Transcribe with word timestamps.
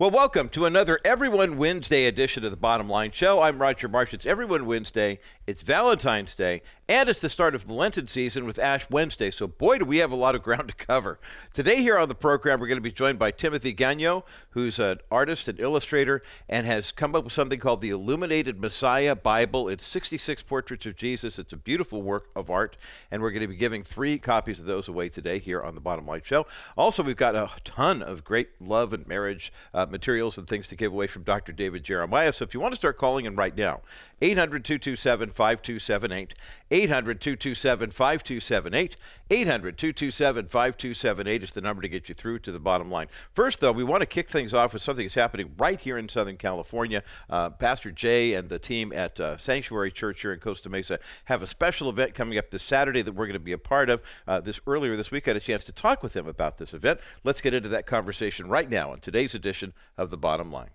Well, 0.00 0.10
welcome 0.10 0.48
to 0.50 0.64
another 0.64 0.98
Everyone 1.04 1.58
Wednesday 1.58 2.06
edition 2.06 2.42
of 2.42 2.50
the 2.50 2.56
Bottom 2.56 2.88
Line 2.88 3.10
Show. 3.10 3.42
I'm 3.42 3.58
Roger 3.58 3.86
Marsh. 3.86 4.14
It's 4.14 4.24
Everyone 4.24 4.64
Wednesday, 4.64 5.20
it's 5.46 5.60
Valentine's 5.60 6.34
Day, 6.34 6.62
and 6.88 7.10
it's 7.10 7.20
the 7.20 7.28
start 7.28 7.54
of 7.54 7.66
the 7.66 7.74
Lenten 7.74 8.08
season 8.08 8.46
with 8.46 8.58
Ash 8.58 8.88
Wednesday. 8.88 9.30
So, 9.30 9.46
boy, 9.46 9.76
do 9.76 9.84
we 9.84 9.98
have 9.98 10.10
a 10.10 10.16
lot 10.16 10.34
of 10.34 10.42
ground 10.42 10.68
to 10.68 10.74
cover. 10.74 11.20
Today, 11.52 11.82
here 11.82 11.98
on 11.98 12.08
the 12.08 12.14
program, 12.14 12.60
we're 12.60 12.66
going 12.66 12.78
to 12.78 12.80
be 12.80 12.90
joined 12.90 13.18
by 13.18 13.30
Timothy 13.30 13.74
Gagnon, 13.74 14.22
who's 14.52 14.78
an 14.78 15.00
artist 15.10 15.48
and 15.48 15.60
illustrator 15.60 16.22
and 16.48 16.66
has 16.66 16.92
come 16.92 17.14
up 17.14 17.24
with 17.24 17.34
something 17.34 17.58
called 17.58 17.82
the 17.82 17.90
Illuminated 17.90 18.58
Messiah 18.58 19.14
Bible. 19.14 19.68
It's 19.68 19.86
66 19.86 20.42
portraits 20.44 20.86
of 20.86 20.96
Jesus. 20.96 21.38
It's 21.38 21.52
a 21.52 21.58
beautiful 21.58 22.00
work 22.00 22.30
of 22.34 22.48
art, 22.48 22.78
and 23.10 23.20
we're 23.20 23.32
going 23.32 23.42
to 23.42 23.48
be 23.48 23.56
giving 23.56 23.82
three 23.82 24.18
copies 24.18 24.60
of 24.60 24.64
those 24.64 24.88
away 24.88 25.10
today 25.10 25.40
here 25.40 25.62
on 25.62 25.74
the 25.74 25.80
Bottom 25.82 26.06
Line 26.06 26.22
Show. 26.24 26.46
Also, 26.74 27.02
we've 27.02 27.16
got 27.16 27.36
a 27.36 27.50
ton 27.64 28.00
of 28.00 28.24
great 28.24 28.48
love 28.62 28.94
and 28.94 29.06
marriage 29.06 29.52
uh, 29.74 29.84
materials 29.90 30.38
and 30.38 30.46
things 30.46 30.66
to 30.68 30.76
give 30.76 30.92
away 30.92 31.06
from 31.06 31.22
Dr. 31.22 31.52
David 31.52 31.84
Jeremiah. 31.84 32.32
So, 32.32 32.44
if 32.44 32.54
you 32.54 32.60
want 32.60 32.72
to 32.72 32.76
start 32.76 32.96
calling 32.96 33.24
in 33.24 33.36
right 33.36 33.56
now, 33.56 33.80
800 34.22 34.64
227 34.64 35.30
5278. 35.30 36.34
800 36.70 37.20
227 37.20 37.90
5278. 37.90 38.96
800 39.30 39.78
227 39.78 40.46
5278 40.46 41.42
is 41.42 41.52
the 41.52 41.60
number 41.60 41.82
to 41.82 41.88
get 41.88 42.08
you 42.08 42.14
through 42.14 42.38
to 42.40 42.52
the 42.52 42.60
bottom 42.60 42.90
line. 42.90 43.06
First, 43.32 43.60
though, 43.60 43.72
we 43.72 43.84
want 43.84 44.02
to 44.02 44.06
kick 44.06 44.28
things 44.28 44.52
off 44.52 44.72
with 44.72 44.82
something 44.82 45.06
that's 45.06 45.14
happening 45.14 45.54
right 45.56 45.80
here 45.80 45.96
in 45.96 46.08
Southern 46.08 46.36
California. 46.36 47.02
Uh, 47.28 47.50
Pastor 47.50 47.90
Jay 47.90 48.34
and 48.34 48.48
the 48.48 48.58
team 48.58 48.92
at 48.92 49.18
uh, 49.20 49.38
Sanctuary 49.38 49.90
Church 49.90 50.20
here 50.20 50.32
in 50.32 50.40
Costa 50.40 50.68
Mesa 50.68 50.98
have 51.26 51.42
a 51.42 51.46
special 51.46 51.88
event 51.88 52.14
coming 52.14 52.38
up 52.38 52.50
this 52.50 52.62
Saturday 52.62 53.02
that 53.02 53.12
we're 53.12 53.26
going 53.26 53.34
to 53.34 53.40
be 53.40 53.52
a 53.52 53.58
part 53.58 53.88
of. 53.88 54.02
Uh, 54.26 54.40
this 54.40 54.60
earlier 54.66 54.96
this 54.96 55.10
week, 55.10 55.26
I 55.26 55.30
had 55.30 55.36
a 55.36 55.40
chance 55.40 55.64
to 55.64 55.72
talk 55.72 56.02
with 56.02 56.14
him 56.14 56.26
about 56.26 56.58
this 56.58 56.74
event. 56.74 57.00
Let's 57.24 57.40
get 57.40 57.54
into 57.54 57.68
that 57.70 57.86
conversation 57.86 58.48
right 58.48 58.68
now 58.68 58.92
on 58.92 59.00
today's 59.00 59.34
edition 59.34 59.72
of 59.96 60.10
the 60.10 60.18
Bottom 60.18 60.52
Line. 60.52 60.70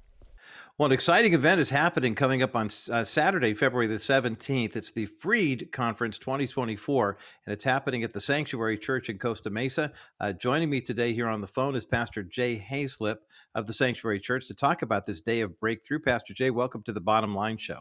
Well, 0.77 0.87
an 0.87 0.91
exciting 0.91 1.33
event 1.33 1.61
is 1.61 1.69
happening 1.69 2.15
coming 2.15 2.43
up 2.43 2.53
on 2.53 2.65
uh, 2.91 3.05
Saturday, 3.05 3.53
February 3.53 3.87
the 3.87 3.95
17th. 3.95 4.75
It's 4.75 4.91
the 4.91 5.05
Freed 5.05 5.69
Conference 5.71 6.17
2024, 6.17 7.17
and 7.45 7.53
it's 7.53 7.63
happening 7.63 8.03
at 8.03 8.11
the 8.11 8.19
Sanctuary 8.19 8.77
Church 8.77 9.07
in 9.07 9.17
Costa 9.17 9.49
Mesa. 9.49 9.93
Uh, 10.19 10.33
joining 10.33 10.69
me 10.69 10.81
today 10.81 11.13
here 11.13 11.29
on 11.29 11.39
the 11.39 11.47
phone 11.47 11.77
is 11.77 11.85
Pastor 11.85 12.23
Jay 12.23 12.61
Haizlip 12.69 13.19
of 13.55 13.67
the 13.67 13.73
Sanctuary 13.73 14.19
Church 14.19 14.47
to 14.47 14.53
talk 14.53 14.81
about 14.81 15.05
this 15.05 15.21
day 15.21 15.39
of 15.39 15.57
breakthrough. 15.61 15.99
Pastor 15.99 16.33
Jay, 16.33 16.49
welcome 16.49 16.83
to 16.83 16.91
the 16.91 16.99
Bottom 16.99 17.33
Line 17.33 17.57
Show. 17.57 17.79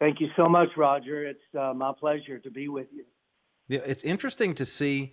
Thank 0.00 0.20
you 0.20 0.30
so 0.34 0.48
much, 0.48 0.70
Roger. 0.76 1.24
It's 1.24 1.38
uh, 1.56 1.72
my 1.72 1.92
pleasure 1.96 2.40
to 2.40 2.50
be 2.50 2.66
with 2.66 2.88
you. 2.92 3.04
Yeah, 3.68 3.82
it's 3.86 4.02
interesting 4.02 4.56
to 4.56 4.64
see 4.64 5.12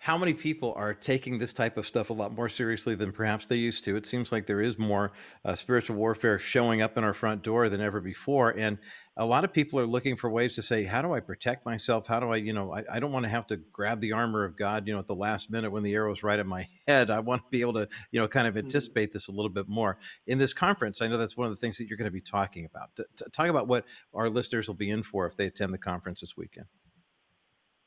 how 0.00 0.16
many 0.16 0.32
people 0.32 0.72
are 0.76 0.94
taking 0.94 1.38
this 1.38 1.52
type 1.52 1.76
of 1.76 1.84
stuff 1.84 2.10
a 2.10 2.12
lot 2.12 2.32
more 2.32 2.48
seriously 2.48 2.94
than 2.94 3.10
perhaps 3.10 3.46
they 3.46 3.56
used 3.56 3.84
to. 3.84 3.96
It 3.96 4.06
seems 4.06 4.30
like 4.30 4.46
there 4.46 4.60
is 4.60 4.78
more 4.78 5.10
uh, 5.44 5.56
spiritual 5.56 5.96
warfare 5.96 6.38
showing 6.38 6.82
up 6.82 6.96
in 6.96 7.02
our 7.02 7.12
front 7.12 7.42
door 7.42 7.68
than 7.68 7.80
ever 7.80 8.00
before. 8.00 8.50
And 8.56 8.78
a 9.16 9.26
lot 9.26 9.42
of 9.42 9.52
people 9.52 9.80
are 9.80 9.86
looking 9.86 10.14
for 10.14 10.30
ways 10.30 10.54
to 10.54 10.62
say, 10.62 10.84
how 10.84 11.02
do 11.02 11.12
I 11.12 11.18
protect 11.18 11.66
myself? 11.66 12.06
How 12.06 12.20
do 12.20 12.30
I, 12.30 12.36
you 12.36 12.52
know, 12.52 12.72
I, 12.72 12.84
I 12.88 13.00
don't 13.00 13.10
want 13.10 13.24
to 13.24 13.28
have 13.28 13.48
to 13.48 13.56
grab 13.56 14.00
the 14.00 14.12
armor 14.12 14.44
of 14.44 14.56
God, 14.56 14.86
you 14.86 14.92
know, 14.92 15.00
at 15.00 15.08
the 15.08 15.16
last 15.16 15.50
minute 15.50 15.72
when 15.72 15.82
the 15.82 15.94
arrow's 15.94 16.22
right 16.22 16.38
at 16.38 16.46
my 16.46 16.68
head. 16.86 17.10
I 17.10 17.18
want 17.18 17.42
to 17.42 17.48
be 17.50 17.60
able 17.60 17.74
to, 17.74 17.88
you 18.12 18.20
know, 18.20 18.28
kind 18.28 18.46
of 18.46 18.54
mm-hmm. 18.54 18.66
anticipate 18.66 19.12
this 19.12 19.26
a 19.26 19.32
little 19.32 19.50
bit 19.50 19.68
more. 19.68 19.98
In 20.28 20.38
this 20.38 20.54
conference, 20.54 21.02
I 21.02 21.08
know 21.08 21.18
that's 21.18 21.36
one 21.36 21.48
of 21.48 21.52
the 21.52 21.60
things 21.60 21.76
that 21.78 21.88
you're 21.88 21.98
going 21.98 22.04
to 22.04 22.12
be 22.12 22.20
talking 22.20 22.64
about. 22.64 22.90
talk 23.32 23.48
about 23.48 23.66
what 23.66 23.84
our 24.14 24.30
listeners 24.30 24.68
will 24.68 24.76
be 24.76 24.90
in 24.90 25.02
for 25.02 25.26
if 25.26 25.36
they 25.36 25.46
attend 25.46 25.74
the 25.74 25.78
conference 25.78 26.20
this 26.20 26.36
weekend. 26.36 26.66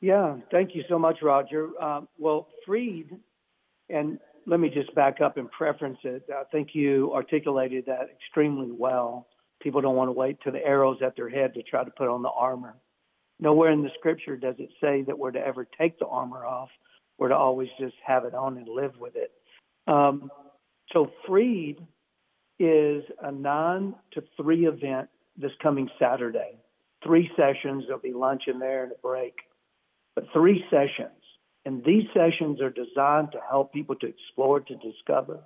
Yeah, 0.02 0.38
thank 0.50 0.74
you 0.74 0.84
so 0.90 0.98
much, 0.98 1.20
Roger. 1.22 1.70
Uh, 1.80 2.02
well, 2.18 2.48
Freed, 2.66 3.16
and 3.90 4.20
let 4.48 4.60
me 4.60 4.70
just 4.70 4.94
back 4.96 5.22
up 5.22 5.38
and 5.38 5.50
preference 5.52 6.00
it. 6.04 6.26
I 6.34 6.44
think 6.52 6.70
you 6.74 7.14
articulated 7.14 7.86
that 7.86 8.10
extremely 8.12 8.72
well. 8.72 9.28
People 9.62 9.80
don't 9.80 9.96
want 9.96 10.08
to 10.08 10.14
wait 10.14 10.40
till 10.44 10.54
the 10.54 10.66
arrows 10.66 10.98
at 11.06 11.16
their 11.16 11.30
head 11.30 11.54
to 11.54 11.62
try 11.62 11.84
to 11.84 11.92
put 11.92 12.08
on 12.08 12.24
the 12.24 12.32
armor. 12.32 12.76
Nowhere 13.40 13.72
in 13.72 13.84
the 13.84 13.92
scripture 14.00 14.36
does 14.36 14.56
it 14.58 14.70
say 14.82 15.04
that 15.04 15.18
we're 15.18 15.32
to 15.32 15.40
ever 15.40 15.68
take 15.78 16.00
the 16.00 16.08
armor 16.08 16.46
off. 16.46 16.70
We're 17.20 17.30
to 17.30 17.36
always 17.36 17.70
just 17.80 17.96
have 18.04 18.26
it 18.26 18.34
on 18.34 18.58
and 18.58 18.68
live 18.68 18.94
with 19.00 19.14
it. 19.16 19.32
Um, 19.88 20.32
so, 20.94 21.12
Freed 21.28 21.78
is 22.60 23.04
a 23.22 23.32
nine 23.32 23.94
to 24.14 24.24
three 24.36 24.66
event 24.66 25.10
this 25.38 25.52
coming 25.62 25.90
Saturday. 26.00 26.58
Three 27.04 27.30
sessions. 27.38 27.84
There'll 27.86 28.02
be 28.02 28.14
lunch 28.14 28.44
in 28.48 28.58
there 28.58 28.84
and 28.84 28.92
a 28.92 28.96
break 29.02 29.36
but 30.16 30.26
three 30.34 30.64
sessions. 30.70 31.12
And 31.66 31.84
these 31.86 32.06
sessions 32.14 32.60
are 32.60 32.72
designed 32.72 33.32
to 33.34 33.40
help 33.48 33.72
people 33.72 33.96
to 33.96 34.08
explore, 34.08 34.60
to 34.60 34.76
discover 34.76 35.42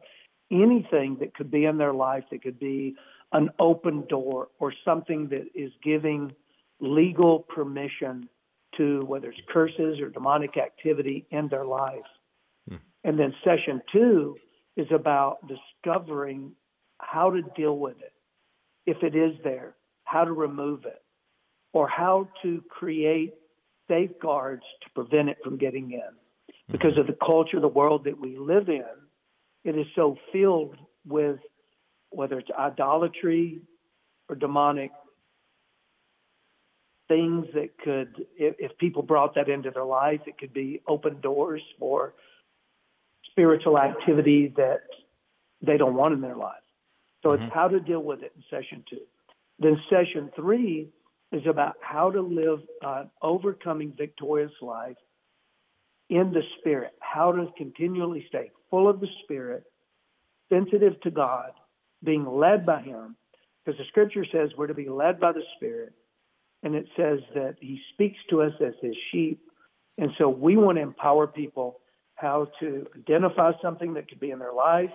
anything 0.52 1.18
that 1.20 1.34
could 1.34 1.52
be 1.52 1.66
in 1.66 1.78
their 1.78 1.94
life 1.94 2.24
that 2.32 2.44
could 2.44 2.60
be 2.60 2.96
an 3.32 3.50
open 3.60 4.06
door 4.08 4.50
or 4.60 4.74
something 4.86 5.28
that 5.30 5.46
is 5.54 5.72
giving 5.84 6.34
legal 6.80 7.40
permission 7.40 8.30
to 8.78 9.04
whether 9.06 9.30
it's 9.30 9.40
curses 9.52 10.00
or 10.00 10.10
demonic 10.10 10.58
activity 10.58 11.26
in 11.32 11.48
their 11.48 11.66
life. 11.66 12.06
Hmm. 12.70 12.76
And 13.04 13.20
then 13.20 13.34
session 13.44 13.82
two 13.92 14.38
is 14.78 14.88
about 14.94 15.40
discovering 15.48 16.52
how 17.00 17.32
to 17.32 17.42
deal 17.56 17.78
with 17.78 17.98
it, 18.00 18.14
if 18.86 19.04
it 19.04 19.16
is 19.16 19.36
there, 19.44 19.76
how 20.04 20.26
to 20.26 20.32
remove 20.32 20.86
it, 20.86 21.02
or 21.74 21.88
how 21.88 22.28
to 22.44 22.64
create 22.70 23.34
safeguards 23.88 24.64
to 24.84 24.90
prevent 24.96 25.30
it 25.30 25.38
from 25.44 25.58
getting 25.58 25.92
in. 25.92 26.00
Mm-hmm. 26.00 26.72
Because 26.72 26.98
of 26.98 27.08
the 27.08 27.18
culture, 27.26 27.60
the 27.60 27.68
world 27.68 28.06
that 28.06 28.20
we 28.20 28.38
live 28.38 28.70
in, 28.70 28.84
it 29.64 29.78
is 29.78 29.86
so 29.96 30.18
filled 30.32 30.76
with 31.06 31.40
whether 32.10 32.40
it's 32.40 32.50
idolatry 32.58 33.62
or 34.30 34.36
demonic 34.36 34.92
things 37.08 37.46
that 37.54 37.78
could, 37.84 38.26
if, 38.38 38.56
if 38.58 38.78
people 38.78 39.04
brought 39.04 39.36
that 39.36 39.48
into 39.48 39.70
their 39.70 39.86
life, 39.86 40.22
it 40.26 40.38
could 40.38 40.54
be 40.54 40.82
open 40.88 41.22
doors 41.22 41.62
for 41.78 42.14
spiritual 43.30 43.78
activity 43.78 44.54
that 44.58 44.82
they 45.62 45.78
don't 45.78 45.96
want 45.96 46.14
in 46.14 46.22
their 46.22 46.36
life. 46.36 46.56
So 47.22 47.30
mm-hmm. 47.30 47.44
it's 47.44 47.54
how 47.54 47.68
to 47.68 47.80
deal 47.80 48.02
with 48.02 48.24
it 48.24 48.34
in 48.36 48.44
session 48.50 48.84
two. 48.90 49.02
Then 49.60 49.80
session 49.90 50.32
three 50.36 50.90
is 51.32 51.44
about 51.48 51.76
how 51.82 52.12
to 52.12 52.22
live 52.22 52.60
an 52.82 53.10
overcoming 53.22 53.94
victorious 53.98 54.52
life 54.62 54.96
in 56.10 56.32
the 56.32 56.44
Spirit, 56.60 56.94
how 57.00 57.32
to 57.32 57.48
continually 57.58 58.26
stay 58.30 58.52
full 58.70 58.88
of 58.88 59.00
the 59.00 59.08
Spirit, 59.24 59.64
sensitive 60.50 61.00
to 61.02 61.12
God, 61.12 61.52
being 62.04 62.26
led 62.26 62.66
by 62.66 62.82
Him. 62.82 63.16
Because 63.64 63.80
the 63.80 63.86
scripture 63.90 64.26
says 64.32 64.52
we're 64.56 64.68
to 64.68 64.76
be 64.76 64.90
led 64.90 65.20
by 65.20 65.32
the 65.32 65.42
Spirit, 65.58 65.94
and 66.62 66.76
it 66.76 66.86
says 66.96 67.20
that 67.34 67.56
He 67.60 67.82
speaks 67.94 68.18
to 68.30 68.44
us 68.44 68.54
as 68.64 68.74
His 68.82 68.96
sheep. 69.12 69.42
And 69.98 70.12
so 70.18 70.30
we 70.30 70.58
want 70.58 70.78
to 70.78 70.84
empower 70.84 71.26
people 71.26 71.80
how 72.16 72.48
to 72.60 72.86
identify 72.98 73.52
something 73.62 73.94
that 73.96 74.08
could 74.08 74.20
be 74.20 74.32
in 74.32 74.40
their 74.40 74.54
life, 74.54 74.92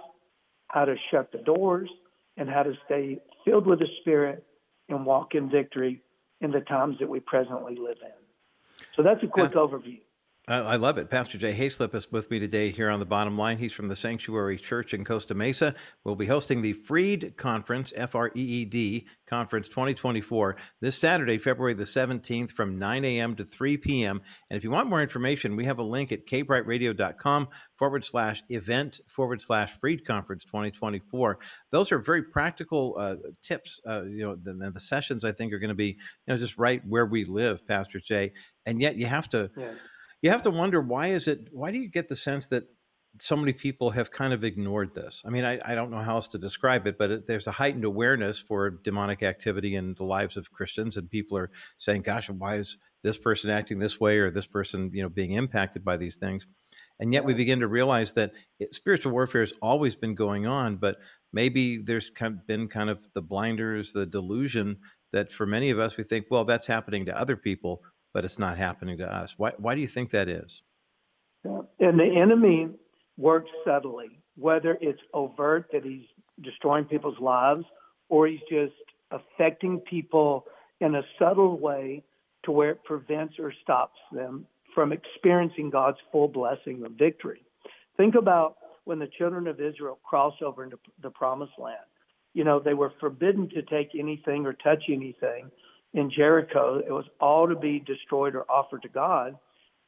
how 0.69 0.85
to 0.85 0.95
shut 1.11 1.33
the 1.33 1.39
doors, 1.39 1.91
and 2.37 2.49
how 2.49 2.63
to 2.63 2.73
stay 2.87 3.19
filled 3.45 3.67
with 3.67 3.81
the 3.81 3.89
Spirit 4.01 4.45
and 4.89 5.05
walk 5.05 5.35
in 5.35 5.51
victory 5.51 6.03
in 6.41 6.51
the 6.51 6.61
times 6.61 6.99
that 7.01 7.09
we 7.09 7.21
presently 7.21 7.77
live 7.77 7.99
in. 8.03 8.87
So 8.97 9.03
that's 9.03 9.23
a 9.23 9.27
quick 9.27 9.53
overview. 9.53 10.01
I 10.51 10.75
love 10.75 10.99
it. 10.99 11.09
Pastor 11.09 11.39
Jay 11.39 11.55
Haizlip 11.55 11.95
is 11.95 12.11
with 12.11 12.29
me 12.29 12.41
today 12.41 12.71
here 12.71 12.91
on 12.91 12.99
the 12.99 13.07
bottom 13.07 13.39
line. 13.39 13.59
He's 13.59 13.73
from 13.73 13.87
the 13.87 13.95
Sanctuary 13.95 14.57
Church 14.57 14.93
in 14.93 15.05
Costa 15.05 15.33
Mesa. 15.33 15.77
We'll 16.03 16.17
be 16.17 16.27
hosting 16.27 16.61
the 16.61 16.73
Freed 16.73 17.35
Conference, 17.37 17.93
F 17.95 18.17
R 18.17 18.33
E 18.35 18.41
E 18.41 18.65
D 18.65 19.07
Conference 19.29 19.69
2024, 19.69 20.57
this 20.81 20.99
Saturday, 20.99 21.39
February 21.39 21.75
the 21.75 21.85
17th 21.85 22.51
from 22.51 22.81
9 22.81 23.05
a.m. 23.05 23.37
to 23.37 23.45
3 23.45 23.77
p.m. 23.77 24.21
And 24.51 24.57
if 24.57 24.65
you 24.65 24.73
want 24.73 24.89
more 24.89 25.01
information, 25.01 25.55
we 25.55 25.67
have 25.67 25.79
a 25.79 25.85
link 25.85 26.11
at 26.11 26.27
kbrightradio.com 26.27 27.49
forward 27.77 28.05
slash 28.05 28.43
event 28.49 28.99
forward 29.07 29.41
slash 29.41 29.79
Freed 29.79 30.05
Conference 30.05 30.43
2024. 30.43 31.39
Those 31.71 31.93
are 31.93 32.01
very 32.01 32.25
practical 32.25 32.97
uh, 32.99 33.15
tips. 33.41 33.81
Uh, 33.87 34.03
you 34.03 34.25
know, 34.25 34.35
the, 34.35 34.73
the, 34.73 34.81
sessions 34.81 35.25
I 35.25 35.31
think 35.31 35.53
are 35.53 35.61
going 35.61 35.69
to 35.69 35.75
be, 35.77 35.97
you 36.27 36.35
know, 36.35 36.39
just 36.39 36.59
right 36.59 36.83
where 36.85 37.07
we 37.07 37.25
live, 37.25 37.65
Pastor 37.69 38.01
Jay. 38.01 38.33
And 38.67 38.81
yet 38.81 38.97
you 38.97 39.07
have 39.07 39.29
to. 39.29 39.49
Yeah 39.57 39.75
you 40.23 40.31
have 40.31 40.43
to 40.43 40.51
wonder 40.51 40.81
why 40.81 41.09
is 41.09 41.29
it 41.29 41.49
why 41.53 41.71
do 41.71 41.79
you 41.79 41.89
get 41.89 42.09
the 42.09 42.17
sense 42.17 42.47
that 42.47 42.65
so 43.19 43.37
many 43.37 43.53
people 43.53 43.91
have 43.91 44.11
kind 44.11 44.33
of 44.33 44.45
ignored 44.45 44.95
this? 44.95 45.23
I 45.25 45.31
mean 45.31 45.45
i, 45.45 45.61
I 45.65 45.75
don't 45.75 45.91
know 45.91 45.99
how 45.99 46.17
else 46.17 46.29
to 46.29 46.39
describe 46.39 46.87
it 46.87 46.99
but 46.99 47.11
it, 47.11 47.27
there's 47.27 47.47
a 47.47 47.53
heightened 47.53 47.85
awareness 47.85 48.39
for 48.39 48.71
demonic 48.71 49.23
activity 49.23 49.75
in 49.77 49.95
the 49.95 50.05
lives 50.05 50.37
of 50.37 50.53
christians 50.53 50.97
and 50.97 51.11
people 51.11 51.37
are 51.37 51.51
saying 51.79 52.03
gosh 52.03 52.29
why 52.31 52.57
is 52.57 52.77
this 53.03 53.19
person 53.19 53.51
acting 53.51 53.79
this 53.79 53.99
way 53.99 54.19
or 54.19 54.31
this 54.31 54.47
person 54.47 54.91
you 54.93 55.03
know 55.03 55.09
being 55.09 55.33
impacted 55.33 55.85
by 55.85 55.97
these 55.97 56.17
things? 56.17 56.47
And 56.99 57.15
yet 57.15 57.25
we 57.25 57.33
begin 57.33 57.61
to 57.61 57.67
realize 57.67 58.13
that 58.13 58.33
it, 58.59 58.75
spiritual 58.75 59.13
warfare 59.13 59.41
has 59.41 59.55
always 59.63 59.97
been 59.97 60.15
going 60.15 60.47
on 60.47 60.77
but 60.77 60.99
maybe 61.33 61.79
there's 61.79 62.11
kind 62.11 62.35
of 62.35 62.47
been 62.47 62.69
kind 62.69 62.91
of 62.91 63.03
the 63.15 63.23
blinders 63.23 63.93
the 63.93 64.07
delusion 64.07 64.77
that 65.13 65.33
for 65.33 65.47
many 65.47 65.71
of 65.71 65.79
us 65.79 65.97
we 65.97 66.05
think 66.05 66.27
well 66.31 66.45
that's 66.45 66.67
happening 66.67 67.07
to 67.07 67.19
other 67.19 67.37
people 67.37 67.83
but 68.13 68.25
it's 68.25 68.39
not 68.39 68.59
happening 68.59 68.99
to 68.99 69.13
us. 69.13 69.35
Why, 69.39 69.53
why 69.59 69.75
do 69.75 69.81
you 69.81 69.87
think 69.87 70.11
that 70.11 70.29
is? 70.29 70.63
And 71.45 71.99
the 71.99 72.17
enemy 72.17 72.69
works 73.17 73.51
subtly. 73.65 74.21
whether 74.37 74.79
it's 74.81 75.01
overt 75.13 75.67
that 75.73 75.85
he's 75.85 76.07
destroying 76.43 76.85
people's 76.85 77.19
lives 77.21 77.65
or 78.09 78.27
he's 78.27 78.41
just 78.51 78.73
affecting 79.11 79.79
people 79.81 80.47
in 80.81 80.95
a 80.95 81.03
subtle 81.19 81.59
way 81.59 82.03
to 82.45 82.51
where 82.51 82.71
it 82.71 82.85
prevents 82.85 83.35
or 83.39 83.53
stops 83.63 83.99
them 84.13 84.47
from 84.75 84.93
experiencing 84.93 85.69
God's 85.69 85.99
full 86.11 86.29
blessing 86.29 86.83
of 86.85 86.93
victory. 86.93 87.43
Think 87.97 88.15
about 88.15 88.57
when 88.85 88.99
the 88.99 89.11
children 89.19 89.47
of 89.47 89.61
Israel 89.61 89.99
crossed 90.03 90.43
over 90.43 90.65
into 90.65 90.79
the 91.03 91.11
promised 91.11 91.53
land. 91.59 91.77
You 92.33 92.45
know, 92.45 92.61
they 92.61 92.75
were 92.75 92.93
forbidden 92.99 93.49
to 93.51 93.63
take 93.63 93.91
anything 93.99 94.47
or 94.47 94.55
touch 94.55 94.85
anything 94.89 95.51
in 95.95 96.11
Jericho. 96.11 96.79
It 96.79 96.93
was 96.93 97.07
all 97.21 97.49
to 97.49 97.57
be 97.57 97.81
destroyed 97.81 98.35
or 98.35 98.51
offered 98.51 98.83
to 98.83 98.89
God. 98.89 99.37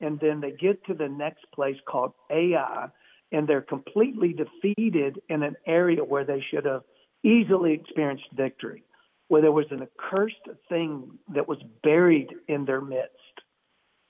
And 0.00 0.18
then 0.20 0.40
they 0.40 0.50
get 0.50 0.84
to 0.86 0.94
the 0.94 1.08
next 1.08 1.44
place 1.54 1.76
called 1.86 2.12
Ai, 2.30 2.88
and 3.30 3.48
they're 3.48 3.62
completely 3.62 4.34
defeated 4.34 5.20
in 5.28 5.42
an 5.42 5.56
area 5.66 6.02
where 6.02 6.24
they 6.24 6.44
should 6.50 6.64
have 6.64 6.82
easily 7.22 7.72
experienced 7.72 8.24
victory, 8.34 8.82
where 9.28 9.42
there 9.42 9.52
was 9.52 9.66
an 9.70 9.82
accursed 9.82 10.48
thing 10.68 11.18
that 11.32 11.46
was 11.46 11.58
buried 11.82 12.34
in 12.48 12.64
their 12.64 12.80
midst. 12.80 13.16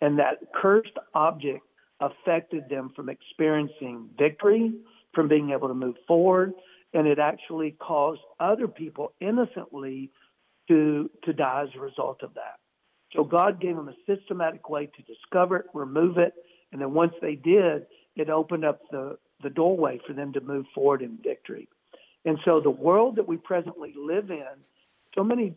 And 0.01 0.19
that 0.19 0.39
cursed 0.55 0.99
object 1.15 1.63
affected 2.01 2.69
them 2.69 2.91
from 2.97 3.09
experiencing 3.09 4.09
victory, 4.19 4.73
from 5.15 5.29
being 5.29 5.51
able 5.51 5.69
to 5.69 5.75
move 5.75 5.97
forward, 6.09 6.55
and 6.95 7.07
it 7.07 7.19
actually 7.19 7.77
caused 7.79 8.21
other 8.41 8.67
people 8.67 9.13
innocently 9.21 10.11
to 10.69 11.11
to 11.25 11.33
die 11.33 11.65
as 11.65 11.69
a 11.77 11.81
result 11.81 12.23
of 12.23 12.35
that. 12.35 12.59
So 13.15 13.25
God 13.25 13.61
gave 13.61 13.77
them 13.77 13.89
a 13.89 13.95
systematic 14.07 14.69
way 14.71 14.87
to 14.87 15.03
discover 15.03 15.57
it, 15.57 15.67
remove 15.75 16.19
it, 16.19 16.33
and 16.73 16.81
then 16.81 16.95
once 16.95 17.13
they 17.21 17.35
did, 17.35 17.87
it 18.17 18.31
opened 18.31 18.65
up 18.65 18.81
the, 18.91 19.19
the 19.43 19.51
doorway 19.51 20.01
for 20.07 20.15
them 20.15 20.33
to 20.33 20.41
move 20.41 20.67
forward 20.75 21.03
in 21.03 21.19
victory. 21.23 21.69
And 22.25 22.39
so 22.45 22.61
the 22.61 22.71
world 22.71 23.17
that 23.17 23.29
we 23.29 23.37
presently 23.37 23.93
live 23.97 24.31
in, 24.31 24.47
so 25.15 25.23
many 25.23 25.55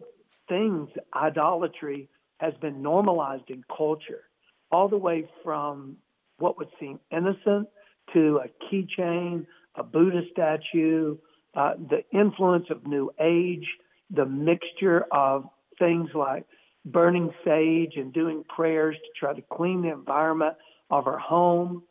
things, 0.50 0.90
idolatry 1.16 2.10
has 2.40 2.54
been 2.62 2.82
normalized 2.82 3.50
in 3.50 3.64
culture, 3.76 4.24
all 4.72 4.90
the 4.90 4.98
way 4.98 5.30
from 5.44 5.96
what 6.40 6.58
would 6.58 6.70
seem 6.80 7.00
innocent 7.12 7.70
to 8.14 8.42
a 8.44 8.50
keychain, 8.66 9.46
a 9.76 9.84
Buddha 9.84 10.22
statue, 10.32 11.18
uh, 11.56 11.74
the 11.90 12.04
influence 12.18 12.66
of 12.70 12.86
New 12.86 13.12
Age, 13.20 13.68
the 14.10 14.26
mixture 14.26 15.06
of 15.12 15.46
things 15.80 16.10
like 16.14 16.46
burning 16.86 17.32
sage 17.44 17.94
and 17.96 18.14
doing 18.14 18.44
prayers 18.56 18.96
to 18.96 19.20
try 19.20 19.34
to 19.34 19.42
clean 19.52 19.82
the 19.82 19.92
environment 19.92 20.56
of 20.90 21.08
our 21.08 21.18
home, 21.18 21.84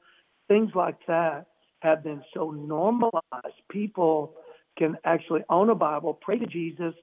things 0.49 0.71
like 0.75 0.97
that 1.07 1.47
have 1.81 2.03
been 2.05 2.23
so 2.33 2.51
normalized. 2.51 3.23
People 3.71 4.35
can 4.79 4.97
actually 5.05 5.43
own 5.51 5.71
a 5.71 5.75
Bible, 5.75 6.15
pray 6.15 6.39
to 6.39 6.47
Jesus, 6.47 6.95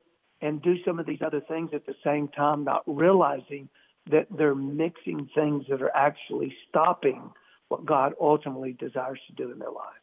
and 0.42 0.62
do 0.62 0.76
some 0.84 1.00
of 1.00 1.06
these 1.06 1.22
other 1.26 1.42
things 1.42 1.70
at 1.74 1.86
the 1.86 1.96
same 2.04 2.28
time, 2.30 2.64
not 2.64 2.84
realizing 2.88 3.70
that 4.10 4.26
they're 4.36 4.56
mixing 4.56 5.30
things 5.36 5.64
that 5.70 5.82
are 5.82 5.96
actually 5.96 6.54
stopping 6.68 7.30
what 7.68 7.86
God 7.86 8.14
ultimately 8.20 8.74
desires 8.74 9.20
to 9.28 9.34
do 9.34 9.52
in 9.52 9.60
their 9.60 9.70
lives. 9.70 10.01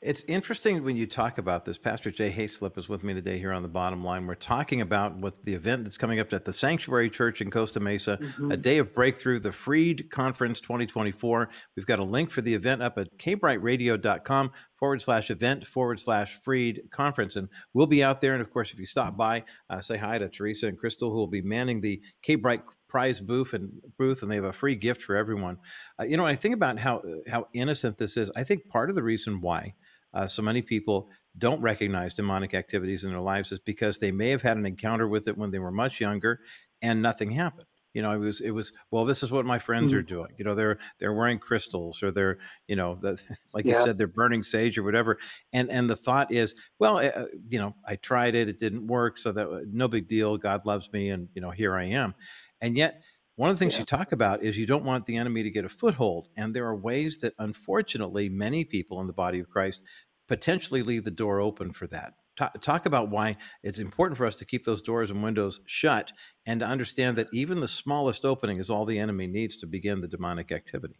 It's 0.00 0.22
interesting 0.28 0.84
when 0.84 0.94
you 0.94 1.08
talk 1.08 1.38
about 1.38 1.64
this. 1.64 1.76
Pastor 1.76 2.12
Jay 2.12 2.30
Haizlip 2.30 2.78
is 2.78 2.88
with 2.88 3.02
me 3.02 3.14
today 3.14 3.36
here 3.36 3.52
on 3.52 3.62
the 3.62 3.68
bottom 3.68 4.04
line. 4.04 4.28
We're 4.28 4.36
talking 4.36 4.80
about 4.80 5.16
what 5.16 5.42
the 5.42 5.54
event 5.54 5.82
that's 5.82 5.98
coming 5.98 6.20
up 6.20 6.32
at 6.32 6.44
the 6.44 6.52
Sanctuary 6.52 7.10
Church 7.10 7.40
in 7.40 7.50
Costa 7.50 7.80
Mesa, 7.80 8.16
mm-hmm. 8.16 8.52
a 8.52 8.56
day 8.56 8.78
of 8.78 8.94
breakthrough, 8.94 9.40
the 9.40 9.50
Freed 9.50 10.08
Conference 10.08 10.60
2024. 10.60 11.48
We've 11.74 11.84
got 11.84 11.98
a 11.98 12.04
link 12.04 12.30
for 12.30 12.42
the 12.42 12.54
event 12.54 12.80
up 12.80 12.96
at 12.96 13.18
kbrightradio.com 13.18 14.52
forward 14.78 15.02
slash 15.02 15.30
event 15.30 15.66
forward 15.66 16.00
slash 16.00 16.40
freed 16.40 16.82
conference. 16.90 17.36
And 17.36 17.48
we'll 17.74 17.86
be 17.86 18.02
out 18.02 18.20
there. 18.20 18.32
And 18.32 18.40
of 18.40 18.50
course, 18.50 18.72
if 18.72 18.78
you 18.78 18.86
stop 18.86 19.16
by, 19.16 19.44
uh, 19.68 19.80
say 19.80 19.96
hi 19.96 20.18
to 20.18 20.28
Teresa 20.28 20.66
and 20.66 20.78
Crystal, 20.78 21.10
who 21.10 21.16
will 21.16 21.26
be 21.26 21.42
manning 21.42 21.80
the 21.80 22.00
K 22.22 22.36
Bright 22.36 22.62
prize 22.88 23.20
booth 23.20 23.52
and 23.52 23.70
booth, 23.98 24.22
and 24.22 24.30
they 24.30 24.36
have 24.36 24.44
a 24.44 24.52
free 24.52 24.74
gift 24.74 25.02
for 25.02 25.16
everyone. 25.16 25.58
Uh, 26.00 26.04
you 26.04 26.16
know, 26.16 26.26
I 26.26 26.34
think 26.34 26.54
about 26.54 26.78
how 26.78 27.02
how 27.28 27.48
innocent 27.52 27.98
this 27.98 28.16
is. 28.16 28.30
I 28.36 28.44
think 28.44 28.68
part 28.68 28.90
of 28.90 28.96
the 28.96 29.02
reason 29.02 29.40
why 29.40 29.74
uh, 30.14 30.26
so 30.26 30.42
many 30.42 30.62
people 30.62 31.10
don't 31.36 31.60
recognize 31.60 32.14
demonic 32.14 32.54
activities 32.54 33.04
in 33.04 33.10
their 33.10 33.20
lives 33.20 33.52
is 33.52 33.58
because 33.58 33.98
they 33.98 34.10
may 34.10 34.30
have 34.30 34.42
had 34.42 34.56
an 34.56 34.66
encounter 34.66 35.06
with 35.06 35.28
it 35.28 35.36
when 35.36 35.50
they 35.50 35.58
were 35.58 35.70
much 35.70 36.00
younger 36.00 36.40
and 36.82 37.02
nothing 37.02 37.30
happened 37.30 37.66
you 37.98 38.02
know 38.02 38.12
it 38.12 38.18
was 38.18 38.40
it 38.40 38.52
was 38.52 38.70
well 38.92 39.04
this 39.04 39.24
is 39.24 39.32
what 39.32 39.44
my 39.44 39.58
friends 39.58 39.90
mm-hmm. 39.90 39.98
are 39.98 40.02
doing 40.02 40.28
you 40.36 40.44
know 40.44 40.54
they're 40.54 40.78
they're 41.00 41.12
wearing 41.12 41.36
crystals 41.36 42.00
or 42.00 42.12
they're 42.12 42.38
you 42.68 42.76
know 42.76 42.94
the, 42.94 43.20
like 43.52 43.64
yeah. 43.64 43.76
you 43.76 43.84
said 43.84 43.98
they're 43.98 44.06
burning 44.06 44.44
sage 44.44 44.78
or 44.78 44.84
whatever 44.84 45.18
and 45.52 45.68
and 45.68 45.90
the 45.90 45.96
thought 45.96 46.30
is 46.30 46.54
well 46.78 46.98
uh, 46.98 47.24
you 47.48 47.58
know 47.58 47.74
i 47.84 47.96
tried 47.96 48.36
it 48.36 48.48
it 48.48 48.56
didn't 48.56 48.86
work 48.86 49.18
so 49.18 49.32
that 49.32 49.48
uh, 49.48 49.62
no 49.72 49.88
big 49.88 50.06
deal 50.06 50.38
god 50.38 50.64
loves 50.64 50.92
me 50.92 51.10
and 51.10 51.26
you 51.34 51.42
know 51.42 51.50
here 51.50 51.74
i 51.74 51.82
am 51.82 52.14
and 52.60 52.76
yet 52.76 53.02
one 53.34 53.50
of 53.50 53.56
the 53.56 53.60
things 53.60 53.74
yeah. 53.74 53.80
you 53.80 53.84
talk 53.84 54.12
about 54.12 54.44
is 54.44 54.56
you 54.56 54.66
don't 54.66 54.84
want 54.84 55.06
the 55.06 55.16
enemy 55.16 55.44
to 55.44 55.50
get 55.50 55.64
a 55.64 55.68
foothold. 55.68 56.26
And 56.36 56.56
there 56.56 56.66
are 56.66 56.74
ways 56.74 57.18
that, 57.18 57.34
unfortunately, 57.38 58.28
many 58.28 58.64
people 58.64 59.00
in 59.00 59.06
the 59.06 59.12
body 59.12 59.38
of 59.38 59.48
Christ 59.48 59.80
potentially 60.26 60.82
leave 60.82 61.04
the 61.04 61.12
door 61.12 61.40
open 61.40 61.70
for 61.70 61.86
that. 61.86 62.14
Talk 62.60 62.86
about 62.86 63.08
why 63.08 63.36
it's 63.62 63.78
important 63.78 64.16
for 64.16 64.26
us 64.26 64.36
to 64.36 64.44
keep 64.44 64.64
those 64.64 64.82
doors 64.82 65.10
and 65.10 65.22
windows 65.22 65.60
shut 65.66 66.12
and 66.46 66.60
to 66.60 66.66
understand 66.66 67.16
that 67.16 67.28
even 67.32 67.60
the 67.60 67.68
smallest 67.68 68.24
opening 68.24 68.58
is 68.58 68.70
all 68.70 68.84
the 68.84 68.98
enemy 68.98 69.26
needs 69.26 69.56
to 69.58 69.66
begin 69.66 70.00
the 70.00 70.08
demonic 70.08 70.52
activity. 70.52 70.98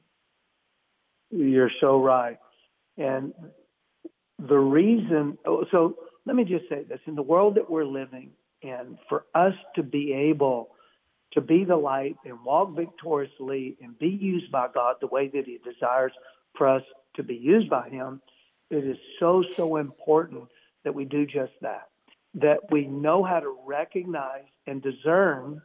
You're 1.31 1.71
so 1.81 2.03
right. 2.03 2.39
And 2.97 3.33
the 4.39 4.59
reason, 4.59 5.39
oh, 5.47 5.65
so 5.71 5.97
let 6.27 6.37
me 6.37 6.45
just 6.45 6.69
say 6.69 6.83
this 6.83 7.01
in 7.07 7.15
the 7.15 7.23
world 7.23 7.55
that 7.57 7.71
we're 7.71 7.85
living 7.85 8.31
in, 8.63 8.99
for 9.09 9.25
us 9.35 9.55
to 9.77 9.83
be 9.83 10.13
able 10.13 10.71
to 11.33 11.41
be 11.41 11.65
the 11.65 11.77
light 11.77 12.17
and 12.25 12.43
walk 12.45 12.75
victoriously 12.75 13.77
and 13.81 13.99
be 13.99 14.09
used 14.09 14.51
by 14.51 14.67
God 14.73 14.97
the 15.01 15.07
way 15.07 15.29
that 15.29 15.45
He 15.45 15.59
desires 15.59 16.13
for 16.57 16.67
us 16.67 16.83
to 17.17 17.23
be 17.23 17.35
used 17.35 17.69
by 17.69 17.89
Him, 17.89 18.21
it 18.71 18.85
is 18.85 18.97
so, 19.21 19.45
so 19.57 19.77
important 19.77 20.45
that 20.85 20.95
we 20.95 21.05
do 21.05 21.27
just 21.27 21.53
that. 21.63 21.89
That 22.35 22.71
we 22.71 22.87
know 22.87 23.23
how 23.25 23.41
to 23.41 23.57
recognize 23.67 24.45
and 24.67 24.83
discern 24.83 25.63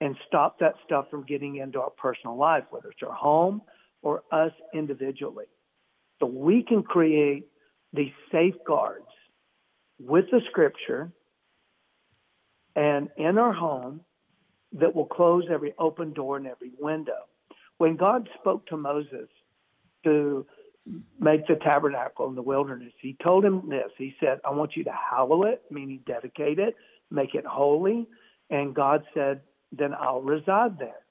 and 0.00 0.16
stop 0.26 0.58
that 0.60 0.74
stuff 0.84 1.06
from 1.10 1.24
getting 1.24 1.56
into 1.56 1.80
our 1.80 1.90
personal 1.90 2.36
life, 2.36 2.64
whether 2.70 2.90
it's 2.90 3.02
our 3.02 3.14
home 3.14 3.62
or 4.02 4.22
us 4.30 4.52
individually. 4.74 5.46
So 6.20 6.26
we 6.26 6.62
can 6.62 6.82
create 6.82 7.46
these 7.92 8.12
safeguards 8.30 9.06
with 9.98 10.26
the 10.30 10.40
scripture 10.50 11.10
and 12.74 13.08
in 13.16 13.38
our 13.38 13.52
home 13.52 14.00
that 14.72 14.94
will 14.94 15.06
close 15.06 15.44
every 15.50 15.72
open 15.78 16.12
door 16.12 16.36
and 16.36 16.46
every 16.46 16.70
window. 16.78 17.24
When 17.78 17.96
God 17.96 18.28
spoke 18.38 18.66
to 18.66 18.76
Moses 18.76 19.28
to 20.04 20.46
make 21.18 21.46
the 21.46 21.56
tabernacle 21.56 22.28
in 22.28 22.34
the 22.34 22.42
wilderness, 22.42 22.92
he 23.00 23.16
told 23.22 23.44
him 23.44 23.68
this. 23.68 23.90
He 23.98 24.14
said, 24.20 24.40
I 24.44 24.50
want 24.50 24.76
you 24.76 24.84
to 24.84 24.92
hallow 24.92 25.44
it, 25.44 25.62
meaning 25.70 26.00
dedicate 26.06 26.58
it, 26.58 26.74
make 27.10 27.34
it 27.34 27.44
holy. 27.44 28.06
And 28.50 28.74
God 28.74 29.02
said, 29.14 29.40
then 29.72 29.92
I'll 29.94 30.22
reside 30.22 30.78
there. 30.78 31.02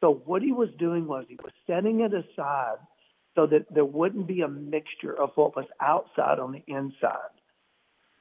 So 0.00 0.22
what 0.26 0.42
he 0.42 0.52
was 0.52 0.68
doing 0.78 1.06
was 1.06 1.24
he 1.28 1.38
was 1.42 1.52
setting 1.66 2.00
it 2.00 2.12
aside 2.12 2.76
so 3.34 3.46
that 3.46 3.66
there 3.72 3.84
wouldn't 3.84 4.26
be 4.26 4.42
a 4.42 4.48
mixture 4.48 5.18
of 5.18 5.30
what 5.34 5.56
was 5.56 5.66
outside 5.80 6.38
on 6.38 6.52
the 6.52 6.62
inside. 6.66 7.34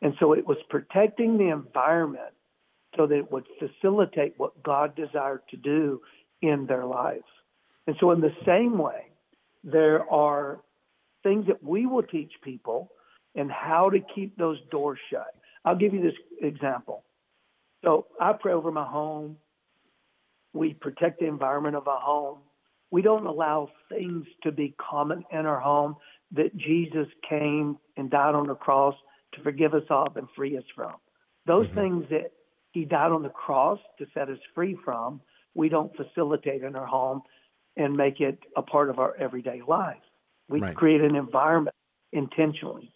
And 0.02 0.14
so 0.20 0.34
it 0.34 0.48
was 0.48 0.58
protecting 0.70 1.38
the 1.38 1.50
environment 1.50 2.34
so 2.96 3.08
that 3.08 3.16
it 3.16 3.32
would 3.32 3.46
facilitate 3.60 4.34
what 4.38 4.64
God 4.64 4.96
desired 4.96 5.42
to 5.52 5.58
do 5.58 6.02
in 6.42 6.66
their 6.68 6.86
lives. 6.86 7.24
And 7.88 7.96
so, 8.00 8.12
in 8.12 8.22
the 8.22 8.36
same 8.46 8.78
way, 8.78 9.08
there 9.64 10.10
are 10.10 10.60
things 11.24 11.48
that 11.48 11.64
we 11.64 11.86
will 11.86 12.04
teach 12.04 12.32
people 12.44 12.92
and 13.36 13.52
how 13.52 13.90
to 13.90 14.00
keep 14.14 14.38
those 14.38 14.58
doors 14.72 15.00
shut. 15.12 15.34
I'll 15.66 15.78
give 15.78 15.94
you 15.94 16.02
this 16.02 16.14
example. 16.42 17.04
So, 17.84 18.08
I 18.20 18.34
pray 18.34 18.54
over 18.54 18.72
my 18.72 18.86
home. 18.86 19.38
We 20.54 20.74
protect 20.74 21.20
the 21.20 21.28
environment 21.28 21.76
of 21.76 21.88
our 21.88 22.00
home. 22.00 22.40
We 22.92 23.02
don't 23.02 23.26
allow 23.26 23.70
things 23.90 24.26
to 24.44 24.52
be 24.52 24.76
common 24.80 25.24
in 25.32 25.46
our 25.46 25.60
home 25.60 25.96
that 26.34 26.56
Jesus 26.56 27.08
came 27.28 27.78
and 27.98 28.10
died 28.10 28.36
on 28.36 28.48
the 28.48 28.56
cross 28.56 28.96
to 29.34 29.42
forgive 29.42 29.74
us 29.74 29.84
of 29.90 30.16
and 30.18 30.28
free 30.36 30.58
us 30.58 30.64
from. 30.76 30.94
Those 31.46 31.68
mm-hmm. 31.68 31.80
things 31.80 32.06
that 32.12 32.32
he 32.72 32.86
died 32.86 33.12
on 33.12 33.24
the 33.24 33.30
cross 33.30 33.80
to 34.00 34.06
set 34.14 34.30
us 34.30 34.38
free 34.54 34.78
from, 34.84 35.22
we 35.54 35.70
don't 35.70 35.92
facilitate 35.96 36.64
in 36.64 36.76
our 36.76 36.86
home 36.86 37.22
and 37.78 37.96
make 37.96 38.20
it 38.20 38.40
a 38.56 38.62
part 38.62 38.90
of 38.90 39.00
our 39.00 39.16
everyday 39.18 39.62
life. 39.68 39.98
We 40.50 40.60
right. 40.60 40.76
create 40.76 41.02
an 41.02 41.16
environment 41.16 41.76
intentionally. 42.12 42.92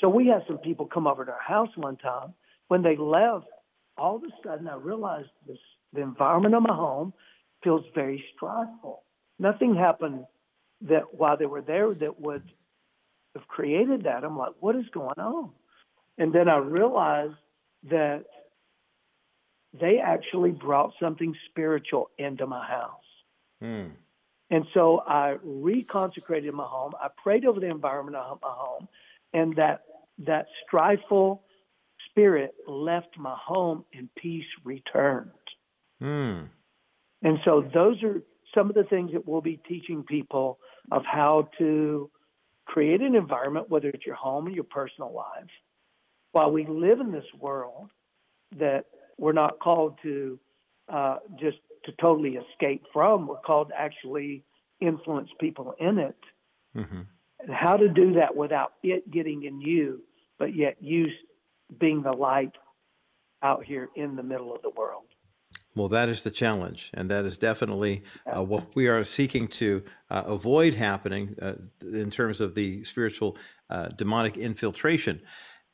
So 0.00 0.08
we 0.08 0.26
had 0.26 0.42
some 0.46 0.58
people 0.58 0.86
come 0.86 1.06
over 1.06 1.24
to 1.24 1.32
our 1.32 1.40
house 1.40 1.70
one 1.76 1.96
time. 1.96 2.34
When 2.68 2.82
they 2.82 2.96
left, 2.96 3.46
all 3.96 4.16
of 4.16 4.22
a 4.22 4.28
sudden 4.46 4.68
I 4.68 4.76
realized 4.76 5.28
this 5.46 5.58
the 5.92 6.02
environment 6.02 6.54
of 6.54 6.62
my 6.62 6.74
home 6.74 7.12
feels 7.64 7.84
very 7.94 8.24
stressful. 8.34 9.02
Nothing 9.38 9.74
happened 9.74 10.24
that 10.82 11.14
while 11.14 11.36
they 11.36 11.46
were 11.46 11.62
there 11.62 11.92
that 11.92 12.20
would 12.20 12.42
have 13.34 13.46
created 13.48 14.04
that. 14.04 14.24
I'm 14.24 14.36
like, 14.36 14.52
what 14.60 14.76
is 14.76 14.86
going 14.92 15.18
on? 15.18 15.50
And 16.18 16.32
then 16.32 16.48
I 16.48 16.56
realized 16.58 17.34
that 17.90 18.24
they 19.78 19.98
actually 20.04 20.50
brought 20.50 20.92
something 21.00 21.34
spiritual 21.48 22.10
into 22.18 22.46
my 22.46 22.66
house. 22.66 23.00
Mm. 23.62 23.92
And 24.50 24.64
so 24.74 25.02
I 25.06 25.36
reconsecrated 25.46 26.52
my 26.52 26.64
home. 26.64 26.92
I 27.00 27.08
prayed 27.22 27.44
over 27.44 27.60
the 27.60 27.70
environment 27.70 28.16
of 28.16 28.38
my 28.42 28.48
home, 28.50 28.88
and 29.32 29.54
that 29.56 29.82
that 30.26 30.46
strifeful 30.66 31.40
spirit 32.10 32.52
left 32.66 33.16
my 33.16 33.36
home, 33.42 33.84
and 33.94 34.08
peace 34.16 34.44
returned. 34.64 35.30
Mm. 36.02 36.48
And 37.22 37.38
so 37.44 37.68
those 37.72 38.02
are 38.02 38.22
some 38.54 38.68
of 38.68 38.74
the 38.74 38.84
things 38.84 39.12
that 39.12 39.26
we'll 39.26 39.40
be 39.40 39.60
teaching 39.68 40.02
people 40.02 40.58
of 40.90 41.02
how 41.04 41.48
to 41.58 42.10
create 42.66 43.00
an 43.00 43.14
environment, 43.14 43.70
whether 43.70 43.88
it's 43.88 44.04
your 44.04 44.16
home 44.16 44.46
or 44.46 44.50
your 44.50 44.64
personal 44.64 45.12
lives, 45.14 45.50
while 46.32 46.50
we 46.50 46.66
live 46.66 47.00
in 47.00 47.12
this 47.12 47.24
world 47.38 47.90
that 48.58 48.86
we're 49.18 49.32
not 49.32 49.58
called 49.60 49.98
to 50.02 50.38
uh, 50.88 51.18
just 51.38 51.58
to 51.84 51.92
totally 52.00 52.36
escape 52.36 52.84
from. 52.92 53.26
We're 53.26 53.40
called 53.40 53.68
to 53.68 53.80
actually 53.80 54.44
influence 54.80 55.30
people 55.40 55.74
in 55.78 55.98
it. 55.98 56.18
Mm-hmm. 56.76 57.00
And 57.40 57.50
how 57.50 57.76
to 57.76 57.88
do 57.88 58.14
that 58.14 58.36
without 58.36 58.74
it 58.82 59.10
getting 59.10 59.44
in 59.44 59.60
you, 59.60 60.02
but 60.38 60.54
yet 60.54 60.76
you 60.80 61.06
being 61.78 62.02
the 62.02 62.12
light 62.12 62.52
out 63.42 63.64
here 63.64 63.88
in 63.96 64.16
the 64.16 64.22
middle 64.22 64.54
of 64.54 64.62
the 64.62 64.70
world. 64.70 65.04
Well, 65.74 65.88
that 65.88 66.08
is 66.08 66.22
the 66.22 66.30
challenge, 66.30 66.90
and 66.94 67.08
that 67.10 67.24
is 67.24 67.38
definitely 67.38 68.02
uh, 68.26 68.42
what 68.42 68.74
we 68.74 68.88
are 68.88 69.04
seeking 69.04 69.48
to 69.48 69.84
uh, 70.10 70.24
avoid 70.26 70.74
happening 70.74 71.36
uh, 71.40 71.54
in 71.80 72.10
terms 72.10 72.40
of 72.40 72.54
the 72.54 72.82
spiritual 72.84 73.36
uh, 73.70 73.88
demonic 73.88 74.36
infiltration. 74.36 75.22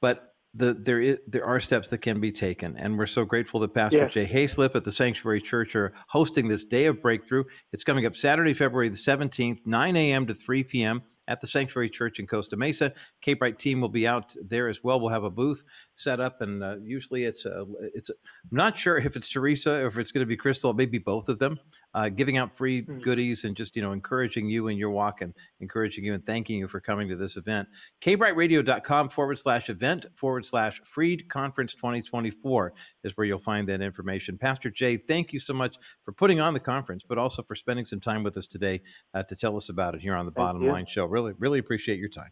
But 0.00 0.35
the, 0.56 0.74
there 0.74 1.00
is 1.00 1.18
there 1.26 1.44
are 1.44 1.60
steps 1.60 1.88
that 1.88 1.98
can 1.98 2.20
be 2.20 2.32
taken, 2.32 2.76
and 2.76 2.98
we're 2.98 3.06
so 3.06 3.24
grateful 3.24 3.60
that 3.60 3.74
Pastor 3.74 3.98
yes. 3.98 4.12
Jay 4.12 4.26
Haizlip 4.26 4.74
at 4.74 4.84
the 4.84 4.92
Sanctuary 4.92 5.40
Church 5.40 5.76
are 5.76 5.92
hosting 6.08 6.48
this 6.48 6.64
Day 6.64 6.86
of 6.86 7.00
Breakthrough. 7.02 7.44
It's 7.72 7.84
coming 7.84 8.06
up 8.06 8.16
Saturday, 8.16 8.54
February 8.54 8.88
the 8.88 8.96
seventeenth, 8.96 9.60
nine 9.64 9.96
a.m. 9.96 10.26
to 10.26 10.34
three 10.34 10.64
p.m 10.64 11.02
at 11.28 11.40
the 11.40 11.46
Sanctuary 11.46 11.90
Church 11.90 12.20
in 12.20 12.26
Costa 12.26 12.56
Mesa. 12.56 12.92
K-Bright 13.20 13.58
team 13.58 13.80
will 13.80 13.88
be 13.88 14.06
out 14.06 14.34
there 14.44 14.68
as 14.68 14.84
well. 14.84 15.00
We'll 15.00 15.10
have 15.10 15.24
a 15.24 15.30
booth 15.30 15.64
set 15.94 16.20
up, 16.20 16.40
and 16.40 16.62
uh, 16.62 16.76
usually 16.80 17.24
it's 17.24 17.44
a, 17.44 17.66
it's. 17.94 18.10
A, 18.10 18.14
I'm 18.50 18.56
not 18.56 18.78
sure 18.78 18.96
if 18.96 19.16
it's 19.16 19.28
Teresa 19.28 19.82
or 19.82 19.86
if 19.86 19.98
it's 19.98 20.12
going 20.12 20.22
to 20.22 20.26
be 20.26 20.36
Crystal, 20.36 20.72
maybe 20.72 20.98
both 20.98 21.28
of 21.28 21.38
them, 21.38 21.58
uh, 21.96 22.10
giving 22.10 22.36
out 22.36 22.54
free 22.54 22.82
mm-hmm. 22.82 22.98
goodies 22.98 23.44
and 23.44 23.56
just 23.56 23.74
you 23.74 23.80
know 23.80 23.92
encouraging 23.92 24.48
you 24.50 24.68
in 24.68 24.76
your 24.76 24.90
walk 24.90 25.22
and 25.22 25.34
encouraging 25.60 26.04
you 26.04 26.12
and 26.12 26.24
thanking 26.26 26.58
you 26.58 26.68
for 26.68 26.78
coming 26.78 27.08
to 27.08 27.16
this 27.16 27.36
event. 27.38 27.66
KBrightRadio.com 28.02 29.08
forward 29.08 29.38
slash 29.38 29.70
event 29.70 30.04
forward 30.14 30.44
slash 30.44 30.80
Freed 30.84 31.28
Conference 31.30 31.74
2024 31.74 32.74
is 33.02 33.16
where 33.16 33.26
you'll 33.26 33.38
find 33.38 33.66
that 33.68 33.80
information. 33.80 34.36
Pastor 34.36 34.70
Jay, 34.70 34.98
thank 34.98 35.32
you 35.32 35.38
so 35.38 35.54
much 35.54 35.78
for 36.04 36.12
putting 36.12 36.38
on 36.38 36.52
the 36.52 36.60
conference, 36.60 37.02
but 37.02 37.16
also 37.16 37.42
for 37.42 37.54
spending 37.54 37.86
some 37.86 38.00
time 38.00 38.22
with 38.22 38.36
us 38.36 38.46
today 38.46 38.82
uh, 39.14 39.22
to 39.22 39.34
tell 39.34 39.56
us 39.56 39.70
about 39.70 39.94
it 39.94 40.02
here 40.02 40.14
on 40.14 40.26
the 40.26 40.32
thank 40.32 40.46
Bottom 40.46 40.62
you. 40.62 40.70
Line 40.70 40.86
Show. 40.86 41.06
Really, 41.06 41.32
really 41.38 41.58
appreciate 41.58 41.98
your 41.98 42.10
time. 42.10 42.30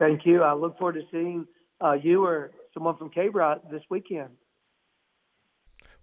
Thank 0.00 0.26
you. 0.26 0.42
I 0.42 0.54
look 0.54 0.76
forward 0.76 0.94
to 0.94 1.02
seeing 1.12 1.46
uh, 1.80 1.92
you 1.92 2.24
or 2.24 2.50
someone 2.74 2.96
from 2.96 3.10
KBRT 3.10 3.70
this 3.70 3.82
weekend. 3.90 4.30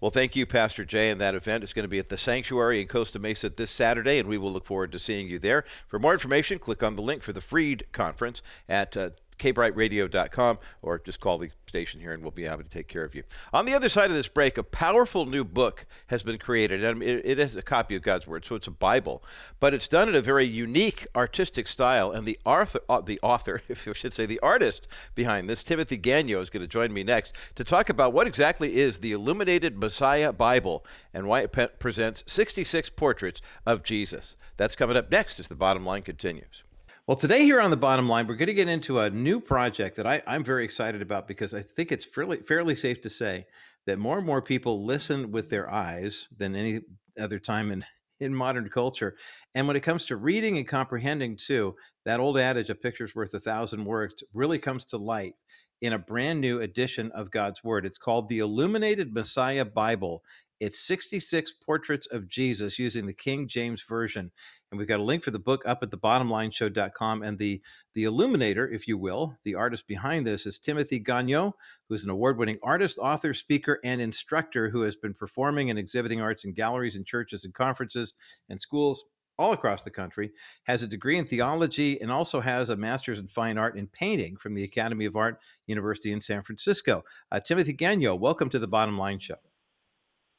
Well, 0.01 0.09
thank 0.09 0.35
you, 0.35 0.47
Pastor 0.47 0.83
Jay. 0.83 1.11
And 1.11 1.21
that 1.21 1.35
event 1.35 1.63
is 1.63 1.73
going 1.73 1.83
to 1.83 1.89
be 1.89 1.99
at 1.99 2.09
the 2.09 2.17
Sanctuary 2.17 2.81
in 2.81 2.87
Costa 2.87 3.19
Mesa 3.19 3.49
this 3.49 3.69
Saturday, 3.69 4.17
and 4.17 4.27
we 4.27 4.39
will 4.39 4.51
look 4.51 4.65
forward 4.65 4.91
to 4.93 4.99
seeing 4.99 5.27
you 5.27 5.37
there. 5.37 5.63
For 5.87 5.99
more 5.99 6.13
information, 6.13 6.57
click 6.57 6.81
on 6.81 6.95
the 6.95 7.03
link 7.03 7.21
for 7.21 7.33
the 7.33 7.39
Freed 7.39 7.85
Conference 7.91 8.41
at 8.67 8.97
uh, 8.97 9.11
kbrightradio.com 9.41 10.59
or 10.81 10.99
just 10.99 11.19
call 11.19 11.37
the 11.37 11.49
station 11.67 11.99
here 12.01 12.13
and 12.13 12.21
we'll 12.21 12.31
be 12.31 12.43
happy 12.43 12.63
to 12.63 12.69
take 12.69 12.87
care 12.87 13.03
of 13.03 13.15
you. 13.15 13.23
On 13.53 13.65
the 13.65 13.73
other 13.73 13.89
side 13.89 14.09
of 14.09 14.15
this 14.15 14.27
break, 14.27 14.57
a 14.57 14.63
powerful 14.63 15.25
new 15.25 15.43
book 15.43 15.85
has 16.07 16.21
been 16.21 16.37
created. 16.37 16.83
And 16.83 17.01
it, 17.01 17.39
is 17.39 17.55
a 17.55 17.61
copy 17.61 17.95
of 17.95 18.03
God's 18.03 18.27
Word, 18.27 18.45
so 18.45 18.55
it's 18.55 18.67
a 18.67 18.71
Bible, 18.71 19.23
but 19.59 19.73
it's 19.73 19.87
done 19.87 20.09
in 20.09 20.15
a 20.15 20.21
very 20.21 20.45
unique 20.45 21.07
artistic 21.15 21.67
style. 21.67 22.11
And 22.11 22.27
the 22.27 22.37
author, 22.45 22.81
uh, 22.89 23.01
the 23.01 23.19
author, 23.23 23.61
if 23.69 23.87
I 23.87 23.93
should 23.93 24.13
say, 24.13 24.25
the 24.25 24.39
artist 24.41 24.87
behind 25.15 25.49
this, 25.49 25.63
Timothy 25.63 25.97
Gagnon, 25.97 26.41
is 26.41 26.49
going 26.49 26.61
to 26.61 26.67
join 26.67 26.93
me 26.93 27.03
next 27.03 27.33
to 27.55 27.63
talk 27.63 27.89
about 27.89 28.13
what 28.13 28.27
exactly 28.27 28.75
is 28.75 28.97
the 28.97 29.13
Illuminated 29.13 29.77
Messiah 29.77 30.33
Bible 30.33 30.85
and 31.13 31.27
why 31.27 31.41
it 31.41 31.51
pe- 31.51 31.67
presents 31.79 32.23
66 32.27 32.89
portraits 32.91 33.41
of 33.65 33.81
Jesus. 33.81 34.35
That's 34.57 34.75
coming 34.75 34.97
up 34.97 35.09
next 35.09 35.39
as 35.39 35.47
the 35.47 35.55
bottom 35.55 35.85
line 35.85 36.03
continues. 36.03 36.63
Well, 37.11 37.17
today 37.17 37.43
here 37.43 37.59
on 37.59 37.71
the 37.71 37.75
bottom 37.75 38.07
line, 38.07 38.25
we're 38.25 38.37
going 38.37 38.47
to 38.47 38.53
get 38.53 38.69
into 38.69 38.99
a 38.99 39.09
new 39.09 39.41
project 39.41 39.97
that 39.97 40.07
I, 40.07 40.21
am 40.25 40.45
very 40.45 40.63
excited 40.63 41.01
about 41.01 41.27
because 41.27 41.53
I 41.53 41.61
think 41.61 41.91
it's 41.91 42.05
fairly 42.05 42.37
fairly 42.37 42.73
safe 42.73 43.01
to 43.01 43.09
say 43.09 43.47
that 43.85 43.99
more 43.99 44.17
and 44.17 44.25
more 44.25 44.41
people 44.41 44.85
listen 44.85 45.29
with 45.29 45.49
their 45.49 45.69
eyes 45.69 46.29
than 46.37 46.55
any 46.55 46.79
other 47.19 47.37
time 47.37 47.69
in 47.69 47.83
in 48.21 48.33
modern 48.33 48.69
culture. 48.69 49.17
And 49.53 49.67
when 49.67 49.75
it 49.75 49.83
comes 49.83 50.05
to 50.05 50.15
reading 50.15 50.57
and 50.57 50.65
comprehending 50.65 51.35
too, 51.35 51.75
that 52.05 52.21
old 52.21 52.37
adage 52.37 52.69
"a 52.69 52.75
picture's 52.75 53.13
worth 53.13 53.33
a 53.33 53.41
thousand 53.41 53.83
words" 53.83 54.23
really 54.33 54.57
comes 54.57 54.85
to 54.85 54.97
light 54.97 55.33
in 55.81 55.91
a 55.91 55.99
brand 55.99 56.39
new 56.39 56.61
edition 56.61 57.11
of 57.11 57.29
God's 57.29 57.61
Word. 57.61 57.85
It's 57.85 57.97
called 57.97 58.29
the 58.29 58.39
Illuminated 58.39 59.13
Messiah 59.13 59.65
Bible. 59.65 60.23
It's 60.61 60.79
66 60.79 61.55
portraits 61.65 62.05
of 62.05 62.29
Jesus 62.29 62.79
using 62.79 63.05
the 63.05 63.13
King 63.13 63.49
James 63.49 63.83
Version. 63.83 64.31
And 64.71 64.79
we've 64.79 64.87
got 64.87 65.01
a 65.01 65.03
link 65.03 65.21
for 65.21 65.31
the 65.31 65.39
book 65.39 65.63
up 65.65 65.83
at 65.83 65.91
the 65.91 65.97
bottomlineshow.com. 65.97 67.23
And 67.23 67.37
the, 67.37 67.61
the 67.93 68.05
illuminator, 68.05 68.69
if 68.69 68.87
you 68.87 68.97
will, 68.97 69.37
the 69.43 69.55
artist 69.55 69.85
behind 69.85 70.25
this 70.25 70.45
is 70.45 70.57
Timothy 70.57 70.97
Gagnon, 70.97 71.51
who's 71.89 72.05
an 72.05 72.09
award 72.09 72.37
winning 72.37 72.57
artist, 72.63 72.97
author, 72.97 73.33
speaker, 73.33 73.79
and 73.83 73.99
instructor 73.99 74.69
who 74.69 74.83
has 74.83 74.95
been 74.95 75.13
performing 75.13 75.69
and 75.69 75.77
exhibiting 75.77 76.21
arts 76.21 76.45
in 76.45 76.53
galleries 76.53 76.95
and 76.95 77.05
churches 77.05 77.43
and 77.43 77.53
conferences 77.53 78.13
and 78.47 78.61
schools 78.61 79.03
all 79.37 79.53
across 79.53 79.81
the 79.81 79.89
country, 79.89 80.31
has 80.65 80.83
a 80.83 80.87
degree 80.87 81.17
in 81.17 81.25
theology, 81.25 81.99
and 81.99 82.11
also 82.11 82.39
has 82.39 82.69
a 82.69 82.75
master's 82.75 83.17
in 83.17 83.27
fine 83.27 83.57
art 83.57 83.75
in 83.75 83.87
painting 83.87 84.37
from 84.37 84.53
the 84.53 84.63
Academy 84.63 85.05
of 85.05 85.15
Art 85.15 85.39
University 85.65 86.11
in 86.11 86.21
San 86.21 86.43
Francisco. 86.43 87.03
Uh, 87.31 87.39
Timothy 87.39 87.73
Gagnon, 87.73 88.19
welcome 88.19 88.49
to 88.49 88.59
the 88.59 88.67
Bottom 88.67 88.97
Line 88.97 89.19
Show. 89.19 89.35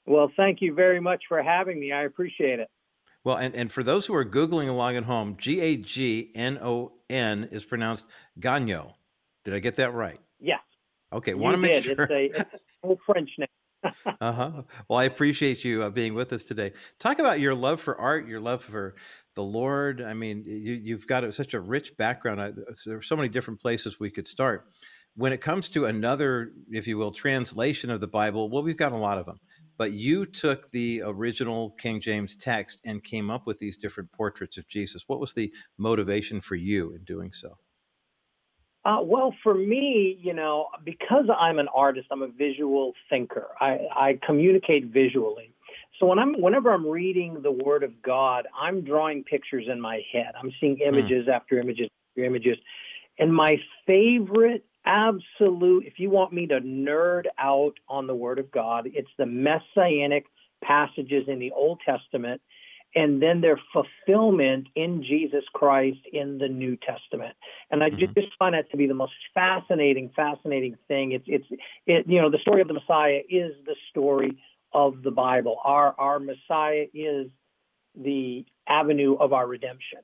Well, 0.07 0.31
thank 0.37 0.61
you 0.61 0.73
very 0.73 1.01
much 1.01 1.25
for 1.29 1.43
having 1.43 1.81
me. 1.81 1.91
I 1.91 2.05
appreciate 2.05 2.61
it. 2.61 2.69
Well, 3.25 3.37
and, 3.37 3.55
and 3.55 3.71
for 3.71 3.83
those 3.83 4.07
who 4.07 4.15
are 4.15 4.25
Googling 4.25 4.69
along 4.69 4.97
at 4.97 5.05
home, 5.05 5.37
G 5.39 5.61
A 5.61 5.77
G 5.77 6.31
N 6.35 6.59
O 6.61 6.93
N 7.09 7.49
is 7.53 7.65
pronounced 7.65 8.07
Gagno. 8.41 8.95
Did 9.45 9.55
I 9.55 9.59
get 9.61 9.77
that 9.77 9.95
right? 9.95 10.21
Yes. 10.41 10.61
Okay, 11.13 11.35
want 11.35 11.55
to 11.55 11.59
make 11.59 11.85
sure. 11.85 11.93
It's 11.99 12.11
a, 12.11 12.41
it's 12.41 12.51
a 12.85 12.97
French 13.07 13.31
name. 13.39 13.49
uh 14.21 14.33
huh. 14.33 14.63
Well, 14.89 14.99
I 14.99 15.05
appreciate 15.05 15.65
you 15.65 15.83
uh, 15.83 15.91
being 15.91 16.15
with 16.15 16.33
us 16.33 16.43
today. 16.43 16.73
Talk 16.99 17.19
about 17.19 17.41
your 17.41 17.55
love 17.55 17.81
for 17.81 17.99
art, 18.01 18.27
your 18.27 18.41
love 18.41 18.63
for 18.63 18.95
the 19.35 19.43
Lord. 19.43 20.01
I 20.03 20.15
mean, 20.15 20.45
you, 20.47 20.75
you've 20.75 21.07
got 21.07 21.25
a, 21.25 21.33
such 21.33 21.55
a 21.55 21.61
rich 21.61 21.97
background. 21.97 22.41
I, 22.41 22.53
there 22.87 22.97
are 22.97 23.03
so 23.03 23.17
many 23.17 23.29
different 23.29 23.61
places 23.61 23.99
we 23.99 24.11
could 24.11 24.29
start. 24.29 24.67
When 25.15 25.33
it 25.33 25.41
comes 25.41 25.69
to 25.71 25.87
another, 25.87 26.53
if 26.71 26.87
you 26.87 26.97
will, 26.97 27.11
translation 27.11 27.91
of 27.91 28.01
the 28.01 28.09
Bible, 28.09 28.49
well, 28.49 28.63
we've 28.63 28.77
got 28.77 28.93
a 28.93 28.97
lot 28.97 29.19
of 29.19 29.27
them 29.27 29.41
but 29.79 29.93
you 29.93 30.27
took 30.27 30.71
the 30.71 31.03
original 31.05 31.71
King 31.73 32.01
James 32.01 32.37
text 32.37 32.81
and 32.85 33.03
came 33.03 33.31
up 33.31 33.47
with 33.47 33.59
these 33.59 33.77
different 33.77 34.13
portraits 34.13 34.57
of 34.57 34.69
Jesus. 34.69 35.05
What 35.07 35.21
was 35.21 35.33
the 35.33 35.53
motivation 35.79 36.41
for 36.41 36.55
you 36.55 36.95
in 36.95 37.05
doing 37.05 37.33
so? 37.33 37.59
Uh, 38.85 38.99
well, 39.01 39.33
for 39.43 39.55
me, 39.55 40.19
you 40.21 40.35
know, 40.35 40.67
because 40.85 41.27
I'm 41.39 41.59
an 41.61 41.69
artist, 41.75 42.09
I'm 42.11 42.23
a 42.23 42.29
visual 42.29 42.93
thinker. 43.09 43.47
I, 43.61 43.79
I 43.95 44.19
communicate 44.27 44.87
visually. 44.87 45.55
So 46.01 46.07
when 46.07 46.19
I'm, 46.19 46.41
whenever 46.41 46.73
I'm 46.73 46.87
reading 46.87 47.43
the 47.43 47.53
Word 47.53 47.85
of 47.85 48.03
God, 48.03 48.49
I'm 48.61 48.83
drawing 48.83 49.23
pictures 49.23 49.67
in 49.71 49.81
my 49.81 50.01
head. 50.13 50.33
I'm 50.41 50.51
seeing 50.61 50.79
hmm. 50.79 50.95
images 50.95 51.27
mm. 51.27 51.33
after 51.33 51.61
images 51.61 51.89
after 52.11 52.25
images, 52.25 52.59
and 53.19 53.33
my 53.33 53.57
favorite 53.87 54.65
absolute, 54.85 55.87
if 55.87 55.99
you 55.99 56.11
want 56.11 56.33
me 56.33 56.47
to 56.49 56.61
nerd 56.61 57.25
out 57.39 57.75
on 57.89 58.07
the 58.07 58.15
Word 58.15 58.39
of 58.39 58.51
God, 58.51 58.89
it's 58.93 59.11
the 59.19 59.27
messianic 59.27 60.27
passages 60.63 61.25
in 61.29 61.39
the 61.39 61.53
Old 61.53 61.81
Testament 61.85 62.41
and 62.95 63.23
then 63.23 63.41
their 63.41 63.59
fulfillment 63.73 64.69
in 64.75 65.03
Jesus 65.03 65.45
Christ 65.53 66.01
in 66.13 66.39
the 66.39 66.49
New 66.49 66.77
Testament. 66.77 67.35
And 67.71 67.83
I 67.83 67.91
mm-hmm. 67.91 68.13
just 68.15 68.37
find 68.39 68.55
that 68.55 68.71
to 68.71 68.77
be 68.77 68.87
the 68.87 68.95
most 68.95 69.15
fascinating, 69.35 70.11
fascinating 70.15 70.77
thing. 70.89 71.13
It's, 71.13 71.25
it's, 71.27 71.47
it, 71.87 72.07
you 72.07 72.21
know, 72.21 72.31
the 72.31 72.39
story 72.39 72.61
of 72.61 72.69
the 72.69 72.75
Messiah 72.75 73.21
is 73.29 73.53
the 73.65 73.77
story 73.91 74.37
of 74.73 75.03
the 75.03 75.11
Bible. 75.11 75.59
Our, 75.65 75.95
our 75.99 76.19
Messiah 76.19 76.85
is 76.93 77.29
the 77.95 78.45
avenue 78.69 79.17
of 79.17 79.33
our 79.33 79.47
redemption. 79.47 80.01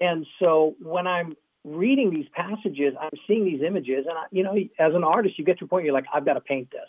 And 0.00 0.26
so 0.38 0.76
when 0.80 1.06
I'm 1.06 1.34
reading 1.76 2.10
these 2.10 2.28
passages, 2.32 2.94
I'm 3.00 3.10
seeing 3.26 3.44
these 3.44 3.62
images, 3.62 4.06
and 4.08 4.18
I, 4.18 4.24
you 4.30 4.42
know, 4.42 4.54
as 4.78 4.94
an 4.94 5.04
artist, 5.04 5.38
you 5.38 5.44
get 5.44 5.58
to 5.58 5.64
a 5.64 5.68
point 5.68 5.84
you're 5.84 5.94
like, 5.94 6.06
I've 6.12 6.24
got 6.24 6.34
to 6.34 6.40
paint 6.40 6.70
this. 6.70 6.88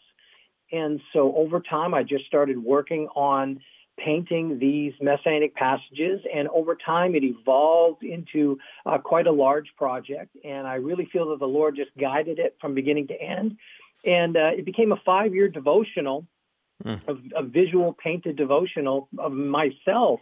And 0.72 1.02
so 1.14 1.36
over 1.36 1.60
time, 1.60 1.94
I 1.94 2.04
just 2.04 2.26
started 2.26 2.64
working 2.64 3.08
on 3.16 3.60
painting 3.98 4.60
these 4.60 4.94
messianic 5.02 5.56
passages. 5.56 6.22
And 6.34 6.48
over 6.50 6.76
time, 6.76 7.16
it 7.16 7.24
evolved 7.24 8.04
into 8.04 8.60
uh, 8.86 8.98
quite 8.98 9.28
a 9.28 9.32
large 9.32 9.68
project. 9.78 10.38
And 10.44 10.68
I 10.68 10.76
really 10.76 11.06
feel 11.12 11.30
that 11.30 11.40
the 11.40 11.48
Lord 11.48 11.76
just 11.76 11.92
guided 12.00 12.40
it 12.40 12.56
from 12.62 12.76
beginning 12.76 13.08
to 13.08 13.22
end. 13.22 13.58
And 14.06 14.38
uh, 14.38 14.52
it 14.58 14.66
became 14.66 14.92
a 14.92 15.02
five 15.06 15.34
year 15.34 15.50
devotional, 15.50 16.26
mm. 16.84 17.02
a, 17.08 17.40
a 17.40 17.44
visual 17.44 17.94
painted 17.94 18.38
devotional 18.38 19.10
of 19.18 19.32
myself 19.32 20.22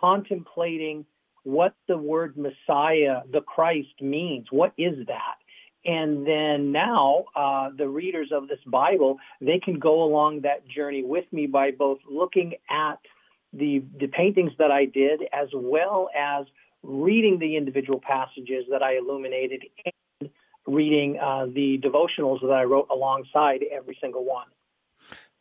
contemplating 0.00 1.06
what 1.46 1.74
the 1.86 1.96
word 1.96 2.36
Messiah, 2.36 3.22
the 3.30 3.40
Christ, 3.40 4.00
means. 4.00 4.48
What 4.50 4.72
is 4.76 5.06
that? 5.06 5.36
And 5.84 6.26
then 6.26 6.72
now, 6.72 7.26
uh, 7.36 7.68
the 7.78 7.88
readers 7.88 8.30
of 8.32 8.48
this 8.48 8.58
Bible, 8.66 9.18
they 9.40 9.60
can 9.60 9.78
go 9.78 10.02
along 10.02 10.40
that 10.40 10.66
journey 10.66 11.04
with 11.04 11.24
me 11.32 11.46
by 11.46 11.70
both 11.70 11.98
looking 12.10 12.54
at 12.68 12.98
the, 13.52 13.84
the 13.96 14.08
paintings 14.08 14.50
that 14.58 14.72
I 14.72 14.86
did 14.86 15.22
as 15.32 15.46
well 15.54 16.10
as 16.18 16.46
reading 16.82 17.38
the 17.38 17.56
individual 17.56 18.00
passages 18.00 18.64
that 18.72 18.82
I 18.82 18.96
illuminated 18.96 19.62
and 19.84 20.30
reading 20.66 21.16
uh, 21.20 21.46
the 21.46 21.78
devotionals 21.78 22.40
that 22.40 22.50
I 22.50 22.64
wrote 22.64 22.88
alongside 22.90 23.64
every 23.72 23.96
single 24.00 24.24
one. 24.24 24.48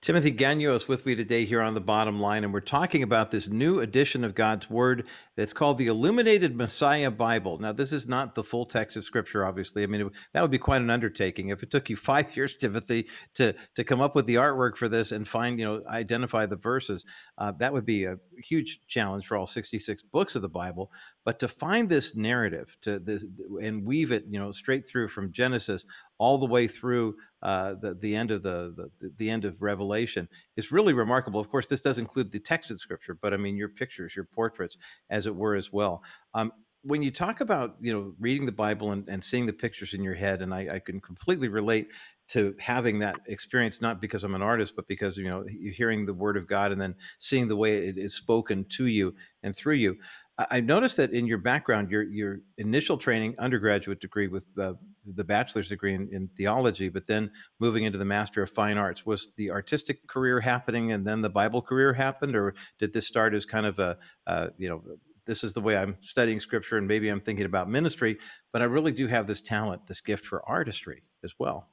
Timothy 0.06 0.30
Gagnon 0.30 0.72
is 0.76 0.88
with 0.88 1.04
me 1.08 1.16
today 1.16 1.46
here 1.46 1.64
on 1.64 1.74
the 1.74 1.82
bottom 1.82 2.20
line, 2.20 2.44
and 2.44 2.54
we're 2.54 2.60
talking 2.60 3.02
about 3.02 3.32
this 3.32 3.48
new 3.48 3.80
edition 3.80 4.24
of 4.24 4.36
God's 4.36 4.70
Word 4.70 5.08
that's 5.36 5.52
called 5.52 5.80
the 5.80 5.88
Illuminated 5.88 6.56
Messiah 6.56 7.10
Bible. 7.10 7.58
Now, 7.58 7.72
this 7.72 7.92
is 7.92 8.08
not 8.08 8.36
the 8.36 8.44
full 8.44 8.68
text 8.68 8.96
of 8.98 9.04
Scripture, 9.04 9.44
obviously. 9.44 9.82
I 9.82 9.88
mean, 9.88 10.02
it, 10.02 10.14
that 10.34 10.44
would 10.44 10.52
be 10.52 10.60
quite 10.60 10.84
an 10.84 10.92
undertaking 10.92 11.50
if 11.50 11.64
it 11.64 11.72
took 11.72 11.90
you 11.90 11.96
five 11.96 12.38
years, 12.38 12.56
Timothy, 12.56 13.08
to 13.34 13.56
to 13.74 13.84
come 13.84 14.00
up 14.00 14.14
with 14.14 14.28
the 14.28 14.36
artwork 14.36 14.78
for 14.78 14.88
this 14.88 15.12
and 15.12 15.28
find, 15.28 15.58
you 15.58 15.66
know, 15.66 15.82
identify 15.90 16.46
the 16.46 16.56
verses. 16.56 17.04
Uh, 17.40 17.52
that 17.54 17.74
would 17.74 17.88
be 17.88 18.06
a 18.06 18.18
huge 18.44 18.82
challenge 18.86 19.26
for 19.26 19.36
all 19.36 19.48
66 19.48 20.04
books 20.04 20.36
of 20.36 20.44
the 20.44 20.50
Bible. 20.50 20.92
But 21.24 21.40
to 21.40 21.48
find 21.48 21.90
this 21.90 22.16
narrative, 22.16 22.78
to 22.84 23.00
this 23.00 23.26
and 23.60 23.84
weave 23.84 24.12
it, 24.12 24.26
you 24.30 24.38
know, 24.38 24.52
straight 24.52 24.88
through 24.88 25.08
from 25.08 25.32
Genesis 25.32 25.84
all 26.20 26.38
the 26.38 26.46
way 26.46 26.68
through 26.68 27.16
uh, 27.46 27.76
the 27.76 27.94
the 27.94 28.16
end 28.16 28.32
of 28.32 28.42
the, 28.42 28.74
the 29.00 29.12
the 29.18 29.30
end 29.30 29.46
of 29.46 29.62
Revelation 29.62 30.28
is 30.58 30.72
really 30.72 30.94
remarkable. 30.94 31.40
Of 31.40 31.48
course, 31.48 31.68
this 31.68 31.80
does 31.80 32.00
include 32.00 32.32
the 32.32 32.40
text 32.40 32.72
of 32.72 32.82
Scripture, 32.82 33.14
but 33.14 33.36
I 33.36 33.38
mean 33.38 33.56
your 33.56 33.70
pictures, 33.70 34.16
your 34.16 34.26
portraits, 34.26 34.78
as 35.12 35.28
it 35.28 35.36
were, 35.36 35.54
as 35.54 35.72
well. 35.72 36.04
Um, 36.34 36.52
when 36.82 37.04
you 37.04 37.12
talk 37.12 37.42
about 37.42 37.76
you 37.80 37.94
know 37.94 38.14
reading 38.20 38.48
the 38.48 38.52
Bible 38.52 38.92
and, 38.94 39.08
and 39.08 39.24
seeing 39.24 39.46
the 39.46 39.54
pictures 39.54 39.94
in 39.94 40.02
your 40.02 40.16
head, 40.16 40.42
and 40.42 40.56
I, 40.56 40.68
I, 40.74 40.80
can 40.80 41.00
completely 41.00 41.48
relate 41.48 41.90
to 42.30 42.56
having 42.60 42.98
that 43.00 43.18
experience, 43.28 43.80
not 43.80 44.02
because 44.02 44.24
I'm 44.24 44.34
an 44.34 44.42
artist, 44.42 44.76
but 44.76 44.88
because 44.88 45.16
you 45.16 45.30
know 45.30 45.46
you're 45.48 45.72
hearing 45.72 46.08
the 46.08 46.16
Word 46.16 46.38
of 46.38 46.48
God 46.48 46.72
and 46.72 46.82
then 46.82 46.96
seeing 47.20 47.48
the 47.48 47.56
way 47.56 47.88
it 47.88 48.00
is 48.00 48.16
spoken 48.16 48.66
to 48.70 48.88
you 48.88 49.14
and 49.44 49.56
through 49.56 49.76
you. 49.76 49.98
I 50.38 50.60
noticed 50.60 50.98
that 50.98 51.14
in 51.14 51.26
your 51.26 51.38
background, 51.38 51.90
your 51.90 52.04
your 52.04 52.40
initial 52.58 52.98
training, 52.98 53.36
undergraduate 53.40 54.02
degree 54.02 54.28
with 54.28 54.46
the 54.54 54.78
bachelor's 55.24 55.70
degree 55.70 55.94
in, 55.94 56.10
in, 56.12 56.30
theology, 56.36 56.90
but 56.90 57.08
then 57.08 57.32
moving 57.60 57.86
into 57.86 57.98
the 57.98 58.06
Master 58.06 58.44
of 58.44 58.50
Fine 58.50 58.78
Arts, 58.78 59.06
was 59.06 59.30
the 59.38 59.50
artistic 59.52 60.06
career 60.08 60.42
happening, 60.42 60.92
and 60.92 61.08
then 61.08 61.22
the 61.22 61.30
Bible 61.30 61.62
career 61.62 61.94
happened, 61.94 62.36
or 62.36 62.54
did 62.80 62.92
this 62.92 63.08
start 63.08 63.34
as 63.34 63.46
kind 63.46 63.66
of 63.66 63.80
a 63.80 63.98
uh, 64.28 64.48
you 64.58 64.68
know 64.68 64.84
this 65.26 65.44
is 65.44 65.54
the 65.54 65.62
way 65.62 65.78
I'm 65.78 65.96
studying 66.02 66.42
Scripture, 66.42 66.78
and 66.78 66.88
maybe 66.88 67.08
I'm 67.08 67.22
thinking 67.22 67.46
about 67.46 67.70
ministry, 67.70 68.18
but 68.52 68.62
I 68.62 68.66
really 68.66 68.92
do 68.92 69.08
have 69.08 69.28
this 69.28 69.42
talent, 69.42 69.88
this 69.88 70.02
gift 70.02 70.26
for 70.26 70.48
artistry 70.48 71.04
as 71.24 71.34
well. 71.40 71.70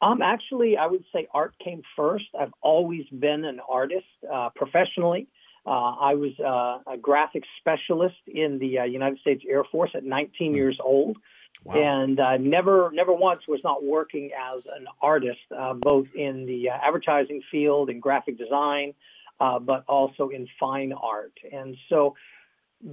Um, 0.00 0.22
actually, 0.22 0.76
I 0.76 0.86
would 0.86 1.04
say 1.12 1.26
art 1.32 1.54
came 1.62 1.82
first. 1.96 2.26
I've 2.38 2.52
always 2.62 3.04
been 3.18 3.44
an 3.44 3.58
artist 3.68 4.06
uh, 4.32 4.50
professionally. 4.54 5.28
Uh, 5.66 5.94
I 5.98 6.14
was 6.14 6.32
uh, 6.38 6.92
a 6.92 6.98
graphic 6.98 7.44
specialist 7.58 8.20
in 8.26 8.58
the 8.58 8.80
uh, 8.80 8.84
United 8.84 9.18
States 9.20 9.44
Air 9.48 9.64
Force 9.64 9.90
at 9.94 10.04
19 10.04 10.52
mm. 10.52 10.56
years 10.56 10.78
old, 10.82 11.16
wow. 11.64 11.74
and 11.74 12.20
uh, 12.20 12.36
never 12.36 12.90
never 12.92 13.14
once 13.14 13.42
was 13.48 13.60
not 13.64 13.82
working 13.82 14.30
as 14.38 14.62
an 14.76 14.86
artist, 15.00 15.40
uh, 15.56 15.72
both 15.72 16.08
in 16.14 16.44
the 16.44 16.68
uh, 16.68 16.74
advertising 16.82 17.42
field 17.50 17.88
and 17.88 18.02
graphic 18.02 18.36
design, 18.36 18.92
but 19.38 19.84
also 19.88 20.28
in 20.28 20.46
fine 20.60 20.92
art. 20.92 21.32
And 21.50 21.76
so, 21.88 22.14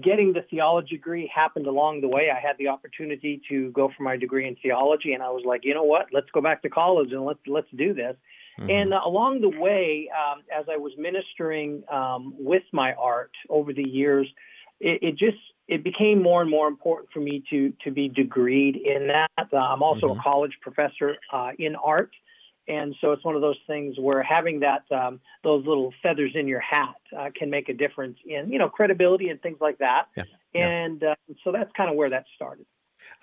getting 0.02 0.32
the 0.32 0.44
theology 0.50 0.96
degree 0.96 1.30
happened 1.34 1.68
along 1.68 2.00
the 2.00 2.08
way. 2.08 2.30
I 2.34 2.40
had 2.40 2.58
the 2.58 2.70
opportunity 2.70 3.42
to 3.50 3.70
go 3.72 3.92
for 3.96 4.04
my 4.04 4.16
degree 4.16 4.48
in 4.48 4.56
theology, 4.56 5.12
and 5.12 5.22
I 5.22 5.30
was 5.32 5.44
like, 5.46 5.66
you 5.66 5.74
know 5.74 5.84
what? 5.84 6.08
Let's 6.14 6.32
go 6.32 6.40
back 6.40 6.62
to 6.62 6.70
college 6.70 7.12
and 7.12 7.26
let's 7.26 7.42
let's 7.48 7.70
do 7.76 7.94
this. 7.94 8.16
Mm-hmm. 8.60 8.70
And 8.70 8.94
uh, 8.94 9.02
along 9.06 9.42
the 9.42 9.50
way, 9.50 10.10
um, 10.12 10.42
as 10.56 10.66
I 10.72 10.78
was 10.78 10.92
ministering 10.98 11.84
um, 11.92 12.34
with 12.38 12.64
my 12.72 12.94
art 12.94 13.32
over 13.50 13.74
the 13.74 13.88
years, 13.88 14.28
it, 14.80 15.00
it, 15.02 15.12
just 15.18 15.38
it 15.68 15.84
became 15.84 16.22
more 16.22 16.42
and 16.42 16.50
more 16.50 16.68
important 16.68 17.12
for 17.12 17.20
me 17.20 17.44
to 17.50 17.74
to 17.84 17.92
be 17.92 18.10
degreed 18.10 18.76
in 18.84 19.08
that. 19.08 19.48
Uh, 19.54 19.58
I'm 19.58 19.84
also 19.84 20.08
mm-hmm. 20.08 20.20
a 20.20 20.24
college 20.24 20.58
professor 20.62 21.16
uh, 21.32 21.52
in 21.58 21.76
art, 21.76 22.12
and 22.68 22.96
so 23.00 23.12
it's 23.12 23.24
one 23.24 23.36
of 23.36 23.42
those 23.42 23.60
things 23.68 23.96
where 24.00 24.24
having 24.24 24.60
that 24.62 24.84
um, 24.92 25.20
those 25.44 25.66
little 25.66 25.94
feathers 26.02 26.32
in 26.36 26.48
your 26.48 26.62
hat 26.62 26.96
uh, 27.18 27.30
can 27.36 27.50
make 27.50 27.70
a 27.70 27.74
difference 27.74 28.18
in 28.26 28.52
you 28.52 28.60
know 28.60 28.70
credibility 28.70 29.30
and 29.30 29.42
things 29.42 29.58
like 29.62 29.78
that. 29.78 30.06
Yeah. 30.16 30.24
And 30.54 31.04
uh, 31.04 31.16
so 31.44 31.52
that's 31.52 31.72
kind 31.78 31.90
of 31.90 31.96
where 31.96 32.10
that 32.10 32.26
started. 32.36 32.66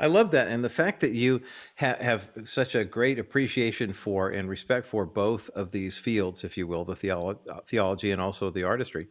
I 0.00 0.06
love 0.06 0.30
that, 0.30 0.48
and 0.48 0.64
the 0.64 0.68
fact 0.68 1.00
that 1.00 1.12
you 1.12 1.42
ha- 1.78 1.96
have 2.00 2.30
such 2.44 2.74
a 2.76 2.84
great 2.84 3.18
appreciation 3.18 3.92
for 3.92 4.30
and 4.30 4.48
respect 4.48 4.86
for 4.86 5.04
both 5.04 5.50
of 5.50 5.72
these 5.72 5.98
fields, 5.98 6.44
if 6.44 6.56
you 6.56 6.68
will, 6.68 6.84
the 6.84 6.94
theolo- 6.94 7.38
uh, 7.50 7.60
theology 7.66 8.12
and 8.12 8.20
also 8.20 8.50
the 8.50 8.62
artistry. 8.62 9.08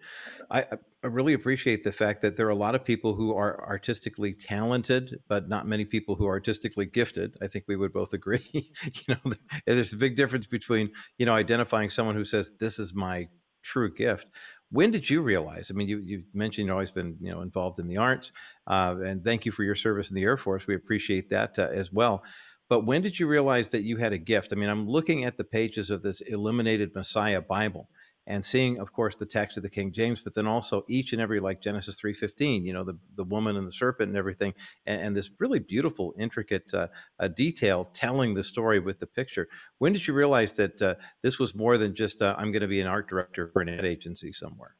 I, 0.49 0.65
I, 1.03 1.07
really 1.07 1.33
appreciate 1.33 1.83
the 1.83 1.91
fact 1.91 2.21
that 2.21 2.37
there 2.37 2.47
are 2.47 2.51
a 2.51 2.55
lot 2.55 2.73
of 2.73 2.85
people 2.85 3.15
who 3.15 3.35
are 3.35 3.65
artistically 3.67 4.33
talented, 4.33 5.19
but 5.27 5.49
not 5.49 5.67
many 5.67 5.83
people 5.83 6.15
who 6.15 6.25
are 6.25 6.31
artistically 6.31 6.85
gifted. 6.85 7.35
I 7.41 7.47
think 7.47 7.65
we 7.67 7.75
would 7.75 7.91
both 7.91 8.13
agree. 8.13 8.47
you 8.53 9.15
know, 9.15 9.33
there's 9.65 9.93
a 9.93 9.97
big 9.97 10.15
difference 10.15 10.47
between 10.47 10.91
you 11.17 11.25
know 11.25 11.33
identifying 11.33 11.89
someone 11.89 12.15
who 12.15 12.25
says 12.25 12.51
this 12.59 12.79
is 12.79 12.93
my 12.93 13.27
true 13.61 13.93
gift 13.93 14.27
when 14.71 14.91
did 14.91 15.09
you 15.09 15.21
realize? 15.21 15.71
I 15.71 15.73
mean, 15.73 15.87
you 15.87 15.99
you 15.99 16.23
mentioned 16.33 16.67
you've 16.67 16.73
always 16.73 16.91
been 16.91 17.17
you 17.21 17.31
know 17.31 17.41
involved 17.41 17.79
in 17.79 17.87
the 17.87 17.97
arts, 17.97 18.31
uh, 18.67 18.95
and 19.03 19.23
thank 19.23 19.45
you 19.45 19.51
for 19.51 19.63
your 19.63 19.75
service 19.75 20.09
in 20.09 20.15
the 20.15 20.23
Air 20.23 20.37
Force. 20.37 20.67
We 20.67 20.75
appreciate 20.75 21.29
that 21.29 21.57
uh, 21.57 21.69
as 21.71 21.91
well. 21.91 22.23
But 22.69 22.85
when 22.85 23.01
did 23.01 23.17
you 23.17 23.27
realize 23.27 23.69
that 23.69 23.83
you 23.83 23.97
had 23.97 24.11
a 24.11 24.17
gift? 24.17 24.51
I 24.51 24.55
mean, 24.55 24.69
I'm 24.69 24.87
looking 24.87 25.23
at 25.23 25.37
the 25.37 25.45
pages 25.45 25.89
of 25.89 26.01
this 26.01 26.19
Illuminated 26.21 26.93
Messiah 26.93 27.41
Bible, 27.41 27.89
and 28.27 28.43
seeing, 28.43 28.77
of 28.79 28.91
course, 28.91 29.15
the 29.15 29.25
text 29.25 29.55
of 29.57 29.63
the 29.63 29.69
King 29.69 29.91
James, 29.91 30.21
but 30.21 30.35
then 30.35 30.45
also 30.45 30.83
each 30.87 31.13
and 31.13 31.21
every 31.21 31.39
like 31.39 31.61
Genesis 31.61 31.95
three 31.95 32.13
fifteen, 32.13 32.65
you 32.65 32.73
know, 32.73 32.83
the 32.83 32.99
the 33.15 33.23
woman 33.23 33.55
and 33.57 33.65
the 33.65 33.71
serpent 33.71 34.09
and 34.09 34.17
everything, 34.17 34.53
and, 34.85 35.01
and 35.01 35.17
this 35.17 35.31
really 35.39 35.59
beautiful, 35.59 36.13
intricate 36.19 36.71
uh, 36.73 36.87
uh, 37.19 37.29
detail 37.29 37.89
telling 37.93 38.33
the 38.33 38.43
story 38.43 38.79
with 38.79 38.99
the 38.99 39.07
picture. 39.07 39.47
When 39.79 39.93
did 39.93 40.05
you 40.05 40.13
realize 40.13 40.53
that 40.53 40.81
uh, 40.81 40.95
this 41.23 41.39
was 41.39 41.55
more 41.55 41.77
than 41.77 41.95
just 41.95 42.21
uh, 42.21 42.35
I'm 42.37 42.51
going 42.51 42.61
to 42.61 42.67
be 42.67 42.81
an 42.81 42.87
art 42.87 43.07
director 43.09 43.47
for 43.47 43.61
an 43.61 43.69
ad 43.69 43.85
agency 43.85 44.31
somewhere? 44.33 44.75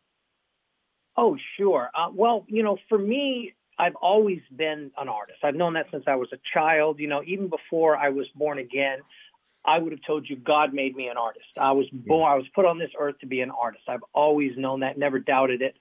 Oh, 1.15 1.37
sure. 1.57 1.89
Uh, 1.95 2.09
well, 2.13 2.45
you 2.47 2.61
know, 2.61 2.77
for 2.89 2.99
me, 2.99 3.53
I've 3.79 3.95
always 3.95 4.41
been 4.55 4.91
an 4.97 5.07
artist. 5.07 5.39
I've 5.43 5.55
known 5.55 5.73
that 5.73 5.87
since 5.89 6.03
I 6.05 6.15
was 6.15 6.29
a 6.33 6.39
child. 6.53 6.99
You 6.99 7.07
know, 7.07 7.23
even 7.25 7.47
before 7.47 7.95
I 7.97 8.09
was 8.09 8.27
born 8.35 8.59
again. 8.59 8.99
I 9.67 9.79
would 9.79 9.91
have 9.91 10.01
told 10.07 10.29
you 10.29 10.37
God 10.37 10.73
made 10.73 10.95
me 10.95 11.09
an 11.09 11.17
artist. 11.17 11.45
I 11.57 11.73
was 11.73 11.87
born, 11.91 12.31
I 12.31 12.35
was 12.35 12.45
put 12.55 12.65
on 12.65 12.79
this 12.79 12.91
earth 12.97 13.19
to 13.19 13.25
be 13.25 13.41
an 13.41 13.51
artist. 13.51 13.83
I've 13.89 14.03
always 14.13 14.51
known 14.57 14.79
that, 14.79 14.97
never 14.97 15.19
doubted 15.19 15.61
it 15.61 15.75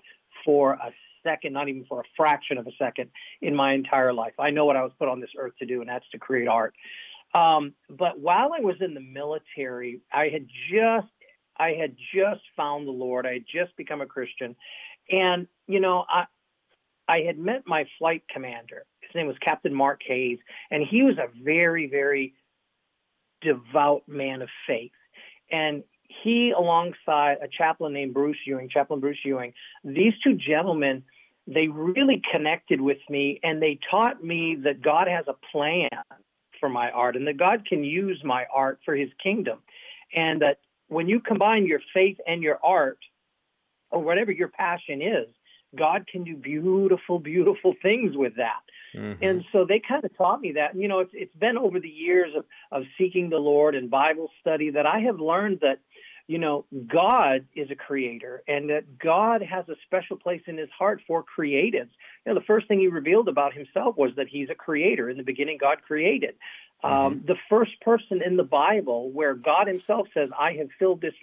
for 0.44 0.72
a 0.72 0.92
second, 1.22 1.52
not 1.52 1.68
even 1.68 1.84
for 1.84 2.00
a 2.00 2.04
fraction 2.16 2.58
of 2.58 2.66
a 2.66 2.72
second 2.78 3.10
in 3.40 3.54
my 3.54 3.74
entire 3.74 4.12
life. 4.12 4.34
I 4.40 4.50
know 4.50 4.64
what 4.64 4.76
I 4.76 4.82
was 4.82 4.92
put 4.98 5.08
on 5.08 5.20
this 5.20 5.30
earth 5.38 5.52
to 5.60 5.66
do, 5.66 5.80
and 5.80 5.88
that's 5.88 6.08
to 6.10 6.18
create 6.18 6.48
art. 6.48 6.74
Um, 7.32 7.74
but 7.88 8.18
while 8.18 8.50
I 8.56 8.60
was 8.60 8.76
in 8.80 8.94
the 8.94 9.00
military, 9.00 10.00
I 10.12 10.28
had 10.28 10.46
just 10.70 11.08
I 11.58 11.70
had 11.80 11.96
just 12.14 12.42
found 12.56 12.86
the 12.86 12.92
Lord. 12.92 13.26
I 13.26 13.34
had 13.34 13.44
just 13.52 13.76
become 13.76 14.00
a 14.00 14.06
Christian, 14.06 14.56
and 15.10 15.46
you 15.66 15.80
know 15.80 16.04
I 16.08 16.24
I 17.08 17.20
had 17.20 17.38
met 17.38 17.62
my 17.66 17.86
flight 17.98 18.24
commander. 18.32 18.84
His 19.00 19.14
name 19.14 19.26
was 19.26 19.36
Captain 19.40 19.74
Mark 19.74 20.00
Hayes, 20.06 20.38
and 20.70 20.82
he 20.88 21.02
was 21.02 21.18
a 21.18 21.28
very 21.42 21.88
very 21.88 22.34
devout 23.40 24.02
man 24.06 24.42
of 24.42 24.48
faith. 24.66 24.92
And 25.50 25.84
he, 26.22 26.52
alongside 26.56 27.38
a 27.42 27.48
chaplain 27.48 27.92
named 27.92 28.14
Bruce 28.14 28.38
Ewing, 28.46 28.68
Chaplain 28.68 29.00
Bruce 29.00 29.18
Ewing, 29.24 29.52
these 29.84 30.12
two 30.22 30.34
gentlemen, 30.34 31.02
they 31.46 31.68
really 31.68 32.22
connected 32.32 32.80
with 32.80 32.98
me 33.08 33.38
and 33.42 33.62
they 33.62 33.78
taught 33.90 34.22
me 34.22 34.56
that 34.64 34.82
God 34.82 35.06
has 35.08 35.26
a 35.28 35.36
plan 35.52 35.90
for 36.58 36.68
my 36.68 36.90
art 36.90 37.16
and 37.16 37.26
that 37.26 37.36
God 37.36 37.66
can 37.66 37.84
use 37.84 38.20
my 38.24 38.46
art 38.52 38.80
for 38.84 38.94
his 38.94 39.10
kingdom. 39.22 39.58
And 40.14 40.42
that 40.42 40.58
when 40.88 41.08
you 41.08 41.20
combine 41.20 41.66
your 41.66 41.80
faith 41.94 42.18
and 42.26 42.42
your 42.42 42.58
art, 42.64 42.98
or 43.90 44.02
whatever 44.02 44.32
your 44.32 44.48
passion 44.48 45.00
is, 45.00 45.28
God 45.76 46.06
can 46.06 46.24
do 46.24 46.36
beautiful, 46.36 47.18
beautiful 47.18 47.74
things 47.82 48.16
with 48.16 48.36
that. 48.36 48.62
Mm-hmm. 48.94 49.22
And 49.22 49.44
so 49.52 49.64
they 49.64 49.80
kind 49.86 50.04
of 50.04 50.16
taught 50.16 50.40
me 50.40 50.52
that. 50.52 50.72
And, 50.72 50.82
you 50.82 50.88
know, 50.88 51.00
it's, 51.00 51.10
it's 51.12 51.34
been 51.36 51.58
over 51.58 51.80
the 51.80 51.88
years 51.88 52.32
of, 52.36 52.44
of 52.72 52.84
seeking 52.96 53.30
the 53.30 53.38
Lord 53.38 53.74
and 53.74 53.90
Bible 53.90 54.30
study 54.40 54.70
that 54.70 54.86
I 54.86 55.00
have 55.00 55.20
learned 55.20 55.60
that 55.60 55.78
you 56.28 56.38
know, 56.38 56.64
God 56.88 57.46
is 57.54 57.70
a 57.70 57.76
creator 57.76 58.42
and 58.48 58.70
that 58.70 58.98
God 58.98 59.42
has 59.42 59.68
a 59.68 59.76
special 59.86 60.16
place 60.16 60.42
in 60.46 60.58
his 60.58 60.68
heart 60.76 61.00
for 61.06 61.22
creatives. 61.22 61.90
You 62.24 62.32
know, 62.32 62.34
the 62.34 62.44
first 62.46 62.66
thing 62.66 62.80
he 62.80 62.88
revealed 62.88 63.28
about 63.28 63.54
himself 63.54 63.96
was 63.96 64.10
that 64.16 64.26
he's 64.28 64.50
a 64.50 64.54
creator. 64.54 65.08
In 65.08 65.18
the 65.18 65.22
beginning, 65.22 65.58
God 65.60 65.82
created. 65.82 66.34
Um, 66.82 66.90
mm-hmm. 66.90 67.06
Um, 67.06 67.24
the 67.26 67.36
first 67.48 67.80
person 67.80 68.22
in 68.22 68.36
the 68.36 68.44
Bible 68.44 69.10
where 69.10 69.34
God 69.34 69.68
himself 69.68 70.08
says, 70.12 70.30
I 70.36 70.54
have 70.54 70.68
filled 70.78 71.00
this 71.00 71.14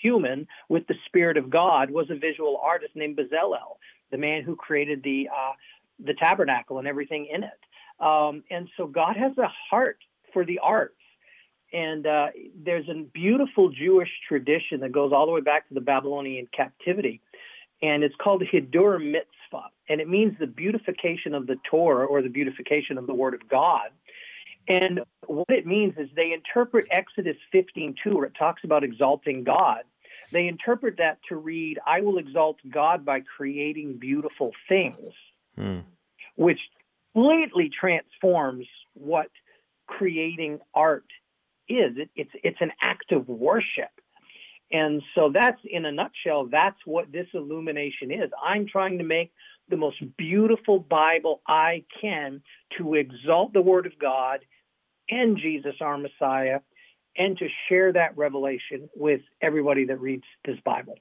human 0.00 0.46
with 0.68 0.86
the 0.86 0.94
Spirit 1.06 1.36
of 1.36 1.50
God 1.50 1.90
was 1.90 2.10
a 2.10 2.14
visual 2.14 2.60
artist 2.62 2.94
named 2.94 3.16
Bezalel, 3.16 3.78
the 4.12 4.18
man 4.18 4.42
who 4.44 4.54
created 4.54 5.02
the, 5.02 5.28
uh, 5.28 5.52
the 6.04 6.14
tabernacle 6.14 6.78
and 6.78 6.86
everything 6.86 7.26
in 7.32 7.42
it. 7.42 7.50
Um, 7.98 8.44
and 8.50 8.68
so 8.76 8.86
God 8.86 9.16
has 9.16 9.36
a 9.38 9.48
heart 9.70 9.98
for 10.32 10.44
the 10.44 10.60
arts. 10.60 10.94
And 11.72 12.06
uh, 12.06 12.28
there's 12.54 12.88
a 12.88 13.02
beautiful 13.14 13.70
Jewish 13.70 14.10
tradition 14.28 14.80
that 14.80 14.92
goes 14.92 15.12
all 15.12 15.26
the 15.26 15.32
way 15.32 15.40
back 15.40 15.68
to 15.68 15.74
the 15.74 15.80
Babylonian 15.80 16.46
captivity. 16.54 17.20
And 17.80 18.04
it's 18.04 18.14
called 18.22 18.42
Hiddur 18.42 19.02
Mitzvah. 19.02 19.70
And 19.88 20.00
it 20.00 20.08
means 20.08 20.38
the 20.38 20.46
beautification 20.46 21.34
of 21.34 21.46
the 21.46 21.56
Torah 21.68 22.06
or 22.06 22.22
the 22.22 22.28
beautification 22.28 22.98
of 22.98 23.06
the 23.06 23.14
Word 23.14 23.34
of 23.34 23.48
God. 23.48 23.90
And 24.68 25.00
what 25.26 25.50
it 25.50 25.66
means 25.66 25.94
is 25.96 26.08
they 26.14 26.32
interpret 26.32 26.86
Exodus 26.90 27.36
15:2, 27.52 28.14
where 28.14 28.26
it 28.26 28.34
talks 28.38 28.62
about 28.64 28.84
exalting 28.84 29.44
God. 29.44 29.82
They 30.32 30.46
interpret 30.46 30.96
that 30.98 31.18
to 31.28 31.36
read, 31.36 31.78
I 31.86 32.00
will 32.00 32.18
exalt 32.18 32.58
God 32.68 33.04
by 33.04 33.20
creating 33.20 33.98
beautiful 33.98 34.52
things, 34.68 34.96
hmm. 35.56 35.80
which 36.36 36.58
completely 37.14 37.70
transforms 37.78 38.66
what 38.94 39.28
creating 39.86 40.58
art 40.74 41.06
is. 41.68 41.96
It, 41.96 42.10
it's 42.16 42.30
it's 42.42 42.60
an 42.60 42.72
act 42.82 43.12
of 43.12 43.28
worship. 43.28 43.90
And 44.72 45.02
so 45.14 45.30
that's 45.32 45.60
in 45.64 45.84
a 45.84 45.92
nutshell, 45.92 46.48
that's 46.50 46.78
what 46.86 47.12
this 47.12 47.26
illumination 47.34 48.10
is. 48.10 48.30
I'm 48.42 48.66
trying 48.66 48.98
to 48.98 49.04
make 49.04 49.30
the 49.68 49.76
most 49.76 50.02
beautiful 50.16 50.78
Bible 50.78 51.42
I 51.46 51.84
can 52.00 52.42
to 52.78 52.94
exalt 52.94 53.52
the 53.52 53.60
Word 53.60 53.84
of 53.84 53.98
God 53.98 54.40
and 55.10 55.36
Jesus, 55.36 55.74
our 55.80 55.98
Messiah, 55.98 56.60
and 57.16 57.36
to 57.38 57.48
share 57.68 57.92
that 57.92 58.16
revelation 58.16 58.88
with 58.94 59.20
everybody 59.40 59.84
that 59.86 60.00
reads 60.00 60.24
this 60.44 60.58
Bible. 60.64 60.96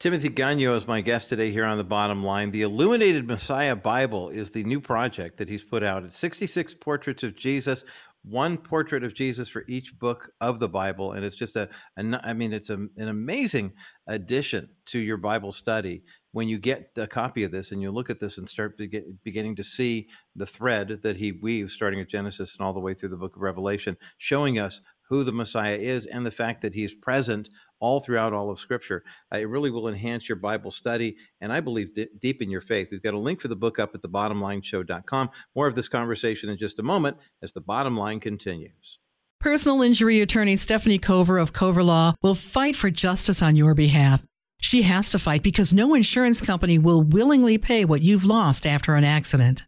Timothy 0.00 0.30
Gagnon 0.30 0.72
is 0.72 0.88
my 0.88 1.02
guest 1.02 1.28
today 1.28 1.52
here 1.52 1.66
on 1.66 1.76
the 1.76 1.84
bottom 1.84 2.24
line. 2.24 2.50
The 2.50 2.62
Illuminated 2.62 3.28
Messiah 3.28 3.76
Bible 3.76 4.30
is 4.30 4.50
the 4.50 4.64
new 4.64 4.80
project 4.80 5.36
that 5.36 5.48
he's 5.48 5.62
put 5.62 5.82
out. 5.82 6.04
It's 6.04 6.16
66 6.16 6.74
portraits 6.76 7.22
of 7.22 7.36
Jesus, 7.36 7.84
one 8.22 8.56
portrait 8.56 9.04
of 9.04 9.12
Jesus 9.12 9.50
for 9.50 9.62
each 9.68 9.98
book 9.98 10.30
of 10.40 10.58
the 10.58 10.70
Bible. 10.70 11.12
And 11.12 11.22
it's 11.22 11.36
just 11.36 11.54
a, 11.56 11.68
a 11.98 12.20
I 12.24 12.32
mean, 12.32 12.54
it's 12.54 12.70
a, 12.70 12.78
an 12.96 13.08
amazing 13.08 13.74
addition 14.06 14.70
to 14.86 14.98
your 14.98 15.18
Bible 15.18 15.52
study 15.52 16.02
when 16.32 16.48
you 16.48 16.58
get 16.58 16.90
a 16.96 17.06
copy 17.06 17.42
of 17.44 17.50
this 17.50 17.72
and 17.72 17.82
you 17.82 17.90
look 17.90 18.10
at 18.10 18.20
this 18.20 18.38
and 18.38 18.48
start 18.48 18.78
get, 18.90 19.22
beginning 19.24 19.56
to 19.56 19.64
see 19.64 20.08
the 20.36 20.46
thread 20.46 21.00
that 21.02 21.16
he 21.16 21.32
weaves 21.32 21.72
starting 21.72 22.00
at 22.00 22.08
Genesis 22.08 22.56
and 22.56 22.64
all 22.64 22.72
the 22.72 22.80
way 22.80 22.94
through 22.94 23.08
the 23.08 23.16
book 23.16 23.36
of 23.36 23.42
Revelation, 23.42 23.96
showing 24.18 24.58
us 24.58 24.80
who 25.08 25.24
the 25.24 25.32
Messiah 25.32 25.76
is 25.76 26.06
and 26.06 26.24
the 26.24 26.30
fact 26.30 26.62
that 26.62 26.72
he's 26.72 26.94
present 26.94 27.48
all 27.80 27.98
throughout 27.98 28.32
all 28.32 28.48
of 28.48 28.60
Scripture. 28.60 29.02
Uh, 29.34 29.38
it 29.38 29.48
really 29.48 29.70
will 29.70 29.88
enhance 29.88 30.28
your 30.28 30.36
Bible 30.36 30.70
study 30.70 31.16
and 31.40 31.52
I 31.52 31.60
believe 31.60 31.94
d- 31.94 32.06
deepen 32.20 32.48
your 32.48 32.60
faith. 32.60 32.88
We've 32.92 33.02
got 33.02 33.14
a 33.14 33.18
link 33.18 33.40
for 33.40 33.48
the 33.48 33.56
book 33.56 33.80
up 33.80 33.94
at 33.94 34.02
thebottomlineshow.com. 34.02 35.30
More 35.56 35.66
of 35.66 35.74
this 35.74 35.88
conversation 35.88 36.48
in 36.48 36.58
just 36.58 36.78
a 36.78 36.84
moment 36.84 37.16
as 37.42 37.52
the 37.52 37.60
bottom 37.60 37.96
line 37.96 38.20
continues. 38.20 39.00
Personal 39.40 39.82
injury 39.82 40.20
attorney 40.20 40.56
Stephanie 40.56 40.98
Cover 40.98 41.38
of 41.38 41.52
Cover 41.52 41.82
Law 41.82 42.14
will 42.22 42.34
fight 42.34 42.76
for 42.76 42.90
justice 42.90 43.42
on 43.42 43.56
your 43.56 43.74
behalf. 43.74 44.22
She 44.60 44.82
has 44.82 45.10
to 45.10 45.18
fight 45.18 45.42
because 45.42 45.74
no 45.74 45.94
insurance 45.94 46.40
company 46.40 46.78
will 46.78 47.02
willingly 47.02 47.58
pay 47.58 47.84
what 47.84 48.02
you've 48.02 48.24
lost 48.24 48.66
after 48.66 48.94
an 48.94 49.04
accident. 49.04 49.64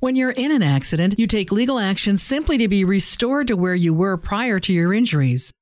When 0.00 0.16
you're 0.16 0.32
in 0.32 0.50
an 0.50 0.64
accident, 0.64 1.14
you 1.18 1.28
take 1.28 1.52
legal 1.52 1.78
action 1.78 2.16
simply 2.16 2.58
to 2.58 2.66
be 2.66 2.84
restored 2.84 3.46
to 3.46 3.56
where 3.56 3.74
you 3.74 3.94
were 3.94 4.16
prior 4.16 4.58
to 4.58 4.72
your 4.72 4.92
injuries. 4.92 5.52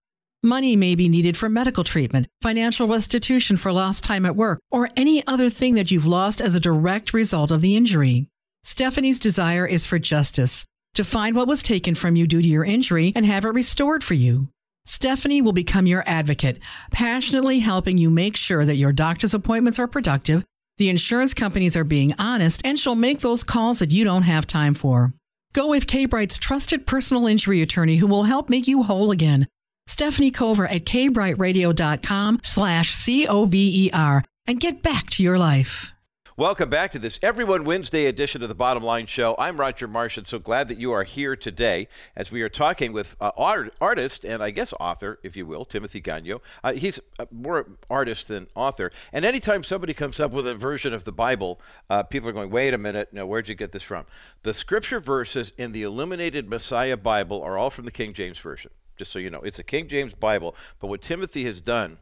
Money 0.42 0.76
may 0.76 0.94
be 0.94 1.11
needed 1.11 1.37
for 1.37 1.50
medical 1.50 1.85
treatment, 1.85 2.26
financial 2.40 2.88
restitution 2.88 3.59
for 3.59 3.72
lost 3.72 4.02
time 4.02 4.24
at 4.24 4.37
work, 4.37 4.59
or 4.70 4.88
any 4.96 5.26
other 5.26 5.50
thing 5.50 5.74
that 5.74 5.90
you've 5.90 6.06
lost 6.06 6.40
as 6.40 6.54
a 6.54 6.61
direct 6.61 7.12
result 7.12 7.50
of 7.50 7.61
the 7.61 7.76
injury. 7.76 8.28
Stephanie's 8.64 9.18
desire 9.18 9.66
is 9.66 9.85
for 9.85 9.98
justice, 9.98 10.64
to 10.94 11.04
find 11.04 11.37
what 11.37 11.46
was 11.46 11.62
taken 11.62 11.94
from 11.94 12.16
you 12.16 12.26
due 12.26 12.40
to 12.40 12.48
your 12.48 12.64
injury 12.64 13.12
and 13.14 13.26
have 13.26 13.44
it 13.44 13.50
restored 13.50 14.02
for 14.02 14.14
you. 14.14 14.48
Stephanie 14.84 15.42
will 15.42 15.52
become 15.52 15.86
your 15.86 16.02
advocate, 16.06 16.58
passionately 16.90 17.60
helping 17.60 17.98
you 17.98 18.10
make 18.10 18.36
sure 18.36 18.64
that 18.64 18.76
your 18.76 18.92
doctor's 18.92 19.34
appointments 19.34 19.78
are 19.78 19.86
productive 19.86 20.44
the 20.80 20.88
insurance 20.88 21.34
companies 21.34 21.76
are 21.76 21.84
being 21.84 22.14
honest, 22.18 22.62
and 22.64 22.78
she'll 22.78 22.94
make 22.94 23.20
those 23.20 23.44
calls 23.44 23.80
that 23.80 23.90
you 23.90 24.02
don't 24.02 24.22
have 24.22 24.46
time 24.46 24.72
for. 24.72 25.12
Go 25.52 25.68
with 25.68 25.86
K-Bright's 25.86 26.38
trusted 26.38 26.86
personal 26.86 27.26
injury 27.26 27.60
attorney 27.60 27.96
who 27.96 28.06
will 28.06 28.22
help 28.22 28.48
make 28.48 28.66
you 28.66 28.82
whole 28.82 29.10
again. 29.10 29.46
Stephanie 29.86 30.30
Cover 30.30 30.66
at 30.66 30.86
kbrightradio.com 30.86 32.40
slash 32.42 32.92
C-O-V-E-R 32.92 34.24
and 34.46 34.58
get 34.60 34.82
back 34.82 35.10
to 35.10 35.22
your 35.22 35.38
life. 35.38 35.92
Welcome 36.36 36.70
back 36.70 36.92
to 36.92 37.00
this 37.00 37.18
Everyone 37.24 37.64
Wednesday 37.64 38.06
edition 38.06 38.40
of 38.40 38.48
the 38.48 38.54
Bottom 38.54 38.84
Line 38.84 39.06
Show. 39.06 39.34
I'm 39.36 39.58
Roger 39.58 39.88
Marsh, 39.88 40.16
and 40.16 40.26
so 40.26 40.38
glad 40.38 40.68
that 40.68 40.78
you 40.78 40.92
are 40.92 41.02
here 41.02 41.34
today 41.34 41.88
as 42.14 42.30
we 42.30 42.40
are 42.42 42.48
talking 42.48 42.92
with 42.92 43.16
uh, 43.20 43.32
art, 43.36 43.74
artist 43.80 44.24
and 44.24 44.40
I 44.40 44.50
guess 44.50 44.72
author, 44.78 45.18
if 45.24 45.36
you 45.36 45.44
will, 45.44 45.64
Timothy 45.64 46.00
Gagnon. 46.00 46.38
Uh, 46.62 46.74
he's 46.74 47.00
more 47.32 47.66
artist 47.90 48.28
than 48.28 48.46
author. 48.54 48.92
And 49.12 49.24
anytime 49.24 49.64
somebody 49.64 49.92
comes 49.92 50.20
up 50.20 50.30
with 50.30 50.46
a 50.46 50.54
version 50.54 50.94
of 50.94 51.02
the 51.02 51.12
Bible, 51.12 51.60
uh, 51.90 52.04
people 52.04 52.28
are 52.28 52.32
going, 52.32 52.50
wait 52.50 52.74
a 52.74 52.78
minute, 52.78 53.12
no, 53.12 53.26
where'd 53.26 53.48
you 53.48 53.56
get 53.56 53.72
this 53.72 53.82
from? 53.82 54.06
The 54.44 54.54
scripture 54.54 55.00
verses 55.00 55.52
in 55.58 55.72
the 55.72 55.82
Illuminated 55.82 56.48
Messiah 56.48 56.96
Bible 56.96 57.42
are 57.42 57.58
all 57.58 57.70
from 57.70 57.86
the 57.86 57.90
King 57.90 58.12
James 58.12 58.38
Version, 58.38 58.70
just 58.96 59.10
so 59.10 59.18
you 59.18 59.30
know. 59.30 59.40
It's 59.40 59.58
a 59.58 59.64
King 59.64 59.88
James 59.88 60.14
Bible, 60.14 60.54
but 60.78 60.86
what 60.86 61.02
Timothy 61.02 61.44
has 61.46 61.60
done 61.60 61.98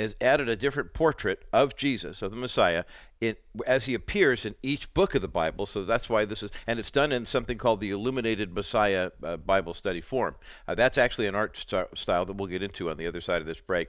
is 0.00 0.16
added 0.20 0.48
a 0.48 0.56
different 0.56 0.92
portrait 0.92 1.44
of 1.52 1.76
Jesus, 1.76 2.22
of 2.22 2.30
the 2.30 2.36
Messiah, 2.36 2.84
in, 3.20 3.36
as 3.66 3.84
he 3.84 3.94
appears 3.94 4.46
in 4.46 4.54
each 4.62 4.92
book 4.94 5.14
of 5.14 5.22
the 5.22 5.28
Bible. 5.28 5.66
So 5.66 5.84
that's 5.84 6.08
why 6.08 6.24
this 6.24 6.42
is, 6.42 6.50
and 6.66 6.78
it's 6.78 6.90
done 6.90 7.12
in 7.12 7.26
something 7.26 7.58
called 7.58 7.80
the 7.80 7.90
Illuminated 7.90 8.54
Messiah 8.54 9.10
uh, 9.22 9.36
Bible 9.36 9.74
Study 9.74 10.00
form. 10.00 10.36
Uh, 10.66 10.74
that's 10.74 10.96
actually 10.96 11.26
an 11.26 11.34
art 11.34 11.56
st- 11.56 11.96
style 11.96 12.24
that 12.24 12.34
we'll 12.34 12.48
get 12.48 12.62
into 12.62 12.90
on 12.90 12.96
the 12.96 13.06
other 13.06 13.20
side 13.20 13.40
of 13.40 13.46
this 13.46 13.60
break. 13.60 13.88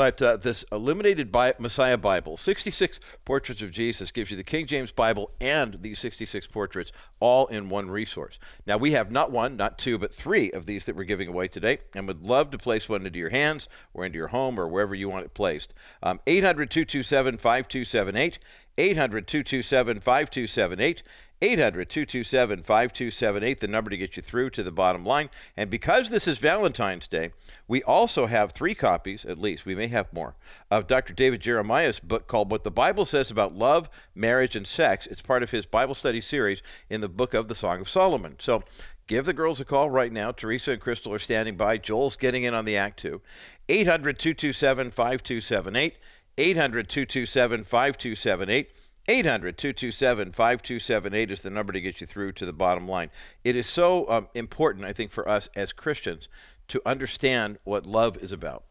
But 0.00 0.22
uh, 0.22 0.38
this 0.38 0.64
Illuminated 0.72 1.30
Bi- 1.30 1.52
Messiah 1.58 1.98
Bible, 1.98 2.38
66 2.38 3.00
portraits 3.26 3.60
of 3.60 3.70
Jesus, 3.70 4.10
gives 4.10 4.30
you 4.30 4.36
the 4.38 4.42
King 4.42 4.64
James 4.66 4.92
Bible 4.92 5.30
and 5.42 5.76
these 5.82 5.98
66 5.98 6.46
portraits 6.46 6.90
all 7.20 7.48
in 7.48 7.68
one 7.68 7.90
resource. 7.90 8.38
Now, 8.66 8.78
we 8.78 8.92
have 8.92 9.10
not 9.10 9.30
one, 9.30 9.58
not 9.58 9.76
two, 9.76 9.98
but 9.98 10.14
three 10.14 10.50
of 10.52 10.64
these 10.64 10.86
that 10.86 10.96
we're 10.96 11.04
giving 11.04 11.28
away 11.28 11.48
today, 11.48 11.80
and 11.94 12.08
would 12.08 12.24
love 12.24 12.50
to 12.52 12.56
place 12.56 12.88
one 12.88 13.04
into 13.04 13.18
your 13.18 13.28
hands 13.28 13.68
or 13.92 14.06
into 14.06 14.16
your 14.16 14.28
home 14.28 14.58
or 14.58 14.66
wherever 14.66 14.94
you 14.94 15.10
want 15.10 15.26
it 15.26 15.34
placed. 15.34 15.74
Um, 16.02 16.20
800 16.26 16.70
227 16.70 17.36
5278. 17.36 18.38
800 18.78 19.26
227 19.28 20.00
5278. 20.00 21.02
800 21.42 21.88
227 21.88 22.62
5278, 22.62 23.60
the 23.60 23.68
number 23.68 23.90
to 23.90 23.96
get 23.96 24.16
you 24.16 24.22
through 24.22 24.50
to 24.50 24.62
the 24.62 24.70
bottom 24.70 25.06
line. 25.06 25.30
And 25.56 25.70
because 25.70 26.10
this 26.10 26.28
is 26.28 26.36
Valentine's 26.36 27.08
Day, 27.08 27.30
we 27.66 27.82
also 27.82 28.26
have 28.26 28.52
three 28.52 28.74
copies, 28.74 29.24
at 29.24 29.38
least, 29.38 29.64
we 29.64 29.74
may 29.74 29.88
have 29.88 30.12
more, 30.12 30.34
of 30.70 30.86
Dr. 30.86 31.14
David 31.14 31.40
Jeremiah's 31.40 31.98
book 31.98 32.26
called 32.26 32.50
What 32.50 32.64
the 32.64 32.70
Bible 32.70 33.06
Says 33.06 33.30
About 33.30 33.54
Love, 33.54 33.88
Marriage, 34.14 34.54
and 34.54 34.66
Sex. 34.66 35.06
It's 35.06 35.22
part 35.22 35.42
of 35.42 35.50
his 35.50 35.64
Bible 35.64 35.94
study 35.94 36.20
series 36.20 36.62
in 36.90 37.00
the 37.00 37.08
book 37.08 37.32
of 37.32 37.48
the 37.48 37.54
Song 37.54 37.80
of 37.80 37.88
Solomon. 37.88 38.36
So 38.38 38.62
give 39.06 39.24
the 39.24 39.32
girls 39.32 39.60
a 39.60 39.64
call 39.64 39.88
right 39.88 40.12
now. 40.12 40.32
Teresa 40.32 40.72
and 40.72 40.80
Crystal 40.80 41.14
are 41.14 41.18
standing 41.18 41.56
by. 41.56 41.78
Joel's 41.78 42.18
getting 42.18 42.42
in 42.42 42.52
on 42.52 42.66
the 42.66 42.76
act 42.76 42.98
too. 42.98 43.22
800 43.70 44.18
227 44.18 44.90
5278. 44.90 45.96
800 46.36 46.88
227 46.88 47.64
5278. 47.64 48.70
800 49.08 49.58
227 49.58 50.32
5278 50.32 51.30
is 51.30 51.40
the 51.40 51.50
number 51.50 51.72
to 51.72 51.80
get 51.80 52.00
you 52.00 52.06
through 52.06 52.32
to 52.32 52.46
the 52.46 52.52
bottom 52.52 52.86
line. 52.86 53.10
It 53.44 53.56
is 53.56 53.66
so 53.66 54.08
um, 54.08 54.28
important, 54.34 54.84
I 54.84 54.92
think, 54.92 55.10
for 55.10 55.28
us 55.28 55.48
as 55.56 55.72
Christians 55.72 56.28
to 56.68 56.80
understand 56.86 57.58
what 57.64 57.86
love 57.86 58.16
is 58.18 58.32
about. 58.32 58.64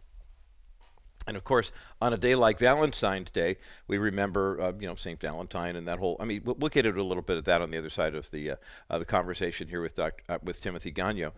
And 1.27 1.37
of 1.37 1.43
course, 1.43 1.71
on 2.01 2.11
a 2.11 2.17
day 2.17 2.33
like 2.33 2.57
Valentine's 2.57 3.29
Day, 3.29 3.57
we 3.87 3.97
remember, 3.97 4.59
uh, 4.59 4.73
you 4.79 4.87
know, 4.87 4.95
Saint 4.95 5.19
Valentine 5.19 5.75
and 5.75 5.87
that 5.87 5.99
whole. 5.99 6.17
I 6.19 6.25
mean, 6.25 6.41
we'll, 6.43 6.55
we'll, 6.55 6.69
get 6.69 6.87
into 6.87 6.99
a 6.99 7.03
little 7.03 7.21
bit 7.21 7.37
of 7.37 7.45
that 7.45 7.61
on 7.61 7.69
the 7.69 7.77
other 7.77 7.89
side 7.89 8.15
of 8.15 8.31
the 8.31 8.51
uh, 8.51 8.55
uh, 8.89 8.97
the 8.97 9.05
conversation 9.05 9.67
here 9.67 9.81
with 9.81 9.95
Dr., 9.95 10.23
uh, 10.27 10.39
with 10.41 10.59
Timothy 10.59 10.89
Gagnon. 10.89 11.31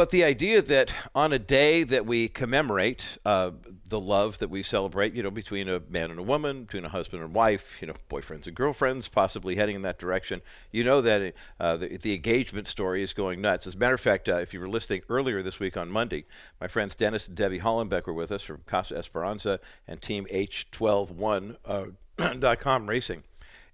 But 0.00 0.08
the 0.08 0.24
idea 0.24 0.62
that 0.62 0.94
on 1.14 1.34
a 1.34 1.38
day 1.38 1.82
that 1.82 2.06
we 2.06 2.28
commemorate 2.28 3.18
uh, 3.26 3.50
the 3.86 4.00
love 4.00 4.38
that 4.38 4.48
we 4.48 4.62
celebrate, 4.62 5.12
you 5.12 5.22
know, 5.22 5.30
between 5.30 5.68
a 5.68 5.82
man 5.90 6.10
and 6.10 6.18
a 6.18 6.22
woman, 6.22 6.62
between 6.64 6.86
a 6.86 6.88
husband 6.88 7.22
and 7.22 7.34
wife, 7.34 7.76
you 7.82 7.86
know, 7.86 7.92
boyfriends 8.08 8.46
and 8.46 8.56
girlfriends, 8.56 9.08
possibly 9.08 9.56
heading 9.56 9.76
in 9.76 9.82
that 9.82 9.98
direction, 9.98 10.40
you 10.72 10.84
know 10.84 11.02
that 11.02 11.34
uh, 11.60 11.76
the, 11.76 11.98
the, 11.98 12.14
engagement 12.14 12.66
story 12.66 13.02
is 13.02 13.12
going 13.12 13.42
nuts. 13.42 13.66
As 13.66 13.74
a 13.74 13.76
matter 13.76 13.92
of 13.92 14.00
fact, 14.00 14.26
uh, 14.26 14.36
if 14.38 14.54
you 14.54 14.60
were 14.60 14.70
listening 14.70 15.02
earlier 15.10 15.42
this 15.42 15.60
week 15.60 15.76
on 15.76 15.90
Monday, 15.90 16.24
my 16.62 16.66
friends 16.66 16.96
Dennis 16.96 17.28
and 17.28 17.36
Debbie 17.36 17.60
Hollenbeck 17.60 18.06
were 18.06 18.14
with 18.14 18.32
us 18.32 18.40
from 18.40 18.62
Casa 18.64 18.96
Esperanza 18.96 19.60
and 19.86 20.00
Team 20.00 20.26
H121.com 20.32 21.96
uh, 22.18 22.86
Racing 22.88 23.22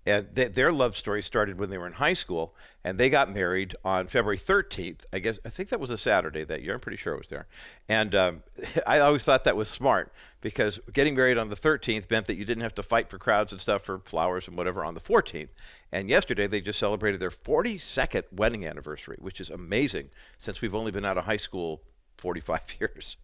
and 0.07 0.35
th- 0.35 0.53
their 0.53 0.71
love 0.71 0.97
story 0.97 1.23
started 1.23 1.59
when 1.59 1.69
they 1.69 1.79
were 1.79 1.87
in 1.87 1.95
high 1.95 2.13
school, 2.13 2.55
and 2.85 2.97
they 2.97 3.11
got 3.11 3.33
married 3.33 3.75
on 3.85 4.07
February 4.07 4.39
13th. 4.39 5.01
I 5.13 5.19
guess 5.19 5.41
I 5.45 5.49
think 5.49 5.71
that 5.71 5.81
was 5.81 5.91
a 5.91 5.99
Saturday 5.99 6.45
that 6.45 6.63
year. 6.63 6.75
I'm 6.75 6.81
pretty 6.81 6.97
sure 6.97 7.15
it 7.15 7.19
was 7.19 7.27
there. 7.27 7.47
And 7.89 8.15
um, 8.15 8.43
I 8.87 9.01
always 9.01 9.25
thought 9.25 9.45
that 9.45 9.57
was 9.57 9.69
smart 9.69 10.13
because 10.41 10.79
getting 10.93 11.17
married 11.17 11.39
on 11.39 11.51
the 11.51 11.57
13th 11.57 12.09
meant 12.09 12.27
that 12.27 12.37
you 12.37 12.45
didn't 12.45 12.63
have 12.63 12.75
to 12.77 12.83
fight 12.85 13.11
for 13.11 13.19
crowds 13.19 13.51
and 13.51 13.61
stuff 13.61 13.83
for 13.83 13.99
flowers 13.99 14.47
and 14.47 14.57
whatever 14.57 14.85
on 14.85 14.95
the 14.95 15.01
14th. 15.01 15.49
And 15.91 16.09
yesterday 16.09 16.47
they 16.47 16.61
just 16.61 16.79
celebrated 16.79 17.21
their 17.21 17.31
42nd 17.31 18.25
wedding 18.33 18.65
anniversary, 18.65 19.17
which 19.21 19.41
is 19.41 19.51
amazing 19.51 20.11
since 20.39 20.61
we've 20.61 20.75
only 20.75 20.93
been 20.93 21.05
out 21.05 21.19
of 21.19 21.25
high 21.25 21.37
school 21.37 21.83
45 22.19 22.61
years. 22.81 23.17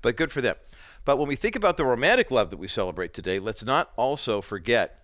But 0.00 0.16
good 0.16 0.32
for 0.32 0.40
them. 0.40 0.56
But 1.04 1.18
when 1.18 1.28
we 1.28 1.36
think 1.36 1.56
about 1.56 1.76
the 1.76 1.84
romantic 1.84 2.30
love 2.30 2.50
that 2.50 2.58
we 2.58 2.68
celebrate 2.68 3.12
today, 3.12 3.38
let's 3.38 3.64
not 3.64 3.92
also 3.96 4.40
forget 4.40 4.99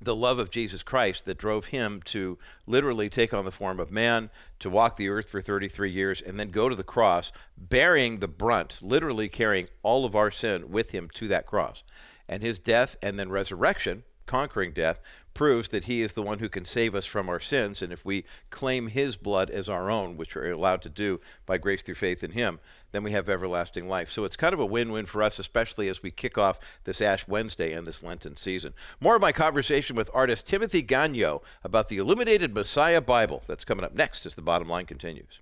the 0.00 0.14
love 0.14 0.38
of 0.38 0.50
Jesus 0.50 0.82
Christ 0.82 1.24
that 1.24 1.38
drove 1.38 1.66
him 1.66 2.02
to 2.06 2.38
literally 2.66 3.08
take 3.08 3.32
on 3.32 3.44
the 3.44 3.52
form 3.52 3.80
of 3.80 3.90
man, 3.90 4.30
to 4.58 4.70
walk 4.70 4.96
the 4.96 5.08
earth 5.08 5.28
for 5.28 5.40
33 5.40 5.90
years, 5.90 6.20
and 6.20 6.38
then 6.38 6.50
go 6.50 6.68
to 6.68 6.76
the 6.76 6.84
cross, 6.84 7.32
bearing 7.56 8.18
the 8.18 8.28
brunt, 8.28 8.78
literally 8.82 9.28
carrying 9.28 9.68
all 9.82 10.04
of 10.04 10.14
our 10.14 10.30
sin 10.30 10.70
with 10.70 10.90
him 10.90 11.08
to 11.14 11.28
that 11.28 11.46
cross. 11.46 11.82
And 12.28 12.42
his 12.42 12.58
death 12.58 12.96
and 13.02 13.18
then 13.18 13.30
resurrection, 13.30 14.02
conquering 14.26 14.72
death, 14.72 15.00
proves 15.32 15.68
that 15.68 15.84
he 15.84 16.00
is 16.00 16.12
the 16.12 16.22
one 16.22 16.38
who 16.38 16.48
can 16.48 16.64
save 16.64 16.94
us 16.94 17.04
from 17.04 17.28
our 17.28 17.38
sins. 17.38 17.82
And 17.82 17.92
if 17.92 18.04
we 18.04 18.24
claim 18.50 18.88
his 18.88 19.16
blood 19.16 19.50
as 19.50 19.68
our 19.68 19.90
own, 19.90 20.16
which 20.16 20.34
we're 20.34 20.50
allowed 20.50 20.82
to 20.82 20.88
do 20.88 21.20
by 21.44 21.58
grace 21.58 21.82
through 21.82 21.96
faith 21.96 22.24
in 22.24 22.32
him, 22.32 22.58
then 22.96 23.02
we 23.02 23.12
have 23.12 23.28
everlasting 23.28 23.88
life. 23.88 24.10
So 24.10 24.24
it's 24.24 24.36
kind 24.36 24.54
of 24.54 24.60
a 24.60 24.64
win 24.64 24.90
win 24.90 25.04
for 25.04 25.22
us, 25.22 25.38
especially 25.38 25.90
as 25.90 26.02
we 26.02 26.10
kick 26.10 26.38
off 26.38 26.58
this 26.84 27.02
Ash 27.02 27.28
Wednesday 27.28 27.74
and 27.74 27.86
this 27.86 28.02
Lenten 28.02 28.36
season. 28.36 28.72
More 29.00 29.16
of 29.16 29.20
my 29.20 29.32
conversation 29.32 29.94
with 29.96 30.08
artist 30.14 30.46
Timothy 30.46 30.80
Gagnon 30.80 31.40
about 31.62 31.88
the 31.88 31.98
Illuminated 31.98 32.54
Messiah 32.54 33.02
Bible. 33.02 33.42
That's 33.46 33.66
coming 33.66 33.84
up 33.84 33.94
next 33.94 34.24
as 34.24 34.34
the 34.34 34.40
bottom 34.40 34.66
line 34.66 34.86
continues. 34.86 35.40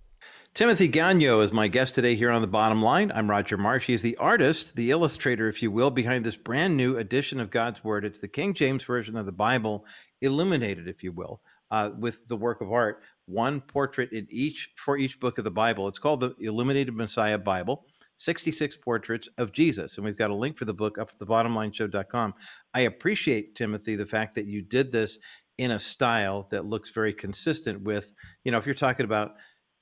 Timothy 0.53 0.89
Gagnon 0.89 1.41
is 1.41 1.53
my 1.53 1.69
guest 1.69 1.95
today 1.95 2.17
here 2.17 2.31
on 2.31 2.41
The 2.41 2.47
Bottom 2.49 2.83
Line. 2.83 3.13
I'm 3.15 3.31
Roger 3.31 3.57
Marsh. 3.57 3.87
He's 3.87 4.03
the 4.03 4.17
artist, 4.19 4.77
the 4.77 4.91
illustrator, 4.91 5.49
if 5.49 5.63
you 5.63 5.71
will, 5.71 5.91
behind 5.91 6.25
this 6.25 6.37
brand 6.37 6.77
new 6.77 6.97
edition 6.97 7.41
of 7.41 7.51
God's 7.51 7.83
Word. 7.83 8.05
It's 8.05 8.21
the 8.21 8.29
King 8.29 8.55
James 8.55 8.85
Version 8.85 9.17
of 9.17 9.27
the 9.27 9.33
Bible, 9.33 9.85
illuminated, 10.21 10.87
if 10.87 11.03
you 11.03 11.11
will, 11.13 11.41
uh, 11.71 11.91
with 11.99 12.27
the 12.29 12.37
work 12.37 12.61
of 12.61 12.73
art, 12.73 13.03
one 13.27 13.61
portrait 13.61 14.13
in 14.13 14.27
each 14.31 14.71
for 14.77 14.97
each 14.97 15.21
book 15.21 15.39
of 15.39 15.45
the 15.45 15.51
Bible. 15.51 15.89
It's 15.89 15.99
called 15.99 16.21
the 16.21 16.35
Illuminated 16.41 16.95
Messiah 16.95 17.39
Bible. 17.39 17.87
66 18.17 18.77
portraits 18.77 19.29
of 19.39 19.51
Jesus. 19.51 19.97
And 19.97 20.05
we've 20.05 20.17
got 20.17 20.31
a 20.31 20.35
link 20.37 20.57
for 20.57 20.67
the 20.67 20.75
book 20.75 20.99
up 20.99 21.11
at 21.11 21.19
the 21.19 21.27
thebottomlineshow.com. 21.27 22.35
I 22.73 22.83
appreciate, 22.83 23.57
Timothy, 23.57 23.97
the 23.97 24.07
fact 24.07 24.37
that 24.37 24.47
you 24.47 24.63
did 24.63 24.93
this 24.93 25.19
in 25.59 25.73
a 25.73 25.79
style 25.79 26.47
that 26.51 26.65
looks 26.65 26.91
very 26.91 27.13
consistent 27.13 27.83
with, 27.83 28.13
you 28.45 28.53
know, 28.53 28.59
if 28.59 28.67
you're 28.67 28.75
talking 28.75 29.05
about 29.05 29.33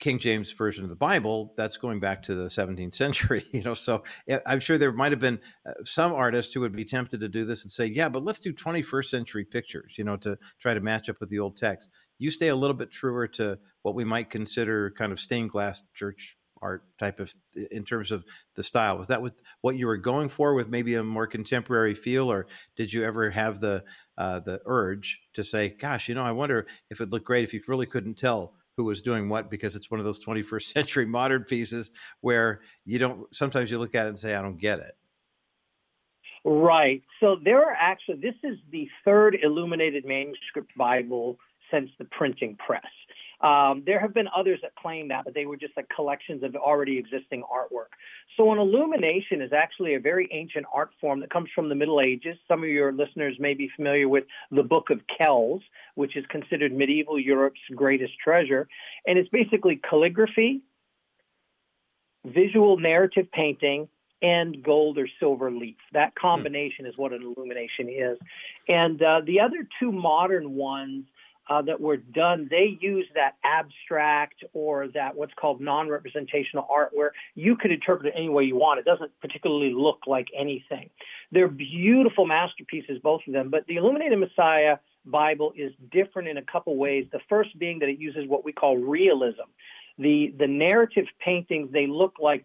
King 0.03 0.19
James 0.19 0.51
version 0.51 0.83
of 0.83 0.91
the 0.91 0.97
Bible, 0.97 1.55
that's 1.57 1.77
going 1.77 2.01
back 2.01 2.25
to 2.25 2.35
the 2.35 2.47
17th 2.47 2.97
century, 2.97 3.45
you 3.53 3.62
know. 3.62 3.75
So 3.75 4.03
I'm 4.45 4.59
sure 4.59 4.77
there 4.77 4.91
might 4.91 5.12
have 5.12 5.21
been 5.21 5.38
uh, 5.65 5.75
some 5.85 6.12
artists 6.12 6.53
who 6.53 6.59
would 6.61 6.75
be 6.75 6.85
tempted 6.85 7.21
to 7.21 7.29
do 7.29 7.45
this 7.45 7.62
and 7.62 7.71
say, 7.71 7.87
"Yeah, 7.87 8.09
but 8.09 8.25
let's 8.25 8.41
do 8.41 8.53
21st 8.53 9.05
century 9.05 9.45
pictures," 9.45 9.95
you 9.97 10.03
know, 10.03 10.17
to 10.17 10.37
try 10.59 10.75
to 10.75 10.81
match 10.81 11.09
up 11.09 11.21
with 11.21 11.31
the 11.31 11.38
old 11.38 11.57
text. 11.57 11.88
You 12.19 12.33
stay 12.33 12.49
a 12.49 12.57
little 12.57 12.75
bit 12.75 12.91
truer 12.91 13.29
to 13.29 13.61
what 13.83 13.95
we 13.95 14.03
might 14.03 14.29
consider 14.29 14.91
kind 14.91 15.12
of 15.12 15.21
stained 15.21 15.51
glass 15.51 15.85
church 15.95 16.37
art 16.61 16.83
type 16.99 17.21
of 17.21 17.33
in 17.71 17.85
terms 17.85 18.11
of 18.11 18.25
the 18.57 18.65
style. 18.65 18.99
Was 18.99 19.07
that 19.07 19.23
what 19.61 19.77
you 19.77 19.87
were 19.87 19.97
going 19.99 20.31
for 20.31 20.55
with 20.55 20.69
maybe 20.69 20.97
a 20.97 21.05
more 21.05 21.29
contemporary 21.29 21.95
feel, 21.95 22.31
or 22.31 22.49
did 22.75 22.93
you 22.93 23.05
ever 23.05 23.31
have 23.31 23.61
the 23.61 23.85
uh, 24.19 24.41
the 24.41 24.61
urge 24.67 25.21
to 25.35 25.45
say, 25.45 25.69
"Gosh, 25.69 26.09
you 26.09 26.17
know, 26.17 26.25
I 26.25 26.33
wonder 26.33 26.67
if 26.91 27.01
it 27.01 27.11
looked 27.11 27.27
great 27.27 27.45
if 27.45 27.55
you 27.55 27.62
really 27.69 27.87
couldn't 27.87 28.19
tell"? 28.19 28.55
Who 28.76 28.85
was 28.85 29.02
doing 29.02 29.28
what 29.28 29.50
because 29.50 29.76
it's 29.76 29.90
one 29.90 30.00
of 30.00 30.06
those 30.06 30.24
21st 30.24 30.62
century 30.74 31.06
modern 31.06 31.44
pieces 31.44 31.90
where 32.20 32.61
you 32.85 32.98
don't 32.98 33.35
sometimes 33.35 33.70
you 33.70 33.78
look 33.78 33.94
at 33.94 34.06
it 34.06 34.11
and 34.11 34.18
say 34.18 34.35
i 34.35 34.42
don't 34.42 34.61
get 34.61 34.78
it. 34.78 34.92
Right. 36.44 37.04
So 37.20 37.37
there 37.44 37.62
are 37.62 37.76
actually 37.78 38.16
this 38.16 38.35
is 38.42 38.58
the 38.70 38.88
third 39.04 39.38
illuminated 39.42 40.04
manuscript 40.04 40.72
bible 40.76 41.38
since 41.70 41.90
the 41.98 42.04
printing 42.06 42.56
press 42.64 42.82
um, 43.42 43.83
there 43.85 43.98
have 43.98 44.14
been 44.14 44.28
others 44.35 44.61
that 44.62 44.74
claim 44.76 45.09
that, 45.09 45.24
but 45.24 45.35
they 45.35 45.46
were 45.46 45.57
just 45.57 45.76
like 45.76 45.88
collections 45.88 46.44
of 46.44 46.55
already 46.55 46.96
existing 46.98 47.42
artwork. 47.42 47.90
So, 48.37 48.52
an 48.52 48.59
illumination 48.59 49.42
is 49.42 49.52
actually 49.52 49.94
a 49.94 50.00
very 50.00 50.28
ancient 50.33 50.66
art 50.72 50.90
form 51.00 51.20
that 51.20 51.31
comes 51.31 51.48
from 51.55 51.68
the 51.68 51.74
Middle 51.74 52.00
Ages. 52.00 52.37
Some 52.46 52.62
of 52.62 52.68
your 52.68 52.92
listeners 52.92 53.37
may 53.40 53.55
be 53.55 53.68
familiar 53.74 54.09
with 54.09 54.24
the 54.50 54.62
Book 54.62 54.90
of 54.90 55.00
Kells, 55.18 55.62
which 55.96 56.16
is 56.16 56.24
considered 56.28 56.72
medieval 56.72 57.18
Europe's 57.18 57.61
greatest 57.74 58.12
treasure. 58.22 58.68
And 59.07 59.18
it's 59.18 59.28
basically 59.28 59.76
calligraphy, 59.76 60.62
visual 62.24 62.78
narrative 62.78 63.26
painting, 63.33 63.88
and 64.22 64.62
gold 64.62 64.98
or 64.98 65.09
silver 65.18 65.50
leaf. 65.50 65.76
That 65.92 66.14
combination 66.14 66.87
is 66.87 66.96
what 66.96 67.12
an 67.12 67.22
illumination 67.22 67.88
is. 67.88 68.18
And 68.68 69.02
uh, 69.02 69.22
the 69.26 69.40
other 69.40 69.66
two 69.81 69.90
modern 69.90 70.55
ones 70.55 71.07
uh, 71.48 71.62
that 71.62 71.81
were 71.81 71.96
done, 71.96 72.46
they 72.50 72.78
use 72.81 73.07
that 73.14 73.35
abstract 73.44 74.44
or 74.52 74.88
that 74.88 75.16
what's 75.16 75.33
called 75.35 75.61
non-representational 75.61 76.66
art, 76.70 76.90
where 76.92 77.12
you 77.35 77.57
could 77.57 77.72
interpret 77.72 78.07
it 78.07 78.14
any 78.16 78.28
way 78.28 78.44
you 78.44 78.57
want. 78.57 78.78
It 78.78 78.85
doesn't 78.85 79.11
particularly 79.20 79.72
look 79.74 80.00
like 80.07 80.28
anything. 80.38 80.90
They're 81.33 81.48
beautiful 81.48 82.26
masterpieces, 82.26 82.98
both 83.02 83.22
of 83.26 83.33
them. 83.33 83.50
But 83.50 83.66
the 83.66 83.76
Illuminated 83.76 84.18
Messiah 84.18 84.76
Bible 85.05 85.52
is 85.57 85.72
different 85.90 86.28
in 86.28 86.37
a 86.37 86.42
couple 86.42 86.76
ways. 86.76 87.07
The 87.11 87.20
first 87.28 87.59
being 87.59 87.81
that 87.81 87.88
it 87.88 87.98
uses 87.98 88.28
what 88.28 88.44
we 88.44 88.52
call 88.52 88.76
realism. 88.76 89.50
The 89.98 90.33
the 90.38 90.46
narrative 90.46 91.07
paintings 91.22 91.70
they 91.72 91.87
look 91.87 92.14
like 92.18 92.44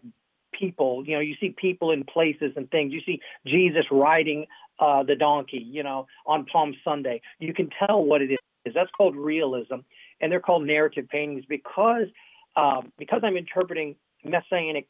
people. 0.52 1.04
You 1.06 1.14
know, 1.14 1.20
you 1.20 1.34
see 1.40 1.54
people 1.56 1.92
in 1.92 2.04
places 2.04 2.52
and 2.56 2.70
things. 2.70 2.92
You 2.92 3.00
see 3.06 3.20
Jesus 3.46 3.84
riding 3.90 4.46
uh, 4.78 5.02
the 5.02 5.16
donkey, 5.16 5.64
you 5.66 5.82
know, 5.82 6.08
on 6.26 6.44
Palm 6.46 6.74
Sunday. 6.84 7.22
You 7.38 7.54
can 7.54 7.70
tell 7.86 8.04
what 8.04 8.22
it 8.22 8.26
is 8.32 8.38
is. 8.38 8.47
Is 8.64 8.74
that's 8.74 8.90
called 8.96 9.16
realism, 9.16 9.76
and 10.20 10.30
they're 10.30 10.40
called 10.40 10.66
narrative 10.66 11.08
paintings 11.08 11.44
because 11.48 12.06
um, 12.56 12.92
because 12.98 13.20
I'm 13.22 13.36
interpreting 13.36 13.96
messianic 14.24 14.88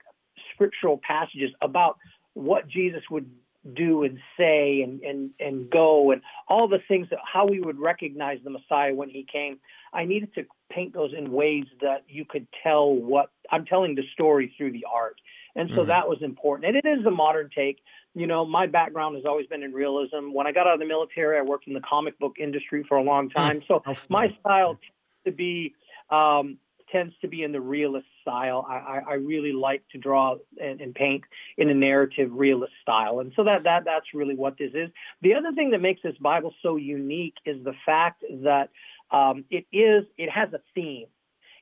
scriptural 0.54 1.00
passages 1.06 1.50
about 1.60 1.98
what 2.34 2.68
Jesus 2.68 3.02
would 3.10 3.30
do 3.74 4.04
and 4.04 4.18
say 4.38 4.82
and, 4.82 5.00
and, 5.02 5.30
and 5.40 5.68
go 5.68 6.12
and 6.12 6.22
all 6.48 6.68
the 6.68 6.78
things 6.86 7.08
that 7.10 7.18
how 7.30 7.46
we 7.46 7.60
would 7.60 7.78
recognize 7.78 8.38
the 8.44 8.50
Messiah 8.50 8.94
when 8.94 9.10
he 9.10 9.26
came. 9.30 9.58
I 9.92 10.04
needed 10.04 10.34
to 10.34 10.44
paint 10.70 10.94
those 10.94 11.12
in 11.16 11.32
ways 11.32 11.64
that 11.80 12.04
you 12.08 12.24
could 12.24 12.46
tell 12.62 12.94
what 12.94 13.30
I'm 13.50 13.64
telling 13.64 13.94
the 13.94 14.04
story 14.12 14.54
through 14.56 14.72
the 14.72 14.86
art. 14.90 15.16
And 15.56 15.70
so 15.70 15.80
mm-hmm. 15.80 15.88
that 15.88 16.08
was 16.08 16.18
important. 16.22 16.68
And 16.68 16.76
it 16.76 16.88
is 16.88 17.04
a 17.04 17.10
modern 17.10 17.50
take 17.54 17.80
you 18.18 18.26
know, 18.26 18.44
my 18.44 18.66
background 18.66 19.16
has 19.16 19.24
always 19.24 19.46
been 19.46 19.62
in 19.62 19.72
realism. 19.72 20.32
When 20.32 20.46
I 20.46 20.52
got 20.52 20.66
out 20.66 20.74
of 20.74 20.80
the 20.80 20.86
military, 20.86 21.38
I 21.38 21.42
worked 21.42 21.66
in 21.66 21.74
the 21.74 21.80
comic 21.80 22.18
book 22.18 22.36
industry 22.38 22.84
for 22.88 22.96
a 22.96 23.02
long 23.02 23.26
hmm. 23.28 23.36
time. 23.36 23.62
So 23.68 23.82
my 24.08 24.28
style 24.40 24.74
tends 24.74 25.24
to 25.26 25.32
be 25.32 25.74
um, 26.10 26.58
tends 26.90 27.14
to 27.20 27.28
be 27.28 27.42
in 27.42 27.52
the 27.52 27.60
realist 27.60 28.06
style. 28.22 28.66
I, 28.66 29.00
I, 29.06 29.14
really 29.14 29.52
like 29.52 29.82
to 29.92 29.98
draw 29.98 30.36
and, 30.58 30.80
and, 30.80 30.94
paint 30.94 31.22
in 31.58 31.68
a 31.68 31.74
narrative 31.74 32.30
realist 32.32 32.72
style, 32.80 33.20
and 33.20 33.30
so 33.36 33.44
that 33.44 33.64
that 33.64 33.84
that's 33.84 34.06
really 34.14 34.34
what 34.34 34.56
this 34.58 34.70
is. 34.72 34.88
The 35.20 35.34
other 35.34 35.52
thing 35.52 35.70
that 35.72 35.82
makes 35.82 36.00
this 36.02 36.16
Bible 36.18 36.54
so 36.62 36.76
unique 36.76 37.34
is 37.44 37.62
the 37.62 37.74
fact 37.84 38.24
that 38.42 38.70
um, 39.10 39.44
it 39.50 39.66
is 39.70 40.04
it 40.16 40.30
has 40.30 40.52
a 40.54 40.60
theme. 40.74 41.08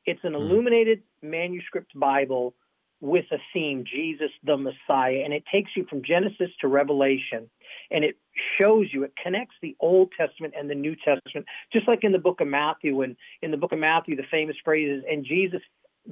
It's 0.04 0.22
an 0.22 0.34
hmm. 0.34 0.36
illuminated 0.36 1.02
manuscript 1.22 1.98
Bible 1.98 2.54
with 3.00 3.26
a 3.30 3.38
theme, 3.52 3.84
Jesus 3.84 4.30
the 4.42 4.56
Messiah, 4.56 5.20
and 5.24 5.32
it 5.32 5.44
takes 5.52 5.70
you 5.76 5.84
from 5.88 6.02
Genesis 6.02 6.50
to 6.60 6.68
Revelation, 6.68 7.50
and 7.90 8.04
it 8.04 8.16
shows 8.58 8.86
you, 8.92 9.04
it 9.04 9.12
connects 9.22 9.54
the 9.60 9.76
Old 9.80 10.12
Testament 10.18 10.54
and 10.58 10.70
the 10.70 10.74
New 10.74 10.96
Testament, 10.96 11.46
just 11.72 11.86
like 11.86 12.04
in 12.04 12.12
the 12.12 12.18
book 12.18 12.40
of 12.40 12.48
Matthew. 12.48 13.02
And 13.02 13.16
in 13.42 13.50
the 13.50 13.56
book 13.56 13.72
of 13.72 13.78
Matthew, 13.78 14.16
the 14.16 14.24
famous 14.30 14.56
phrase 14.64 14.98
is, 14.98 15.04
and 15.10 15.24
Jesus 15.24 15.60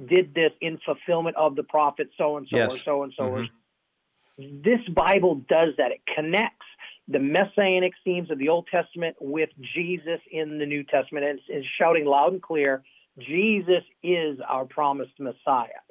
did 0.07 0.33
this 0.33 0.51
in 0.61 0.77
fulfillment 0.85 1.35
of 1.37 1.55
the 1.55 1.63
prophet 1.63 2.09
so 2.17 2.37
and 2.37 2.47
so 2.51 2.65
or 2.65 2.77
so 2.77 3.03
and 3.03 3.13
so. 3.17 3.23
Mm-hmm. 3.23 4.61
This 4.63 4.81
Bible 4.93 5.35
does 5.47 5.69
that. 5.77 5.91
It 5.91 6.01
connects 6.13 6.65
the 7.07 7.19
messianic 7.19 7.93
themes 8.03 8.31
of 8.31 8.37
the 8.37 8.49
Old 8.49 8.67
Testament 8.69 9.15
with 9.19 9.49
Jesus 9.73 10.19
in 10.31 10.57
the 10.57 10.65
New 10.65 10.83
Testament, 10.83 11.25
and 11.25 11.39
it's 11.47 11.67
shouting 11.79 12.05
loud 12.05 12.33
and 12.33 12.41
clear 12.41 12.83
Jesus 13.17 13.83
is 14.03 14.39
our 14.47 14.65
promised 14.65 15.17
Messiah. 15.19 15.84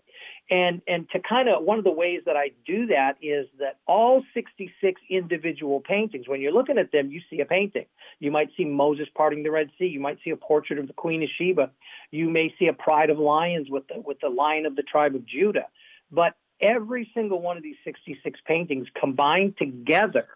And 0.50 0.82
and 0.86 1.08
to 1.10 1.20
kind 1.20 1.48
of 1.48 1.64
one 1.64 1.78
of 1.78 1.84
the 1.84 1.90
ways 1.90 2.20
that 2.26 2.36
I 2.36 2.50
do 2.66 2.86
that 2.86 3.16
is 3.22 3.46
that 3.60 3.78
all 3.86 4.22
66 4.34 5.00
individual 5.08 5.80
paintings, 5.80 6.28
when 6.28 6.42
you're 6.42 6.52
looking 6.52 6.76
at 6.76 6.92
them, 6.92 7.10
you 7.10 7.22
see 7.30 7.40
a 7.40 7.46
painting. 7.46 7.86
You 8.20 8.30
might 8.30 8.50
see 8.54 8.66
Moses 8.66 9.08
parting 9.14 9.42
the 9.42 9.50
Red 9.50 9.70
Sea. 9.78 9.86
You 9.86 10.00
might 10.00 10.18
see 10.22 10.30
a 10.30 10.36
portrait 10.36 10.78
of 10.78 10.86
the 10.86 10.92
Queen 10.92 11.22
of 11.22 11.30
Sheba. 11.38 11.70
You 12.10 12.28
may 12.28 12.54
see 12.58 12.66
a 12.66 12.74
pride 12.74 13.08
of 13.08 13.18
lions 13.18 13.70
with 13.70 13.88
the 13.88 14.00
with 14.00 14.20
the 14.20 14.28
lion 14.28 14.66
of 14.66 14.76
the 14.76 14.82
tribe 14.82 15.14
of 15.14 15.24
Judah. 15.24 15.66
But 16.10 16.34
every 16.60 17.10
single 17.14 17.40
one 17.40 17.56
of 17.56 17.62
these 17.62 17.76
66 17.84 18.38
paintings 18.46 18.86
combined 19.00 19.56
together 19.56 20.28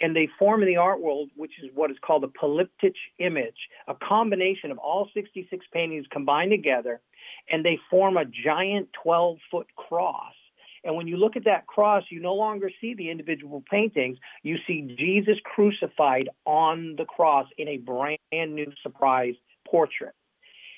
and 0.00 0.14
they 0.14 0.28
form 0.38 0.62
in 0.62 0.68
the 0.68 0.76
art 0.76 1.00
world, 1.00 1.30
which 1.36 1.52
is 1.62 1.70
what 1.74 1.90
is 1.90 1.96
called 2.00 2.24
a 2.24 2.28
polyptych 2.28 2.94
image, 3.18 3.68
a 3.86 3.94
combination 3.94 4.70
of 4.70 4.78
all 4.78 5.08
66 5.12 5.66
paintings 5.72 6.06
combined 6.10 6.50
together, 6.50 7.00
and 7.50 7.64
they 7.64 7.78
form 7.90 8.16
a 8.16 8.24
giant 8.24 8.88
12 9.02 9.38
foot 9.50 9.66
cross. 9.76 10.34
And 10.84 10.96
when 10.96 11.08
you 11.08 11.16
look 11.16 11.36
at 11.36 11.44
that 11.46 11.66
cross, 11.66 12.04
you 12.10 12.20
no 12.20 12.34
longer 12.34 12.70
see 12.80 12.94
the 12.94 13.10
individual 13.10 13.62
paintings. 13.68 14.18
You 14.42 14.56
see 14.66 14.94
Jesus 14.98 15.36
crucified 15.44 16.28
on 16.44 16.94
the 16.96 17.04
cross 17.04 17.46
in 17.58 17.68
a 17.68 17.78
brand 17.78 18.18
new 18.30 18.72
surprise 18.82 19.34
portrait. 19.66 20.14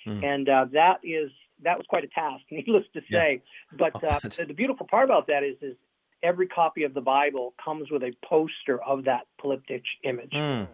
Mm. 0.06 0.24
And 0.24 0.48
uh, 0.48 0.66
that 0.72 1.00
is 1.04 1.30
that 1.62 1.76
was 1.76 1.86
quite 1.88 2.04
a 2.04 2.08
task, 2.08 2.42
needless 2.50 2.84
to 2.94 3.02
say. 3.10 3.42
Yeah. 3.72 3.76
But 3.78 4.04
uh, 4.04 4.18
the, 4.22 4.46
the 4.46 4.54
beautiful 4.54 4.86
part 4.86 5.04
about 5.04 5.26
that 5.26 5.44
is, 5.44 5.56
is 5.60 5.76
every 6.22 6.46
copy 6.46 6.84
of 6.84 6.94
the 6.94 7.00
Bible 7.00 7.54
comes 7.62 7.90
with 7.90 8.02
a 8.02 8.12
poster 8.24 8.82
of 8.82 9.04
that 9.04 9.26
polyptych 9.42 9.82
image. 10.04 10.32
Mm. 10.32 10.68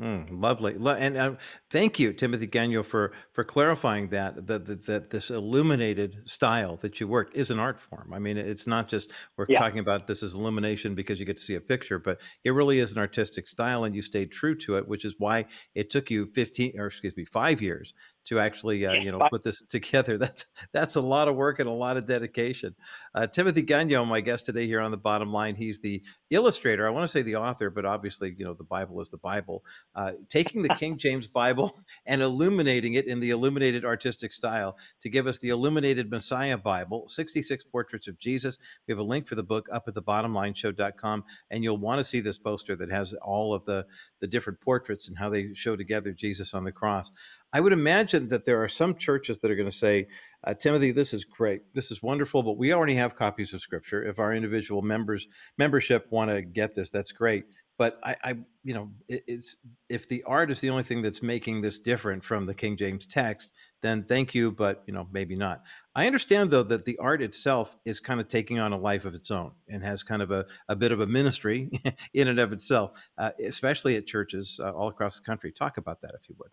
Mm, 0.00 0.28
lovely, 0.30 0.76
and 0.98 1.16
uh, 1.18 1.34
thank 1.68 1.98
you, 1.98 2.14
Timothy 2.14 2.46
Gagnon, 2.46 2.82
for 2.84 3.12
for 3.32 3.44
clarifying 3.44 4.08
that 4.08 4.46
that, 4.46 4.64
that 4.64 4.86
that 4.86 5.10
this 5.10 5.28
illuminated 5.28 6.22
style 6.24 6.76
that 6.76 7.00
you 7.00 7.06
worked 7.06 7.36
is 7.36 7.50
an 7.50 7.60
art 7.60 7.78
form. 7.78 8.10
I 8.14 8.18
mean, 8.18 8.38
it's 8.38 8.66
not 8.66 8.88
just 8.88 9.12
we're 9.36 9.44
yeah. 9.46 9.58
talking 9.58 9.80
about 9.80 10.06
this 10.06 10.22
is 10.22 10.32
illumination 10.32 10.94
because 10.94 11.20
you 11.20 11.26
get 11.26 11.36
to 11.36 11.42
see 11.42 11.56
a 11.56 11.60
picture, 11.60 11.98
but 11.98 12.18
it 12.44 12.52
really 12.52 12.78
is 12.78 12.92
an 12.92 12.98
artistic 12.98 13.46
style, 13.46 13.84
and 13.84 13.94
you 13.94 14.00
stayed 14.00 14.32
true 14.32 14.54
to 14.60 14.76
it, 14.76 14.88
which 14.88 15.04
is 15.04 15.16
why 15.18 15.44
it 15.74 15.90
took 15.90 16.10
you 16.10 16.24
fifteen 16.24 16.80
or 16.80 16.86
excuse 16.86 17.14
me 17.14 17.26
five 17.26 17.60
years 17.60 17.92
to 18.26 18.38
actually 18.38 18.84
uh, 18.86 18.92
you 18.92 19.10
know 19.10 19.26
put 19.30 19.42
this 19.42 19.62
together. 19.62 20.18
That's 20.30 20.46
that's 20.72 20.96
a 20.96 21.00
lot 21.00 21.28
of 21.28 21.36
work 21.36 21.58
and 21.58 21.68
a 21.68 21.72
lot 21.72 21.96
of 21.96 22.06
dedication. 22.06 22.74
Uh, 23.14 23.26
Timothy 23.26 23.62
Gagnon, 23.62 24.06
my 24.08 24.20
guest 24.20 24.46
today 24.46 24.66
here 24.66 24.80
on 24.80 24.90
the 24.90 24.98
bottom 24.98 25.32
line, 25.32 25.54
he's 25.54 25.78
the 25.80 26.02
illustrator. 26.30 26.86
I 26.86 26.90
want 26.90 27.04
to 27.04 27.08
say 27.08 27.22
the 27.22 27.36
author, 27.36 27.70
but 27.70 27.84
obviously 27.84 28.34
you 28.36 28.44
know 28.44 28.54
the 28.54 28.64
Bible 28.64 29.00
is 29.00 29.08
the 29.08 29.18
Bible. 29.18 29.64
Uh, 29.94 30.12
taking 30.28 30.62
the 30.62 30.68
King 30.74 30.98
James 30.98 31.26
Bible 31.26 31.78
and 32.06 32.22
illuminating 32.22 32.94
it 32.94 33.06
in 33.06 33.20
the 33.20 33.30
illuminated 33.30 33.84
artistic 33.84 34.32
style 34.32 34.76
to 35.00 35.08
give 35.08 35.26
us 35.26 35.38
the 35.38 35.48
illuminated 35.48 36.10
Messiah 36.10 36.58
Bible, 36.58 37.08
66 37.08 37.64
portraits 37.64 38.08
of 38.08 38.18
Jesus. 38.18 38.58
We 38.86 38.92
have 38.92 38.98
a 38.98 39.02
link 39.02 39.26
for 39.26 39.34
the 39.34 39.42
book 39.42 39.68
up 39.72 39.84
at 39.88 39.94
the 39.94 40.02
bottom 40.02 40.34
line 40.34 40.50
bottomlineshow.com, 40.50 41.24
and 41.50 41.64
you'll 41.64 41.78
want 41.78 41.98
to 41.98 42.04
see 42.04 42.20
this 42.20 42.38
poster 42.38 42.76
that 42.76 42.90
has 42.90 43.14
all 43.14 43.54
of 43.54 43.64
the 43.64 43.86
the 44.20 44.26
different 44.26 44.60
portraits 44.60 45.08
and 45.08 45.18
how 45.18 45.28
they 45.28 45.54
show 45.54 45.76
together 45.76 46.12
Jesus 46.12 46.54
on 46.54 46.64
the 46.64 46.72
cross. 46.72 47.10
I 47.52 47.60
would 47.60 47.72
imagine 47.72 48.28
that 48.28 48.44
there 48.44 48.62
are 48.62 48.68
some 48.68 48.94
churches 48.94 49.40
that 49.40 49.50
are 49.50 49.56
going 49.56 49.68
to 49.68 49.74
say, 49.74 50.06
uh, 50.44 50.54
Timothy, 50.54 50.92
this 50.92 51.12
is 51.12 51.24
great, 51.24 51.62
this 51.74 51.90
is 51.90 52.02
wonderful, 52.02 52.42
but 52.42 52.56
we 52.56 52.72
already 52.72 52.94
have 52.94 53.16
copies 53.16 53.52
of 53.52 53.60
Scripture. 53.60 54.04
If 54.04 54.18
our 54.18 54.32
individual 54.32 54.82
members 54.82 55.26
membership 55.58 56.06
want 56.10 56.30
to 56.30 56.42
get 56.42 56.74
this, 56.74 56.90
that's 56.90 57.12
great. 57.12 57.44
But 57.78 57.98
I, 58.04 58.16
I 58.22 58.38
you 58.62 58.74
know, 58.74 58.90
it, 59.08 59.24
it's 59.26 59.56
if 59.88 60.08
the 60.08 60.22
art 60.24 60.50
is 60.50 60.60
the 60.60 60.70
only 60.70 60.82
thing 60.82 61.02
that's 61.02 61.22
making 61.22 61.62
this 61.62 61.78
different 61.78 62.22
from 62.22 62.46
the 62.46 62.54
King 62.54 62.76
James 62.76 63.06
text, 63.06 63.52
then 63.82 64.04
thank 64.04 64.34
you, 64.34 64.52
but 64.52 64.82
you 64.86 64.92
know, 64.92 65.08
maybe 65.12 65.36
not. 65.36 65.62
I 65.94 66.06
understand 66.06 66.50
though 66.50 66.62
that 66.64 66.84
the 66.84 66.98
art 66.98 67.22
itself 67.22 67.76
is 67.84 68.00
kind 68.00 68.20
of 68.20 68.28
taking 68.28 68.58
on 68.58 68.72
a 68.72 68.78
life 68.78 69.04
of 69.04 69.14
its 69.14 69.30
own 69.30 69.52
and 69.68 69.82
has 69.82 70.02
kind 70.02 70.22
of 70.22 70.30
a, 70.30 70.46
a 70.68 70.76
bit 70.76 70.92
of 70.92 71.00
a 71.00 71.06
ministry 71.06 71.70
in 72.14 72.28
and 72.28 72.38
of 72.38 72.52
itself, 72.52 72.92
uh, 73.18 73.30
especially 73.44 73.96
at 73.96 74.06
churches 74.06 74.58
uh, 74.62 74.70
all 74.70 74.88
across 74.88 75.18
the 75.18 75.24
country. 75.24 75.52
Talk 75.52 75.78
about 75.78 76.00
that 76.02 76.12
if 76.20 76.28
you 76.28 76.34
would. 76.38 76.50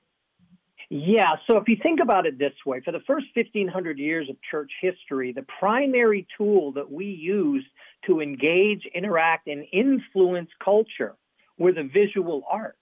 Yeah, 0.90 1.36
so 1.48 1.58
if 1.58 1.66
you 1.68 1.76
think 1.84 2.00
about 2.00 2.26
it 2.26 2.40
this 2.40 2.54
way, 2.66 2.80
for 2.80 2.94
the 2.94 3.02
first 3.06 3.26
1500 3.36 4.00
years 4.00 4.30
of 4.30 4.38
church 4.50 4.72
history, 4.82 5.34
the 5.34 5.46
primary 5.60 6.26
tool 6.38 6.72
that 6.74 6.90
we 6.90 7.06
used 7.06 7.68
to 8.06 8.22
engage, 8.22 8.88
interact, 8.96 9.48
and 9.48 9.66
influence 9.74 10.50
culture 10.64 11.16
were 11.58 11.74
the 11.74 11.84
visual 11.94 12.44
arts 12.50 12.78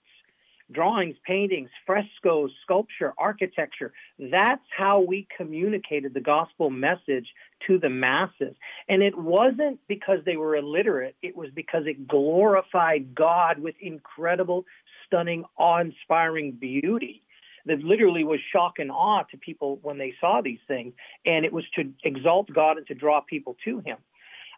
drawings, 0.72 1.16
paintings, 1.24 1.70
frescoes, 1.86 2.50
sculpture, 2.62 3.12
architecture. 3.18 3.92
That's 4.18 4.64
how 4.76 5.00
we 5.00 5.26
communicated 5.36 6.12
the 6.14 6.20
gospel 6.20 6.70
message 6.70 7.28
to 7.66 7.78
the 7.78 7.88
masses. 7.88 8.54
And 8.88 9.02
it 9.02 9.16
wasn't 9.16 9.78
because 9.88 10.18
they 10.24 10.36
were 10.36 10.56
illiterate, 10.56 11.16
it 11.22 11.36
was 11.36 11.50
because 11.54 11.84
it 11.86 12.08
glorified 12.08 13.14
God 13.14 13.58
with 13.58 13.76
incredible, 13.80 14.64
stunning, 15.06 15.44
awe 15.56 15.80
inspiring 15.80 16.52
beauty 16.52 17.22
that 17.66 17.80
literally 17.80 18.24
was 18.24 18.38
shock 18.52 18.74
and 18.78 18.90
awe 18.90 19.24
to 19.30 19.36
people 19.36 19.78
when 19.82 19.98
they 19.98 20.14
saw 20.20 20.40
these 20.40 20.60
things. 20.68 20.94
And 21.24 21.44
it 21.44 21.52
was 21.52 21.64
to 21.74 21.92
exalt 22.04 22.52
God 22.52 22.78
and 22.78 22.86
to 22.88 22.94
draw 22.94 23.20
people 23.20 23.56
to 23.64 23.80
Him. 23.80 23.98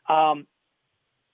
Um, 0.09 0.47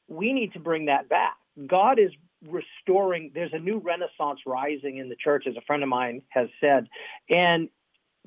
we 0.09 0.33
need 0.33 0.53
to 0.53 0.61
bring 0.61 0.87
that 0.87 1.09
back. 1.09 1.37
God 1.67 1.99
is 1.99 2.11
restoring, 2.48 3.30
there's 3.35 3.52
a 3.52 3.59
new 3.59 3.78
renaissance 3.78 4.40
rising 4.46 4.98
in 4.98 5.09
the 5.09 5.16
church, 5.16 5.44
as 5.48 5.57
a 5.57 5.61
friend 5.62 5.83
of 5.83 5.88
mine 5.88 6.22
has 6.28 6.48
said. 6.61 6.88
And 7.28 7.68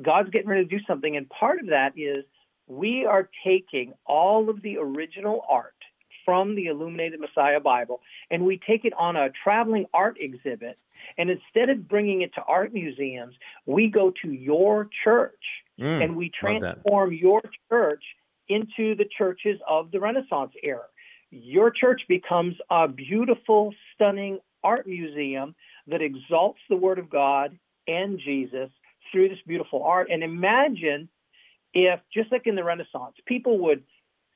God's 0.01 0.29
getting 0.29 0.47
ready 0.47 0.65
to 0.65 0.69
do 0.69 0.83
something. 0.85 1.15
And 1.15 1.29
part 1.29 1.59
of 1.59 1.67
that 1.67 1.93
is 1.97 2.23
we 2.67 3.05
are 3.05 3.29
taking 3.45 3.93
all 4.05 4.49
of 4.49 4.61
the 4.61 4.77
original 4.77 5.43
art 5.49 5.73
from 6.25 6.55
the 6.55 6.65
Illuminated 6.65 7.19
Messiah 7.19 7.61
Bible 7.61 8.01
and 8.29 8.45
we 8.45 8.59
take 8.67 8.83
it 8.83 8.93
on 8.97 9.15
a 9.15 9.29
traveling 9.43 9.85
art 9.93 10.17
exhibit. 10.19 10.77
And 11.17 11.29
instead 11.29 11.69
of 11.69 11.87
bringing 11.87 12.21
it 12.21 12.33
to 12.35 12.41
art 12.41 12.73
museums, 12.73 13.33
we 13.65 13.89
go 13.89 14.11
to 14.23 14.31
your 14.31 14.89
church 15.03 15.41
mm, 15.79 16.03
and 16.03 16.17
we 16.17 16.29
transform 16.29 17.13
your 17.13 17.41
church 17.69 18.03
into 18.49 18.95
the 18.95 19.05
churches 19.17 19.59
of 19.67 19.91
the 19.91 19.99
Renaissance 19.99 20.51
era. 20.61 20.83
Your 21.29 21.71
church 21.71 22.01
becomes 22.07 22.55
a 22.69 22.87
beautiful, 22.87 23.73
stunning 23.93 24.39
art 24.63 24.87
museum 24.87 25.55
that 25.87 26.01
exalts 26.01 26.59
the 26.69 26.75
Word 26.75 26.99
of 26.99 27.09
God 27.09 27.57
and 27.87 28.19
Jesus 28.19 28.69
through 29.11 29.29
this 29.29 29.39
beautiful 29.45 29.83
art. 29.83 30.07
And 30.11 30.23
imagine 30.23 31.09
if, 31.73 31.99
just 32.13 32.31
like 32.31 32.47
in 32.47 32.55
the 32.55 32.63
Renaissance, 32.63 33.15
people 33.25 33.59
would 33.59 33.83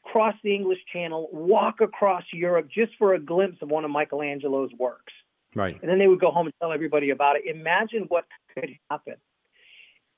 cross 0.04 0.36
the 0.44 0.54
English 0.54 0.80
Channel, 0.92 1.30
walk 1.32 1.82
across 1.82 2.24
Europe 2.34 2.68
just 2.74 2.94
for 2.98 3.14
a 3.14 3.20
glimpse 3.20 3.58
of 3.62 3.70
one 3.70 3.86
of 3.86 3.92
Michelangelo's 3.92 4.72
works. 4.78 5.14
Right. 5.56 5.78
And 5.82 5.90
then 5.90 6.00
they 6.00 6.08
would 6.08 6.20
go 6.20 6.32
home 6.32 6.48
and 6.48 6.54
tell 6.60 6.72
everybody 6.72 7.10
about 7.10 7.36
it. 7.36 7.44
Imagine 7.46 8.06
what 8.08 8.26
could 8.54 8.70
happen 8.90 9.16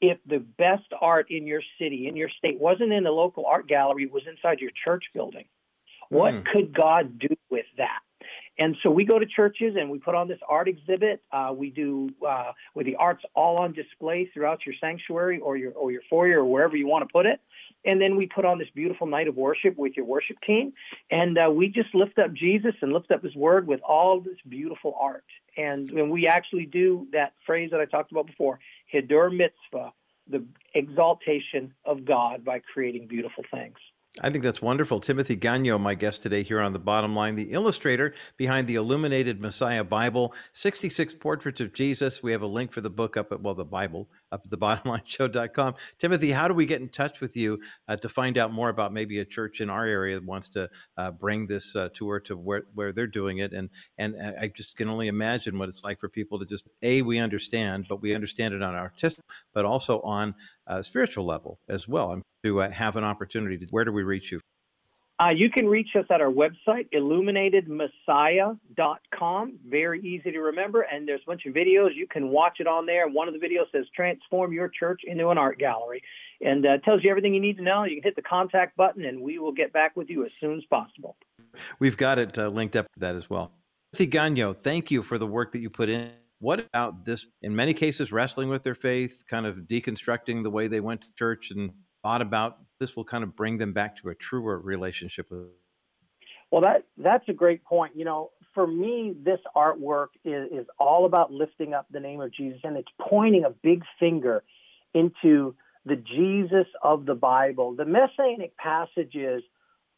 if 0.04 0.18
the 0.28 0.40
best 0.40 0.88
art 1.00 1.32
in 1.32 1.48
your 1.48 1.62
city, 1.80 2.08
in 2.08 2.18
your 2.18 2.30
state, 2.38 2.60
wasn't 2.60 2.92
in 2.92 3.06
a 3.06 3.12
local 3.12 3.46
art 3.46 3.68
gallery, 3.68 4.04
it 4.04 4.12
was 4.12 4.24
inside 4.28 4.60
your 4.60 4.72
church 4.84 5.06
building. 5.14 5.46
What 6.10 6.34
mm. 6.34 6.46
could 6.46 6.74
God 6.74 7.20
do 7.20 7.36
with 7.50 7.66
that? 7.78 8.00
And 8.60 8.78
so 8.84 8.92
we 8.92 9.04
go 9.04 9.18
to 9.18 9.26
churches 9.26 9.76
and 9.80 9.90
we 9.90 9.98
put 9.98 10.14
on 10.14 10.28
this 10.28 10.40
art 10.48 10.68
exhibit. 10.68 11.24
Uh, 11.32 11.54
we 11.56 11.72
do 11.72 12.10
uh, 12.28 12.52
with 12.76 12.86
the 12.86 12.96
arts 12.98 13.24
all 13.34 13.58
on 13.58 13.74
display 13.74 14.30
throughout 14.32 14.66
your 14.66 14.76
sanctuary 14.80 15.40
or 15.40 15.58
your 15.58 15.72
or 15.72 15.92
your 15.92 16.02
foyer 16.10 16.42
or 16.42 16.46
wherever 16.46 16.76
you 16.78 16.88
want 16.88 17.08
to 17.08 17.12
put 17.12 17.26
it. 17.26 17.42
And 17.84 18.00
then 18.00 18.16
we 18.16 18.28
put 18.28 18.46
on 18.46 18.60
this 18.60 18.68
beautiful 18.76 19.08
night 19.08 19.28
of 19.28 19.36
worship 19.36 19.76
with 19.76 19.98
your 19.98 20.06
worship 20.06 20.38
team, 20.46 20.72
and 21.12 21.38
uh, 21.38 21.52
we 21.52 21.68
just 21.68 21.94
lift 21.94 22.18
up 22.18 22.34
Jesus 22.34 22.76
and 22.82 22.94
lift 22.94 23.12
up 23.12 23.24
His 23.24 23.36
Word 23.36 23.68
with 23.68 23.82
all 23.82 24.22
this 24.22 24.38
beautiful 24.48 24.96
art. 25.00 25.26
And 25.58 25.92
when 25.92 26.10
we 26.10 26.28
actually 26.28 26.66
do 26.66 27.08
that 27.12 27.34
phrase 27.46 27.72
that 27.72 27.82
I 27.82 27.86
talked 27.86 28.12
about 28.12 28.28
before, 28.28 28.60
Hiddur 28.94 29.36
Mitzvah, 29.36 29.92
the 30.30 30.46
exaltation 30.74 31.74
of 31.84 32.06
God 32.06 32.46
by 32.46 32.60
creating 32.60 33.08
beautiful 33.08 33.44
things. 33.52 33.78
I 34.22 34.30
think 34.30 34.44
that's 34.44 34.62
wonderful. 34.62 35.00
Timothy 35.00 35.36
Gagnon, 35.36 35.82
my 35.82 35.96
guest 35.96 36.22
today 36.22 36.44
here 36.44 36.62
on 36.62 36.72
the 36.72 36.78
bottom 36.78 37.16
line, 37.16 37.34
the 37.36 37.52
illustrator 37.52 38.14
behind 38.38 38.68
the 38.68 38.76
Illuminated 38.76 39.42
Messiah 39.42 39.84
Bible, 39.84 40.36
66 40.54 41.16
Portraits 41.16 41.62
of 41.62 41.74
Jesus. 41.74 42.22
We 42.22 42.32
have 42.32 42.44
a 42.44 42.48
link 42.48 42.72
for 42.72 42.82
the 42.82 42.92
book 42.92 43.18
up 43.18 43.32
at, 43.32 43.42
well, 43.42 43.56
the 43.56 43.66
Bible 43.66 44.08
up 44.32 44.42
at 44.46 44.52
the 44.52 44.58
bottomlineshow.com. 44.58 45.74
Timothy, 45.98 46.30
how 46.30 46.48
do 46.48 46.54
we 46.54 46.68
get 46.68 46.80
in 46.80 46.90
touch 46.90 47.22
with 47.22 47.36
you 47.36 47.60
uh, 47.88 47.96
to 47.96 48.08
find 48.08 48.38
out 48.38 48.54
more 48.54 48.70
about 48.70 48.94
maybe 48.94 49.18
a 49.18 49.26
church 49.26 49.62
in 49.62 49.70
our 49.72 49.84
area 49.84 50.14
that 50.14 50.26
wants 50.26 50.48
to 50.50 50.70
uh, 50.96 51.10
bring 51.10 51.48
this 51.48 51.76
uh, 51.76 51.90
tour 51.92 52.20
to 52.20 52.38
where, 52.38 52.66
where 52.76 52.92
they're 52.92 53.08
doing 53.08 53.40
it? 53.40 53.52
And, 53.52 53.72
and 53.98 54.16
I 54.40 54.48
just 54.48 54.78
can 54.78 54.90
only 54.90 55.08
imagine 55.08 55.58
what 55.58 55.70
it's 55.70 55.84
like 55.84 56.00
for 56.00 56.08
people 56.08 56.38
to 56.38 56.46
just, 56.46 56.68
A, 56.84 57.02
we 57.02 57.18
understand, 57.18 57.88
but 57.90 58.00
we 58.00 58.14
understand 58.14 58.54
it 58.54 58.62
on 58.62 58.76
our 58.76 58.82
artistic, 58.82 59.26
but 59.56 59.66
also 59.66 60.02
on 60.02 60.36
a 60.68 60.84
spiritual 60.84 61.26
level 61.26 61.58
as 61.68 61.88
well 61.88 62.22
to 62.44 62.62
uh, 62.62 62.72
have 62.72 62.96
an 62.96 63.04
opportunity 63.04 63.58
to, 63.58 63.66
where 63.72 63.86
do 63.86 63.92
we 63.92 64.04
reach 64.04 64.32
you 64.32 64.40
Uh, 65.20 65.30
you 65.34 65.50
can 65.50 65.68
reach 65.68 65.90
us 65.96 66.06
at 66.10 66.22
our 66.22 66.32
website, 66.32 66.88
illuminatedmessiah.com. 66.94 69.60
Very 69.68 70.00
easy 70.02 70.32
to 70.32 70.40
remember, 70.40 70.82
and 70.82 71.08
there's 71.08 71.22
a 71.26 71.30
bunch 71.30 71.46
of 71.46 71.54
videos. 71.54 71.96
You 71.96 72.08
can 72.08 72.30
watch 72.30 72.60
it 72.60 72.66
on 72.68 72.88
there. 72.88 73.08
One 73.08 73.28
of 73.28 73.34
the 73.34 73.40
videos 73.40 73.72
says 73.72 73.86
Transform 73.96 74.54
Your 74.54 74.70
Church 74.70 75.02
into 75.06 75.30
an 75.30 75.38
Art 75.38 75.60
Gallery 75.60 76.02
and 76.42 76.66
uh, 76.66 76.80
tells 76.80 77.04
you 77.04 77.12
everything 77.12 77.34
you 77.34 77.40
need 77.40 77.58
to 77.58 77.64
know. 77.64 77.84
You 77.84 77.98
can 77.98 78.04
hit 78.04 78.16
the 78.16 78.24
contact 78.24 78.76
button, 78.76 79.06
and 79.06 79.22
we 79.22 79.38
will 79.38 79.52
get 79.52 79.72
back 79.72 79.96
with 79.96 80.10
you 80.10 80.26
as 80.26 80.32
soon 80.42 80.58
as 80.58 80.66
possible. 80.66 81.16
We've 81.80 81.96
got 81.96 82.18
it 82.18 82.36
uh, 82.38 82.50
linked 82.50 82.76
up 82.76 82.88
to 82.94 83.00
that 83.00 83.16
as 83.16 83.30
well. 83.30 83.52
Timothy 83.94 84.08
Gagnon, 84.08 84.56
thank 84.56 84.90
you 84.90 85.04
for 85.04 85.20
the 85.20 85.28
work 85.28 85.52
that 85.52 85.62
you 85.62 85.70
put 85.70 85.90
in. 85.90 86.10
What 86.40 86.60
about 86.60 87.06
this, 87.06 87.28
in 87.44 87.56
many 87.56 87.76
cases, 87.76 88.12
wrestling 88.12 88.50
with 88.50 88.64
their 88.64 88.76
faith, 88.76 89.24
kind 89.30 89.46
of 89.46 89.60
deconstructing 89.60 90.44
the 90.44 90.50
way 90.50 90.68
they 90.68 90.82
went 90.82 91.02
to 91.02 91.08
church 91.18 91.52
and 91.52 91.72
thought 92.04 92.22
about 92.22 92.60
this 92.80 92.96
will 92.96 93.06
kind 93.06 93.24
of 93.24 93.36
bring 93.36 93.58
them 93.58 93.74
back 93.74 93.96
to 93.98 94.10
a 94.10 94.16
truer 94.16 94.60
relationship 94.60 95.32
with 95.32 95.48
well 96.52 96.62
that 96.62 96.86
that's 96.98 97.28
a 97.30 97.34
great 97.34 97.64
point 97.64 97.94
you 97.96 98.06
know 98.06 98.32
for 98.54 98.68
me 98.68 99.16
this 99.24 99.40
artwork 99.56 100.10
is, 100.24 100.52
is 100.52 100.68
all 100.78 101.06
about 101.06 101.32
lifting 101.32 101.74
up 101.74 101.88
the 101.92 102.00
name 102.00 102.22
of 102.22 102.32
jesus 102.32 102.60
and 102.64 102.78
it's 102.78 102.92
pointing 103.00 103.46
a 103.46 103.50
big 103.50 103.84
finger 104.00 104.44
into 104.94 105.56
the 105.86 105.96
jesus 105.96 106.68
of 106.82 107.06
the 107.06 107.16
bible. 107.16 107.76
The 107.76 107.86
messianic 107.86 108.56
passages 108.58 109.44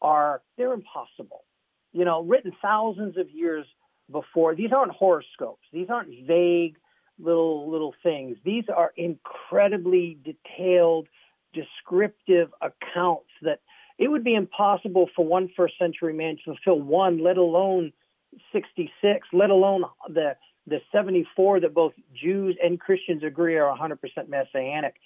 are 0.00 0.42
they're 0.56 0.72
impossible 0.72 1.44
you 1.92 2.04
know 2.04 2.22
written 2.22 2.52
thousands 2.62 3.16
of 3.16 3.30
years 3.30 3.66
before. 4.10 4.54
These 4.54 4.72
aren't 4.72 4.92
horoscopes. 4.92 5.66
These 5.72 5.88
aren't 5.90 6.26
vague 6.26 6.76
little 7.18 7.70
little 7.70 7.94
things. 8.02 8.36
These 8.44 8.64
are 8.74 8.92
incredibly 8.96 10.18
detailed 10.24 11.08
descriptive 11.56 12.50
accounts 12.60 13.30
that 13.42 13.60
it 13.98 14.08
would 14.08 14.24
be 14.24 14.34
impossible 14.34 15.08
for 15.16 15.24
one 15.24 15.50
first 15.56 15.74
century 15.78 16.12
man 16.12 16.36
to 16.36 16.54
fulfill 16.54 16.80
one, 16.80 17.22
let 17.22 17.38
alone 17.38 17.92
66, 18.52 19.26
let 19.32 19.50
alone 19.50 19.84
the 20.08 20.36
the 20.68 20.80
74 20.90 21.60
that 21.60 21.74
both 21.74 21.92
Jews 22.12 22.56
and 22.60 22.80
Christians 22.80 23.22
agree 23.22 23.56
are 23.56 23.72
100% 23.76 23.98
messianic. 24.28 24.96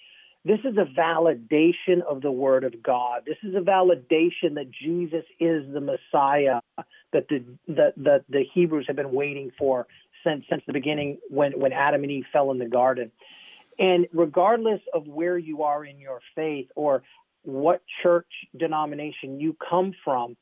This 0.43 0.57
is 0.61 0.75
a 0.75 0.85
validation 0.99 2.01
of 2.01 2.23
the 2.23 2.31
word 2.31 2.63
of 2.63 2.81
God. 2.81 3.21
This 3.27 3.37
is 3.43 3.53
a 3.53 3.59
validation 3.59 4.55
that 4.55 4.71
Jesus 4.71 5.23
is 5.39 5.71
the 5.71 5.81
Messiah 5.81 6.61
that 7.13 7.27
the 7.29 7.43
that 7.67 7.93
the, 7.95 8.23
the 8.27 8.43
Hebrews 8.53 8.85
have 8.87 8.95
been 8.95 9.11
waiting 9.11 9.51
for 9.57 9.85
since 10.23 10.45
since 10.49 10.63
the 10.65 10.73
beginning 10.73 11.19
when 11.29 11.59
when 11.59 11.73
Adam 11.73 12.01
and 12.01 12.11
Eve 12.11 12.25
fell 12.33 12.49
in 12.49 12.57
the 12.57 12.67
garden. 12.67 13.11
And 13.81 14.05
regardless 14.13 14.79
of 14.93 15.07
where 15.07 15.39
you 15.39 15.63
are 15.63 15.83
in 15.83 15.97
your 15.97 16.21
faith 16.35 16.67
or 16.75 17.01
what 17.41 17.81
church 18.03 18.27
denomination 18.55 19.39
you 19.39 19.57
come 19.67 19.93
from, 20.05 20.37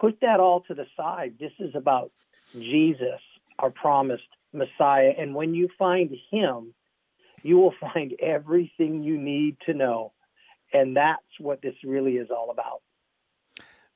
put 0.00 0.18
that 0.22 0.40
all 0.40 0.62
to 0.62 0.74
the 0.74 0.86
side. 0.96 1.34
This 1.38 1.52
is 1.58 1.74
about 1.74 2.12
Jesus, 2.54 3.20
our 3.58 3.68
promised 3.68 4.22
Messiah. 4.54 5.12
And 5.18 5.34
when 5.34 5.54
you 5.54 5.68
find 5.78 6.10
him, 6.30 6.72
you 7.42 7.58
will 7.58 7.74
find 7.78 8.14
everything 8.22 9.02
you 9.02 9.18
need 9.18 9.58
to 9.66 9.74
know. 9.74 10.14
And 10.72 10.96
that's 10.96 11.20
what 11.38 11.60
this 11.60 11.74
really 11.84 12.14
is 12.14 12.28
all 12.30 12.50
about. 12.50 12.80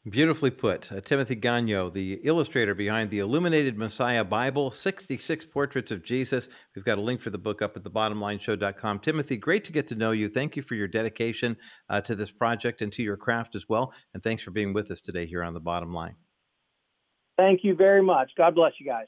Beautifully 0.09 0.51
put. 0.51 0.91
Uh, 0.91 1.03
Timothy 1.03 1.35
Gagnon, 1.35 1.93
the 1.93 2.21
illustrator 2.25 2.75
behind 2.75 3.11
the 3.11 3.19
Illuminated 3.19 3.77
Messiah 3.77 4.25
Bible, 4.25 4.71
66 4.71 5.45
Portraits 5.45 5.91
of 5.91 6.03
Jesus. 6.03 6.49
We've 6.75 6.87
got 6.87 6.97
a 6.97 7.03
link 7.03 7.21
for 7.21 7.29
the 7.29 7.37
book 7.37 7.61
up 7.61 7.77
at 7.77 7.85
the 7.85 7.91
thebottomlineshow.com. 7.91 9.01
Timothy, 9.01 9.37
great 9.37 9.63
to 9.65 9.73
get 9.73 9.87
to 9.89 9.95
know 9.95 10.13
you. 10.13 10.31
Thank 10.31 10.57
you 10.57 10.63
for 10.63 10.75
your 10.75 10.89
dedication 10.89 11.55
uh, 11.91 12.01
to 12.01 12.15
this 12.15 12.31
project 12.31 12.81
and 12.81 12.91
to 12.95 13.03
your 13.03 13.19
craft 13.19 13.55
as 13.55 13.69
well. 13.69 13.93
And 14.15 14.23
thanks 14.23 14.43
for 14.43 14.53
being 14.53 14.73
with 14.73 14.91
us 14.91 15.03
today 15.03 15.27
here 15.27 15.45
on 15.45 15.53
The 15.53 15.61
Bottom 15.61 15.93
Line. 15.93 16.17
Thank 17.37 17.63
you 17.63 17.75
very 17.75 18.03
much. 18.03 18.31
God 18.39 18.55
bless 18.55 18.73
you 18.81 18.87
guys. 18.87 19.07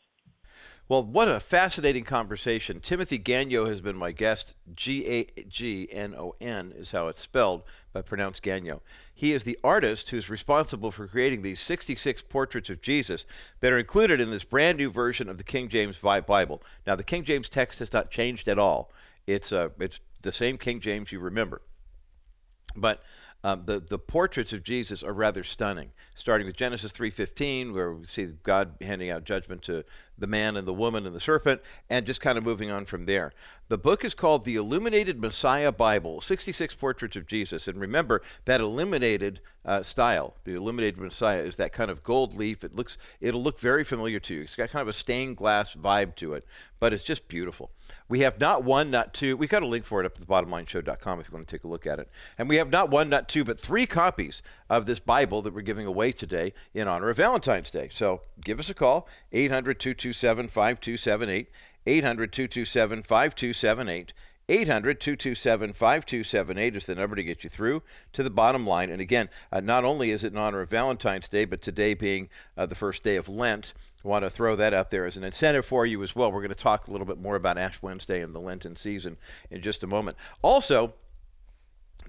Well, 0.88 1.04
what 1.04 1.28
a 1.28 1.40
fascinating 1.40 2.04
conversation. 2.04 2.80
Timothy 2.80 3.16
Gagnon 3.16 3.66
has 3.66 3.80
been 3.80 3.96
my 3.96 4.12
guest. 4.12 4.56
G 4.74 5.06
A 5.06 5.42
G 5.48 5.88
N 5.90 6.14
O 6.14 6.34
N 6.40 6.72
is 6.76 6.90
how 6.90 7.08
it's 7.08 7.20
spelled, 7.20 7.62
but 7.92 8.04
pronounced 8.04 8.42
Gagno. 8.42 8.80
He 9.14 9.32
is 9.32 9.44
the 9.44 9.58
artist 9.62 10.10
who's 10.10 10.28
responsible 10.28 10.90
for 10.90 11.06
creating 11.06 11.42
these 11.42 11.60
66 11.60 12.22
portraits 12.22 12.68
of 12.68 12.82
Jesus 12.82 13.24
that 13.60 13.72
are 13.72 13.78
included 13.78 14.20
in 14.20 14.30
this 14.30 14.44
brand 14.44 14.76
new 14.76 14.90
version 14.90 15.28
of 15.28 15.38
the 15.38 15.44
King 15.44 15.68
James 15.68 15.98
Bible. 15.98 16.62
Now, 16.86 16.96
the 16.96 17.04
King 17.04 17.24
James 17.24 17.48
text 17.48 17.78
has 17.78 17.92
not 17.92 18.10
changed 18.10 18.48
at 18.48 18.58
all. 18.58 18.90
It's 19.26 19.52
uh, 19.52 19.68
it's 19.78 20.00
the 20.22 20.32
same 20.32 20.58
King 20.58 20.80
James 20.80 21.12
you 21.12 21.20
remember. 21.20 21.62
But 22.74 23.02
um, 23.44 23.64
the 23.66 23.80
the 23.80 23.98
portraits 23.98 24.52
of 24.52 24.62
Jesus 24.62 25.02
are 25.02 25.12
rather 25.12 25.42
stunning, 25.42 25.90
starting 26.14 26.46
with 26.46 26.56
Genesis 26.56 26.92
3:15, 26.92 27.72
where 27.72 27.92
we 27.92 28.06
see 28.06 28.26
God 28.42 28.74
handing 28.80 29.10
out 29.10 29.24
judgment 29.24 29.62
to 29.62 29.84
the 30.22 30.26
man 30.28 30.56
and 30.56 30.66
the 30.66 30.72
woman 30.72 31.04
and 31.04 31.14
the 31.14 31.20
serpent, 31.20 31.60
and 31.90 32.06
just 32.06 32.20
kind 32.20 32.38
of 32.38 32.44
moving 32.44 32.70
on 32.70 32.86
from 32.86 33.04
there. 33.06 33.32
The 33.68 33.76
book 33.76 34.04
is 34.04 34.14
called 34.14 34.44
The 34.44 34.54
Illuminated 34.54 35.20
Messiah 35.20 35.72
Bible 35.72 36.20
66 36.20 36.74
Portraits 36.76 37.16
of 37.16 37.26
Jesus. 37.26 37.66
And 37.66 37.80
remember, 37.80 38.22
that 38.44 38.60
illuminated 38.60 39.40
uh, 39.64 39.82
style, 39.82 40.36
the 40.44 40.54
illuminated 40.54 41.00
Messiah, 41.00 41.42
is 41.42 41.56
that 41.56 41.72
kind 41.72 41.90
of 41.90 42.04
gold 42.04 42.34
leaf. 42.34 42.62
It 42.62 42.74
looks, 42.74 42.98
it'll 43.20 43.42
look 43.42 43.58
very 43.58 43.82
familiar 43.82 44.20
to 44.20 44.34
you. 44.34 44.42
It's 44.42 44.54
got 44.54 44.70
kind 44.70 44.82
of 44.82 44.88
a 44.88 44.92
stained 44.92 45.36
glass 45.36 45.74
vibe 45.74 46.14
to 46.16 46.34
it, 46.34 46.46
but 46.78 46.92
it's 46.92 47.02
just 47.02 47.28
beautiful. 47.28 47.70
We 48.08 48.20
have 48.20 48.38
not 48.38 48.62
one, 48.62 48.90
not 48.90 49.14
two. 49.14 49.36
We've 49.36 49.48
got 49.48 49.62
a 49.62 49.66
link 49.66 49.84
for 49.84 50.00
it 50.00 50.06
up 50.06 50.12
at 50.14 50.20
the 50.20 50.26
thebottomlineshow.com 50.26 51.20
if 51.20 51.28
you 51.28 51.34
want 51.34 51.48
to 51.48 51.56
take 51.56 51.64
a 51.64 51.68
look 51.68 51.86
at 51.86 51.98
it. 51.98 52.08
And 52.38 52.48
we 52.48 52.56
have 52.56 52.70
not 52.70 52.90
one, 52.90 53.08
not 53.08 53.28
two, 53.28 53.42
but 53.42 53.60
three 53.60 53.86
copies 53.86 54.42
of 54.72 54.86
this 54.86 55.00
Bible 55.00 55.42
that 55.42 55.52
we're 55.52 55.60
giving 55.60 55.86
away 55.86 56.12
today 56.12 56.54
in 56.72 56.88
honor 56.88 57.10
of 57.10 57.18
Valentine's 57.18 57.70
Day. 57.70 57.90
So 57.92 58.22
give 58.42 58.58
us 58.58 58.70
a 58.70 58.74
call, 58.74 59.06
800 59.30 59.78
227 59.78 60.48
5278. 60.48 61.48
800 61.84 62.32
227 62.32 63.02
5278. 63.02 64.12
800 64.48 64.98
227 64.98 65.72
5278 65.74 66.76
is 66.76 66.86
the 66.86 66.94
number 66.94 67.16
to 67.16 67.22
get 67.22 67.44
you 67.44 67.50
through 67.50 67.82
to 68.14 68.22
the 68.22 68.30
bottom 68.30 68.66
line. 68.66 68.90
And 68.90 69.02
again, 69.02 69.28
uh, 69.52 69.60
not 69.60 69.84
only 69.84 70.10
is 70.10 70.24
it 70.24 70.32
in 70.32 70.38
honor 70.38 70.62
of 70.62 70.70
Valentine's 70.70 71.28
Day, 71.28 71.44
but 71.44 71.60
today 71.60 71.92
being 71.92 72.30
uh, 72.56 72.64
the 72.64 72.74
first 72.74 73.04
day 73.04 73.16
of 73.16 73.28
Lent, 73.28 73.74
I 74.02 74.08
want 74.08 74.24
to 74.24 74.30
throw 74.30 74.56
that 74.56 74.72
out 74.72 74.90
there 74.90 75.04
as 75.04 75.18
an 75.18 75.24
incentive 75.24 75.66
for 75.66 75.84
you 75.84 76.02
as 76.02 76.16
well. 76.16 76.32
We're 76.32 76.40
going 76.40 76.48
to 76.48 76.54
talk 76.54 76.88
a 76.88 76.90
little 76.90 77.06
bit 77.06 77.20
more 77.20 77.36
about 77.36 77.58
Ash 77.58 77.82
Wednesday 77.82 78.22
and 78.22 78.34
the 78.34 78.40
Lenten 78.40 78.74
season 78.74 79.18
in 79.50 79.60
just 79.60 79.82
a 79.82 79.86
moment. 79.86 80.16
Also, 80.40 80.94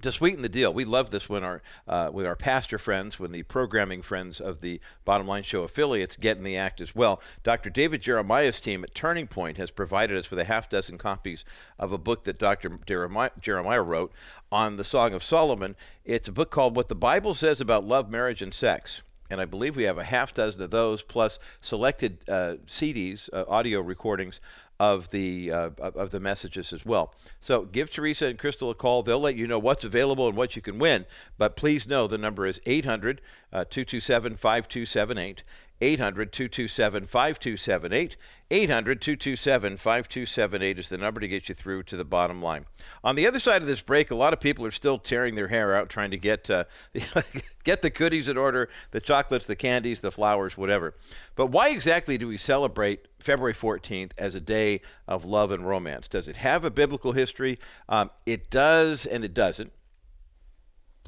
to 0.04 0.12
sweeten 0.12 0.42
the 0.42 0.48
deal, 0.48 0.72
we 0.72 0.84
love 0.84 1.10
this 1.10 1.28
when 1.28 1.42
our 1.42 1.62
uh, 1.88 2.10
with 2.12 2.26
our 2.26 2.36
pastor 2.36 2.78
friends, 2.78 3.18
when 3.18 3.32
the 3.32 3.42
programming 3.42 4.02
friends 4.02 4.40
of 4.40 4.60
the 4.60 4.80
Bottom 5.04 5.26
Line 5.26 5.42
Show 5.42 5.62
affiliates 5.62 6.16
get 6.16 6.38
in 6.38 6.44
the 6.44 6.56
act 6.56 6.80
as 6.80 6.94
well. 6.94 7.20
Dr. 7.42 7.70
David 7.70 8.02
Jeremiah's 8.02 8.60
team 8.60 8.84
at 8.84 8.94
Turning 8.94 9.26
Point 9.26 9.56
has 9.56 9.70
provided 9.70 10.16
us 10.16 10.30
with 10.30 10.38
a 10.38 10.44
half 10.44 10.68
dozen 10.68 10.98
copies 10.98 11.44
of 11.78 11.92
a 11.92 11.98
book 11.98 12.24
that 12.24 12.38
Dr. 12.38 12.78
Jeremiah, 12.86 13.30
Jeremiah 13.40 13.82
wrote 13.82 14.12
on 14.52 14.76
the 14.76 14.84
Song 14.84 15.12
of 15.12 15.24
Solomon. 15.24 15.74
It's 16.04 16.28
a 16.28 16.32
book 16.32 16.50
called 16.50 16.76
"What 16.76 16.88
the 16.88 16.94
Bible 16.94 17.34
Says 17.34 17.60
About 17.60 17.84
Love, 17.84 18.10
Marriage, 18.10 18.42
and 18.42 18.54
Sex." 18.54 19.02
and 19.30 19.40
I 19.40 19.46
believe 19.46 19.74
we 19.74 19.84
have 19.84 19.98
a 19.98 20.04
half 20.04 20.34
dozen 20.34 20.62
of 20.62 20.70
those, 20.70 21.02
plus 21.02 21.38
selected 21.60 22.18
uh, 22.28 22.56
CDs, 22.66 23.28
uh, 23.32 23.44
audio 23.48 23.80
recordings 23.80 24.38
of 24.80 25.10
the 25.10 25.52
uh, 25.52 25.70
of 25.78 26.10
the 26.10 26.20
messages 26.20 26.72
as 26.72 26.84
well. 26.84 27.14
So 27.40 27.62
give 27.62 27.90
Teresa 27.90 28.26
and 28.26 28.38
Crystal 28.38 28.70
a 28.70 28.74
call. 28.74 29.02
They'll 29.02 29.20
let 29.20 29.36
you 29.36 29.46
know 29.46 29.58
what's 29.58 29.84
available 29.84 30.26
and 30.26 30.36
what 30.36 30.56
you 30.56 30.62
can 30.62 30.78
win. 30.78 31.06
But 31.38 31.56
please 31.56 31.86
know 31.86 32.06
the 32.06 32.18
number 32.18 32.46
is 32.46 32.60
800 32.66 33.20
uh, 33.52 33.64
227 33.64 34.36
5278. 34.36 35.42
800 35.80 36.32
227 36.32 37.06
5278. 37.06 38.16
800 38.50 39.00
227 39.00 39.76
5278 39.76 40.78
is 40.78 40.88
the 40.88 40.98
number 40.98 41.20
to 41.20 41.28
get 41.28 41.48
you 41.48 41.54
through 41.54 41.82
to 41.84 41.96
the 41.96 42.04
bottom 42.04 42.42
line. 42.42 42.66
On 43.02 43.16
the 43.16 43.26
other 43.26 43.38
side 43.38 43.62
of 43.62 43.68
this 43.68 43.80
break, 43.80 44.10
a 44.10 44.14
lot 44.14 44.32
of 44.32 44.40
people 44.40 44.64
are 44.64 44.70
still 44.70 44.98
tearing 44.98 45.34
their 45.34 45.48
hair 45.48 45.74
out 45.74 45.88
trying 45.88 46.10
to 46.10 46.16
get, 46.16 46.48
uh, 46.48 46.64
get 47.64 47.82
the 47.82 47.90
goodies 47.90 48.28
in 48.28 48.36
order 48.36 48.68
the 48.92 49.00
chocolates, 49.00 49.46
the 49.46 49.56
candies, 49.56 50.00
the 50.00 50.12
flowers, 50.12 50.56
whatever. 50.56 50.94
But 51.34 51.46
why 51.46 51.70
exactly 51.70 52.18
do 52.18 52.28
we 52.28 52.36
celebrate 52.36 53.08
February 53.18 53.54
14th 53.54 54.12
as 54.16 54.34
a 54.34 54.40
day 54.40 54.80
of 55.08 55.24
love 55.24 55.50
and 55.50 55.66
romance? 55.66 56.06
Does 56.06 56.28
it 56.28 56.36
have 56.36 56.64
a 56.64 56.70
biblical 56.70 57.12
history? 57.12 57.58
Um, 57.88 58.10
it 58.26 58.50
does 58.50 59.06
and 59.06 59.24
it 59.24 59.34
doesn't. 59.34 59.72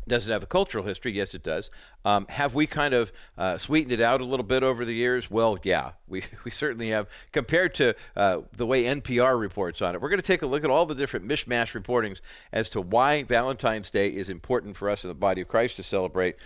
Does 0.09 0.29
it 0.29 0.33
have 0.33 0.45
a 0.45 0.47
cultural 0.47 0.85
history? 0.85 1.13
Yes, 1.13 1.35
it 1.35 1.43
does. 1.43 1.69
Um, 2.05 2.27
have 2.29 2.55
we 2.55 2.69
kind 2.69 2.95
of 2.95 3.13
uh, 3.37 3.59
sweetened 3.59 3.93
it 3.93 4.01
out 4.01 4.21
a 4.21 4.25
little 4.25 4.45
bit 4.45 4.63
over 4.63 4.85
the 4.85 4.95
years? 4.95 5.29
Well, 5.31 5.59
yeah, 5.65 5.93
we, 6.09 6.25
we 6.45 6.51
certainly 6.51 6.91
have 6.91 7.09
compared 7.33 7.75
to 7.77 7.95
uh, 8.15 8.43
the 8.57 8.67
way 8.67 8.85
NPR 8.85 9.39
reports 9.39 9.83
on 9.83 9.95
it. 9.95 10.01
We're 10.01 10.09
going 10.09 10.21
to 10.21 10.27
take 10.27 10.43
a 10.43 10.47
look 10.47 10.63
at 10.63 10.71
all 10.71 10.87
the 10.87 10.95
different 10.95 11.27
mishmash 11.27 11.81
reportings 11.81 12.21
as 12.53 12.69
to 12.71 12.81
why 12.81 13.25
Valentine's 13.25 13.91
Day 13.91 14.09
is 14.09 14.29
important 14.29 14.77
for 14.77 14.89
us 14.89 15.03
in 15.05 15.09
the 15.09 15.15
body 15.15 15.41
of 15.41 15.49
Christ 15.49 15.77
to 15.77 15.83
celebrate. 15.83 16.37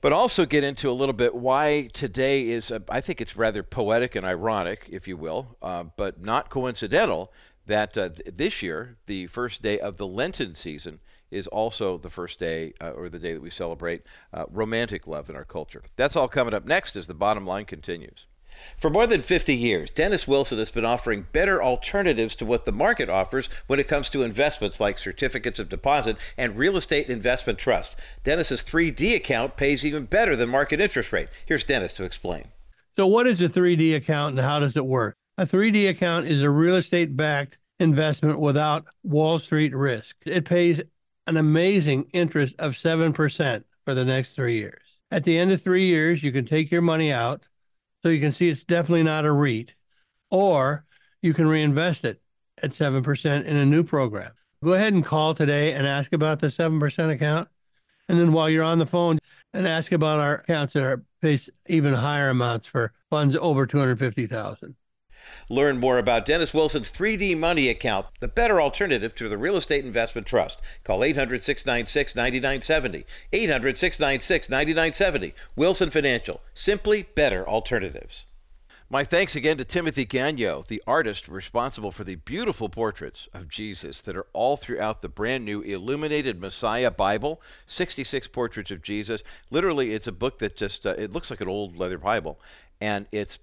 But 0.00 0.12
also 0.12 0.44
get 0.44 0.64
into 0.64 0.90
a 0.90 0.92
little 0.92 1.14
bit 1.14 1.34
why 1.34 1.88
today 1.94 2.48
is, 2.48 2.70
uh, 2.70 2.80
I 2.90 3.00
think 3.00 3.22
it's 3.22 3.36
rather 3.36 3.62
poetic 3.62 4.14
and 4.14 4.26
ironic, 4.26 4.86
if 4.90 5.08
you 5.08 5.16
will, 5.16 5.56
uh, 5.62 5.84
but 5.96 6.22
not 6.22 6.50
coincidental 6.50 7.32
that 7.66 7.96
uh, 7.96 8.10
th- 8.10 8.36
this 8.36 8.62
year, 8.62 8.96
the 9.06 9.26
first 9.28 9.62
day 9.62 9.78
of 9.78 9.96
the 9.96 10.06
Lenten 10.06 10.54
season, 10.54 11.00
is 11.34 11.46
also 11.48 11.98
the 11.98 12.10
first 12.10 12.38
day 12.38 12.72
uh, 12.80 12.90
or 12.90 13.08
the 13.08 13.18
day 13.18 13.34
that 13.34 13.42
we 13.42 13.50
celebrate 13.50 14.02
uh, 14.32 14.44
romantic 14.50 15.06
love 15.06 15.28
in 15.28 15.36
our 15.36 15.44
culture. 15.44 15.82
That's 15.96 16.16
all 16.16 16.28
coming 16.28 16.54
up 16.54 16.64
next 16.64 16.96
as 16.96 17.06
the 17.06 17.14
bottom 17.14 17.46
line 17.46 17.64
continues. 17.64 18.26
For 18.76 18.88
more 18.88 19.06
than 19.06 19.22
50 19.22 19.54
years, 19.54 19.90
Dennis 19.90 20.28
Wilson 20.28 20.58
has 20.58 20.70
been 20.70 20.84
offering 20.84 21.26
better 21.32 21.62
alternatives 21.62 22.36
to 22.36 22.44
what 22.44 22.64
the 22.64 22.72
market 22.72 23.08
offers 23.08 23.48
when 23.66 23.80
it 23.80 23.88
comes 23.88 24.08
to 24.10 24.22
investments 24.22 24.80
like 24.80 24.96
certificates 24.96 25.58
of 25.58 25.68
deposit 25.68 26.16
and 26.36 26.56
real 26.56 26.76
estate 26.76 27.10
investment 27.10 27.58
trust. 27.58 27.98
Dennis's 28.22 28.62
3D 28.62 29.16
account 29.16 29.56
pays 29.56 29.84
even 29.84 30.06
better 30.06 30.36
than 30.36 30.48
market 30.48 30.80
interest 30.80 31.12
rate. 31.12 31.28
Here's 31.46 31.64
Dennis 31.64 31.92
to 31.94 32.04
explain. 32.04 32.48
So, 32.96 33.08
what 33.08 33.26
is 33.26 33.42
a 33.42 33.48
3D 33.48 33.96
account 33.96 34.36
and 34.36 34.44
how 34.44 34.60
does 34.60 34.76
it 34.76 34.86
work? 34.86 35.16
A 35.36 35.44
3D 35.44 35.88
account 35.88 36.26
is 36.26 36.42
a 36.42 36.50
real 36.50 36.76
estate 36.76 37.16
backed 37.16 37.58
investment 37.80 38.38
without 38.38 38.84
Wall 39.02 39.38
Street 39.40 39.74
risk. 39.74 40.16
It 40.24 40.44
pays 40.44 40.80
an 41.26 41.36
amazing 41.36 42.08
interest 42.12 42.54
of 42.58 42.72
7% 42.72 43.64
for 43.84 43.94
the 43.94 44.04
next 44.04 44.32
three 44.32 44.54
years. 44.54 44.82
At 45.10 45.24
the 45.24 45.38
end 45.38 45.52
of 45.52 45.62
three 45.62 45.86
years, 45.86 46.22
you 46.22 46.32
can 46.32 46.44
take 46.44 46.70
your 46.70 46.82
money 46.82 47.12
out. 47.12 47.42
So 48.02 48.10
you 48.10 48.20
can 48.20 48.32
see 48.32 48.48
it's 48.48 48.64
definitely 48.64 49.04
not 49.04 49.24
a 49.24 49.32
REIT, 49.32 49.74
or 50.30 50.84
you 51.22 51.32
can 51.32 51.48
reinvest 51.48 52.04
it 52.04 52.20
at 52.62 52.72
7% 52.72 53.44
in 53.44 53.56
a 53.56 53.64
new 53.64 53.82
program. 53.82 54.32
Go 54.62 54.74
ahead 54.74 54.92
and 54.92 55.04
call 55.04 55.34
today 55.34 55.72
and 55.72 55.86
ask 55.86 56.12
about 56.12 56.40
the 56.40 56.48
7% 56.48 57.10
account. 57.10 57.48
And 58.08 58.18
then 58.18 58.32
while 58.32 58.50
you're 58.50 58.64
on 58.64 58.78
the 58.78 58.86
phone, 58.86 59.18
and 59.54 59.68
ask 59.68 59.92
about 59.92 60.18
our 60.18 60.34
accounts 60.34 60.74
that 60.74 60.82
are 60.82 61.04
pays 61.22 61.48
even 61.68 61.94
higher 61.94 62.28
amounts 62.28 62.66
for 62.66 62.92
funds 63.08 63.36
over 63.36 63.66
250,000. 63.66 64.74
Learn 65.48 65.78
more 65.78 65.98
about 65.98 66.26
Dennis 66.26 66.54
Wilson's 66.54 66.90
3D 66.90 67.36
Money 67.38 67.68
account, 67.68 68.06
the 68.20 68.28
better 68.28 68.60
alternative 68.60 69.14
to 69.16 69.28
the 69.28 69.38
real 69.38 69.56
estate 69.56 69.84
investment 69.84 70.26
trust. 70.26 70.60
Call 70.84 71.04
800 71.04 71.42
696 71.42 72.14
9970. 72.14 73.04
800 73.32 73.78
696 73.78 74.48
9970. 74.48 75.34
Wilson 75.56 75.90
Financial. 75.90 76.40
Simply 76.54 77.02
better 77.14 77.46
alternatives. 77.48 78.24
My 78.90 79.02
thanks 79.02 79.34
again 79.34 79.56
to 79.56 79.64
Timothy 79.64 80.04
Gagnon, 80.04 80.64
the 80.68 80.82
artist 80.86 81.26
responsible 81.26 81.90
for 81.90 82.04
the 82.04 82.16
beautiful 82.16 82.68
portraits 82.68 83.30
of 83.32 83.48
Jesus 83.48 84.02
that 84.02 84.14
are 84.14 84.26
all 84.34 84.58
throughout 84.58 85.00
the 85.00 85.08
brand 85.08 85.44
new 85.44 85.62
Illuminated 85.62 86.38
Messiah 86.38 86.90
Bible, 86.90 87.40
66 87.66 88.28
portraits 88.28 88.70
of 88.70 88.82
Jesus. 88.82 89.24
Literally, 89.50 89.94
it's 89.94 90.06
a 90.06 90.12
book 90.12 90.38
that 90.38 90.54
just, 90.54 90.86
uh, 90.86 90.94
it 90.98 91.12
looks 91.12 91.30
like 91.30 91.40
an 91.40 91.48
old 91.48 91.78
leather 91.78 91.96
Bible, 91.96 92.38
and 92.80 93.06
it 93.12 93.38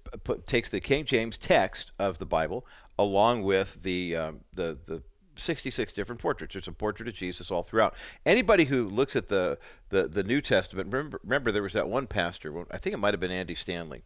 takes 0.46 0.68
the 0.68 0.80
King 0.80 1.04
James 1.04 1.36
text 1.36 1.92
of 1.98 2.18
the 2.18 2.26
Bible 2.26 2.66
along 2.98 3.42
with 3.42 3.82
the 3.82 4.16
um, 4.16 4.40
the 4.52 4.78
the 4.86 5.02
66 5.36 5.92
different 5.92 6.20
portraits. 6.20 6.54
There's 6.54 6.68
a 6.68 6.72
portrait 6.72 7.08
of 7.08 7.14
Jesus 7.14 7.50
all 7.50 7.62
throughout. 7.62 7.94
Anybody 8.26 8.64
who 8.64 8.88
looks 8.88 9.16
at 9.16 9.28
the 9.28 9.58
the, 9.88 10.06
the 10.08 10.22
New 10.22 10.40
Testament, 10.40 10.92
remember, 10.92 11.20
remember 11.22 11.52
there 11.52 11.62
was 11.62 11.72
that 11.72 11.88
one 11.88 12.06
pastor, 12.06 12.64
I 12.70 12.78
think 12.78 12.94
it 12.94 12.98
might 12.98 13.14
have 13.14 13.20
been 13.20 13.30
Andy 13.30 13.54
Stanley, 13.54 14.02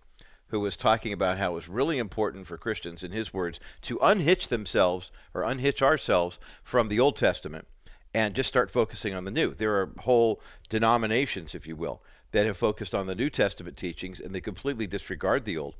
who 0.49 0.61
was 0.61 0.77
talking 0.77 1.12
about 1.12 1.39
how 1.39 1.53
it 1.53 1.55
was 1.55 1.68
really 1.68 1.99
important 1.99 2.47
for 2.47 2.57
Christians, 2.57 3.03
in 3.05 3.12
his 3.12 3.35
words, 3.35 3.61
to 3.83 3.99
unhitch 4.03 4.49
themselves 4.49 5.11
or 5.35 5.43
unhitch 5.43 5.83
ourselves 5.83 6.39
from 6.62 6.89
the 6.89 7.01
Old 7.01 7.16
Testament 7.16 7.66
and 8.14 8.35
just 8.35 8.49
start 8.49 8.70
focusing 8.70 9.14
on 9.14 9.24
the 9.24 9.31
New. 9.31 9.53
There 9.53 9.74
are 9.77 9.93
whole 10.01 10.41
denominations, 10.70 11.55
if 11.55 11.66
you 11.66 11.77
will, 11.77 12.03
that 12.33 12.47
have 12.47 12.57
focused 12.57 12.95
on 12.95 13.07
the 13.07 13.14
New 13.14 13.31
Testament 13.31 13.77
teachings 13.77 14.20
and 14.20 14.35
they 14.35 14.41
completely 14.41 14.87
disregard 14.87 15.45
the 15.45 15.59
Old. 15.59 15.74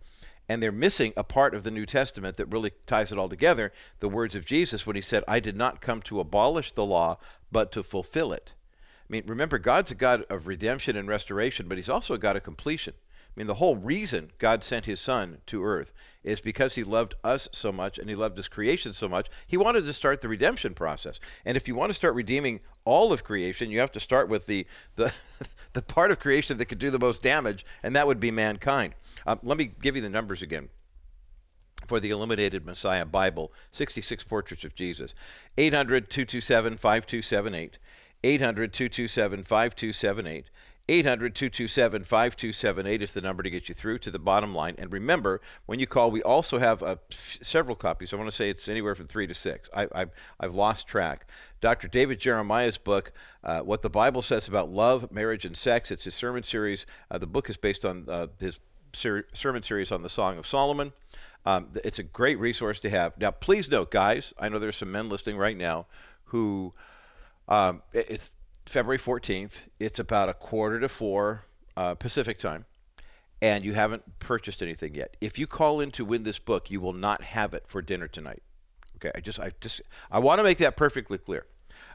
And 0.49 0.63
they're 0.63 0.71
missing 0.71 1.13
a 1.17 1.25
part 1.25 1.55
of 1.55 1.65
the 1.65 1.71
New 1.71 1.87
Testament 1.87 2.37
that 2.37 2.53
really 2.53 2.73
ties 2.87 3.11
it 3.11 3.19
all 3.19 3.29
together 3.29 3.73
the 3.99 4.09
words 4.09 4.35
of 4.35 4.47
Jesus 4.47 4.87
when 4.87 4.95
he 4.97 5.03
said, 5.03 5.25
I 5.27 5.41
did 5.41 5.57
not 5.57 5.81
come 5.81 6.01
to 6.03 6.21
abolish 6.21 6.73
the 6.73 6.85
law, 6.85 7.19
but 7.51 7.73
to 7.73 7.83
fulfill 7.83 8.33
it. 8.33 8.55
I 9.09 9.13
mean, 9.13 9.25
remember, 9.27 9.59
God's 9.59 9.91
a 9.91 9.97
God 9.97 10.25
of 10.31 10.47
redemption 10.47 10.97
and 10.97 11.09
restoration, 11.09 11.69
but 11.69 11.79
he's 11.79 11.89
also 11.89 12.15
a 12.15 12.19
God 12.19 12.37
of 12.37 12.43
completion. 12.43 12.95
I 13.37 13.41
mean, 13.41 13.47
the 13.49 13.55
whole 13.55 13.77
reason 13.77 14.31
God 14.39 14.65
sent 14.65 14.87
his 14.87 14.99
son 14.99 15.39
to 15.47 15.63
earth 15.63 15.93
is 16.25 16.41
because 16.41 16.75
he 16.75 16.83
loved 16.83 17.15
us 17.23 17.49
so 17.53 17.71
much 17.71 17.99
and 17.99 18.09
he 18.09 18.17
loved 18.17 18.39
his 18.39 18.49
creation 18.49 18.95
so 18.95 19.09
much. 19.09 19.29
He 19.47 19.59
wanted 19.59 19.85
to 19.85 19.93
start 19.93 20.23
the 20.23 20.29
redemption 20.29 20.73
process. 20.73 21.21
And 21.45 21.55
if 21.55 21.69
you 21.69 21.75
want 21.75 21.91
to 21.91 21.95
start 21.95 22.15
redeeming 22.15 22.61
all 22.87 23.13
of 23.13 23.25
creation, 23.25 23.71
you 23.71 23.79
have 23.81 23.93
to 23.93 24.01
start 24.01 24.31
with 24.31 24.47
the, 24.47 24.67
the, 24.97 25.13
the 25.75 25.83
part 25.83 26.11
of 26.11 26.19
creation 26.19 26.57
that 26.57 26.65
could 26.65 26.79
do 26.79 26.91
the 26.91 26.99
most 26.99 27.21
damage, 27.21 27.67
and 27.83 27.95
that 27.95 28.07
would 28.07 28.21
be 28.21 28.31
mankind. 28.31 28.95
Um, 29.27 29.39
let 29.43 29.59
me 29.59 29.71
give 29.83 29.97
you 29.97 30.03
the 30.03 30.09
numbers 30.09 30.41
again 30.41 30.71
for 31.87 32.01
the 32.01 32.11
Illuminated 32.11 32.65
Messiah 32.65 33.05
Bible 33.05 33.53
66 33.71 34.25
Portraits 34.25 34.65
of 34.65 34.75
Jesus. 34.75 35.15
800 35.59 36.09
227 36.09 36.79
5278. 36.79 37.79
800 38.25 38.73
227 38.73 39.45
5278. 39.45 40.47
800 40.89 41.35
227 41.35 42.05
5278 42.05 43.03
is 43.03 43.11
the 43.11 43.21
number 43.21 43.43
to 43.43 43.51
get 43.51 43.69
you 43.69 43.75
through 43.75 43.99
to 43.99 44.11
the 44.11 44.21
bottom 44.21 44.55
line. 44.55 44.77
And 44.79 44.93
remember, 44.93 45.41
when 45.67 45.81
you 45.81 45.87
call, 45.87 46.13
we 46.13 46.23
also 46.23 46.59
have 46.59 46.81
uh, 46.83 46.97
several 47.11 47.75
copies. 47.75 48.13
I 48.13 48.17
want 48.17 48.31
to 48.31 48.37
say 48.37 48.51
it's 48.51 48.69
anywhere 48.69 48.95
from 48.95 49.09
three 49.09 49.27
to 49.27 49.35
six. 49.35 49.69
I, 49.75 49.89
I've, 49.93 50.11
I've 50.39 50.55
lost 50.55 50.87
track. 50.87 51.27
Dr. 51.61 51.89
David 51.89 52.21
Jeremiah's 52.21 52.79
book, 52.79 53.13
uh, 53.43 53.63
What 53.63 53.83
the 53.83 53.91
Bible 53.91 54.23
Says 54.23 54.47
About 54.47 54.71
Love, 54.71 55.11
Marriage, 55.11 55.45
and 55.45 55.57
Sex. 55.57 55.91
It's 55.91 56.05
his 56.05 56.15
sermon 56.15 56.45
series. 56.45 56.87
Uh, 57.11 57.19
the 57.19 57.27
book 57.27 57.51
is 57.51 57.57
based 57.57 57.85
on 57.85 58.07
uh, 58.09 58.29
his 58.39 58.61
ser- 58.93 59.27
sermon 59.33 59.65
series 59.65 59.91
on 59.91 60.03
the 60.03 60.09
Song 60.09 60.39
of 60.39 60.47
Solomon. 60.47 60.93
Um, 61.45 61.69
it's 61.85 61.99
a 61.99 62.05
great 62.05 62.39
resource 62.39 62.79
to 62.81 62.91
have. 62.91 63.19
Now, 63.19 63.33
please 63.33 63.69
note, 63.69 63.91
guys, 63.91 64.35
I 64.39 64.49
know 64.49 64.61
there's 64.61 64.77
some 64.77 64.93
men 64.93 65.09
listening 65.09 65.37
right 65.37 65.57
now 65.57 65.87
who 66.27 66.75
um, 67.49 67.83
it's 67.93 68.31
February 68.67 68.99
14th. 68.99 69.53
It's 69.79 69.99
about 69.99 70.29
a 70.29 70.35
quarter 70.35 70.81
to 70.81 70.89
four 70.89 71.45
uh, 71.77 71.95
Pacific 71.95 72.39
time, 72.39 72.65
and 73.41 73.65
you 73.65 73.75
haven't 73.75 74.19
purchased 74.19 74.63
anything 74.63 74.95
yet. 74.95 75.17
If 75.21 75.39
you 75.39 75.47
call 75.47 75.81
in 75.81 75.91
to 75.93 76.05
win 76.05 76.25
this 76.25 76.39
book, 76.39 76.71
you 76.71 76.81
will 76.81 76.93
not 76.93 77.23
have 77.23 77.55
it 77.55 77.67
for 77.67 77.81
dinner 77.81 78.09
tonight. 78.09 78.43
Okay, 78.97 79.11
I 79.15 79.21
just, 79.21 79.39
I 79.39 79.53
just, 79.61 79.83
I 80.11 80.19
want 80.19 80.39
to 80.39 80.43
make 80.43 80.59
that 80.59 80.77
perfectly 80.77 81.19
clear. 81.19 81.47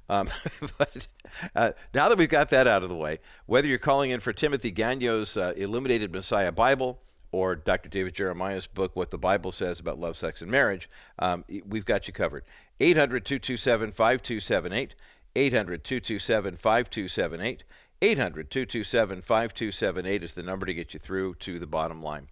Um, 0.10 0.28
but 0.78 1.08
uh, 1.56 1.72
now 1.94 2.10
that 2.10 2.18
we've 2.18 2.30
got 2.30 2.50
that 2.50 2.68
out 2.68 2.84
of 2.84 2.90
the 2.90 2.96
way, 2.96 3.20
whether 3.46 3.68
you're 3.68 3.78
calling 3.78 4.12
in 4.12 4.20
for 4.20 4.34
Timothy 4.34 4.72
Gagnon's 4.72 5.38
uh, 5.38 5.54
Illuminated 5.56 6.12
Messiah 6.12 6.52
Bible 6.52 7.00
or 7.32 7.56
Dr. 7.56 7.90
David 7.90 8.14
Jeremiah's 8.14 8.68
book, 8.68 8.96
What 8.96 9.10
the 9.10 9.18
Bible 9.18 9.52
Says 9.52 9.80
About 9.80 10.00
Love, 10.00 10.18
Sex, 10.18 10.42
and 10.42 10.52
Marriage, 10.52 10.90
um, 11.20 11.46
we've 11.66 11.86
got 11.86 12.08
you 12.08 12.14
covered. 12.14 12.44
800 12.80 13.26
227 13.26 13.92
5278. 13.92 14.96
800 15.36 15.84
227 15.84 16.58
5278. 16.58 17.64
800 18.02 18.50
227 18.50 19.22
5278 19.22 20.24
is 20.24 20.32
the 20.34 20.44
number 20.44 20.66
to 20.66 20.74
get 20.74 20.94
you 20.94 21.00
through 21.00 21.36
to 21.36 21.60
the 21.60 21.68
bottom 21.68 22.02
line. 22.02 22.28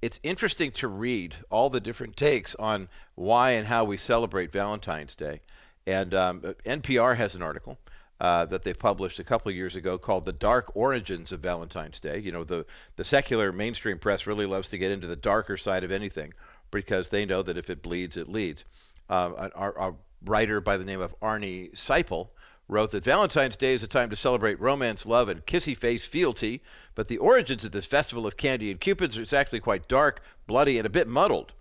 It's 0.00 0.18
interesting 0.24 0.72
to 0.72 0.88
read 0.88 1.36
all 1.48 1.70
the 1.70 1.80
different 1.80 2.16
takes 2.16 2.56
on 2.56 2.88
why 3.14 3.52
and 3.52 3.68
how 3.68 3.84
we 3.84 3.96
celebrate 3.96 4.50
Valentine's 4.50 5.14
Day. 5.14 5.40
And 5.86 6.12
um, 6.12 6.40
NPR 6.66 7.16
has 7.16 7.36
an 7.36 7.42
article 7.42 7.78
uh, 8.20 8.44
that 8.46 8.64
they 8.64 8.74
published 8.74 9.20
a 9.20 9.24
couple 9.24 9.50
of 9.50 9.56
years 9.56 9.76
ago 9.76 9.98
called 9.98 10.24
"The 10.24 10.32
Dark 10.32 10.74
Origins 10.74 11.30
of 11.30 11.40
Valentine's 11.40 12.00
Day." 12.00 12.18
You 12.18 12.32
know, 12.32 12.44
the 12.44 12.66
the 12.96 13.04
secular 13.04 13.52
mainstream 13.52 13.98
press 13.98 14.26
really 14.26 14.46
loves 14.46 14.68
to 14.70 14.78
get 14.78 14.90
into 14.90 15.06
the 15.06 15.16
darker 15.16 15.56
side 15.56 15.84
of 15.84 15.92
anything 15.92 16.32
because 16.72 17.08
they 17.08 17.24
know 17.24 17.42
that 17.42 17.56
if 17.56 17.70
it 17.70 17.82
bleeds, 17.82 18.16
it 18.16 18.28
leads. 18.28 18.64
Uh, 19.08 19.92
writer 20.24 20.60
by 20.60 20.76
the 20.76 20.84
name 20.84 21.00
of 21.00 21.18
Arnie 21.20 21.72
Seipel 21.72 22.28
wrote 22.72 22.90
that 22.90 23.04
Valentine's 23.04 23.56
Day 23.56 23.74
is 23.74 23.82
a 23.82 23.88
time 23.88 24.10
to 24.10 24.16
celebrate 24.16 24.60
romance, 24.60 25.06
love, 25.06 25.28
and 25.28 25.46
kissy 25.46 25.76
face 25.76 26.04
fealty, 26.04 26.62
but 26.94 27.08
the 27.08 27.18
origins 27.18 27.64
of 27.64 27.72
this 27.72 27.86
festival 27.86 28.26
of 28.26 28.36
candy 28.36 28.70
and 28.70 28.80
cupids 28.80 29.16
is 29.18 29.32
actually 29.32 29.60
quite 29.60 29.88
dark, 29.88 30.22
bloody, 30.46 30.78
and 30.78 30.86
a 30.86 30.90
bit 30.90 31.06
muddled. 31.06 31.52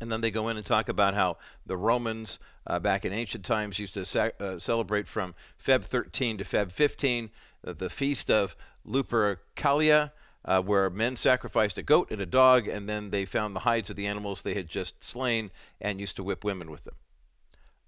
And 0.00 0.12
then 0.12 0.20
they 0.20 0.30
go 0.30 0.48
in 0.48 0.56
and 0.56 0.64
talk 0.64 0.88
about 0.88 1.14
how 1.14 1.38
the 1.66 1.76
Romans 1.76 2.38
uh, 2.66 2.78
back 2.78 3.04
in 3.04 3.12
ancient 3.12 3.44
times 3.44 3.78
used 3.78 3.94
to 3.94 4.32
uh, 4.40 4.58
celebrate 4.58 5.08
from 5.08 5.34
Feb 5.62 5.84
13 5.84 6.38
to 6.38 6.44
Feb 6.44 6.70
15 6.70 7.30
uh, 7.66 7.72
the 7.72 7.90
feast 7.90 8.30
of 8.30 8.54
Lupercalia, 8.86 10.12
uh, 10.44 10.62
where 10.62 10.88
men 10.88 11.16
sacrificed 11.16 11.78
a 11.78 11.82
goat 11.82 12.10
and 12.10 12.20
a 12.20 12.26
dog, 12.26 12.68
and 12.68 12.88
then 12.88 13.10
they 13.10 13.24
found 13.24 13.54
the 13.54 13.60
hides 13.60 13.90
of 13.90 13.96
the 13.96 14.06
animals 14.06 14.42
they 14.42 14.54
had 14.54 14.68
just 14.68 15.02
slain 15.02 15.50
and 15.80 16.00
used 16.00 16.16
to 16.16 16.22
whip 16.22 16.44
women 16.44 16.70
with 16.70 16.84
them. 16.84 16.94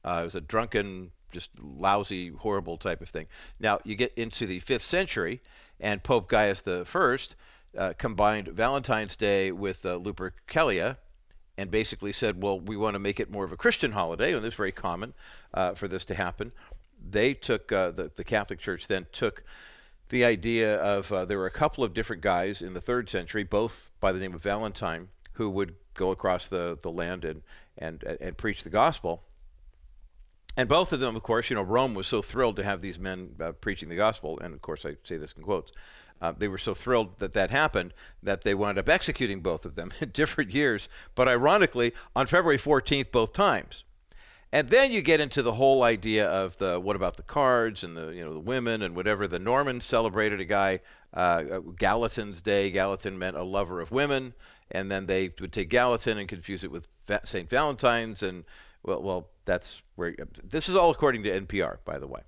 Uh, 0.05 0.21
it 0.23 0.25
was 0.25 0.35
a 0.35 0.41
drunken, 0.41 1.13
just 1.31 1.51
lousy, 1.59 2.29
horrible 2.31 2.77
type 2.77 3.01
of 3.01 3.09
thing. 3.09 3.27
Now 3.59 3.81
you 3.85 3.95
get 3.95 4.13
into 4.17 4.47
the 4.47 4.61
fifth 4.61 4.85
century, 4.85 5.41
and 5.79 6.03
Pope 6.03 6.31
Gelasius 6.31 7.35
I 7.75 7.79
uh, 7.79 7.93
combined 7.97 8.49
Valentine's 8.49 9.17
Day 9.17 9.53
with 9.53 9.83
Lupercalia 9.83 10.97
and 11.57 11.71
basically 11.71 12.13
said, 12.13 12.43
well, 12.43 12.59
we 12.59 12.77
want 12.77 12.95
to 12.95 12.99
make 12.99 13.21
it 13.21 13.31
more 13.31 13.45
of 13.45 13.53
a 13.53 13.57
Christian 13.57 13.93
holiday, 13.93 14.33
and 14.33 14.45
is 14.45 14.55
very 14.55 14.73
common 14.73 15.15
uh, 15.53 15.75
for 15.75 15.89
this 15.89 16.05
to 16.07 16.15
happen. 16.15 16.53
They 17.11 17.35
took, 17.35 17.71
uh, 17.71 17.91
the, 17.91 18.11
the 18.17 18.25
Catholic 18.25 18.59
Church 18.59 18.87
then 18.89 19.07
took 19.13 19.45
the 20.09 20.25
idea 20.25 20.77
of 20.77 21.13
uh, 21.13 21.25
there 21.25 21.39
were 21.39 21.47
a 21.47 21.51
couple 21.51 21.85
of 21.85 21.95
different 21.95 22.23
guys 22.23 22.63
in 22.63 22.73
the 22.73 22.81
third 22.81 23.09
century, 23.09 23.45
both 23.45 23.91
by 24.01 24.11
the 24.11 24.19
name 24.19 24.35
of 24.35 24.43
Valentine, 24.43 25.09
who 25.35 25.49
would 25.51 25.75
go 25.95 26.11
across 26.11 26.49
the, 26.49 26.79
the 26.81 26.91
land 26.91 27.25
and, 27.25 27.43
and, 27.79 28.03
and 28.05 28.37
preach 28.37 28.65
the 28.65 28.71
gospel. 28.71 29.23
And 30.57 30.69
both 30.69 30.93
of 30.93 31.01
them, 31.01 31.17
of 31.17 31.23
course, 31.23 31.51
you 31.51 31.57
know, 31.57 31.63
Rome 31.63 31.95
was 31.95 32.07
so 32.07 32.23
thrilled 32.23 32.57
to 32.57 32.65
have 32.65 32.81
these 32.81 32.99
men 32.99 33.35
uh, 33.41 33.53
preaching 33.53 33.89
the 33.89 33.97
gospel, 33.97 34.39
and 34.41 34.53
of 34.55 34.63
course, 34.63 34.85
I 34.85 34.97
say 35.05 35.17
this 35.17 35.33
in 35.33 35.43
quotes. 35.43 35.73
Uh, 36.21 36.33
they 36.37 36.49
were 36.49 36.59
so 36.59 36.75
thrilled 36.75 37.19
that 37.19 37.33
that 37.33 37.51
happened 37.51 37.95
that 38.23 38.43
they 38.43 38.55
wound 38.55 38.79
up 38.79 38.89
executing 38.89 39.41
both 39.41 39.65
of 39.65 39.75
them 39.75 39.93
in 40.01 40.11
different 40.11 40.53
years, 40.53 40.89
but 41.15 41.29
ironically, 41.29 41.93
on 42.15 42.27
February 42.27 42.59
14th, 42.59 43.11
both 43.11 43.33
times. 43.33 43.85
And 44.53 44.69
then 44.69 44.91
you 44.91 45.01
get 45.01 45.21
into 45.21 45.43
the 45.43 45.55
whole 45.55 45.85
idea 45.85 46.29
of 46.29 46.59
the 46.59 46.81
what 46.81 46.97
about 46.97 47.17
the 47.17 47.23
cards 47.23 47.85
and 47.85 47.97
the 47.97 48.09
you 48.09 48.25
know 48.25 48.35
the 48.35 48.41
women 48.41 48.83
and 48.83 48.97
whatever. 48.97 49.29
The 49.29 49.39
Normans 49.39 49.85
celebrated 49.85 50.41
a 50.41 50.45
guy 50.45 50.81
uh, 51.15 51.61
Gallatin's 51.79 52.41
Day. 52.41 52.71
Gallatin 52.73 53.17
meant 53.17 53.37
a 53.37 53.45
lover 53.45 53.81
of 53.81 53.93
women, 53.93 54.35
and 54.69 54.91
then 54.91 55.07
they 55.07 55.33
would 55.41 55.53
take 55.53 55.69
Gallatin 55.69 56.19
and 56.19 56.29
confuse 56.29 56.65
it 56.65 56.73
with 56.73 56.89
Saint 57.23 57.49
Valentine's. 57.49 58.25
And 58.25 58.45
well, 58.83 59.03
well, 59.03 59.29
that's 59.45 59.83
where 59.97 60.15
this 60.43 60.69
is 60.69 60.77
all 60.77 60.91
according 60.91 61.23
to 61.25 61.41
NPR, 61.41 61.79
by 61.85 61.99
the 61.99 62.07
way. 62.07 62.21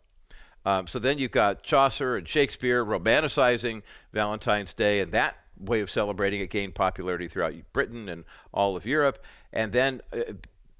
Um, 0.65 0.87
so 0.87 0.99
then 0.99 1.19
you've 1.19 1.33
got 1.33 1.63
Chaucer 1.63 2.17
and 2.17 2.29
Shakespeare 2.29 2.85
romanticizing 2.85 3.83
Valentine's 4.13 4.75
Day, 4.75 5.01
and 5.01 5.13
that 5.13 5.37
way 5.59 5.81
of 5.81 5.91
celebrating 5.91 6.41
it 6.41 6.51
gained 6.51 6.75
popularity 6.75 7.29
throughout 7.29 7.55
Britain 7.73 8.09
and 8.09 8.25
all 8.53 8.77
of 8.77 8.87
Europe. 8.87 9.23
And 9.53 9.73
then 9.73 10.01
uh, 10.13 10.35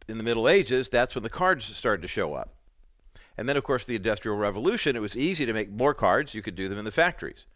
in 0.09 0.19
the 0.19 0.25
Middle 0.25 0.49
Ages, 0.49 0.89
that's 0.89 1.15
when 1.15 1.23
the 1.23 1.31
cards 1.31 1.65
started 1.65 2.03
to 2.03 2.09
show 2.09 2.35
up. 2.35 2.55
And 3.37 3.49
then, 3.49 3.57
of 3.57 3.65
course, 3.65 3.85
the 3.85 3.97
Industrial 3.97 4.37
Revolution, 4.37 4.95
it 4.95 5.01
was 5.01 5.17
easy 5.17 5.47
to 5.47 5.53
make 5.53 5.71
more 5.71 5.95
cards. 5.95 6.35
You 6.35 6.43
could 6.43 6.55
do 6.55 6.69
them 6.69 6.79
in 6.79 6.85
the 6.85 6.91
factories. 6.91 7.47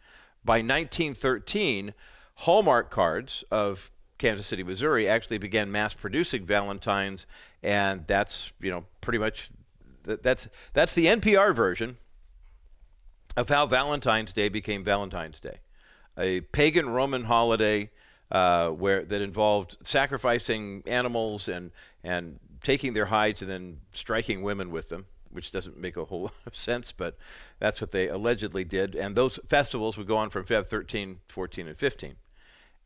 By 0.45 0.59
1913, 0.59 1.93
Hallmark 2.41 2.91
cards 2.91 3.45
of 3.51 3.91
Kansas 4.19 4.47
City, 4.47 4.62
Missouri, 4.62 5.09
actually 5.09 5.39
began 5.39 5.71
mass 5.71 5.93
producing 5.95 6.45
Valentines, 6.45 7.27
and 7.62 8.07
that's 8.07 8.53
you 8.61 8.71
know 8.71 8.85
pretty 9.01 9.19
much 9.19 9.51
that's 10.05 10.49
that's 10.73 10.95
the 10.95 11.07
NPR 11.07 11.55
version 11.55 11.99
of 13.37 13.49
how 13.49 13.67
Valentine's 13.67 14.33
Day 14.33 14.49
became 14.49 14.83
Valentine's 14.83 15.41
Day, 15.41 15.59
a 16.17 16.41
pagan 16.41 16.89
Roman 16.89 17.25
holiday 17.25 17.91
uh, 18.31 18.71
where 18.71 19.03
that 19.05 19.21
involved 19.21 19.77
sacrificing 19.85 20.83
animals 20.87 21.49
and 21.49 21.71
and 22.03 22.39
taking 22.62 22.95
their 22.95 23.07
hides 23.07 23.43
and 23.43 23.51
then 23.51 23.81
striking 23.93 24.43
women 24.43 24.71
with 24.71 24.89
them, 24.89 25.07
which 25.31 25.53
doesn't 25.53 25.77
make 25.79 25.97
a 25.97 26.05
whole 26.05 26.23
lot 26.25 26.33
of 26.47 26.57
sense, 26.57 26.93
but 26.93 27.17
that's 27.59 27.81
what 27.81 27.93
they 27.93 28.09
allegedly 28.09 28.64
did. 28.64 28.95
And 28.95 29.14
those 29.14 29.39
festivals 29.49 29.97
would 29.97 30.07
go 30.07 30.17
on 30.17 30.31
from 30.31 30.45
Feb 30.45 30.67
13, 30.67 31.21
14, 31.29 31.69
and 31.69 31.79
15. 31.79 32.17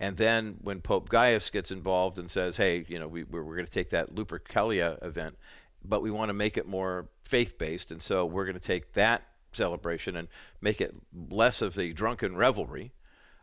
And 0.01 0.17
then 0.17 0.57
when 0.63 0.81
Pope 0.81 1.11
Gelasius 1.11 1.53
gets 1.53 1.71
involved 1.71 2.19
and 2.19 2.31
says, 2.31 2.57
hey, 2.57 2.87
you 2.89 2.99
know, 2.99 3.07
we, 3.07 3.25
we're, 3.25 3.45
we're 3.45 3.57
going 3.57 3.67
to 3.67 3.73
take 3.73 3.91
that 3.91 4.15
Lupercalia 4.15 5.03
event, 5.05 5.37
but 5.85 6.01
we 6.01 6.11
want 6.11 6.31
to 6.31 6.35
make 6.35 6.57
it 6.57 6.67
more 6.67 7.09
faith 7.25 7.59
based. 7.59 7.91
And 7.91 8.03
so 8.03 8.25
we're 8.25 8.47
going 8.47 8.59
to 8.59 8.67
take 8.67 8.95
that 8.95 9.23
celebration 9.53 10.17
and 10.17 10.29
make 10.63 10.81
it 10.81 10.95
less 11.29 11.61
of 11.61 11.75
the 11.75 11.93
drunken 11.93 12.35
revelry, 12.35 12.93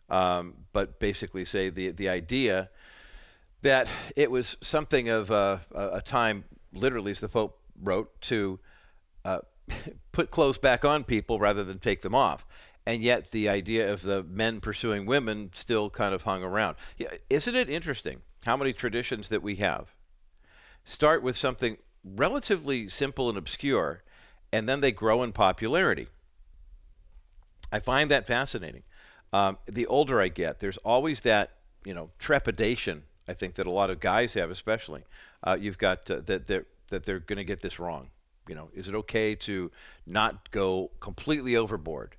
um, 0.09 0.55
but 0.73 0.99
basically 0.99 1.45
say 1.45 1.69
the, 1.69 1.91
the 1.91 2.09
idea 2.09 2.71
that 3.61 3.93
it 4.15 4.31
was 4.31 4.57
something 4.61 5.09
of 5.09 5.29
a, 5.29 5.61
a 5.73 6.01
time, 6.01 6.43
literally, 6.73 7.11
as 7.11 7.19
the 7.19 7.29
Pope 7.29 7.59
wrote, 7.83 8.19
to 8.21 8.59
uh, 9.25 9.39
put 10.11 10.31
clothes 10.31 10.57
back 10.57 10.83
on 10.83 11.03
people 11.03 11.39
rather 11.39 11.63
than 11.63 11.77
take 11.77 12.01
them 12.01 12.15
off. 12.15 12.47
And 12.87 13.03
yet, 13.03 13.31
the 13.31 13.49
idea 13.49 13.91
of 13.91 14.01
the 14.01 14.23
men 14.23 14.61
pursuing 14.61 15.05
women 15.05 15.51
still 15.53 15.89
kind 15.89 16.15
of 16.15 16.21
hung 16.21 16.41
around. 16.41 16.77
Yeah, 16.97 17.09
isn't 17.29 17.53
it 17.53 17.69
interesting 17.69 18.21
how 18.45 18.55
many 18.55 18.71
traditions 18.71 19.27
that 19.27 19.43
we 19.43 19.57
have 19.57 19.93
start 20.85 21.21
with 21.21 21.35
something 21.35 21.79
relatively 22.05 22.87
simple 22.87 23.27
and 23.27 23.37
obscure, 23.37 24.03
and 24.53 24.69
then 24.69 24.79
they 24.79 24.93
grow 24.93 25.21
in 25.21 25.33
popularity? 25.33 26.07
I 27.73 27.81
find 27.81 28.09
that 28.09 28.25
fascinating. 28.25 28.83
Um, 29.33 29.57
the 29.65 29.85
older 29.87 30.21
I 30.21 30.29
get, 30.29 30.61
there's 30.61 30.77
always 30.77 31.19
that 31.21 31.55
you 31.83 31.93
know 31.93 32.11
trepidation 32.19 33.03
I 33.27 33.33
think 33.33 33.55
that 33.55 33.67
a 33.67 33.71
lot 33.71 33.89
of 33.89 33.99
guys 33.99 34.33
have, 34.35 34.49
especially. 34.49 35.03
Uh, 35.43 35.57
you've 35.59 35.77
got 35.77 36.09
uh, 36.09 36.21
that 36.27 36.45
they're, 36.45 36.67
that 36.87 37.05
they're 37.05 37.19
going 37.19 37.35
to 37.35 37.43
get 37.43 37.61
this 37.61 37.79
wrong. 37.79 38.11
You 38.47 38.55
know, 38.55 38.69
is 38.73 38.87
it 38.87 38.95
okay 38.95 39.35
to 39.35 39.71
not 40.05 40.51
go 40.51 40.91
completely 41.01 41.57
overboard 41.57 42.15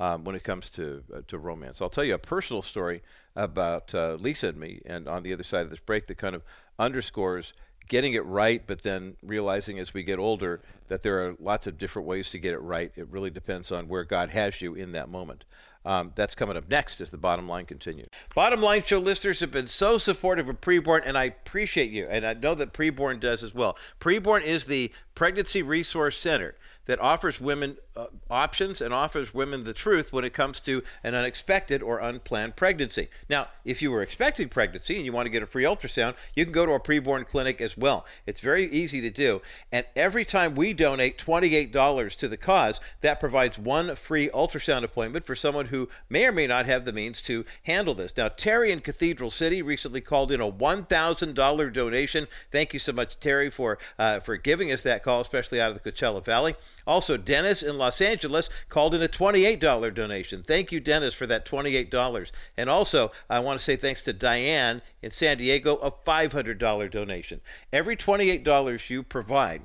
um, 0.00 0.24
when 0.24 0.36
it 0.36 0.44
comes 0.44 0.68
to 0.70 1.02
uh, 1.14 1.20
to 1.28 1.38
romance? 1.38 1.80
I'll 1.80 1.88
tell 1.90 2.04
you 2.04 2.14
a 2.14 2.18
personal 2.18 2.62
story 2.62 3.02
about 3.34 3.94
uh, 3.94 4.14
Lisa 4.14 4.48
and 4.48 4.58
me, 4.58 4.80
and 4.86 5.08
on 5.08 5.22
the 5.22 5.32
other 5.32 5.42
side 5.42 5.62
of 5.62 5.70
this 5.70 5.80
break, 5.80 6.06
that 6.06 6.18
kind 6.18 6.34
of 6.34 6.42
underscores 6.78 7.52
getting 7.88 8.14
it 8.14 8.24
right, 8.24 8.62
but 8.66 8.82
then 8.82 9.16
realizing 9.22 9.78
as 9.78 9.94
we 9.94 10.02
get 10.02 10.18
older 10.18 10.60
that 10.88 11.02
there 11.02 11.26
are 11.26 11.36
lots 11.40 11.66
of 11.66 11.78
different 11.78 12.06
ways 12.06 12.30
to 12.30 12.38
get 12.38 12.52
it 12.52 12.58
right. 12.58 12.92
It 12.96 13.08
really 13.08 13.30
depends 13.30 13.70
on 13.70 13.88
where 13.88 14.04
God 14.04 14.30
has 14.30 14.60
you 14.60 14.74
in 14.74 14.92
that 14.92 15.08
moment. 15.08 15.44
Um, 15.84 16.12
that's 16.16 16.34
coming 16.34 16.56
up 16.56 16.68
next 16.68 17.00
as 17.00 17.10
the 17.10 17.16
bottom 17.16 17.48
line 17.48 17.64
continues. 17.64 18.08
Bottom 18.34 18.60
line 18.60 18.82
show 18.82 18.98
listeners 18.98 19.38
have 19.38 19.52
been 19.52 19.68
so 19.68 19.98
supportive 19.98 20.48
of 20.48 20.60
preborn, 20.60 21.02
and 21.04 21.16
I 21.16 21.24
appreciate 21.24 21.92
you, 21.92 22.08
and 22.10 22.26
I 22.26 22.34
know 22.34 22.56
that 22.56 22.72
preborn 22.72 23.20
does 23.20 23.44
as 23.44 23.54
well. 23.54 23.78
Preborn 24.00 24.42
is 24.42 24.64
the 24.64 24.92
pregnancy 25.14 25.62
resource 25.62 26.18
center 26.18 26.56
that 26.86 27.00
offers 27.00 27.40
women 27.40 27.76
uh, 27.96 28.06
options 28.30 28.80
and 28.80 28.92
offers 28.92 29.32
women 29.32 29.64
the 29.64 29.74
truth 29.74 30.12
when 30.12 30.24
it 30.24 30.32
comes 30.32 30.60
to 30.60 30.82
an 31.02 31.14
unexpected 31.14 31.82
or 31.82 31.98
unplanned 31.98 32.56
pregnancy. 32.56 33.08
Now, 33.28 33.48
if 33.64 33.82
you 33.82 33.90
were 33.90 34.02
expecting 34.02 34.48
pregnancy 34.48 34.96
and 34.96 35.04
you 35.04 35.12
want 35.12 35.26
to 35.26 35.30
get 35.30 35.42
a 35.42 35.46
free 35.46 35.64
ultrasound, 35.64 36.14
you 36.34 36.44
can 36.44 36.52
go 36.52 36.66
to 36.66 36.72
a 36.72 36.80
preborn 36.80 37.26
clinic 37.26 37.60
as 37.60 37.76
well. 37.76 38.06
It's 38.26 38.40
very 38.40 38.70
easy 38.70 39.00
to 39.00 39.10
do. 39.10 39.42
And 39.72 39.86
every 39.94 40.24
time 40.24 40.54
we 40.54 40.72
donate 40.72 41.18
$28 41.18 42.16
to 42.16 42.28
the 42.28 42.36
cause, 42.36 42.80
that 43.00 43.20
provides 43.20 43.58
one 43.58 43.94
free 43.96 44.28
ultrasound 44.28 44.84
appointment 44.84 45.24
for 45.24 45.34
someone 45.34 45.66
who 45.66 45.88
may 46.08 46.26
or 46.26 46.32
may 46.32 46.46
not 46.46 46.66
have 46.66 46.84
the 46.84 46.92
means 46.92 47.20
to 47.22 47.44
handle 47.64 47.94
this. 47.94 48.16
Now, 48.16 48.28
Terry 48.28 48.70
in 48.70 48.80
Cathedral 48.80 49.30
City 49.30 49.62
recently 49.62 50.00
called 50.00 50.30
in 50.32 50.40
a 50.40 50.50
$1,000 50.50 51.72
donation. 51.72 52.28
Thank 52.52 52.72
you 52.72 52.78
so 52.78 52.92
much, 52.92 53.18
Terry, 53.18 53.50
for, 53.50 53.78
uh, 53.98 54.20
for 54.20 54.36
giving 54.36 54.70
us 54.70 54.82
that 54.82 55.02
call, 55.02 55.20
especially 55.20 55.60
out 55.60 55.70
of 55.70 55.82
the 55.82 55.92
Coachella 55.92 56.24
Valley. 56.24 56.54
Also, 56.86 57.16
Dennis 57.16 57.62
in 57.62 57.78
Los 57.78 58.00
Angeles 58.00 58.48
called 58.68 58.94
in 58.94 59.02
a 59.02 59.08
$28 59.08 59.94
donation. 59.94 60.42
Thank 60.42 60.70
you, 60.70 60.80
Dennis, 60.80 61.14
for 61.14 61.26
that 61.26 61.44
$28. 61.44 62.30
And 62.56 62.70
also, 62.70 63.10
I 63.28 63.40
want 63.40 63.58
to 63.58 63.64
say 63.64 63.76
thanks 63.76 64.02
to 64.04 64.12
Diane 64.12 64.82
in 65.02 65.10
San 65.10 65.38
Diego, 65.38 65.76
a 65.76 65.90
$500 65.90 66.90
donation. 66.90 67.40
Every 67.72 67.96
$28 67.96 68.90
you 68.90 69.02
provide 69.02 69.64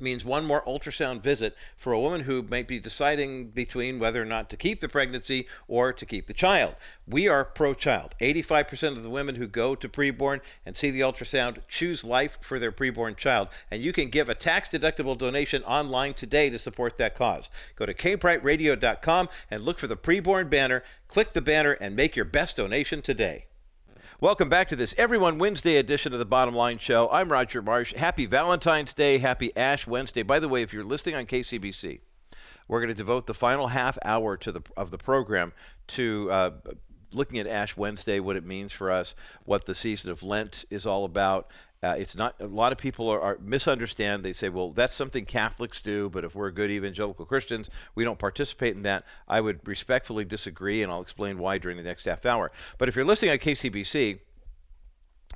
means 0.00 0.24
one 0.24 0.44
more 0.44 0.62
ultrasound 0.62 1.22
visit 1.22 1.56
for 1.76 1.92
a 1.92 2.00
woman 2.00 2.22
who 2.22 2.42
might 2.42 2.68
be 2.68 2.78
deciding 2.78 3.48
between 3.48 3.98
whether 3.98 4.22
or 4.22 4.26
not 4.26 4.50
to 4.50 4.56
keep 4.56 4.80
the 4.80 4.88
pregnancy 4.88 5.46
or 5.68 5.92
to 5.92 6.06
keep 6.06 6.26
the 6.26 6.34
child. 6.34 6.74
We 7.06 7.28
are 7.28 7.44
pro 7.44 7.74
child. 7.74 8.14
85% 8.20 8.96
of 8.96 9.02
the 9.02 9.10
women 9.10 9.36
who 9.36 9.46
go 9.46 9.74
to 9.74 9.88
preborn 9.88 10.40
and 10.64 10.76
see 10.76 10.90
the 10.90 11.00
ultrasound 11.00 11.58
choose 11.68 12.04
life 12.04 12.38
for 12.40 12.58
their 12.58 12.72
preborn 12.72 13.16
child. 13.16 13.48
And 13.70 13.82
you 13.82 13.92
can 13.92 14.08
give 14.08 14.28
a 14.28 14.34
tax 14.34 14.68
deductible 14.68 15.16
donation 15.16 15.62
online 15.64 16.14
today 16.14 16.50
to 16.50 16.58
support 16.58 16.98
that 16.98 17.14
cause. 17.14 17.50
Go 17.76 17.86
to 17.86 17.94
kbrightradio.com 17.94 19.28
and 19.50 19.62
look 19.62 19.78
for 19.78 19.86
the 19.86 19.96
preborn 19.96 20.50
banner. 20.50 20.82
Click 21.08 21.32
the 21.32 21.42
banner 21.42 21.72
and 21.72 21.94
make 21.94 22.16
your 22.16 22.24
best 22.24 22.56
donation 22.56 23.02
today. 23.02 23.46
Welcome 24.24 24.48
back 24.48 24.68
to 24.68 24.76
this 24.76 24.94
Everyone 24.96 25.36
Wednesday 25.36 25.76
edition 25.76 26.14
of 26.14 26.18
the 26.18 26.24
Bottom 26.24 26.54
Line 26.54 26.78
Show. 26.78 27.10
I'm 27.12 27.30
Roger 27.30 27.60
Marsh. 27.60 27.92
Happy 27.92 28.24
Valentine's 28.24 28.94
Day. 28.94 29.18
Happy 29.18 29.54
Ash 29.54 29.86
Wednesday. 29.86 30.22
By 30.22 30.38
the 30.38 30.48
way, 30.48 30.62
if 30.62 30.72
you're 30.72 30.82
listening 30.82 31.14
on 31.14 31.26
KCBC, 31.26 32.00
we're 32.66 32.80
going 32.80 32.88
to 32.88 32.94
devote 32.94 33.26
the 33.26 33.34
final 33.34 33.66
half 33.66 33.98
hour 34.02 34.38
to 34.38 34.50
the 34.50 34.62
of 34.78 34.90
the 34.90 34.96
program 34.96 35.52
to 35.88 36.30
uh, 36.30 36.50
looking 37.12 37.38
at 37.38 37.46
Ash 37.46 37.76
Wednesday, 37.76 38.18
what 38.18 38.36
it 38.36 38.46
means 38.46 38.72
for 38.72 38.90
us, 38.90 39.14
what 39.44 39.66
the 39.66 39.74
season 39.74 40.10
of 40.10 40.22
Lent 40.22 40.64
is 40.70 40.86
all 40.86 41.04
about, 41.04 41.50
uh, 41.84 41.94
it's 41.98 42.16
not 42.16 42.34
a 42.40 42.46
lot 42.46 42.72
of 42.72 42.78
people 42.78 43.10
are, 43.10 43.20
are, 43.20 43.38
misunderstand. 43.40 44.24
They 44.24 44.32
say, 44.32 44.48
"Well, 44.48 44.70
that's 44.70 44.94
something 44.94 45.26
Catholics 45.26 45.82
do, 45.82 46.08
but 46.08 46.24
if 46.24 46.34
we're 46.34 46.50
good 46.50 46.70
evangelical 46.70 47.26
Christians, 47.26 47.68
we 47.94 48.04
don't 48.04 48.18
participate 48.18 48.74
in 48.74 48.82
that." 48.84 49.04
I 49.28 49.40
would 49.42 49.60
respectfully 49.68 50.24
disagree, 50.24 50.82
and 50.82 50.90
I'll 50.90 51.02
explain 51.02 51.38
why 51.38 51.58
during 51.58 51.76
the 51.76 51.82
next 51.82 52.06
half 52.06 52.24
hour. 52.24 52.50
But 52.78 52.88
if 52.88 52.96
you're 52.96 53.04
listening 53.04 53.32
on 53.32 53.38
KCBC, 53.38 54.20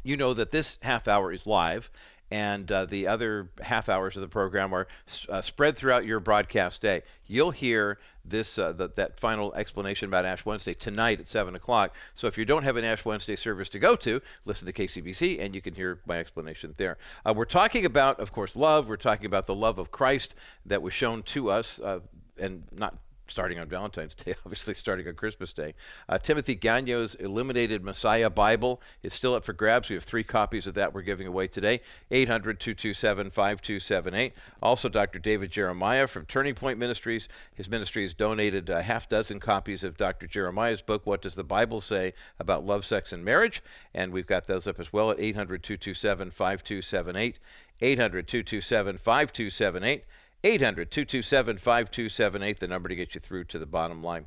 you 0.03 0.17
know 0.17 0.33
that 0.33 0.51
this 0.51 0.79
half 0.83 1.07
hour 1.07 1.33
is 1.33 1.47
live, 1.47 1.91
and 2.31 2.71
uh, 2.71 2.85
the 2.85 3.07
other 3.07 3.49
half 3.63 3.89
hours 3.89 4.17
of 4.17 4.23
the 4.23 4.29
program 4.29 4.75
are 4.75 4.87
uh, 5.29 5.41
spread 5.41 5.77
throughout 5.77 6.05
your 6.05 6.21
broadcast 6.21 6.83
day. 6.83 7.03
You'll 7.27 7.53
hear 7.53 7.99
this 8.25 8.59
uh, 8.59 8.73
the, 8.73 8.89
that 8.89 9.19
final 9.19 9.55
explanation 9.55 10.09
about 10.09 10.25
Ash 10.25 10.45
Wednesday 10.45 10.75
tonight 10.75 11.21
at 11.21 11.29
seven 11.29 11.55
o'clock. 11.55 11.95
So 12.15 12.27
if 12.27 12.37
you 12.37 12.45
don't 12.45 12.65
have 12.65 12.77
an 12.77 12.85
Ash 12.85 13.05
Wednesday 13.05 13.37
service 13.37 13.69
to 13.71 13.79
go 13.79 13.97
to, 13.97 14.21
listen 14.45 14.67
to 14.67 14.73
KCBC, 14.73 15.41
and 15.41 15.55
you 15.55 15.61
can 15.61 15.75
hear 15.75 16.01
my 16.07 16.19
explanation 16.19 16.75
there. 16.77 16.99
Uh, 17.25 17.33
we're 17.35 17.45
talking 17.47 17.85
about, 17.85 18.21
of 18.21 18.33
course, 18.33 18.57
love. 18.57 18.89
We're 18.89 18.97
talking 18.97 19.27
about 19.27 19.47
the 19.47 19.55
love 19.55 19.79
of 19.79 19.91
Christ 19.91 20.35
that 20.67 20.83
was 20.83 20.93
shown 20.93 21.23
to 21.25 21.51
us, 21.51 21.81
uh, 21.81 22.01
and 22.39 22.65
not 22.73 22.99
starting 23.31 23.59
on 23.59 23.69
Valentine's 23.69 24.15
Day, 24.15 24.35
obviously 24.45 24.75
starting 24.75 25.07
on 25.09 25.15
Christmas 25.15 25.53
Day. 25.53 25.75
Uh, 26.09 26.19
Timothy 26.19 26.57
Gagnon's 26.57 27.15
Illuminated 27.15 27.83
Messiah 27.83 28.31
Bible 28.31 28.81
is 29.03 29.13
still 29.13 29.35
up 29.35 29.45
for 29.45 29.53
grabs. 29.53 29.89
We 29.89 29.95
have 29.95 30.05
three 30.05 30.25
copies 30.25 30.67
of 30.67 30.75
that 30.75 30.95
we're 30.95 31.03
giving 31.03 31.27
away 31.27 31.49
today 31.49 31.81
800 32.11 32.61
227 32.61 33.31
5278. 33.31 34.33
Also, 34.63 34.89
Dr. 34.89 35.19
David 35.19 35.51
Jeremiah 35.51 36.07
from 36.07 36.27
Turning 36.27 36.55
Point 36.55 36.79
Ministries. 36.79 37.29
His 37.55 37.69
ministry 37.69 38.03
has 38.03 38.15
donated 38.15 38.69
a 38.69 38.83
half 38.83 39.09
dozen 39.09 39.41
copies 39.41 39.85
of 39.85 39.97
Dr. 39.97 40.27
Jeremiah's 40.27 40.83
book, 40.83 41.07
What 41.07 41.23
Does 41.23 41.35
the 41.35 41.45
Bible 41.45 41.81
Say 41.81 42.15
About 42.39 42.65
Love, 42.65 42.85
Sex, 42.85 43.13
and 43.13 43.25
Marriage? 43.25 43.63
And 43.95 44.13
we've 44.13 44.27
got 44.27 44.47
those 44.47 44.67
up 44.67 44.81
as 44.81 44.93
well 44.93 45.11
at 45.11 45.21
800 45.21 45.63
227 45.63 46.31
5278. 46.31 47.39
800 47.81 48.27
227 48.27 48.99
5278. 48.99 50.05
800 50.45 50.91
227 50.91 51.59
5278, 51.59 52.61
the 52.61 52.69
number 52.69 52.89
to 52.89 52.95
get 52.95 53.15
you 53.15 53.21
through 53.21 53.45
to 53.45 53.59
the 53.59 53.67
bottom 53.67 54.03
line. 54.03 54.27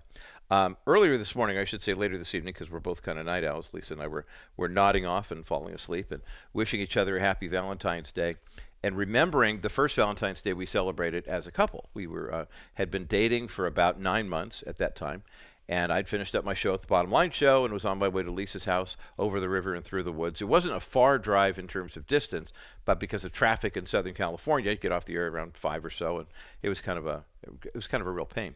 Um, 0.50 0.76
earlier 0.86 1.18
this 1.18 1.36
morning, 1.36 1.58
I 1.58 1.64
should 1.64 1.82
say 1.82 1.94
later 1.94 2.18
this 2.18 2.36
evening, 2.36 2.54
because 2.54 2.70
we're 2.70 2.82
both 2.82 3.02
kind 3.02 3.18
of 3.18 3.26
night 3.26 3.46
owls, 3.46 3.70
Lisa 3.72 3.94
and 3.94 4.02
I 4.02 4.08
were, 4.08 4.26
were 4.58 4.68
nodding 4.68 5.06
off 5.06 5.32
and 5.32 5.46
falling 5.46 5.74
asleep 5.74 6.12
and 6.12 6.22
wishing 6.52 6.82
each 6.82 6.98
other 6.98 7.18
a 7.18 7.22
happy 7.22 7.48
Valentine's 7.48 8.12
Day 8.12 8.36
and 8.84 8.98
remembering 8.98 9.60
the 9.60 9.70
first 9.70 9.96
Valentine's 9.96 10.42
Day 10.42 10.54
we 10.54 10.66
celebrated 10.66 11.28
as 11.28 11.48
a 11.48 11.52
couple. 11.52 11.90
We 11.94 12.08
were 12.08 12.34
uh, 12.34 12.46
had 12.76 12.90
been 12.90 13.06
dating 13.06 13.50
for 13.50 13.68
about 13.68 14.00
nine 14.00 14.28
months 14.28 14.64
at 14.66 14.78
that 14.78 14.96
time, 14.96 15.24
and 15.70 15.92
I'd 15.92 16.08
finished 16.08 16.36
up 16.36 16.44
my 16.44 16.54
show 16.54 16.74
at 16.74 16.82
the 16.82 16.88
Bottom 16.88 17.12
Line 17.12 17.32
Show 17.32 17.64
and 17.64 17.74
was 17.74 17.86
on 17.86 18.00
my 18.00 18.08
way 18.08 18.24
to 18.24 18.32
Lisa's 18.32 18.66
house 18.66 18.98
over 19.18 19.40
the 19.40 19.50
river 19.50 19.74
and 19.74 19.86
through 19.86 20.04
the 20.04 20.12
woods. 20.12 20.42
It 20.42 20.48
wasn't 20.48 20.76
a 20.76 20.80
far 20.80 21.18
drive 21.18 21.58
in 21.58 21.68
terms 21.68 21.96
of 21.96 22.08
distance, 22.08 22.52
but 22.84 23.00
because 23.00 23.24
of 23.24 23.32
traffic 23.32 23.78
in 23.78 23.86
Southern 23.86 24.14
California, 24.14 24.72
I'd 24.72 24.82
get 24.82 24.92
off 24.92 25.06
the 25.06 25.16
air 25.16 25.28
around 25.28 25.56
five 25.56 25.86
or 25.86 25.90
so, 25.90 26.20
and 26.20 26.28
it 26.62 26.70
was 26.70 26.82
kind 26.82 26.98
of 26.98 27.08
a 27.08 27.24
it 27.64 27.76
was 27.76 27.88
kind 27.88 28.02
of 28.02 28.08
a 28.08 28.12
real 28.12 28.26
pain. 28.26 28.56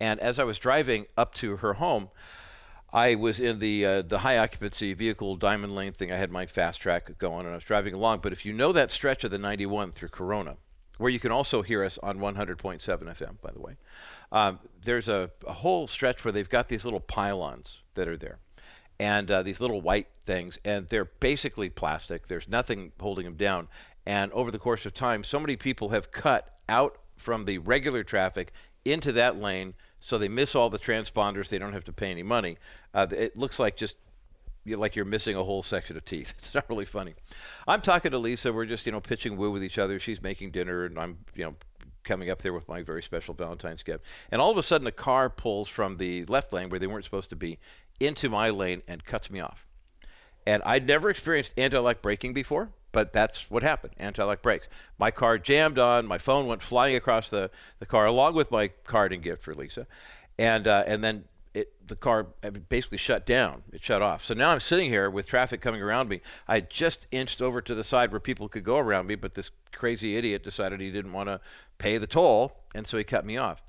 And 0.00 0.20
as 0.20 0.38
I 0.38 0.44
was 0.44 0.58
driving 0.58 1.06
up 1.16 1.34
to 1.36 1.58
her 1.58 1.74
home, 1.74 2.10
I 2.92 3.14
was 3.14 3.40
in 3.40 3.58
the 3.58 3.86
uh, 3.86 4.02
the 4.02 4.18
high 4.18 4.36
occupancy 4.36 4.92
vehicle 4.92 5.36
diamond 5.36 5.74
lane 5.74 5.92
thing. 5.92 6.12
I 6.12 6.16
had 6.16 6.30
my 6.30 6.44
fast 6.44 6.80
track 6.80 7.16
going, 7.18 7.46
and 7.46 7.50
I 7.50 7.54
was 7.54 7.64
driving 7.64 7.94
along. 7.94 8.18
But 8.20 8.32
if 8.32 8.44
you 8.44 8.52
know 8.52 8.72
that 8.72 8.90
stretch 8.90 9.24
of 9.24 9.30
the 9.30 9.38
91 9.38 9.92
through 9.92 10.10
Corona, 10.10 10.56
where 10.98 11.10
you 11.10 11.18
can 11.18 11.32
also 11.32 11.62
hear 11.62 11.82
us 11.82 11.98
on 12.02 12.18
100.7 12.18 12.82
FM, 12.82 13.40
by 13.40 13.50
the 13.50 13.60
way. 13.60 13.76
Um, 14.32 14.58
there's 14.82 15.08
a, 15.08 15.30
a, 15.46 15.52
whole 15.52 15.86
stretch 15.86 16.24
where 16.24 16.32
they've 16.32 16.48
got 16.48 16.68
these 16.68 16.84
little 16.84 17.00
pylons 17.00 17.80
that 17.94 18.08
are 18.08 18.16
there, 18.16 18.38
and 18.98 19.30
uh, 19.30 19.42
these 19.42 19.60
little 19.60 19.82
white 19.82 20.08
things, 20.24 20.58
and 20.64 20.88
they're 20.88 21.04
basically 21.04 21.68
plastic. 21.68 22.28
There's 22.28 22.48
nothing 22.48 22.92
holding 22.98 23.26
them 23.26 23.36
down. 23.36 23.68
And 24.06 24.32
over 24.32 24.50
the 24.50 24.58
course 24.58 24.86
of 24.86 24.94
time, 24.94 25.22
so 25.22 25.38
many 25.38 25.56
people 25.56 25.90
have 25.90 26.10
cut 26.10 26.56
out 26.68 26.98
from 27.16 27.44
the 27.44 27.58
regular 27.58 28.02
traffic 28.02 28.52
into 28.84 29.12
that 29.12 29.38
lane, 29.38 29.74
so 30.00 30.18
they 30.18 30.28
miss 30.28 30.56
all 30.56 30.70
the 30.70 30.78
transponders. 30.78 31.48
They 31.48 31.58
don't 31.58 31.74
have 31.74 31.84
to 31.84 31.92
pay 31.92 32.10
any 32.10 32.24
money. 32.24 32.56
Uh, 32.94 33.06
it 33.10 33.36
looks 33.36 33.58
like 33.58 33.76
just 33.76 33.96
like 34.64 34.94
you're 34.96 35.04
missing 35.04 35.36
a 35.36 35.42
whole 35.42 35.62
section 35.62 35.96
of 35.96 36.04
teeth. 36.04 36.34
It's 36.38 36.54
not 36.54 36.68
really 36.68 36.84
funny. 36.84 37.14
I'm 37.66 37.80
talking 37.80 38.10
to 38.12 38.18
Lisa. 38.18 38.52
We're 38.52 38.66
just 38.66 38.86
you 38.86 38.92
know 38.92 39.00
pitching 39.00 39.36
woo 39.36 39.50
with 39.50 39.62
each 39.62 39.78
other. 39.78 39.98
She's 39.98 40.22
making 40.22 40.50
dinner, 40.50 40.84
and 40.84 40.98
I'm 40.98 41.18
you 41.34 41.44
know 41.44 41.54
coming 42.04 42.30
up 42.30 42.42
there 42.42 42.52
with 42.52 42.68
my 42.68 42.82
very 42.82 43.02
special 43.02 43.34
Valentine's 43.34 43.82
gift. 43.82 44.04
And 44.30 44.40
all 44.40 44.50
of 44.50 44.58
a 44.58 44.62
sudden, 44.62 44.86
a 44.86 44.92
car 44.92 45.30
pulls 45.30 45.68
from 45.68 45.96
the 45.96 46.24
left 46.26 46.52
lane 46.52 46.68
where 46.68 46.78
they 46.78 46.86
weren't 46.86 47.04
supposed 47.04 47.30
to 47.30 47.36
be 47.36 47.58
into 48.00 48.28
my 48.28 48.50
lane 48.50 48.82
and 48.88 49.04
cuts 49.04 49.30
me 49.30 49.40
off. 49.40 49.66
And 50.46 50.62
I'd 50.64 50.86
never 50.86 51.08
experienced 51.08 51.54
anti-lock 51.56 52.02
braking 52.02 52.32
before, 52.32 52.70
but 52.90 53.12
that's 53.12 53.50
what 53.50 53.62
happened. 53.62 53.94
Anti-lock 53.98 54.42
brakes. 54.42 54.68
My 54.98 55.10
car 55.10 55.38
jammed 55.38 55.78
on. 55.78 56.06
My 56.06 56.18
phone 56.18 56.46
went 56.46 56.62
flying 56.62 56.96
across 56.96 57.30
the, 57.30 57.50
the 57.78 57.86
car 57.86 58.06
along 58.06 58.34
with 58.34 58.50
my 58.50 58.68
card 58.84 59.12
and 59.12 59.22
gift 59.22 59.42
for 59.42 59.54
Lisa. 59.54 59.86
And 60.38 60.66
uh, 60.66 60.84
and 60.86 61.04
then 61.04 61.24
it, 61.54 61.86
the 61.86 61.96
car 61.96 62.28
basically 62.68 62.98
shut 62.98 63.26
down. 63.26 63.62
It 63.72 63.82
shut 63.84 64.00
off. 64.00 64.24
So 64.24 64.34
now 64.34 64.50
I'm 64.50 64.60
sitting 64.60 64.88
here 64.88 65.10
with 65.10 65.26
traffic 65.26 65.60
coming 65.60 65.82
around 65.82 66.08
me. 66.08 66.20
I 66.48 66.60
just 66.60 67.06
inched 67.10 67.42
over 67.42 67.60
to 67.60 67.74
the 67.74 67.84
side 67.84 68.10
where 68.10 68.20
people 68.20 68.48
could 68.48 68.64
go 68.64 68.78
around 68.78 69.06
me, 69.06 69.14
but 69.14 69.34
this 69.34 69.50
crazy 69.72 70.16
idiot 70.16 70.42
decided 70.42 70.80
he 70.80 70.90
didn't 70.90 71.12
want 71.12 71.28
to 71.28 71.40
pay 71.78 71.98
the 71.98 72.06
toll, 72.06 72.56
and 72.74 72.86
so 72.86 72.96
he 72.96 73.04
cut 73.04 73.26
me 73.26 73.36
off. 73.36 73.62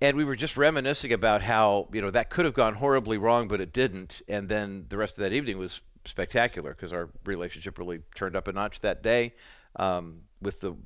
And 0.00 0.16
we 0.16 0.24
were 0.24 0.36
just 0.36 0.58
reminiscing 0.58 1.12
about 1.12 1.42
how 1.42 1.88
you 1.90 2.02
know 2.02 2.10
that 2.10 2.28
could 2.28 2.44
have 2.44 2.52
gone 2.52 2.74
horribly 2.74 3.16
wrong, 3.16 3.48
but 3.48 3.62
it 3.62 3.72
didn't. 3.72 4.20
And 4.28 4.48
then 4.48 4.84
the 4.90 4.98
rest 4.98 5.16
of 5.16 5.22
that 5.22 5.32
evening 5.32 5.56
was 5.56 5.80
spectacular 6.04 6.70
because 6.70 6.92
our 6.92 7.08
relationship 7.24 7.78
really 7.78 8.00
turned 8.14 8.36
up 8.36 8.46
a 8.46 8.52
notch 8.52 8.80
that 8.80 9.02
day 9.02 9.34
um, 9.76 10.20
with 10.42 10.60
the 10.60 10.76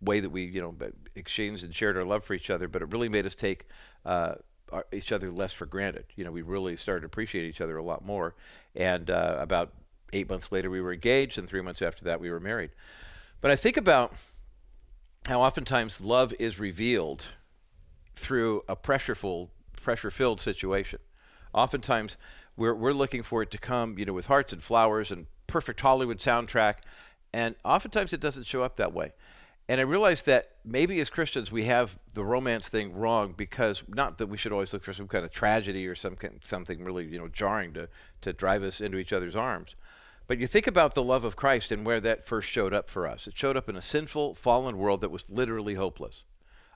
way 0.00 0.18
that 0.18 0.30
we 0.30 0.44
you 0.44 0.60
know 0.60 0.74
exchanged 1.14 1.62
and 1.62 1.72
shared 1.72 1.96
our 1.96 2.04
love 2.04 2.24
for 2.24 2.34
each 2.34 2.50
other. 2.50 2.66
But 2.66 2.82
it 2.82 2.90
really 2.90 3.08
made 3.08 3.24
us 3.24 3.36
take. 3.36 3.66
Uh, 4.04 4.34
each 4.92 5.12
other 5.12 5.30
less 5.30 5.52
for 5.52 5.66
granted. 5.66 6.04
You 6.16 6.24
know, 6.24 6.30
we 6.32 6.42
really 6.42 6.76
started 6.76 7.00
to 7.00 7.06
appreciate 7.06 7.44
each 7.44 7.60
other 7.60 7.76
a 7.76 7.82
lot 7.82 8.04
more. 8.04 8.34
And 8.74 9.10
uh, 9.10 9.36
about 9.38 9.72
eight 10.12 10.28
months 10.28 10.52
later, 10.52 10.70
we 10.70 10.80
were 10.80 10.92
engaged, 10.92 11.38
and 11.38 11.48
three 11.48 11.60
months 11.60 11.82
after 11.82 12.04
that, 12.04 12.20
we 12.20 12.30
were 12.30 12.40
married. 12.40 12.70
But 13.40 13.50
I 13.50 13.56
think 13.56 13.76
about 13.76 14.14
how 15.26 15.40
oftentimes 15.42 16.00
love 16.00 16.32
is 16.38 16.58
revealed 16.58 17.26
through 18.14 18.62
a 18.68 18.76
pressureful, 18.76 19.48
pressure-filled 19.80 20.40
situation. 20.40 21.00
Oftentimes, 21.52 22.16
we're 22.56 22.74
we're 22.74 22.92
looking 22.92 23.22
for 23.22 23.42
it 23.42 23.50
to 23.50 23.58
come, 23.58 23.98
you 23.98 24.04
know, 24.04 24.12
with 24.12 24.26
hearts 24.26 24.52
and 24.52 24.62
flowers 24.62 25.10
and 25.10 25.26
perfect 25.46 25.80
Hollywood 25.80 26.18
soundtrack, 26.18 26.76
and 27.32 27.54
oftentimes 27.64 28.12
it 28.12 28.20
doesn't 28.20 28.46
show 28.46 28.62
up 28.62 28.76
that 28.76 28.92
way. 28.92 29.12
And 29.68 29.80
I 29.80 29.84
realized 29.84 30.26
that 30.26 30.52
maybe 30.64 31.00
as 31.00 31.10
Christians 31.10 31.50
we 31.50 31.64
have 31.64 31.98
the 32.14 32.24
romance 32.24 32.68
thing 32.68 32.94
wrong 32.94 33.34
because 33.36 33.82
not 33.88 34.18
that 34.18 34.28
we 34.28 34.36
should 34.36 34.52
always 34.52 34.72
look 34.72 34.84
for 34.84 34.92
some 34.92 35.08
kind 35.08 35.24
of 35.24 35.32
tragedy 35.32 35.86
or 35.86 35.94
some 35.94 36.16
something 36.44 36.84
really 36.84 37.06
you 37.06 37.18
know 37.18 37.28
jarring 37.28 37.72
to 37.74 37.88
to 38.22 38.32
drive 38.32 38.62
us 38.62 38.80
into 38.80 38.98
each 38.98 39.12
other's 39.12 39.34
arms. 39.34 39.74
But 40.28 40.38
you 40.38 40.46
think 40.46 40.66
about 40.66 40.94
the 40.94 41.02
love 41.02 41.24
of 41.24 41.36
Christ 41.36 41.70
and 41.70 41.86
where 41.86 42.00
that 42.00 42.26
first 42.26 42.48
showed 42.48 42.74
up 42.74 42.90
for 42.90 43.06
us. 43.06 43.26
It 43.26 43.38
showed 43.38 43.56
up 43.56 43.68
in 43.68 43.76
a 43.76 43.82
sinful, 43.82 44.34
fallen 44.34 44.76
world 44.76 45.00
that 45.00 45.12
was 45.12 45.30
literally 45.30 45.74
hopeless. 45.74 46.24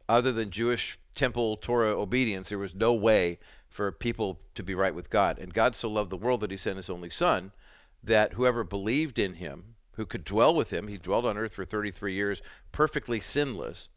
Other 0.08 0.30
than 0.30 0.50
Jewish 0.50 0.98
temple 1.14 1.56
Torah 1.56 1.98
obedience, 2.00 2.48
there 2.48 2.58
was 2.58 2.74
no 2.74 2.92
way 2.92 3.38
for 3.68 3.90
people 3.92 4.40
to 4.54 4.62
be 4.62 4.74
right 4.74 4.94
with 4.94 5.10
God. 5.10 5.38
And 5.38 5.54
God 5.54 5.74
so 5.74 5.88
loved 5.88 6.10
the 6.10 6.16
world 6.16 6.40
that 6.40 6.50
he 6.50 6.56
sent 6.56 6.76
his 6.76 6.90
only 6.90 7.10
son 7.10 7.52
that 8.02 8.34
whoever 8.34 8.64
believed 8.64 9.18
in 9.18 9.34
him 9.34 9.76
who 10.00 10.06
could 10.06 10.24
dwell 10.24 10.54
with 10.54 10.70
him. 10.70 10.88
He 10.88 10.96
dwelled 10.96 11.26
on 11.26 11.36
earth 11.36 11.52
for 11.52 11.66
33 11.66 12.14
years, 12.14 12.40
perfectly 12.72 13.20
sinless, 13.20 13.88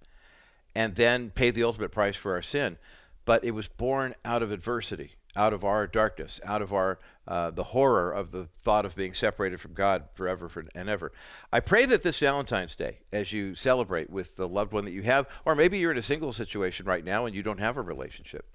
and 0.76 0.95
then 0.95 1.30
paid 1.30 1.56
the 1.56 1.64
ultimate 1.64 1.93
price 1.93 2.18
for 2.18 2.34
our 2.34 2.41
sin. 2.41 2.78
But 3.24 3.45
it 3.45 3.51
was 3.51 3.70
born 3.70 4.14
out 4.26 4.43
of 4.43 4.51
adversity, 4.51 5.14
out 5.34 5.54
of 5.54 5.64
our 5.64 5.88
darkness, 5.88 6.41
out 6.43 6.62
of 6.62 6.74
our 6.74 6.99
uh, 7.26 7.51
the 7.51 7.64
horror 7.64 8.12
of 8.12 8.32
the 8.32 8.49
thought 8.66 8.86
of 8.86 8.97
being 8.97 9.14
separated 9.14 9.62
from 9.62 9.74
God 9.74 10.04
forever 10.14 10.51
and 10.76 10.89
ever. 10.89 11.14
I 11.54 11.62
pray 11.62 11.86
that 11.86 12.04
this 12.04 12.20
Valentine's 12.20 12.76
Day, 12.76 12.97
as 13.14 13.32
you 13.32 13.56
celebrate 13.56 14.10
with 14.10 14.36
the 14.36 14.49
loved 14.49 14.74
one 14.74 14.84
that 14.84 14.91
you 14.91 15.04
have, 15.04 15.26
or 15.45 15.56
maybe 15.56 15.80
you're 15.80 15.93
in 15.93 15.97
a 15.97 16.01
single 16.01 16.34
situation 16.34 16.86
right 16.86 17.06
now 17.06 17.26
and 17.26 17.34
you 17.34 17.43
don't 17.43 17.62
have 17.62 17.78
a 17.78 17.82
relationship, 17.82 18.45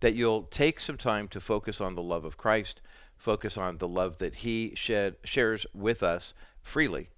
that 0.00 0.16
you'll 0.16 0.42
take 0.50 0.80
some 0.80 0.96
time 0.96 1.28
to 1.28 1.40
focus 1.40 1.80
on 1.80 1.94
the 1.94 2.02
love 2.02 2.24
of 2.24 2.36
Christ, 2.36 2.80
focus 3.16 3.56
on 3.56 3.78
the 3.78 3.86
love 3.86 4.18
that 4.18 4.34
He 4.36 4.72
shed, 4.74 5.14
shares 5.22 5.64
with 5.72 6.02
us 6.02 6.34
freely, 6.62 7.10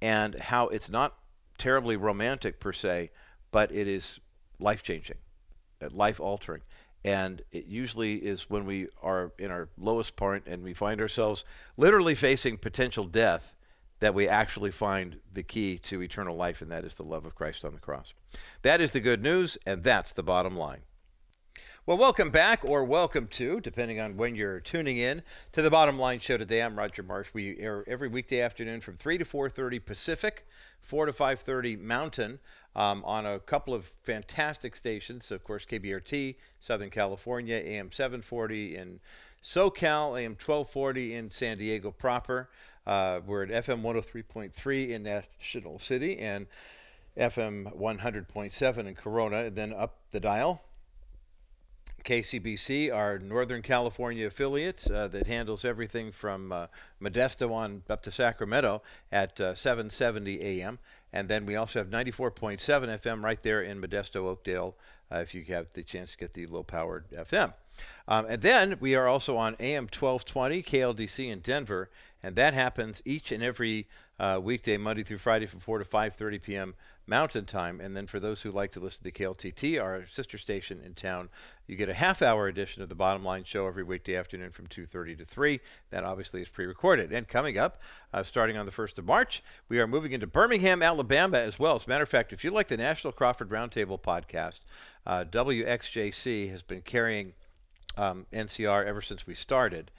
and 0.00 0.34
how 0.34 0.68
it's 0.68 0.90
not 0.90 1.16
terribly 1.58 1.96
romantic 1.96 2.60
per 2.60 2.72
se, 2.72 3.10
but 3.50 3.72
it 3.72 3.88
is 3.88 4.20
life 4.58 4.82
changing, 4.82 5.18
uh, 5.82 5.88
life 5.90 6.20
altering. 6.20 6.62
And 7.04 7.42
it 7.52 7.66
usually 7.66 8.16
is 8.16 8.50
when 8.50 8.66
we 8.66 8.88
are 9.00 9.32
in 9.38 9.50
our 9.50 9.68
lowest 9.78 10.16
point 10.16 10.44
and 10.46 10.64
we 10.64 10.74
find 10.74 11.00
ourselves 11.00 11.44
literally 11.76 12.16
facing 12.16 12.58
potential 12.58 13.04
death 13.04 13.54
that 14.00 14.14
we 14.14 14.28
actually 14.28 14.70
find 14.70 15.20
the 15.32 15.42
key 15.42 15.78
to 15.78 16.02
eternal 16.02 16.36
life, 16.36 16.60
and 16.60 16.70
that 16.70 16.84
is 16.84 16.94
the 16.94 17.02
love 17.02 17.24
of 17.24 17.34
Christ 17.34 17.64
on 17.64 17.72
the 17.72 17.80
cross. 17.80 18.12
That 18.62 18.80
is 18.80 18.90
the 18.90 19.00
good 19.00 19.22
news, 19.22 19.56
and 19.64 19.82
that's 19.82 20.12
the 20.12 20.22
bottom 20.22 20.54
line. 20.56 20.80
Well, 21.86 21.98
welcome 21.98 22.30
back, 22.30 22.64
or 22.64 22.82
welcome 22.82 23.28
to, 23.28 23.60
depending 23.60 24.00
on 24.00 24.16
when 24.16 24.34
you're 24.34 24.58
tuning 24.58 24.96
in, 24.96 25.22
to 25.52 25.62
the 25.62 25.70
Bottom 25.70 25.96
Line 25.96 26.18
Show 26.18 26.36
today. 26.36 26.60
I'm 26.60 26.76
Roger 26.76 27.04
Marsh. 27.04 27.28
We 27.32 27.56
air 27.60 27.84
every 27.86 28.08
weekday 28.08 28.40
afternoon 28.40 28.80
from 28.80 28.96
3 28.96 29.18
to 29.18 29.24
4.30 29.24 29.84
Pacific, 29.84 30.48
4 30.80 31.06
to 31.06 31.12
5.30 31.12 31.78
Mountain, 31.78 32.40
um, 32.74 33.04
on 33.04 33.24
a 33.24 33.38
couple 33.38 33.72
of 33.72 33.92
fantastic 34.02 34.74
stations. 34.74 35.30
Of 35.30 35.44
course, 35.44 35.64
KBRT, 35.64 36.34
Southern 36.58 36.90
California, 36.90 37.54
AM 37.54 37.92
740 37.92 38.74
in 38.74 38.98
SoCal, 39.44 40.20
AM 40.20 40.32
1240 40.32 41.14
in 41.14 41.30
San 41.30 41.56
Diego 41.56 41.92
proper. 41.92 42.48
Uh, 42.84 43.20
we're 43.24 43.44
at 43.44 43.64
FM 43.64 43.82
103.3 43.82 44.88
in 44.88 45.04
National 45.04 45.78
City 45.78 46.18
and 46.18 46.48
FM 47.16 47.78
100.7 47.78 48.78
in 48.88 48.94
Corona, 48.96 49.36
and 49.44 49.54
then 49.54 49.72
up 49.72 49.98
the 50.10 50.18
dial 50.18 50.62
KCBC, 52.06 52.94
our 52.94 53.18
Northern 53.18 53.62
California 53.62 54.28
affiliate 54.28 54.88
uh, 54.88 55.08
that 55.08 55.26
handles 55.26 55.64
everything 55.64 56.12
from 56.12 56.52
uh, 56.52 56.68
Modesto 57.02 57.52
on 57.52 57.82
up 57.90 58.02
to 58.04 58.12
Sacramento 58.12 58.80
at 59.10 59.40
uh, 59.40 59.54
7:70 59.54 60.40
a.m. 60.40 60.78
And 61.12 61.28
then 61.28 61.46
we 61.46 61.56
also 61.56 61.80
have 61.80 61.88
94.7 61.88 62.58
FM 62.60 63.24
right 63.24 63.42
there 63.42 63.60
in 63.60 63.80
Modesto, 63.80 64.16
Oakdale, 64.16 64.76
uh, 65.10 65.16
if 65.16 65.34
you 65.34 65.42
have 65.44 65.70
the 65.70 65.82
chance 65.82 66.12
to 66.12 66.18
get 66.18 66.34
the 66.34 66.46
low 66.46 66.62
powered 66.62 67.10
FM. 67.10 67.54
Um, 68.06 68.26
and 68.28 68.40
then 68.40 68.76
we 68.78 68.94
are 68.94 69.08
also 69.08 69.36
on 69.36 69.56
AM 69.58 69.84
1220 69.84 70.62
KLDC 70.62 71.28
in 71.30 71.40
Denver, 71.40 71.90
and 72.26 72.34
that 72.34 72.54
happens 72.54 73.00
each 73.04 73.30
and 73.30 73.40
every 73.40 73.86
uh, 74.18 74.40
weekday, 74.42 74.76
Monday 74.76 75.04
through 75.04 75.18
Friday, 75.18 75.46
from 75.46 75.60
4 75.60 75.78
to 75.78 75.84
5:30 75.84 76.42
p.m. 76.42 76.74
Mountain 77.06 77.44
Time. 77.44 77.80
And 77.80 77.96
then 77.96 78.08
for 78.08 78.18
those 78.18 78.42
who 78.42 78.50
like 78.50 78.72
to 78.72 78.80
listen 78.80 79.04
to 79.04 79.12
KLTT, 79.12 79.80
our 79.80 80.04
sister 80.06 80.36
station 80.36 80.80
in 80.84 80.94
town, 80.94 81.28
you 81.68 81.76
get 81.76 81.88
a 81.88 81.94
half-hour 81.94 82.48
edition 82.48 82.82
of 82.82 82.88
the 82.88 82.96
Bottom 82.96 83.24
Line 83.24 83.44
Show 83.44 83.68
every 83.68 83.84
weekday 83.84 84.16
afternoon 84.16 84.50
from 84.50 84.66
2:30 84.66 85.18
to 85.18 85.24
3. 85.24 85.60
That 85.90 86.02
obviously 86.02 86.42
is 86.42 86.48
pre-recorded. 86.48 87.12
And 87.12 87.28
coming 87.28 87.58
up, 87.58 87.80
uh, 88.12 88.24
starting 88.24 88.56
on 88.56 88.66
the 88.66 88.72
1st 88.72 88.98
of 88.98 89.04
March, 89.04 89.40
we 89.68 89.78
are 89.78 89.86
moving 89.86 90.10
into 90.10 90.26
Birmingham, 90.26 90.82
Alabama, 90.82 91.38
as 91.38 91.60
well. 91.60 91.76
As 91.76 91.86
a 91.86 91.88
matter 91.88 92.02
of 92.02 92.08
fact, 92.08 92.32
if 92.32 92.42
you 92.42 92.50
like 92.50 92.66
the 92.66 92.76
National 92.76 93.12
Crawford 93.12 93.50
Roundtable 93.50 94.02
podcast, 94.02 94.62
uh, 95.06 95.24
WXJC 95.30 96.50
has 96.50 96.62
been 96.62 96.82
carrying 96.82 97.34
um, 97.96 98.26
NCR 98.32 98.84
ever 98.84 99.00
since 99.00 99.28
we 99.28 99.36
started. 99.36 99.92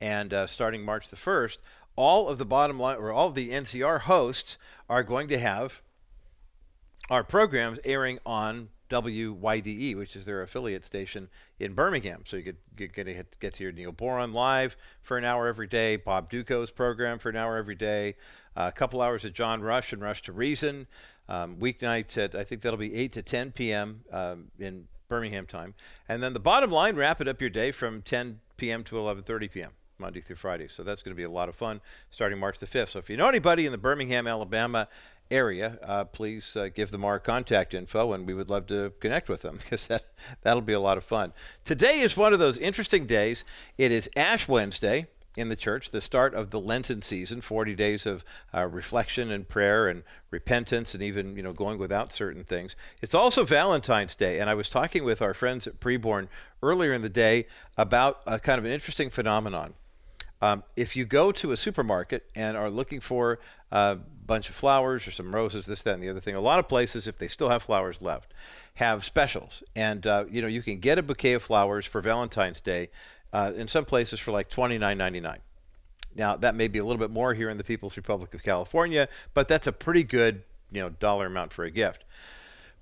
And 0.00 0.32
uh, 0.32 0.46
starting 0.46 0.84
March 0.84 1.08
the 1.08 1.16
1st, 1.16 1.58
all 1.96 2.28
of 2.28 2.38
the 2.38 2.44
bottom 2.44 2.78
line 2.78 2.96
or 2.96 3.12
all 3.12 3.28
of 3.28 3.34
the 3.34 3.50
NCR 3.50 4.02
hosts 4.02 4.58
are 4.88 5.02
going 5.02 5.28
to 5.28 5.38
have 5.38 5.80
our 7.10 7.22
programs 7.24 7.78
airing 7.84 8.18
on 8.24 8.68
WYDE, 8.90 9.96
which 9.96 10.14
is 10.14 10.26
their 10.26 10.42
affiliate 10.42 10.84
station 10.84 11.28
in 11.58 11.74
Birmingham. 11.74 12.22
So 12.24 12.36
you 12.36 12.42
get 12.42 12.76
get, 12.76 12.94
get, 12.94 13.40
get 13.40 13.54
to 13.54 13.62
your 13.62 13.72
Neil 13.72 13.92
Boron 13.92 14.32
live 14.32 14.76
for 15.02 15.16
an 15.16 15.24
hour 15.24 15.46
every 15.46 15.66
day, 15.66 15.96
Bob 15.96 16.30
Dutko's 16.30 16.70
program 16.70 17.18
for 17.18 17.28
an 17.30 17.36
hour 17.36 17.56
every 17.56 17.74
day, 17.74 18.16
uh, 18.56 18.70
a 18.72 18.76
couple 18.76 19.00
hours 19.00 19.24
of 19.24 19.32
John 19.32 19.62
Rush 19.62 19.92
and 19.92 20.02
Rush 20.02 20.22
to 20.22 20.32
Reason. 20.32 20.86
Um, 21.28 21.56
weeknights 21.56 22.18
at 22.18 22.34
I 22.34 22.44
think 22.44 22.60
that'll 22.60 22.78
be 22.78 22.94
8 22.94 23.12
to 23.12 23.22
10 23.22 23.52
p.m. 23.52 24.02
Um, 24.12 24.50
in 24.58 24.88
Birmingham 25.08 25.46
time, 25.46 25.74
and 26.08 26.22
then 26.22 26.34
the 26.34 26.40
bottom 26.40 26.70
line 26.70 26.96
wrap 26.96 27.20
it 27.20 27.28
up 27.28 27.40
your 27.40 27.50
day 27.50 27.72
from 27.72 28.02
10 28.02 28.40
p.m. 28.56 28.84
to 28.84 28.96
11:30 28.96 29.50
p.m. 29.50 29.70
Monday 29.98 30.20
through 30.20 30.36
Friday. 30.36 30.68
So 30.68 30.82
that's 30.82 31.02
going 31.02 31.14
to 31.14 31.16
be 31.16 31.24
a 31.24 31.30
lot 31.30 31.48
of 31.48 31.54
fun 31.54 31.80
starting 32.10 32.38
March 32.38 32.58
the 32.58 32.66
5th. 32.66 32.88
So 32.88 32.98
if 32.98 33.08
you 33.08 33.16
know 33.16 33.28
anybody 33.28 33.66
in 33.66 33.72
the 33.72 33.78
Birmingham, 33.78 34.26
Alabama 34.26 34.88
area, 35.30 35.78
uh, 35.82 36.04
please 36.04 36.56
uh, 36.56 36.68
give 36.74 36.90
them 36.90 37.04
our 37.04 37.18
contact 37.18 37.74
info, 37.74 38.12
and 38.12 38.26
we 38.26 38.34
would 38.34 38.50
love 38.50 38.66
to 38.66 38.92
connect 39.00 39.28
with 39.28 39.40
them 39.40 39.58
because 39.62 39.86
that, 39.86 40.06
that'll 40.42 40.62
be 40.62 40.72
a 40.72 40.80
lot 40.80 40.98
of 40.98 41.04
fun. 41.04 41.32
Today 41.64 42.00
is 42.00 42.16
one 42.16 42.32
of 42.32 42.38
those 42.38 42.58
interesting 42.58 43.06
days. 43.06 43.44
It 43.78 43.90
is 43.90 44.08
Ash 44.16 44.48
Wednesday 44.48 45.06
in 45.36 45.48
the 45.48 45.56
church, 45.56 45.90
the 45.90 46.00
start 46.00 46.34
of 46.34 46.50
the 46.50 46.60
Lenten 46.60 47.02
season, 47.02 47.40
40 47.40 47.74
days 47.74 48.06
of 48.06 48.24
uh, 48.54 48.66
reflection 48.66 49.30
and 49.30 49.48
prayer 49.48 49.88
and 49.88 50.04
repentance 50.30 50.94
and 50.94 51.02
even, 51.02 51.36
you 51.36 51.42
know, 51.42 51.52
going 51.52 51.78
without 51.78 52.12
certain 52.12 52.44
things. 52.44 52.76
It's 53.02 53.14
also 53.14 53.44
Valentine's 53.44 54.14
Day, 54.14 54.38
and 54.38 54.48
I 54.48 54.54
was 54.54 54.68
talking 54.68 55.02
with 55.02 55.20
our 55.20 55.34
friends 55.34 55.66
at 55.66 55.80
Preborn 55.80 56.28
earlier 56.62 56.92
in 56.92 57.02
the 57.02 57.08
day 57.08 57.46
about 57.76 58.20
a 58.26 58.38
kind 58.38 58.58
of 58.58 58.64
an 58.64 58.70
interesting 58.70 59.10
phenomenon. 59.10 59.74
Um, 60.44 60.62
if 60.76 60.94
you 60.94 61.06
go 61.06 61.32
to 61.32 61.52
a 61.52 61.56
supermarket 61.56 62.28
and 62.34 62.54
are 62.54 62.68
looking 62.68 63.00
for 63.00 63.38
a 63.72 63.96
bunch 64.26 64.50
of 64.50 64.54
flowers 64.54 65.08
or 65.08 65.10
some 65.10 65.34
roses, 65.34 65.64
this, 65.64 65.82
that, 65.84 65.94
and 65.94 66.02
the 66.02 66.10
other 66.10 66.20
thing, 66.20 66.34
a 66.34 66.40
lot 66.40 66.58
of 66.58 66.68
places, 66.68 67.08
if 67.08 67.16
they 67.16 67.28
still 67.28 67.48
have 67.48 67.62
flowers 67.62 68.02
left, 68.02 68.34
have 68.74 69.04
specials. 69.04 69.62
And, 69.74 70.06
uh, 70.06 70.26
you 70.30 70.42
know, 70.42 70.48
you 70.48 70.60
can 70.60 70.80
get 70.80 70.98
a 70.98 71.02
bouquet 71.02 71.32
of 71.32 71.42
flowers 71.42 71.86
for 71.86 72.02
Valentine's 72.02 72.60
Day 72.60 72.90
uh, 73.32 73.52
in 73.56 73.68
some 73.68 73.86
places 73.86 74.20
for 74.20 74.32
like 74.32 74.50
$29.99. 74.50 75.38
Now, 76.14 76.36
that 76.36 76.54
may 76.54 76.68
be 76.68 76.78
a 76.78 76.84
little 76.84 77.00
bit 77.00 77.10
more 77.10 77.32
here 77.32 77.48
in 77.48 77.56
the 77.56 77.64
People's 77.64 77.96
Republic 77.96 78.34
of 78.34 78.42
California, 78.42 79.08
but 79.32 79.48
that's 79.48 79.66
a 79.66 79.72
pretty 79.72 80.02
good, 80.02 80.42
you 80.70 80.82
know, 80.82 80.90
dollar 80.90 81.24
amount 81.24 81.54
for 81.54 81.64
a 81.64 81.70
gift. 81.70 82.04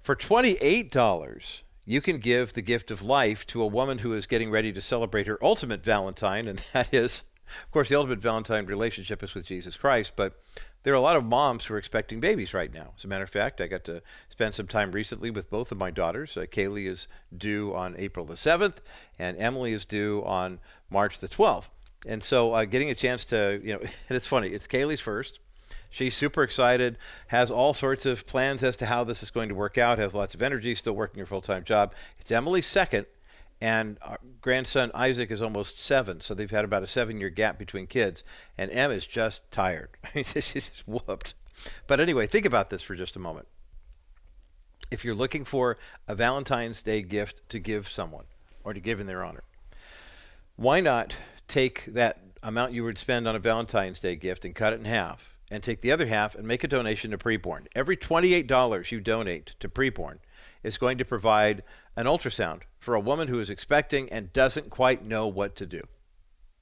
For 0.03 0.17
$28, 0.17 1.63
you 1.85 2.01
can 2.01 2.19
give 2.19 2.55
the 2.55 2.63
gift 2.63 2.91
of 2.91 3.03
life 3.03 3.47
to 3.47 3.63
a 3.63 3.67
woman 3.69 3.99
who 3.99 4.15
is 4.15 4.27
getting 4.27 4.51
ready 4.51 4.73
to 4.73 4.81
celebrate 4.81 5.29
her 5.29 5.39
ultimate 5.41 5.85
Valentine, 5.85 6.49
and 6.49 6.61
that 6.73 6.93
is, 6.93 7.23
of 7.65 7.71
course, 7.71 7.89
the 7.89 7.97
ultimate 7.97 8.21
Valentine 8.21 8.67
relationship 8.67 9.23
is 9.23 9.35
with 9.35 9.47
Jesus 9.47 9.77
Christ, 9.77 10.13
but 10.17 10.41
there 10.83 10.93
are 10.93 10.97
a 10.97 11.01
lot 11.01 11.17
of 11.17 11.25
moms 11.25 11.65
who 11.65 11.75
are 11.75 11.79
expecting 11.79 12.21
babies 12.21 12.53
right 12.53 12.73
now. 12.73 12.93
As 12.97 13.05
a 13.05 13.09
matter 13.09 13.23
of 13.23 13.31
fact, 13.31 13.61
I 13.61 13.67
got 13.67 13.85
to 13.85 14.03
spend 14.29 14.55
some 14.55 14.67
time 14.67 14.93
recently 14.93 15.31
with 15.31 15.51
both 15.51 15.71
of 15.71 15.79
my 15.79 15.91
daughters. 15.91 16.37
Uh, 16.37 16.43
Kaylee 16.43 16.87
is 16.87 17.07
due 17.37 17.75
on 17.75 17.95
April 17.97 18.27
the 18.27 18.35
7th, 18.35 18.79
and 19.19 19.37
Emily 19.37 19.73
is 19.73 19.85
due 19.85 20.23
on 20.25 20.59
March 20.91 21.19
the 21.19 21.29
12th. 21.29 21.69
And 22.07 22.23
so 22.23 22.53
uh, 22.53 22.65
getting 22.65 22.91
a 22.91 22.95
chance 22.95 23.25
to, 23.27 23.61
you 23.63 23.75
know, 23.75 23.81
and 24.09 24.17
it's 24.17 24.27
funny, 24.27 24.49
it's 24.49 24.67
Kaylee's 24.67 25.01
first. 25.01 25.39
She's 25.89 26.17
super 26.17 26.43
excited, 26.43 26.97
has 27.29 27.51
all 27.51 27.75
sorts 27.75 28.07
of 28.07 28.27
plans 28.27 28.63
as 28.63 28.77
to 28.79 28.87
how 28.87 29.05
this 29.05 29.23
is 29.23 29.31
going 29.31 29.51
to 29.51 29.55
work 29.55 29.77
out, 29.77 29.99
has 29.99 30.15
lots 30.15 30.35
of 30.35 30.41
energy, 30.41 30.75
still 30.75 30.95
working 30.95 31.21
her 31.21 31.27
full 31.27 31.43
time 31.43 31.65
job. 31.65 31.95
It's 32.19 32.31
Emily's 32.31 32.67
second, 32.67 33.07
and 33.63 33.97
our 34.03 34.19
grandson 34.41 34.91
Isaac 34.93 35.31
is 35.31 35.41
almost 35.41 35.79
seven, 35.79 36.21
so 36.21 36.35
they've 36.35 36.51
had 36.51 36.65
about 36.65 36.83
a 36.83 36.87
seven-year 36.87 37.31
gap 37.31 37.61
between 37.61 37.87
kids. 37.87 38.25
And 38.59 38.73
Em 38.73 38.91
is 38.91 39.07
just 39.07 39.49
tired; 39.53 39.91
she's 40.15 40.53
just 40.53 40.83
whooped. 40.89 41.35
But 41.87 42.01
anyway, 42.01 42.27
think 42.27 42.45
about 42.45 42.71
this 42.71 42.83
for 42.83 42.97
just 42.97 43.15
a 43.15 43.21
moment. 43.21 43.47
If 44.91 45.05
you're 45.05 45.15
looking 45.15 45.45
for 45.45 45.79
a 46.09 46.17
Valentine's 46.17 46.83
Day 46.83 47.03
gift 47.03 47.49
to 47.51 47.61
give 47.61 47.89
someone, 47.89 48.25
or 48.65 48.75
to 48.75 48.81
give 48.81 48.99
in 48.99 49.07
their 49.07 49.25
honor, 49.25 49.45
why 50.57 50.81
not 50.81 51.17
take 51.47 51.85
that 51.85 52.19
amount 52.43 52.73
you 52.73 52.83
would 52.83 52.99
spend 52.99 53.29
on 53.29 53.37
a 53.37 53.39
Valentine's 53.39 54.01
Day 54.01 54.17
gift 54.17 54.45
and 54.45 54.57
cut 54.57 54.73
it 54.73 54.81
in 54.81 54.87
half, 54.87 55.37
and 55.53 55.63
take 55.63 55.83
the 55.83 55.93
other 55.93 56.07
half 56.07 56.35
and 56.35 56.49
make 56.49 56.65
a 56.65 56.69
donation 56.69 57.13
to 57.13 57.19
Preborn? 57.19 57.69
Every 57.77 57.97
$28 57.97 58.91
you 58.91 59.01
donate 59.01 59.55
to 59.61 59.69
Preborn 59.69 60.19
is 60.63 60.79
going 60.79 60.99
to 60.99 61.05
provide 61.05 61.63
an 61.97 62.07
ultrasound 62.07 62.63
for 62.79 62.95
a 62.95 63.01
woman 63.01 63.29
who 63.29 63.39
is 63.39 63.51
expecting 63.51 64.09
and 64.11 64.33
doesn't 64.33 64.71
quite 64.71 65.07
know 65.07 65.27
what 65.27 65.57
to 65.57 65.67
do. 65.67 65.83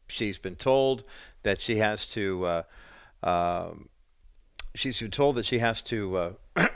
She's 0.09 0.39
been 0.39 0.57
told 0.57 1.05
that 1.43 1.61
she 1.61 1.77
has 1.77 2.05
to. 2.07 2.45
Uh, 2.45 2.63
um, 3.23 3.89
she's 4.75 5.01
been 5.01 5.11
told 5.11 5.37
that 5.37 5.47
she 5.47 5.59
has 5.59 5.83
to, 5.83 6.17
uh, 6.17 6.33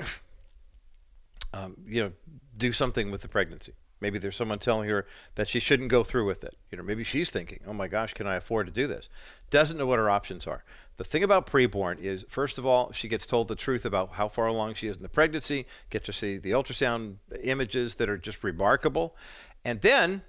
um, 1.54 1.76
you 1.86 2.02
know, 2.02 2.12
do 2.56 2.72
something 2.72 3.10
with 3.10 3.22
the 3.22 3.28
pregnancy. 3.28 3.72
Maybe 4.00 4.18
there's 4.18 4.36
someone 4.36 4.58
telling 4.58 4.88
her 4.88 5.06
that 5.34 5.48
she 5.48 5.60
shouldn't 5.60 5.88
go 5.88 6.04
through 6.04 6.26
with 6.26 6.44
it. 6.44 6.56
You 6.70 6.78
know, 6.78 6.84
maybe 6.84 7.04
she's 7.04 7.30
thinking, 7.30 7.60
"Oh 7.66 7.72
my 7.72 7.88
gosh, 7.88 8.12
can 8.12 8.26
I 8.26 8.36
afford 8.36 8.66
to 8.66 8.72
do 8.72 8.86
this?" 8.86 9.08
Doesn't 9.50 9.78
know 9.78 9.86
what 9.86 9.98
her 9.98 10.10
options 10.10 10.46
are. 10.46 10.64
The 10.96 11.04
thing 11.04 11.24
about 11.24 11.46
preborn 11.46 11.98
is, 12.00 12.24
first 12.28 12.56
of 12.56 12.64
all, 12.64 12.92
she 12.92 13.08
gets 13.08 13.26
told 13.26 13.48
the 13.48 13.56
truth 13.56 13.84
about 13.84 14.12
how 14.14 14.28
far 14.28 14.46
along 14.46 14.74
she 14.74 14.86
is 14.86 14.96
in 14.96 15.02
the 15.02 15.08
pregnancy, 15.08 15.66
get 15.90 16.04
to 16.04 16.12
see 16.12 16.38
the 16.38 16.52
ultrasound 16.52 17.16
images 17.42 17.94
that 17.94 18.08
are 18.08 18.18
just 18.18 18.44
remarkable, 18.44 19.16
and 19.64 19.80
then 19.80 20.22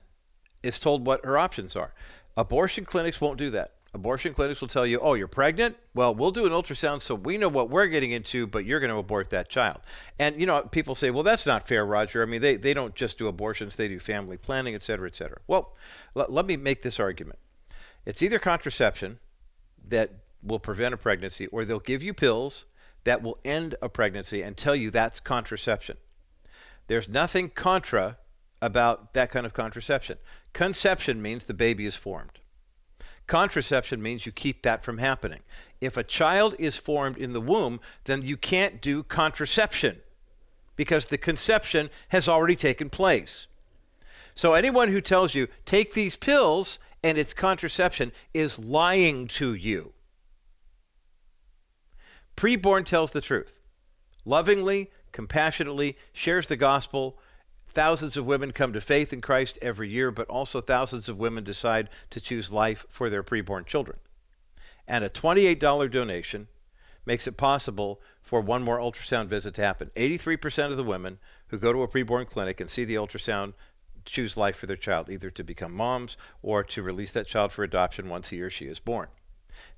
is 0.63 0.79
told 0.79 1.05
what 1.05 1.23
her 1.23 1.37
options 1.37 1.75
are. 1.75 1.93
Abortion 2.35 2.83
clinics 2.83 3.21
won't 3.21 3.37
do 3.37 3.51
that. 3.51 3.74
Abortion 3.95 4.33
clinics 4.33 4.59
will 4.59 4.67
tell 4.67 4.85
you, 4.85 4.99
oh, 4.99 5.13
you're 5.13 5.29
pregnant? 5.29 5.77
Well, 5.93 6.13
we'll 6.13 6.31
do 6.31 6.45
an 6.45 6.51
ultrasound 6.51 6.99
so 6.99 7.15
we 7.15 7.37
know 7.37 7.47
what 7.47 7.69
we're 7.69 7.87
getting 7.87 8.11
into, 8.11 8.45
but 8.45 8.65
you're 8.65 8.81
going 8.81 8.91
to 8.91 8.97
abort 8.97 9.29
that 9.29 9.47
child. 9.47 9.79
And, 10.19 10.37
you 10.37 10.45
know, 10.45 10.63
people 10.63 10.95
say, 10.95 11.11
well, 11.11 11.23
that's 11.23 11.45
not 11.45 11.65
fair, 11.65 11.85
Roger. 11.85 12.21
I 12.21 12.25
mean, 12.25 12.41
they, 12.41 12.57
they 12.57 12.73
don't 12.73 12.93
just 12.93 13.17
do 13.17 13.27
abortions, 13.27 13.77
they 13.77 13.87
do 13.87 13.97
family 13.97 14.35
planning, 14.35 14.75
et 14.75 14.83
cetera, 14.83 15.07
et 15.07 15.15
cetera. 15.15 15.37
Well, 15.47 15.77
l- 16.13 16.25
let 16.27 16.45
me 16.45 16.57
make 16.57 16.81
this 16.81 16.99
argument. 16.99 17.39
It's 18.05 18.21
either 18.21 18.37
contraception 18.37 19.19
that 19.87 20.11
will 20.43 20.59
prevent 20.59 20.93
a 20.93 20.97
pregnancy, 20.97 21.47
or 21.47 21.63
they'll 21.63 21.79
give 21.79 22.03
you 22.03 22.13
pills 22.13 22.65
that 23.05 23.23
will 23.23 23.39
end 23.45 23.75
a 23.81 23.87
pregnancy 23.87 24.41
and 24.41 24.57
tell 24.57 24.75
you 24.75 24.91
that's 24.91 25.21
contraception. 25.21 25.95
There's 26.87 27.07
nothing 27.07 27.47
contra 27.49 28.17
about 28.61 29.13
that 29.13 29.31
kind 29.31 29.45
of 29.45 29.53
contraception. 29.53 30.17
Conception 30.51 31.21
means 31.21 31.45
the 31.45 31.53
baby 31.53 31.85
is 31.85 31.95
formed. 31.95 32.39
Contraception 33.27 34.01
means 34.01 34.25
you 34.25 34.31
keep 34.31 34.61
that 34.61 34.83
from 34.83 34.99
happening. 34.99 35.39
If 35.81 35.97
a 35.97 36.03
child 36.03 36.55
is 36.59 36.77
formed 36.77 37.17
in 37.17 37.33
the 37.33 37.41
womb, 37.41 37.79
then 38.03 38.21
you 38.21 38.37
can't 38.37 38.81
do 38.81 39.03
contraception 39.03 40.01
because 40.75 41.05
the 41.05 41.17
conception 41.17 41.89
has 42.09 42.29
already 42.29 42.55
taken 42.55 42.89
place. 42.89 43.47
So 44.35 44.53
anyone 44.53 44.89
who 44.89 45.01
tells 45.01 45.33
you, 45.33 45.47
take 45.65 45.93
these 45.93 46.15
pills 46.15 46.77
and 47.03 47.17
it's 47.17 47.33
contraception, 47.33 48.11
is 48.33 48.59
lying 48.59 49.27
to 49.29 49.53
you. 49.53 49.93
Preborn 52.35 52.85
tells 52.85 53.11
the 53.11 53.21
truth. 53.21 53.59
Lovingly, 54.25 54.91
compassionately, 55.11 55.97
shares 56.11 56.47
the 56.47 56.57
gospel. 56.57 57.17
Thousands 57.75 58.15
of 58.15 58.25
women 58.25 58.53
come 58.53 58.71
to 58.71 58.79
faith 58.79 59.11
in 59.11 59.19
Christ 59.19 59.59
every 59.61 59.89
year, 59.89 60.09
but 60.09 60.29
also 60.29 60.61
thousands 60.61 61.09
of 61.09 61.19
women 61.19 61.43
decide 61.43 61.89
to 62.09 62.21
choose 62.21 62.49
life 62.49 62.85
for 62.89 63.09
their 63.09 63.21
preborn 63.21 63.65
children. 63.65 63.97
And 64.87 65.03
a 65.03 65.09
$28 65.09 65.91
donation 65.91 66.47
makes 67.05 67.27
it 67.27 67.35
possible 67.35 68.01
for 68.21 68.39
one 68.39 68.63
more 68.63 68.79
ultrasound 68.79 69.27
visit 69.27 69.53
to 69.55 69.61
happen. 69.61 69.91
83% 69.97 70.71
of 70.71 70.77
the 70.77 70.85
women 70.85 71.19
who 71.47 71.59
go 71.59 71.73
to 71.73 71.83
a 71.83 71.87
preborn 71.87 72.25
clinic 72.25 72.61
and 72.61 72.69
see 72.69 72.85
the 72.85 72.95
ultrasound 72.95 73.53
choose 74.05 74.37
life 74.37 74.55
for 74.55 74.67
their 74.67 74.77
child, 74.77 75.09
either 75.09 75.29
to 75.29 75.43
become 75.43 75.73
moms 75.73 76.15
or 76.41 76.63
to 76.63 76.81
release 76.81 77.11
that 77.11 77.27
child 77.27 77.51
for 77.51 77.63
adoption 77.63 78.07
once 78.07 78.29
he 78.29 78.39
or 78.39 78.49
she 78.49 78.67
is 78.67 78.79
born. 78.79 79.09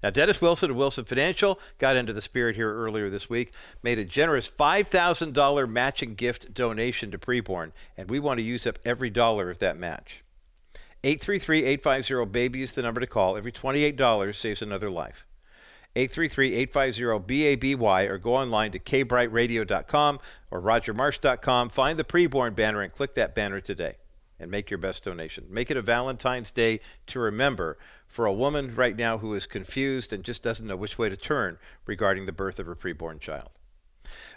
Now, 0.03 0.11
Dennis 0.11 0.41
Wilson 0.41 0.71
of 0.71 0.77
Wilson 0.77 1.05
Financial 1.05 1.59
got 1.79 1.95
into 1.95 2.13
the 2.13 2.21
spirit 2.21 2.55
here 2.55 2.73
earlier 2.73 3.09
this 3.09 3.29
week, 3.29 3.53
made 3.81 3.97
a 3.97 4.05
generous 4.05 4.49
$5,000 4.49 5.69
matching 5.69 6.15
gift 6.15 6.53
donation 6.53 7.11
to 7.11 7.17
Preborn, 7.17 7.71
and 7.95 8.09
we 8.09 8.19
want 8.19 8.37
to 8.37 8.43
use 8.43 8.67
up 8.67 8.77
every 8.85 9.09
dollar 9.09 9.49
of 9.49 9.59
that 9.59 9.77
match. 9.77 10.23
833-850-BABY 11.03 12.61
is 12.61 12.71
the 12.73 12.81
number 12.81 13.01
to 13.01 13.07
call. 13.07 13.37
Every 13.37 13.51
$28 13.51 14.35
saves 14.35 14.61
another 14.61 14.89
life. 14.89 15.25
833-850-BABY 15.95 18.07
or 18.07 18.17
go 18.19 18.35
online 18.35 18.71
to 18.71 18.79
kbrightradio.com 18.79 20.19
or 20.51 20.61
rogermarsh.com. 20.61 21.69
Find 21.69 21.97
the 21.97 22.03
preborn 22.03 22.55
banner 22.55 22.81
and 22.81 22.93
click 22.93 23.15
that 23.15 23.33
banner 23.33 23.61
today 23.61 23.95
and 24.39 24.51
make 24.51 24.69
your 24.69 24.77
best 24.77 25.03
donation. 25.03 25.45
Make 25.49 25.71
it 25.71 25.77
a 25.77 25.81
Valentine's 25.81 26.51
Day 26.51 26.81
to 27.07 27.19
remember 27.19 27.79
for 28.07 28.25
a 28.25 28.33
woman 28.33 28.73
right 28.75 28.95
now 28.95 29.17
who 29.17 29.33
is 29.33 29.45
confused 29.45 30.13
and 30.13 30.23
just 30.23 30.41
doesn't 30.41 30.65
know 30.65 30.75
which 30.75 30.97
way 30.97 31.09
to 31.09 31.17
turn 31.17 31.57
regarding 31.85 32.25
the 32.25 32.31
birth 32.31 32.59
of 32.59 32.65
her 32.65 32.75
preborn 32.75 33.19
child. 33.19 33.49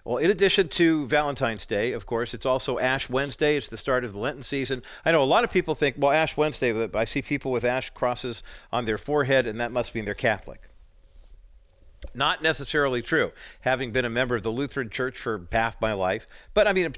Well, 0.05 0.17
in 0.17 0.31
addition 0.31 0.69
to 0.69 1.07
Valentine's 1.07 1.67
Day, 1.67 1.93
of 1.93 2.07
course, 2.07 2.35
it's 2.35 2.47
also 2.47 2.79
Ash 2.79 3.09
Wednesday. 3.09 3.57
It's 3.57 3.69
the 3.69 3.77
start 3.77 4.05
of 4.05 4.13
the 4.13 4.19
Lenten 4.19 4.43
season. 4.43 4.83
I 5.05 5.13
know 5.13 5.23
a 5.23 5.25
lot 5.25 5.45
of 5.45 5.51
people 5.51 5.75
think, 5.75 5.97
well, 5.99 6.11
Ash 6.11 6.37
Wednesday, 6.37 6.89
I 6.95 7.05
see 7.05 7.23
people 7.23 7.53
with 7.53 7.65
ash 7.65 7.91
crosses 7.91 8.43
on 8.73 8.87
their 8.87 8.99
forehead, 8.99 9.47
and 9.47 9.61
that 9.61 9.73
must 9.73 9.95
mean 9.95 10.07
they're 10.07 10.15
Catholic. 10.15 10.63
Not 12.15 12.43
necessarily 12.43 13.03
true. 13.03 13.33
Having 13.61 13.93
been 13.93 14.07
a 14.07 14.11
member 14.11 14.35
of 14.35 14.43
the 14.43 14.51
Lutheran 14.51 14.89
Church 14.89 15.19
for 15.19 15.47
half 15.53 15.81
my 15.81 15.93
life, 15.93 16.27
but 16.55 16.67
I 16.67 16.73
mean, 16.73 16.93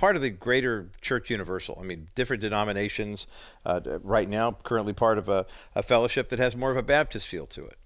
part 0.00 0.16
of 0.16 0.22
the 0.22 0.30
greater 0.30 0.88
Church 1.02 1.28
Universal. 1.28 1.76
I 1.78 1.84
mean, 1.84 2.08
different 2.14 2.40
denominations. 2.40 3.26
Uh, 3.66 3.80
right 4.02 4.28
now, 4.28 4.52
currently 4.52 4.94
part 4.94 5.18
of 5.18 5.28
a, 5.28 5.44
a 5.74 5.82
fellowship 5.82 6.30
that 6.30 6.38
has 6.38 6.56
more 6.56 6.70
of 6.70 6.78
a 6.78 6.82
Baptist 6.82 7.28
feel 7.28 7.46
to 7.48 7.66
it. 7.66 7.76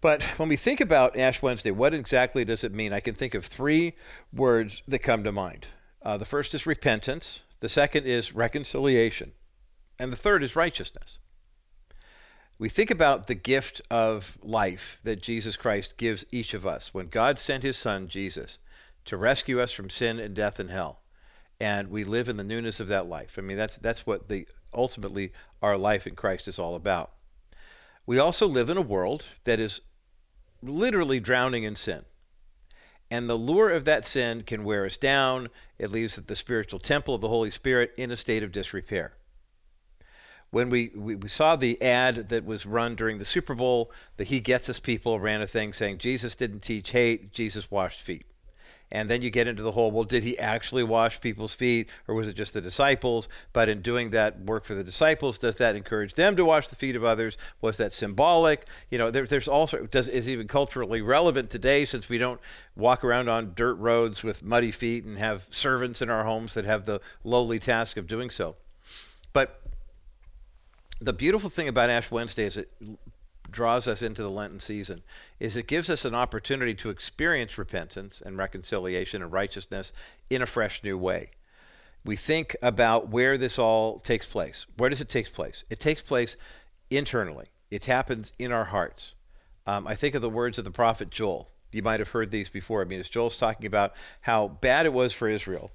But 0.00 0.22
when 0.38 0.48
we 0.48 0.56
think 0.56 0.80
about 0.80 1.16
Ash 1.16 1.42
Wednesday, 1.42 1.72
what 1.72 1.92
exactly 1.92 2.44
does 2.44 2.62
it 2.62 2.72
mean? 2.72 2.92
I 2.92 3.00
can 3.00 3.16
think 3.16 3.34
of 3.34 3.44
three 3.44 3.94
words 4.32 4.82
that 4.86 5.00
come 5.00 5.24
to 5.24 5.32
mind. 5.32 5.66
Uh, 6.00 6.16
the 6.16 6.24
first 6.24 6.54
is 6.54 6.64
repentance, 6.64 7.40
the 7.58 7.68
second 7.68 8.06
is 8.06 8.32
reconciliation, 8.32 9.32
and 9.98 10.12
the 10.12 10.16
third 10.16 10.44
is 10.44 10.54
righteousness. 10.54 11.18
We 12.56 12.68
think 12.68 12.92
about 12.92 13.26
the 13.26 13.34
gift 13.34 13.82
of 13.90 14.38
life 14.42 15.00
that 15.02 15.22
Jesus 15.22 15.56
Christ 15.56 15.96
gives 15.96 16.24
each 16.30 16.54
of 16.54 16.64
us 16.64 16.94
when 16.94 17.08
God 17.08 17.40
sent 17.40 17.64
his 17.64 17.76
son, 17.76 18.06
Jesus, 18.06 18.58
to 19.06 19.16
rescue 19.16 19.60
us 19.60 19.72
from 19.72 19.90
sin 19.90 20.20
and 20.20 20.32
death 20.32 20.60
and 20.60 20.70
hell. 20.70 21.00
And 21.60 21.88
we 21.88 22.04
live 22.04 22.28
in 22.28 22.36
the 22.36 22.44
newness 22.44 22.80
of 22.80 22.88
that 22.88 23.08
life. 23.08 23.36
I 23.38 23.40
mean, 23.40 23.56
that's, 23.56 23.78
that's 23.78 24.06
what 24.06 24.28
the, 24.28 24.46
ultimately 24.74 25.32
our 25.62 25.76
life 25.76 26.06
in 26.06 26.14
Christ 26.14 26.48
is 26.48 26.58
all 26.58 26.74
about. 26.74 27.12
We 28.06 28.18
also 28.18 28.46
live 28.46 28.68
in 28.68 28.76
a 28.76 28.82
world 28.82 29.24
that 29.44 29.58
is 29.58 29.80
literally 30.62 31.18
drowning 31.20 31.64
in 31.64 31.76
sin. 31.76 32.04
And 33.10 33.30
the 33.30 33.36
lure 33.36 33.70
of 33.70 33.84
that 33.84 34.06
sin 34.06 34.42
can 34.42 34.64
wear 34.64 34.84
us 34.84 34.96
down. 34.96 35.48
It 35.78 35.90
leaves 35.90 36.16
the 36.16 36.36
spiritual 36.36 36.80
temple 36.80 37.14
of 37.14 37.20
the 37.20 37.28
Holy 37.28 37.50
Spirit 37.50 37.92
in 37.96 38.10
a 38.10 38.16
state 38.16 38.42
of 38.42 38.52
disrepair. 38.52 39.14
When 40.50 40.70
we, 40.70 40.92
we, 40.94 41.16
we, 41.16 41.28
saw 41.28 41.56
the 41.56 41.80
ad 41.82 42.28
that 42.28 42.44
was 42.44 42.66
run 42.66 42.94
during 42.94 43.18
the 43.18 43.24
Super 43.24 43.54
Bowl, 43.54 43.90
the 44.16 44.24
He 44.24 44.40
Gets 44.40 44.68
Us 44.68 44.80
people 44.80 45.20
ran 45.20 45.42
a 45.42 45.46
thing 45.46 45.72
saying 45.72 45.98
Jesus 45.98 46.36
didn't 46.36 46.60
teach 46.60 46.90
hate, 46.90 47.32
Jesus 47.32 47.70
washed 47.70 48.00
feet. 48.00 48.26
And 48.92 49.10
then 49.10 49.20
you 49.20 49.30
get 49.30 49.48
into 49.48 49.62
the 49.62 49.72
whole, 49.72 49.90
well, 49.90 50.04
did 50.04 50.22
he 50.22 50.38
actually 50.38 50.84
wash 50.84 51.20
people's 51.20 51.52
feet 51.52 51.90
or 52.06 52.14
was 52.14 52.28
it 52.28 52.34
just 52.34 52.54
the 52.54 52.60
disciples? 52.60 53.28
But 53.52 53.68
in 53.68 53.82
doing 53.82 54.10
that 54.10 54.40
work 54.40 54.64
for 54.64 54.74
the 54.74 54.84
disciples, 54.84 55.38
does 55.38 55.56
that 55.56 55.74
encourage 55.74 56.14
them 56.14 56.36
to 56.36 56.44
wash 56.44 56.68
the 56.68 56.76
feet 56.76 56.94
of 56.94 57.02
others? 57.02 57.36
Was 57.60 57.76
that 57.78 57.92
symbolic? 57.92 58.64
You 58.90 58.98
know, 58.98 59.10
there, 59.10 59.26
there's 59.26 59.48
also, 59.48 59.86
does, 59.86 60.08
is 60.08 60.28
even 60.28 60.46
culturally 60.46 61.02
relevant 61.02 61.50
today 61.50 61.84
since 61.84 62.08
we 62.08 62.18
don't 62.18 62.40
walk 62.76 63.02
around 63.02 63.28
on 63.28 63.54
dirt 63.56 63.74
roads 63.74 64.22
with 64.22 64.44
muddy 64.44 64.70
feet 64.70 65.04
and 65.04 65.18
have 65.18 65.48
servants 65.50 66.00
in 66.00 66.08
our 66.08 66.24
homes 66.24 66.54
that 66.54 66.64
have 66.64 66.86
the 66.86 67.00
lowly 67.24 67.58
task 67.58 67.96
of 67.96 68.06
doing 68.06 68.30
so. 68.30 68.54
But 69.32 69.60
the 71.00 71.12
beautiful 71.12 71.50
thing 71.50 71.68
about 71.68 71.90
Ash 71.90 72.10
Wednesday 72.10 72.44
is 72.44 72.56
it 72.56 72.70
draws 73.56 73.88
us 73.88 74.02
into 74.02 74.22
the 74.22 74.30
Lenten 74.30 74.60
season 74.60 75.02
is 75.40 75.56
it 75.56 75.66
gives 75.66 75.88
us 75.88 76.04
an 76.04 76.14
opportunity 76.14 76.74
to 76.74 76.90
experience 76.90 77.56
repentance 77.56 78.22
and 78.24 78.36
reconciliation 78.36 79.22
and 79.22 79.32
righteousness 79.32 79.94
in 80.28 80.42
a 80.42 80.46
fresh 80.46 80.84
new 80.84 80.98
way. 80.98 81.30
We 82.04 82.16
think 82.16 82.54
about 82.60 83.08
where 83.08 83.38
this 83.38 83.58
all 83.58 83.98
takes 83.98 84.26
place. 84.26 84.66
Where 84.76 84.90
does 84.90 85.00
it 85.00 85.08
take 85.08 85.32
place? 85.32 85.64
It 85.70 85.80
takes 85.80 86.02
place 86.02 86.36
internally. 86.90 87.46
It 87.70 87.86
happens 87.86 88.34
in 88.38 88.52
our 88.52 88.66
hearts. 88.66 89.14
Um, 89.66 89.86
I 89.86 89.94
think 89.94 90.14
of 90.14 90.20
the 90.20 90.28
words 90.28 90.58
of 90.58 90.64
the 90.64 90.70
prophet 90.70 91.08
Joel. 91.08 91.48
You 91.72 91.82
might 91.82 91.98
have 91.98 92.10
heard 92.10 92.30
these 92.30 92.50
before. 92.50 92.82
I 92.82 92.84
mean, 92.84 93.00
as 93.00 93.08
Joel's 93.08 93.36
talking 93.36 93.66
about 93.66 93.94
how 94.20 94.48
bad 94.48 94.84
it 94.84 94.92
was 94.92 95.14
for 95.14 95.28
Israel 95.28 95.72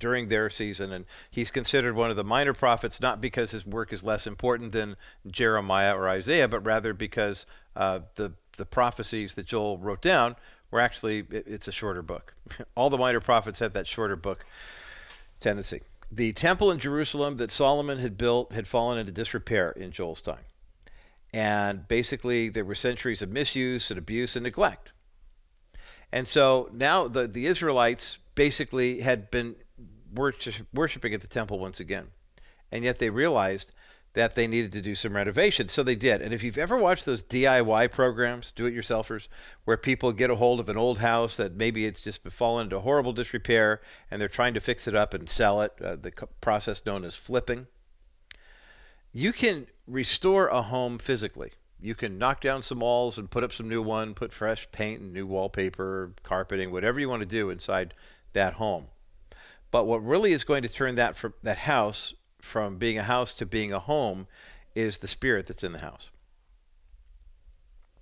during 0.00 0.28
their 0.28 0.50
season. 0.50 0.92
And 0.92 1.04
he's 1.30 1.50
considered 1.50 1.94
one 1.94 2.10
of 2.10 2.16
the 2.16 2.24
minor 2.24 2.52
prophets, 2.52 3.00
not 3.00 3.20
because 3.20 3.52
his 3.52 3.64
work 3.64 3.92
is 3.92 4.02
less 4.02 4.26
important 4.26 4.72
than 4.72 4.96
Jeremiah 5.26 5.96
or 5.96 6.08
Isaiah, 6.08 6.48
but 6.48 6.66
rather 6.66 6.92
because 6.92 7.46
uh, 7.76 8.00
the, 8.16 8.32
the 8.56 8.66
prophecies 8.66 9.34
that 9.34 9.46
Joel 9.46 9.78
wrote 9.78 10.02
down 10.02 10.34
were 10.72 10.80
actually, 10.80 11.18
it, 11.30 11.46
it's 11.46 11.68
a 11.68 11.72
shorter 11.72 12.02
book. 12.02 12.34
All 12.74 12.90
the 12.90 12.98
minor 12.98 13.20
prophets 13.20 13.60
have 13.60 13.74
that 13.74 13.86
shorter 13.86 14.16
book 14.16 14.44
tendency. 15.38 15.82
The 16.10 16.32
temple 16.32 16.72
in 16.72 16.80
Jerusalem 16.80 17.36
that 17.36 17.52
Solomon 17.52 17.98
had 17.98 18.18
built 18.18 18.52
had 18.52 18.66
fallen 18.66 18.98
into 18.98 19.12
disrepair 19.12 19.70
in 19.70 19.92
Joel's 19.92 20.20
time. 20.20 20.44
And 21.32 21.86
basically, 21.86 22.48
there 22.48 22.64
were 22.64 22.74
centuries 22.74 23.22
of 23.22 23.30
misuse 23.30 23.90
and 23.90 23.98
abuse 23.98 24.34
and 24.34 24.42
neglect. 24.42 24.90
And 26.12 26.26
so 26.26 26.68
now 26.72 27.06
the, 27.06 27.26
the 27.26 27.46
Israelites 27.46 28.18
basically 28.34 29.00
had 29.00 29.30
been 29.30 29.56
worshiping 30.12 31.14
at 31.14 31.20
the 31.20 31.26
temple 31.26 31.58
once 31.58 31.80
again. 31.80 32.08
And 32.72 32.84
yet 32.84 32.98
they 32.98 33.10
realized 33.10 33.72
that 34.14 34.34
they 34.34 34.46
needed 34.46 34.72
to 34.72 34.82
do 34.82 34.94
some 34.94 35.14
renovation. 35.14 35.68
So 35.68 35.82
they 35.82 35.94
did. 35.94 36.20
And 36.20 36.34
if 36.34 36.42
you've 36.42 36.58
ever 36.58 36.76
watched 36.76 37.04
those 37.04 37.22
DIY 37.22 37.92
programs, 37.92 38.50
do 38.50 38.66
it 38.66 38.74
yourselfers, 38.74 39.28
where 39.64 39.76
people 39.76 40.12
get 40.12 40.30
a 40.30 40.36
hold 40.36 40.58
of 40.58 40.68
an 40.68 40.76
old 40.76 40.98
house 40.98 41.36
that 41.36 41.54
maybe 41.54 41.86
it's 41.86 42.00
just 42.00 42.26
fallen 42.28 42.64
into 42.66 42.80
horrible 42.80 43.12
disrepair 43.12 43.80
and 44.10 44.20
they're 44.20 44.28
trying 44.28 44.54
to 44.54 44.60
fix 44.60 44.88
it 44.88 44.96
up 44.96 45.14
and 45.14 45.28
sell 45.28 45.62
it, 45.62 45.72
uh, 45.82 45.96
the 45.96 46.10
process 46.40 46.84
known 46.84 47.04
as 47.04 47.14
flipping, 47.14 47.68
you 49.12 49.32
can 49.32 49.66
restore 49.86 50.48
a 50.48 50.62
home 50.62 50.98
physically. 50.98 51.52
You 51.80 51.94
can 51.94 52.18
knock 52.18 52.40
down 52.40 52.62
some 52.62 52.80
walls 52.80 53.16
and 53.16 53.30
put 53.30 53.44
up 53.44 53.52
some 53.52 53.68
new 53.68 53.80
one, 53.80 54.14
put 54.14 54.32
fresh 54.32 54.70
paint 54.70 55.00
and 55.00 55.12
new 55.12 55.26
wallpaper, 55.26 56.12
carpeting, 56.22 56.70
whatever 56.72 57.00
you 57.00 57.08
want 57.08 57.22
to 57.22 57.28
do 57.28 57.48
inside 57.48 57.94
that 58.32 58.54
home. 58.54 58.86
But 59.70 59.86
what 59.86 60.04
really 60.04 60.32
is 60.32 60.44
going 60.44 60.62
to 60.62 60.68
turn 60.68 60.96
that 60.96 61.16
from 61.16 61.34
that 61.42 61.58
house 61.58 62.14
from 62.40 62.78
being 62.78 62.98
a 62.98 63.02
house 63.02 63.34
to 63.34 63.46
being 63.46 63.72
a 63.72 63.78
home 63.78 64.26
is 64.74 64.98
the 64.98 65.08
spirit 65.08 65.46
that's 65.46 65.64
in 65.64 65.72
the 65.72 65.80
house. 65.80 66.10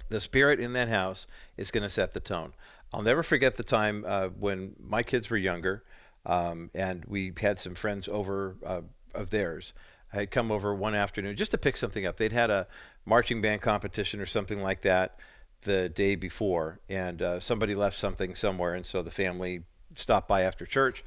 The 0.08 0.20
spirit 0.20 0.60
in 0.60 0.72
that 0.72 0.88
house 0.88 1.26
is 1.56 1.70
going 1.70 1.82
to 1.82 1.88
set 1.88 2.14
the 2.14 2.20
tone. 2.20 2.54
I'll 2.92 3.02
never 3.02 3.22
forget 3.22 3.56
the 3.56 3.62
time 3.62 4.04
uh, 4.06 4.28
when 4.28 4.74
my 4.80 5.02
kids 5.02 5.28
were 5.28 5.36
younger, 5.36 5.84
um, 6.24 6.70
and 6.74 7.04
we 7.06 7.32
had 7.38 7.58
some 7.58 7.74
friends 7.74 8.08
over 8.08 8.56
uh, 8.64 8.80
of 9.14 9.30
theirs. 9.30 9.74
I 10.12 10.20
had 10.20 10.30
come 10.30 10.50
over 10.50 10.74
one 10.74 10.94
afternoon 10.94 11.36
just 11.36 11.50
to 11.50 11.58
pick 11.58 11.76
something 11.76 12.06
up. 12.06 12.16
They'd 12.16 12.32
had 12.32 12.48
a 12.48 12.66
marching 13.04 13.42
band 13.42 13.60
competition 13.60 14.20
or 14.20 14.26
something 14.26 14.62
like 14.62 14.80
that 14.82 15.18
the 15.62 15.90
day 15.90 16.14
before, 16.14 16.80
and 16.88 17.20
uh, 17.20 17.40
somebody 17.40 17.74
left 17.74 17.98
something 17.98 18.34
somewhere, 18.34 18.74
and 18.74 18.86
so 18.86 19.02
the 19.02 19.10
family 19.10 19.64
stopped 19.94 20.28
by 20.28 20.42
after 20.42 20.64
church 20.64 21.04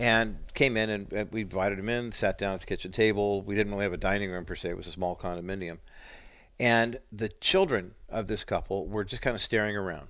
and 0.00 0.38
came 0.54 0.78
in 0.78 0.88
and 0.88 1.30
we 1.30 1.42
invited 1.42 1.78
him 1.78 1.90
in, 1.90 2.10
sat 2.10 2.38
down 2.38 2.54
at 2.54 2.60
the 2.60 2.66
kitchen 2.66 2.90
table. 2.90 3.42
We 3.42 3.54
didn't 3.54 3.70
really 3.70 3.84
have 3.84 3.92
a 3.92 3.98
dining 3.98 4.30
room 4.30 4.46
per 4.46 4.56
se; 4.56 4.70
it 4.70 4.76
was 4.76 4.86
a 4.86 4.92
small 4.92 5.14
condominium. 5.14 5.78
And 6.58 6.98
the 7.12 7.28
children 7.28 7.92
of 8.08 8.26
this 8.26 8.42
couple 8.42 8.86
were 8.86 9.04
just 9.04 9.20
kind 9.20 9.34
of 9.34 9.42
staring 9.42 9.76
around, 9.76 10.08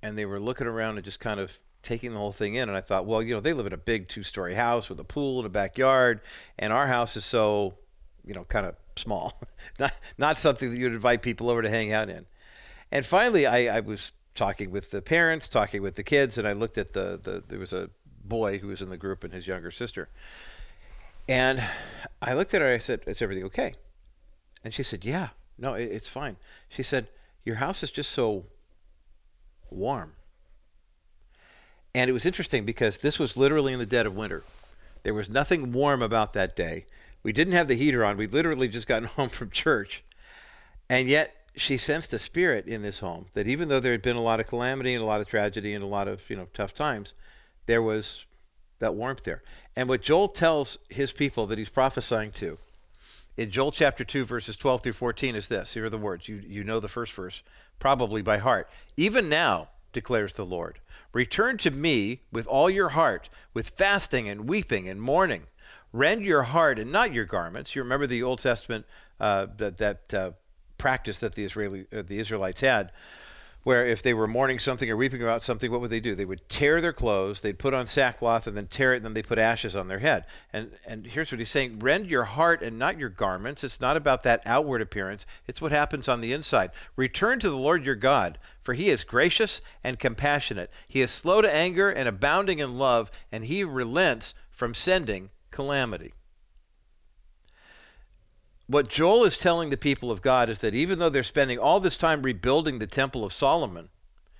and 0.00 0.16
they 0.16 0.24
were 0.24 0.38
looking 0.40 0.68
around 0.68 0.96
and 0.96 1.04
just 1.04 1.18
kind 1.18 1.40
of 1.40 1.58
taking 1.82 2.12
the 2.12 2.18
whole 2.18 2.32
thing 2.32 2.54
in. 2.54 2.68
And 2.68 2.78
I 2.78 2.80
thought, 2.80 3.04
well, 3.04 3.20
you 3.20 3.34
know, 3.34 3.40
they 3.40 3.52
live 3.52 3.66
in 3.66 3.72
a 3.72 3.78
big 3.78 4.06
two-story 4.08 4.54
house 4.54 4.88
with 4.88 5.00
a 5.00 5.04
pool 5.04 5.38
and 5.38 5.46
a 5.46 5.50
backyard, 5.50 6.20
and 6.56 6.72
our 6.72 6.86
house 6.86 7.16
is 7.16 7.24
so, 7.24 7.74
you 8.24 8.34
know, 8.34 8.44
kind 8.44 8.64
of 8.64 8.76
small, 8.94 9.40
not 9.80 9.92
not 10.16 10.38
something 10.38 10.70
that 10.70 10.78
you'd 10.78 10.92
invite 10.92 11.20
people 11.20 11.50
over 11.50 11.62
to 11.62 11.68
hang 11.68 11.92
out 11.92 12.08
in. 12.08 12.26
And 12.92 13.04
finally, 13.04 13.46
I, 13.46 13.78
I 13.78 13.80
was 13.80 14.12
talking 14.34 14.70
with 14.70 14.92
the 14.92 15.02
parents, 15.02 15.48
talking 15.48 15.82
with 15.82 15.96
the 15.96 16.04
kids, 16.04 16.38
and 16.38 16.46
I 16.46 16.52
looked 16.52 16.78
at 16.78 16.92
the, 16.92 17.18
the 17.20 17.42
there 17.48 17.58
was 17.58 17.72
a 17.72 17.90
boy 18.24 18.58
who 18.58 18.68
was 18.68 18.80
in 18.80 18.88
the 18.88 18.96
group 18.96 19.24
and 19.24 19.32
his 19.32 19.46
younger 19.46 19.70
sister. 19.70 20.08
And 21.28 21.62
I 22.20 22.34
looked 22.34 22.54
at 22.54 22.60
her. 22.60 22.72
I 22.72 22.78
said, 22.78 23.02
"Is 23.06 23.22
everything 23.22 23.44
okay?" 23.44 23.74
And 24.64 24.74
she 24.74 24.82
said, 24.82 25.04
"Yeah, 25.04 25.30
no, 25.58 25.74
it, 25.74 25.84
it's 25.84 26.08
fine." 26.08 26.36
She 26.68 26.82
said, 26.82 27.08
"Your 27.44 27.56
house 27.56 27.82
is 27.82 27.90
just 27.90 28.10
so 28.10 28.46
warm." 29.70 30.14
And 31.94 32.08
it 32.08 32.12
was 32.12 32.26
interesting 32.26 32.64
because 32.64 32.98
this 32.98 33.18
was 33.18 33.36
literally 33.36 33.72
in 33.72 33.78
the 33.78 33.86
dead 33.86 34.06
of 34.06 34.16
winter. 34.16 34.44
There 35.02 35.14
was 35.14 35.28
nothing 35.28 35.72
warm 35.72 36.02
about 36.02 36.32
that 36.32 36.56
day. 36.56 36.86
We 37.22 37.32
didn't 37.32 37.52
have 37.52 37.68
the 37.68 37.74
heater 37.74 38.04
on. 38.04 38.16
We'd 38.16 38.32
literally 38.32 38.68
just 38.68 38.86
gotten 38.86 39.08
home 39.16 39.28
from 39.28 39.50
church. 39.50 40.02
And 40.88 41.08
yet 41.08 41.36
she 41.54 41.76
sensed 41.76 42.12
a 42.12 42.18
spirit 42.18 42.66
in 42.66 42.82
this 42.82 43.00
home 43.00 43.26
that 43.34 43.46
even 43.46 43.68
though 43.68 43.80
there 43.80 43.92
had 43.92 44.02
been 44.02 44.16
a 44.16 44.22
lot 44.22 44.40
of 44.40 44.46
calamity 44.46 44.94
and 44.94 45.02
a 45.02 45.06
lot 45.06 45.20
of 45.20 45.26
tragedy 45.26 45.74
and 45.74 45.84
a 45.84 45.86
lot 45.86 46.08
of 46.08 46.28
you 46.30 46.36
know 46.36 46.48
tough 46.54 46.74
times, 46.74 47.14
there 47.66 47.82
was 47.82 48.24
that 48.78 48.94
warmth 48.94 49.22
there. 49.24 49.42
And 49.76 49.88
what 49.88 50.02
Joel 50.02 50.28
tells 50.28 50.78
his 50.88 51.12
people 51.12 51.46
that 51.46 51.58
he's 51.58 51.68
prophesying 51.68 52.32
to 52.32 52.58
in 53.36 53.50
Joel 53.50 53.72
chapter 53.72 54.04
2, 54.04 54.24
verses 54.24 54.56
12 54.56 54.82
through 54.82 54.92
14 54.92 55.34
is 55.34 55.48
this. 55.48 55.74
Here 55.74 55.86
are 55.86 55.90
the 55.90 55.98
words. 55.98 56.28
You, 56.28 56.42
you 56.46 56.64
know 56.64 56.80
the 56.80 56.88
first 56.88 57.12
verse, 57.14 57.42
probably 57.78 58.20
by 58.20 58.38
heart. 58.38 58.68
Even 58.96 59.28
now, 59.28 59.68
declares 59.92 60.34
the 60.34 60.44
Lord, 60.44 60.80
return 61.12 61.58
to 61.58 61.70
me 61.70 62.20
with 62.30 62.46
all 62.46 62.68
your 62.68 62.90
heart, 62.90 63.28
with 63.54 63.70
fasting 63.70 64.28
and 64.28 64.48
weeping 64.48 64.88
and 64.88 65.00
mourning. 65.00 65.44
Rend 65.92 66.24
your 66.24 66.44
heart 66.44 66.78
and 66.78 66.90
not 66.90 67.12
your 67.12 67.24
garments. 67.24 67.74
You 67.74 67.82
remember 67.82 68.06
the 68.06 68.22
Old 68.22 68.38
Testament 68.38 68.86
uh, 69.20 69.46
that 69.58 69.78
that 69.78 70.14
uh, 70.14 70.30
practice 70.78 71.18
that 71.18 71.34
the 71.34 71.44
Israeli 71.44 71.86
uh, 71.92 72.02
the 72.02 72.18
Israelites 72.18 72.60
had 72.60 72.92
where 73.62 73.86
if 73.86 74.02
they 74.02 74.12
were 74.12 74.26
mourning 74.26 74.58
something 74.58 74.90
or 74.90 74.96
weeping 74.96 75.22
about 75.22 75.42
something, 75.42 75.70
what 75.70 75.80
would 75.80 75.90
they 75.90 76.00
do? 76.00 76.14
They 76.14 76.24
would 76.24 76.48
tear 76.48 76.80
their 76.80 76.92
clothes, 76.92 77.40
they'd 77.40 77.58
put 77.58 77.74
on 77.74 77.86
sackcloth 77.86 78.46
and 78.46 78.56
then 78.56 78.66
tear 78.66 78.92
it, 78.92 78.96
and 78.96 79.04
then 79.04 79.14
they 79.14 79.22
put 79.22 79.38
ashes 79.38 79.76
on 79.76 79.88
their 79.88 80.00
head. 80.00 80.24
And 80.52 80.72
and 80.86 81.06
here's 81.06 81.30
what 81.30 81.38
he's 81.38 81.50
saying: 81.50 81.78
rend 81.78 82.06
your 82.06 82.24
heart 82.24 82.62
and 82.62 82.78
not 82.78 82.98
your 82.98 83.08
garments. 83.08 83.62
It's 83.64 83.80
not 83.80 83.96
about 83.96 84.22
that 84.24 84.42
outward 84.46 84.82
appearance; 84.82 85.26
it's 85.46 85.60
what 85.60 85.72
happens 85.72 86.08
on 86.08 86.20
the 86.20 86.32
inside. 86.32 86.70
Return 86.96 87.38
to 87.40 87.50
the 87.50 87.56
Lord 87.56 87.84
your 87.84 87.94
God, 87.94 88.38
for 88.62 88.74
He 88.74 88.88
is 88.88 89.04
gracious 89.04 89.60
and 89.84 89.98
compassionate. 89.98 90.70
He 90.88 91.00
is 91.00 91.10
slow 91.10 91.40
to 91.40 91.52
anger 91.52 91.90
and 91.90 92.08
abounding 92.08 92.58
in 92.58 92.78
love, 92.78 93.10
and 93.30 93.44
He 93.44 93.64
relents 93.64 94.34
from 94.50 94.74
sending 94.74 95.30
calamity 95.50 96.14
what 98.66 98.88
Joel 98.88 99.24
is 99.24 99.38
telling 99.38 99.70
the 99.70 99.76
people 99.76 100.10
of 100.10 100.22
God 100.22 100.48
is 100.48 100.60
that 100.60 100.74
even 100.74 100.98
though 100.98 101.08
they're 101.08 101.22
spending 101.22 101.58
all 101.58 101.80
this 101.80 101.96
time 101.96 102.22
rebuilding 102.22 102.78
the 102.78 102.86
Temple 102.86 103.24
of 103.24 103.32
Solomon, 103.32 103.88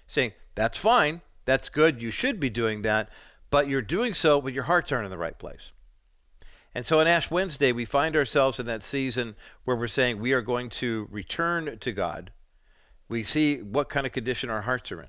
saying, 0.07 0.33
that's 0.55 0.79
fine, 0.79 1.23
that's 1.45 1.69
good, 1.69 2.01
you 2.01 2.11
should 2.11 2.39
be 2.39 2.51
doing 2.51 2.83
that, 2.83 3.11
but 3.51 3.69
you're 3.69 3.83
doing 3.83 4.15
so, 4.15 4.41
but 4.41 4.53
your 4.53 4.65
hearts 4.65 4.93
aren't 4.93 5.05
in 5.05 5.11
the 5.11 5.19
right 5.19 5.39
place. 5.39 5.73
And 6.75 6.87
so 6.87 7.01
on 7.01 7.07
Ash 7.07 7.31
Wednesday, 7.31 7.73
we 7.73 7.85
find 7.85 8.17
ourselves 8.17 8.59
in 8.59 8.67
that 8.67 8.83
season 8.83 9.35
where 9.65 9.77
we're 9.77 9.87
saying 9.87 10.19
we 10.19 10.33
are 10.33 10.41
going 10.41 10.71
to 10.71 11.07
return 11.11 11.79
to 11.79 11.93
God. 11.93 12.33
We 13.09 13.23
see 13.23 13.59
what 13.61 13.91
kind 13.91 14.07
of 14.07 14.13
condition 14.13 14.49
our 14.49 14.63
hearts 14.63 14.91
are 14.91 15.03
in. 15.03 15.09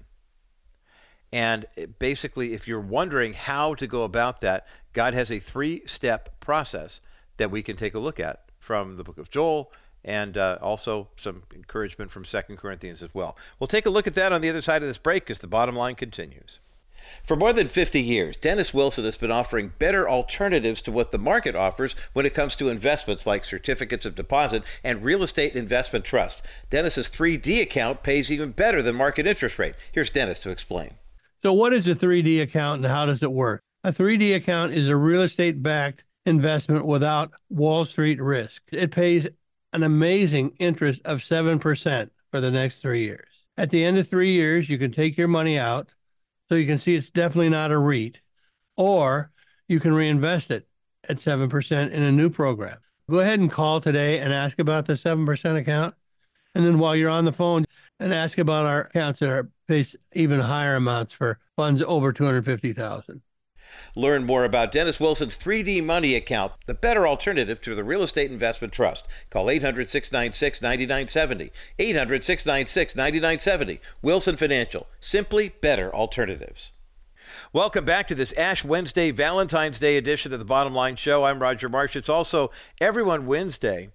And 1.32 1.66
basically, 1.99 2.53
if 2.53 2.68
you're 2.68 2.80
wondering 2.82 3.34
how 3.34 3.76
to 3.76 3.88
go 3.88 4.03
about 4.03 4.41
that, 4.41 4.68
God 4.91 5.14
has 5.14 5.32
a 5.32 5.39
three 5.39 5.82
step 5.86 6.39
process 6.39 6.99
that 7.38 7.49
we 7.49 7.64
can 7.64 7.76
take 7.76 7.95
a 7.95 7.99
look 7.99 8.20
at 8.20 8.43
from 8.64 8.95
the 8.95 9.03
book 9.03 9.18
of 9.18 9.30
Joel 9.30 9.72
and 10.05 10.38
uh, 10.38 10.57
also 10.61 11.09
some 11.16 11.43
encouragement 11.53 12.11
from 12.11 12.26
Second 12.26 12.57
Corinthians 12.57 13.03
as 13.03 13.14
well. 13.14 13.38
We'll 13.59 13.68
take 13.68 13.86
a 13.86 13.89
look 13.89 14.07
at 14.07 14.16
that 14.16 14.34
on 14.34 14.41
the 14.41 14.49
other 14.49 14.61
side 14.61 14.82
of 14.82 14.88
this 14.88 14.97
break 14.97 15.30
as 15.30 15.39
the 15.39 15.47
bottom 15.47 15.76
line 15.76 15.95
continues. 15.95 16.59
For 17.24 17.36
more 17.36 17.51
than 17.51 17.68
50 17.68 18.01
years, 18.01 18.38
Dennis 18.38 18.74
Wilson 18.74 19.03
has 19.03 19.18
been 19.18 19.32
offering 19.32 19.74
better 19.78 20.09
alternatives 20.09 20.82
to 20.84 20.91
what 20.91 21.11
the 21.11 21.18
market 21.18 21.55
offers 21.55 21.95
when 22.14 22.26
it 22.26 22.34
comes 22.34 22.55
to 22.55 22.70
investments 22.70 23.28
like 23.28 23.43
certificates 23.43 24.05
of 24.05 24.16
deposit 24.16 24.64
and 24.84 25.03
real 25.03 25.22
estate 25.22 25.55
investment 25.55 26.05
trust. 26.05 26.45
Dennis's 26.70 27.09
3D 27.09 27.61
account 27.61 28.03
pays 28.03 28.32
even 28.32 28.51
better 28.51 28.82
than 28.82 28.95
market 28.95 29.28
interest 29.28 29.59
rate. 29.59 29.76
Here's 29.91 30.09
Dennis 30.09 30.39
to 30.39 30.49
explain. 30.49 30.91
So, 31.43 31.51
what 31.51 31.74
is 31.74 31.88
a 31.89 31.95
3D 31.95 32.41
account 32.41 32.82
and 32.82 32.91
how 32.91 33.05
does 33.05 33.22
it 33.22 33.32
work? 33.32 33.61
A 33.84 33.89
3D 33.89 34.34
account 34.36 34.74
is 34.74 34.88
a 34.88 34.95
real 34.95 35.24
estate 35.24 35.61
backed 35.61 36.05
investment 36.26 36.86
without 36.86 37.32
Wall 37.49 37.86
Street 37.86 38.21
risk. 38.21 38.63
It 38.71 38.91
pays 38.91 39.28
an 39.74 39.84
amazing 39.84 40.55
interest 40.59 41.01
of 41.05 41.19
7% 41.19 42.09
for 42.32 42.39
the 42.39 42.51
next 42.51 42.78
three 42.80 43.03
years. 43.03 43.28
At 43.57 43.69
the 43.69 43.84
end 43.84 43.97
of 43.97 44.07
three 44.07 44.32
years, 44.32 44.69
you 44.69 44.78
can 44.78 44.91
take 44.91 45.17
your 45.17 45.28
money 45.28 45.57
out. 45.57 45.89
So 46.49 46.55
you 46.55 46.65
can 46.65 46.78
see 46.78 46.95
it's 46.95 47.09
definitely 47.09 47.49
not 47.49 47.71
a 47.71 47.78
REIT, 47.78 48.21
or 48.78 49.32
you 49.67 49.80
can 49.80 49.93
reinvest 49.93 50.51
it 50.51 50.67
at 51.09 51.17
7% 51.17 51.91
in 51.91 52.03
a 52.03 52.11
new 52.11 52.30
program. 52.30 52.78
Go 53.09 53.19
ahead 53.19 53.39
and 53.39 53.49
call 53.49 53.82
today 53.82 54.19
and 54.19 54.34
ask 54.34 54.59
about 54.59 54.86
the 54.86 54.93
7% 54.93 55.57
account. 55.57 55.95
And 56.55 56.65
then 56.65 56.80
while 56.80 56.95
you're 56.95 57.09
on 57.09 57.26
the 57.26 57.34
phone, 57.34 57.65
and 57.99 58.13
ask 58.13 58.38
about 58.38 58.65
our 58.65 58.82
accounts 58.82 59.21
that 59.21 59.30
are 59.30 59.49
pays 59.67 59.95
even 60.13 60.39
higher 60.39 60.76
amounts 60.76 61.13
for 61.13 61.39
funds 61.55 61.82
over 61.82 62.11
250,000. 62.11 63.21
Learn 63.95 64.26
more 64.26 64.45
about 64.45 64.71
Dennis 64.71 64.99
Wilson's 64.99 65.38
3D 65.38 65.84
Money 65.84 66.15
account, 66.15 66.53
the 66.65 66.74
better 66.74 67.07
alternative 67.07 67.61
to 67.61 67.76
the 67.76 67.84
real 67.84 68.03
estate 68.03 68.32
investment 68.32 68.74
trust. 68.74 69.07
Call 69.30 69.49
800 69.49 69.89
696 69.89 70.61
9970. 70.61 71.51
800 71.80 72.24
696 72.24 72.95
9970. 72.95 73.80
Wilson 74.01 74.36
Financial. 74.36 74.88
Simply 74.99 75.49
better 75.49 75.93
alternatives. 75.93 76.71
Welcome 77.51 77.86
back 77.86 78.07
to 78.07 78.15
this 78.15 78.34
Ash 78.34 78.63
Wednesday, 78.63 79.11
Valentine's 79.11 79.80
Day 79.80 79.97
edition 79.97 80.34
of 80.34 80.39
the 80.39 80.45
Bottom 80.45 80.74
Line 80.74 80.95
Show. 80.95 81.24
I'm 81.24 81.39
Roger 81.39 81.69
Marsh. 81.69 81.95
It's 81.95 82.09
also 82.09 82.51
Everyone 82.80 83.26
Wednesday. 83.26 83.89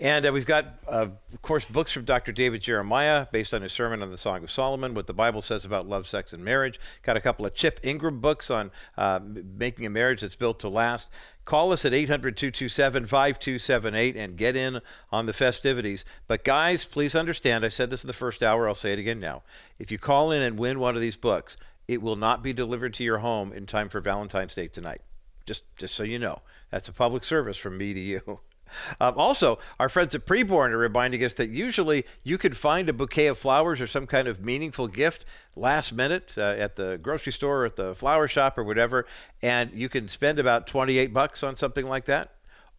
And 0.00 0.26
uh, 0.26 0.32
we've 0.32 0.44
got, 0.44 0.80
uh, 0.88 1.06
of 1.32 1.42
course, 1.42 1.64
books 1.64 1.92
from 1.92 2.04
Dr. 2.04 2.32
David 2.32 2.60
Jeremiah 2.60 3.26
based 3.30 3.54
on 3.54 3.62
his 3.62 3.72
sermon 3.72 4.02
on 4.02 4.10
the 4.10 4.18
Song 4.18 4.42
of 4.42 4.50
Solomon, 4.50 4.92
what 4.92 5.06
the 5.06 5.14
Bible 5.14 5.40
says 5.40 5.64
about 5.64 5.86
love, 5.86 6.08
sex, 6.08 6.32
and 6.32 6.44
marriage. 6.44 6.80
Got 7.02 7.16
a 7.16 7.20
couple 7.20 7.46
of 7.46 7.54
Chip 7.54 7.78
Ingram 7.84 8.18
books 8.20 8.50
on 8.50 8.72
uh, 8.98 9.20
making 9.22 9.86
a 9.86 9.90
marriage 9.90 10.22
that's 10.22 10.34
built 10.34 10.58
to 10.60 10.68
last. 10.68 11.10
Call 11.44 11.72
us 11.72 11.84
at 11.84 11.94
800 11.94 12.36
227 12.36 13.06
5278 13.06 14.16
and 14.16 14.36
get 14.36 14.56
in 14.56 14.80
on 15.12 15.26
the 15.26 15.32
festivities. 15.32 16.04
But, 16.26 16.42
guys, 16.42 16.84
please 16.84 17.14
understand 17.14 17.64
I 17.64 17.68
said 17.68 17.90
this 17.90 18.02
in 18.02 18.08
the 18.08 18.12
first 18.14 18.42
hour, 18.42 18.66
I'll 18.66 18.74
say 18.74 18.92
it 18.92 18.98
again 18.98 19.20
now. 19.20 19.42
If 19.78 19.92
you 19.92 19.98
call 19.98 20.32
in 20.32 20.42
and 20.42 20.58
win 20.58 20.80
one 20.80 20.96
of 20.96 21.02
these 21.02 21.16
books, 21.16 21.56
it 21.86 22.02
will 22.02 22.16
not 22.16 22.42
be 22.42 22.52
delivered 22.52 22.94
to 22.94 23.04
your 23.04 23.18
home 23.18 23.52
in 23.52 23.66
time 23.66 23.88
for 23.88 24.00
Valentine's 24.00 24.56
Day 24.56 24.66
tonight. 24.66 25.02
Just, 25.46 25.62
just 25.76 25.94
so 25.94 26.02
you 26.02 26.18
know, 26.18 26.40
that's 26.70 26.88
a 26.88 26.92
public 26.92 27.22
service 27.22 27.56
from 27.56 27.78
me 27.78 27.94
to 27.94 28.00
you. 28.00 28.40
Um, 29.00 29.14
also, 29.16 29.58
our 29.78 29.88
friends 29.88 30.14
at 30.14 30.26
Preborn 30.26 30.70
are 30.70 30.78
reminding 30.78 31.22
us 31.24 31.34
that 31.34 31.50
usually 31.50 32.04
you 32.22 32.38
could 32.38 32.56
find 32.56 32.88
a 32.88 32.92
bouquet 32.92 33.26
of 33.26 33.38
flowers 33.38 33.80
or 33.80 33.86
some 33.86 34.06
kind 34.06 34.28
of 34.28 34.44
meaningful 34.44 34.88
gift 34.88 35.24
last 35.56 35.92
minute 35.92 36.34
uh, 36.36 36.40
at 36.40 36.76
the 36.76 36.98
grocery 36.98 37.32
store 37.32 37.62
or 37.62 37.66
at 37.66 37.76
the 37.76 37.94
flower 37.94 38.28
shop 38.28 38.58
or 38.58 38.64
whatever, 38.64 39.06
and 39.42 39.72
you 39.72 39.88
can 39.88 40.08
spend 40.08 40.38
about 40.38 40.66
28 40.66 41.12
bucks 41.12 41.42
on 41.42 41.56
something 41.56 41.86
like 41.86 42.06
that. 42.06 42.32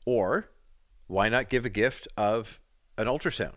Or 0.05 0.49
why 1.07 1.29
not 1.29 1.49
give 1.49 1.65
a 1.65 1.69
gift 1.69 2.07
of 2.17 2.59
an 2.97 3.07
ultrasound, 3.07 3.55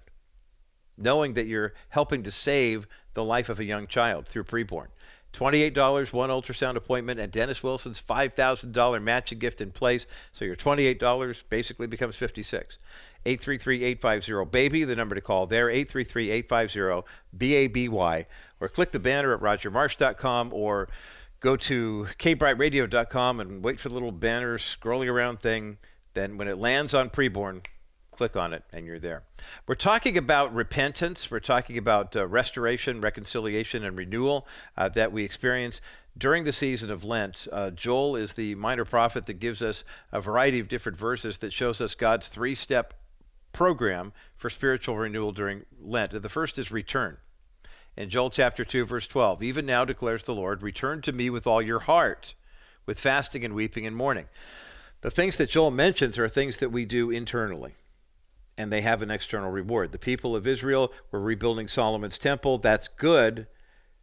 knowing 0.97 1.35
that 1.35 1.47
you're 1.47 1.75
helping 1.91 2.23
to 2.23 2.31
save 2.31 2.87
the 3.15 3.25
life 3.25 3.49
of 3.49 3.61
a 3.61 3.65
young 3.65 3.87
child 3.87 4.27
through 4.27 4.45
Preborn? 4.45 4.89
$28, 5.33 6.13
one 6.13 6.31
ultrasound 6.31 6.77
appointment, 6.77 7.21
and 7.21 7.31
Dennis 7.31 7.63
Wilson's 7.63 8.03
$5,000 8.03 9.03
matching 9.03 9.39
gift 9.39 9.61
in 9.61 9.71
place. 9.71 10.07
So 10.33 10.45
your 10.45 10.57
$28 10.57 11.45
basically 11.49 11.87
becomes 11.87 12.17
56 12.17 12.79
833-850-BABY, 13.27 14.85
the 14.85 14.97
number 14.97 15.15
to 15.15 15.21
call 15.21 15.47
there, 15.47 15.67
833-850-BABY, 15.67 18.27
or 18.61 18.69
click 18.69 18.93
the 18.93 19.01
banner 19.01 19.35
at 19.35 19.41
rogermarsh.com 19.41 20.53
or 20.53 20.89
go 21.41 21.57
to 21.57 22.09
kbrightradio.com 22.19 23.41
and 23.41 23.63
wait 23.63 23.81
for 23.81 23.89
the 23.89 23.95
little 23.95 24.13
banner 24.13 24.59
scrolling 24.59 25.09
around 25.09 25.41
thing. 25.41 25.79
Then 26.15 26.37
when 26.37 26.49
it 26.49 26.59
lands 26.59 26.95
on 26.95 27.11
preborn, 27.11 27.65
click 28.19 28.37
on 28.37 28.53
it 28.53 28.65
and 28.73 28.85
you're 28.85 28.99
there. 28.99 29.23
We're 29.69 29.77
talking 29.77 30.19
about 30.19 30.53
repentance. 30.53 31.31
We're 31.31 31.39
talking 31.39 31.79
about 31.79 32.17
uh, 32.17 32.27
restoration, 32.27 33.01
reconciliation, 33.01 33.85
and 33.85 33.97
renewal 33.97 34.45
uh, 34.77 34.89
that 34.89 35.13
we 35.13 35.23
experience 35.23 35.81
during 36.17 36.43
the 36.43 36.53
season 36.53 36.91
of 36.91 37.05
Lent. 37.05 37.47
Uh, 37.53 37.71
Joel 37.71 38.17
is 38.17 38.33
the 38.33 38.57
minor 38.57 38.85
prophet 38.85 39.27
that 39.27 39.35
gives 39.35 39.63
us 39.63 39.85
a 40.11 40.21
variety 40.21 40.59
of 40.59 40.67
different 40.67 40.99
verses 40.99 41.39
that 41.39 41.53
shows 41.53 41.81
us 41.81 41.95
God's 41.95 42.27
three 42.27 42.57
step 42.57 42.93
program 43.53 44.13
for 44.37 44.51
spiritual 44.51 44.97
renewal 44.97 45.31
during 45.31 45.65
Lent. 45.81 46.13
And 46.13 46.23
the 46.23 46.29
first 46.29 46.59
is 46.59 46.73
return. 46.73 47.19
In 47.97 48.11
Joel 48.11 48.31
chapter 48.31 48.65
2, 48.65 48.85
verse 48.85 49.07
12, 49.07 49.45
even 49.45 49.65
now 49.65 49.85
declares 49.85 50.25
the 50.25 50.35
Lord, 50.35 50.65
return 50.65 51.03
to 51.03 51.13
me 51.13 51.31
with 51.31 51.47
all 51.47 51.63
your 51.63 51.81
heart, 51.81 52.35
with 52.85 52.99
fasting 52.99 53.45
and 53.45 53.55
weeping 53.55 53.87
and 53.87 53.95
mourning. 53.95 54.27
The 55.03 55.11
things 55.13 55.37
that 55.37 55.51
Joel 55.51 55.71
mentions 55.71 56.19
are 56.19 56.29
things 56.29 56.57
that 56.57 56.73
we 56.73 56.85
do 56.85 57.11
internally 57.13 57.75
and 58.59 58.73
they 58.73 58.81
have 58.81 59.01
an 59.01 59.11
external 59.11 59.51
reward. 59.51 59.93
The 59.93 59.99
people 59.99 60.35
of 60.35 60.47
Israel 60.47 60.93
were 61.13 61.21
rebuilding 61.21 61.69
Solomon's 61.69 62.19
temple. 62.19 62.59
That's 62.59 62.89
good. 62.89 63.47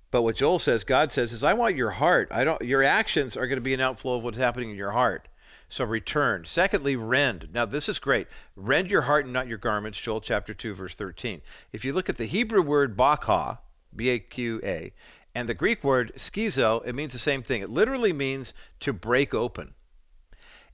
But 0.10 0.22
what 0.22 0.38
Joel 0.38 0.60
says, 0.60 0.86
God 0.86 1.11
says, 1.11 1.34
is 1.34 1.44
I 1.44 1.53
want 1.53 1.76
your 1.76 1.91
heart. 1.91 2.30
I 2.32 2.45
don't 2.45 2.61
your 2.61 2.82
actions 2.82 3.36
are 3.36 3.48
going 3.48 3.60
to 3.60 3.64
be 3.64 3.73
an 3.73 3.82
outflow 3.82 4.15
of 4.15 4.23
what's 4.23 4.38
happening 4.38 4.69
in 4.69 4.77
your 4.77 4.91
heart. 4.91 5.27
So 5.68 5.84
return. 5.84 6.45
Secondly, 6.45 6.95
rend. 6.95 7.49
Now 7.53 7.65
this 7.65 7.90
is 7.90 7.99
great. 7.99 8.27
Rend 8.56 8.90
your 8.90 9.03
heart 9.03 9.26
and 9.26 9.34
not 9.34 9.48
your 9.48 9.57
garments, 9.57 9.99
Joel 9.99 10.22
chapter 10.22 10.53
2, 10.53 10.73
verse 10.73 10.95
13. 10.95 11.41
If 11.73 11.84
you 11.84 11.91
look 11.91 12.07
at 12.07 12.18
the 12.18 12.26
Hebrew 12.26 12.61
word 12.61 12.95
baqa, 12.95 13.57
B-A-Q-A, 13.94 14.94
and 15.34 15.49
the 15.49 15.53
Greek 15.53 15.84
word 15.84 16.14
schizo, 16.15 16.86
it 16.86 16.95
means 16.95 17.11
the 17.11 17.19
same 17.19 17.44
thing. 17.44 17.61
It 17.61 17.69
literally 17.69 18.14
means 18.14 18.53
to 18.80 18.94
break 18.94 19.34
open. 19.34 19.73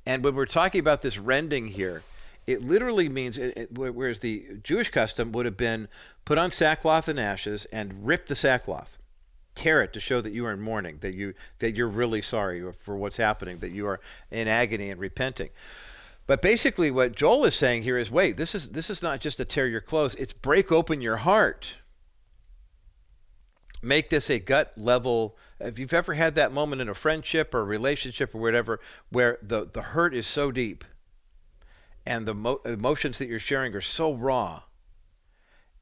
And 0.06 0.24
when 0.24 0.36
we're 0.36 0.46
talking 0.46 0.80
about 0.80 1.02
this 1.02 1.18
rending 1.18 1.68
here, 1.68 2.04
It 2.48 2.64
literally 2.64 3.08
means, 3.08 3.38
it, 3.38 3.56
it, 3.56 3.78
whereas 3.78 4.20
the 4.20 4.58
Jewish 4.64 4.90
custom 4.90 5.32
would 5.32 5.46
have 5.46 5.58
been 5.58 5.88
put 6.26 6.38
on 6.38 6.52
sackcloth 6.52 7.08
and 7.08 7.20
ashes 7.20 7.66
and 7.66 8.06
rip 8.06 8.28
the 8.28 8.36
sackcloth, 8.36 8.98
tear 9.56 9.84
it 9.84 9.94
to 9.94 10.00
show 10.00 10.22
that 10.22 10.34
you 10.34 10.46
are 10.46 10.52
in 10.52 10.60
mourning, 10.60 10.98
that 11.02 11.14
you 11.14 11.34
that 11.60 11.76
you're 11.76 11.88
really 11.88 12.22
sorry 12.22 12.64
for 12.74 12.96
what's 12.96 13.18
happening, 13.18 13.60
that 13.60 13.72
you 13.72 13.86
are 13.86 14.00
in 14.32 14.48
agony 14.48 14.90
and 14.90 15.00
repenting. 15.00 15.50
But 16.28 16.42
basically, 16.42 16.92
what 16.92 17.16
Joel 17.16 17.46
is 17.46 17.56
saying 17.56 17.84
here 17.84 17.98
is, 17.98 18.10
wait, 18.10 18.38
this 18.38 18.56
is 18.56 18.70
this 18.70 18.90
is 18.90 19.02
not 19.02 19.20
just 19.20 19.38
to 19.38 19.46
tear 19.46 19.68
your 19.68 19.82
clothes; 19.82 20.16
it's 20.16 20.34
break 20.34 20.72
open 20.72 21.02
your 21.02 21.18
heart. 21.18 21.76
Make 23.84 24.10
this 24.10 24.30
a 24.30 24.40
gut 24.40 24.74
level. 24.78 25.36
If 25.60 25.80
you've 25.80 25.94
ever 25.94 26.14
had 26.14 26.36
that 26.36 26.52
moment 26.52 26.82
in 26.82 26.90
a 26.90 26.94
friendship 26.94 27.54
or 27.54 27.60
a 27.60 27.64
relationship 27.64 28.34
or 28.34 28.40
whatever, 28.40 28.80
where 29.10 29.38
the 29.42 29.68
the 29.72 29.82
hurt 29.82 30.14
is 30.16 30.26
so 30.26 30.52
deep, 30.52 30.84
and 32.06 32.26
the 32.26 32.34
mo- 32.34 32.62
emotions 32.66 33.18
that 33.20 33.28
you're 33.28 33.40
sharing 33.40 33.76
are 33.76 33.82
so 33.82 34.14
raw, 34.14 34.64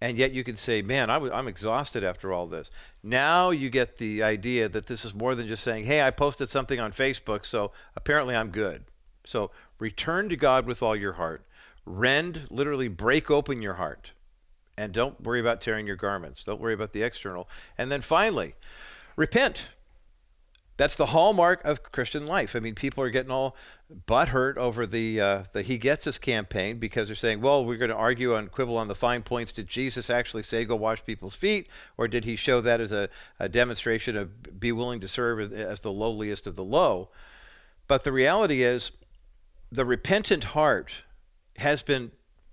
and 0.01 0.17
yet 0.17 0.31
you 0.31 0.43
can 0.43 0.55
say, 0.55 0.81
man, 0.81 1.09
I 1.09 1.15
w- 1.15 1.33
I'm 1.33 1.47
exhausted 1.47 2.03
after 2.03 2.31
all 2.31 2.47
this. 2.47 2.69
Now 3.03 3.49
you 3.49 3.69
get 3.69 3.97
the 3.97 4.23
idea 4.23 4.69
that 4.69 4.87
this 4.87 5.03
is 5.03 5.13
more 5.13 5.35
than 5.35 5.47
just 5.47 5.63
saying, 5.63 5.85
hey, 5.85 6.01
I 6.01 6.11
posted 6.11 6.49
something 6.49 6.79
on 6.79 6.91
Facebook, 6.91 7.45
so 7.45 7.71
apparently 7.95 8.35
I'm 8.35 8.49
good. 8.49 8.85
So 9.25 9.51
return 9.77 10.29
to 10.29 10.35
God 10.35 10.65
with 10.65 10.81
all 10.81 10.95
your 10.95 11.13
heart. 11.13 11.45
Rend, 11.85 12.47
literally 12.49 12.87
break 12.87 13.29
open 13.29 13.61
your 13.61 13.75
heart. 13.75 14.11
And 14.77 14.93
don't 14.93 15.21
worry 15.21 15.41
about 15.41 15.59
tearing 15.59 15.87
your 15.87 15.97
garments. 15.97 16.43
Don't 16.43 16.61
worry 16.61 16.73
about 16.73 16.93
the 16.93 17.03
external. 17.03 17.49
And 17.77 17.91
then 17.91 18.01
finally, 18.01 18.55
repent. 19.17 19.69
That's 20.79 20.95
the 20.95 21.07
hallmark 21.07 21.61
of 21.65 21.83
Christian 21.83 22.25
life. 22.25 22.55
I 22.55 22.61
mean, 22.61 22.73
people 22.73 23.03
are 23.03 23.09
getting 23.09 23.33
all 23.33 23.57
butthurt 24.07 24.55
over 24.55 24.87
the 24.87 25.19
uh, 25.19 25.43
the 25.51 25.61
He 25.61 25.77
Gets 25.77 26.07
Us 26.07 26.17
campaign 26.17 26.77
because 26.77 27.09
they're 27.09 27.15
saying, 27.15 27.41
well, 27.41 27.65
we're 27.65 27.75
going 27.75 27.89
to 27.89 27.97
argue 27.97 28.33
and 28.33 28.49
quibble 28.49 28.77
on 28.77 28.87
the 28.87 28.95
fine 28.95 29.21
points. 29.21 29.51
Did 29.51 29.67
Jesus 29.67 30.09
actually 30.09 30.43
say 30.43 30.63
go 30.63 30.77
wash 30.77 31.03
people's 31.03 31.35
feet, 31.35 31.67
or 31.97 32.07
did 32.07 32.23
he 32.23 32.37
show 32.37 32.61
that 32.61 32.79
as 32.79 32.93
a, 32.93 33.09
a 33.41 33.49
demonstration 33.49 34.15
of 34.15 34.57
be 34.57 34.71
willing 34.71 35.01
to 35.01 35.09
serve 35.09 35.41
as, 35.41 35.51
as 35.51 35.79
the 35.81 35.91
lowliest 35.91 36.47
of 36.47 36.55
the 36.55 36.63
low? 36.63 37.09
But 37.89 38.05
the 38.05 38.13
reality 38.13 38.61
is, 38.61 38.93
the 39.69 39.83
repentant 39.83 40.45
heart 40.45 41.03
has 41.57 41.83
been 41.83 42.11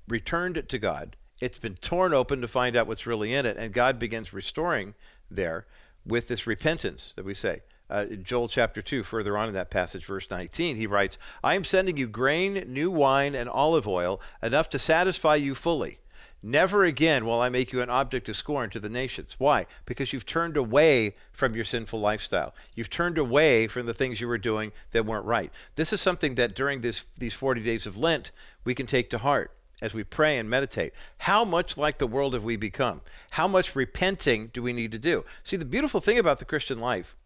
returned 0.08 0.68
to 0.68 0.78
God. 0.80 1.14
It's 1.40 1.58
been 1.58 1.76
torn 1.76 2.12
open 2.12 2.40
to 2.40 2.48
find 2.48 2.74
out 2.74 2.88
what's 2.88 3.06
really 3.06 3.32
in 3.32 3.46
it, 3.46 3.56
and 3.56 3.72
God 3.72 4.00
begins 4.00 4.32
restoring 4.32 4.94
there 5.30 5.64
with 6.04 6.26
this 6.26 6.44
repentance 6.44 7.12
that 7.14 7.24
we 7.24 7.32
say 7.32 7.60
uh, 7.88 8.06
Joel 8.06 8.48
chapter 8.48 8.82
2, 8.82 9.02
further 9.02 9.36
on 9.36 9.48
in 9.48 9.54
that 9.54 9.70
passage, 9.70 10.04
verse 10.04 10.30
19, 10.30 10.76
he 10.76 10.86
writes, 10.86 11.18
I 11.44 11.54
am 11.54 11.64
sending 11.64 11.96
you 11.96 12.06
grain, 12.06 12.64
new 12.66 12.90
wine, 12.90 13.34
and 13.34 13.48
olive 13.48 13.86
oil, 13.86 14.20
enough 14.42 14.68
to 14.70 14.78
satisfy 14.78 15.36
you 15.36 15.54
fully. 15.54 15.98
Never 16.42 16.84
again 16.84 17.24
will 17.24 17.40
I 17.40 17.48
make 17.48 17.72
you 17.72 17.80
an 17.80 17.90
object 17.90 18.28
of 18.28 18.36
scorn 18.36 18.70
to 18.70 18.78
the 18.78 18.90
nations. 18.90 19.34
Why? 19.38 19.66
Because 19.84 20.12
you've 20.12 20.26
turned 20.26 20.56
away 20.56 21.16
from 21.32 21.54
your 21.54 21.64
sinful 21.64 21.98
lifestyle. 21.98 22.54
You've 22.74 22.90
turned 22.90 23.18
away 23.18 23.66
from 23.66 23.86
the 23.86 23.94
things 23.94 24.20
you 24.20 24.28
were 24.28 24.38
doing 24.38 24.72
that 24.92 25.06
weren't 25.06 25.24
right. 25.24 25.50
This 25.76 25.92
is 25.92 26.00
something 26.00 26.34
that 26.36 26.54
during 26.54 26.82
this, 26.82 27.04
these 27.16 27.34
40 27.34 27.62
days 27.62 27.86
of 27.86 27.96
Lent, 27.96 28.30
we 28.64 28.74
can 28.74 28.86
take 28.86 29.10
to 29.10 29.18
heart 29.18 29.56
as 29.80 29.94
we 29.94 30.04
pray 30.04 30.38
and 30.38 30.48
meditate. 30.48 30.92
How 31.18 31.44
much 31.44 31.76
like 31.76 31.98
the 31.98 32.06
world 32.06 32.34
have 32.34 32.44
we 32.44 32.56
become? 32.56 33.00
How 33.30 33.48
much 33.48 33.74
repenting 33.74 34.48
do 34.52 34.62
we 34.62 34.72
need 34.72 34.92
to 34.92 34.98
do? 34.98 35.24
See, 35.42 35.56
the 35.56 35.64
beautiful 35.64 36.00
thing 36.00 36.18
about 36.18 36.38
the 36.38 36.44
Christian 36.44 36.78
life 36.78 37.16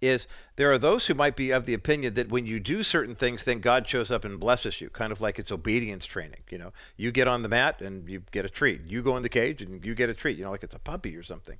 is 0.00 0.26
there 0.56 0.72
are 0.72 0.78
those 0.78 1.06
who 1.06 1.14
might 1.14 1.36
be 1.36 1.50
of 1.50 1.66
the 1.66 1.74
opinion 1.74 2.14
that 2.14 2.30
when 2.30 2.46
you 2.46 2.58
do 2.58 2.82
certain 2.82 3.14
things, 3.14 3.42
then 3.42 3.60
God 3.60 3.86
shows 3.86 4.10
up 4.10 4.24
and 4.24 4.40
blesses 4.40 4.80
you, 4.80 4.88
kind 4.88 5.12
of 5.12 5.20
like 5.20 5.38
it's 5.38 5.52
obedience 5.52 6.06
training. 6.06 6.40
You 6.50 6.58
know, 6.58 6.72
you 6.96 7.12
get 7.12 7.28
on 7.28 7.42
the 7.42 7.48
mat 7.48 7.80
and 7.80 8.08
you 8.08 8.22
get 8.30 8.44
a 8.44 8.50
treat. 8.50 8.82
You 8.86 9.02
go 9.02 9.16
in 9.16 9.22
the 9.22 9.28
cage 9.28 9.60
and 9.60 9.84
you 9.84 9.94
get 9.94 10.08
a 10.08 10.14
treat, 10.14 10.38
you 10.38 10.44
know, 10.44 10.50
like 10.50 10.62
it's 10.64 10.74
a 10.74 10.78
puppy 10.78 11.16
or 11.16 11.22
something. 11.22 11.58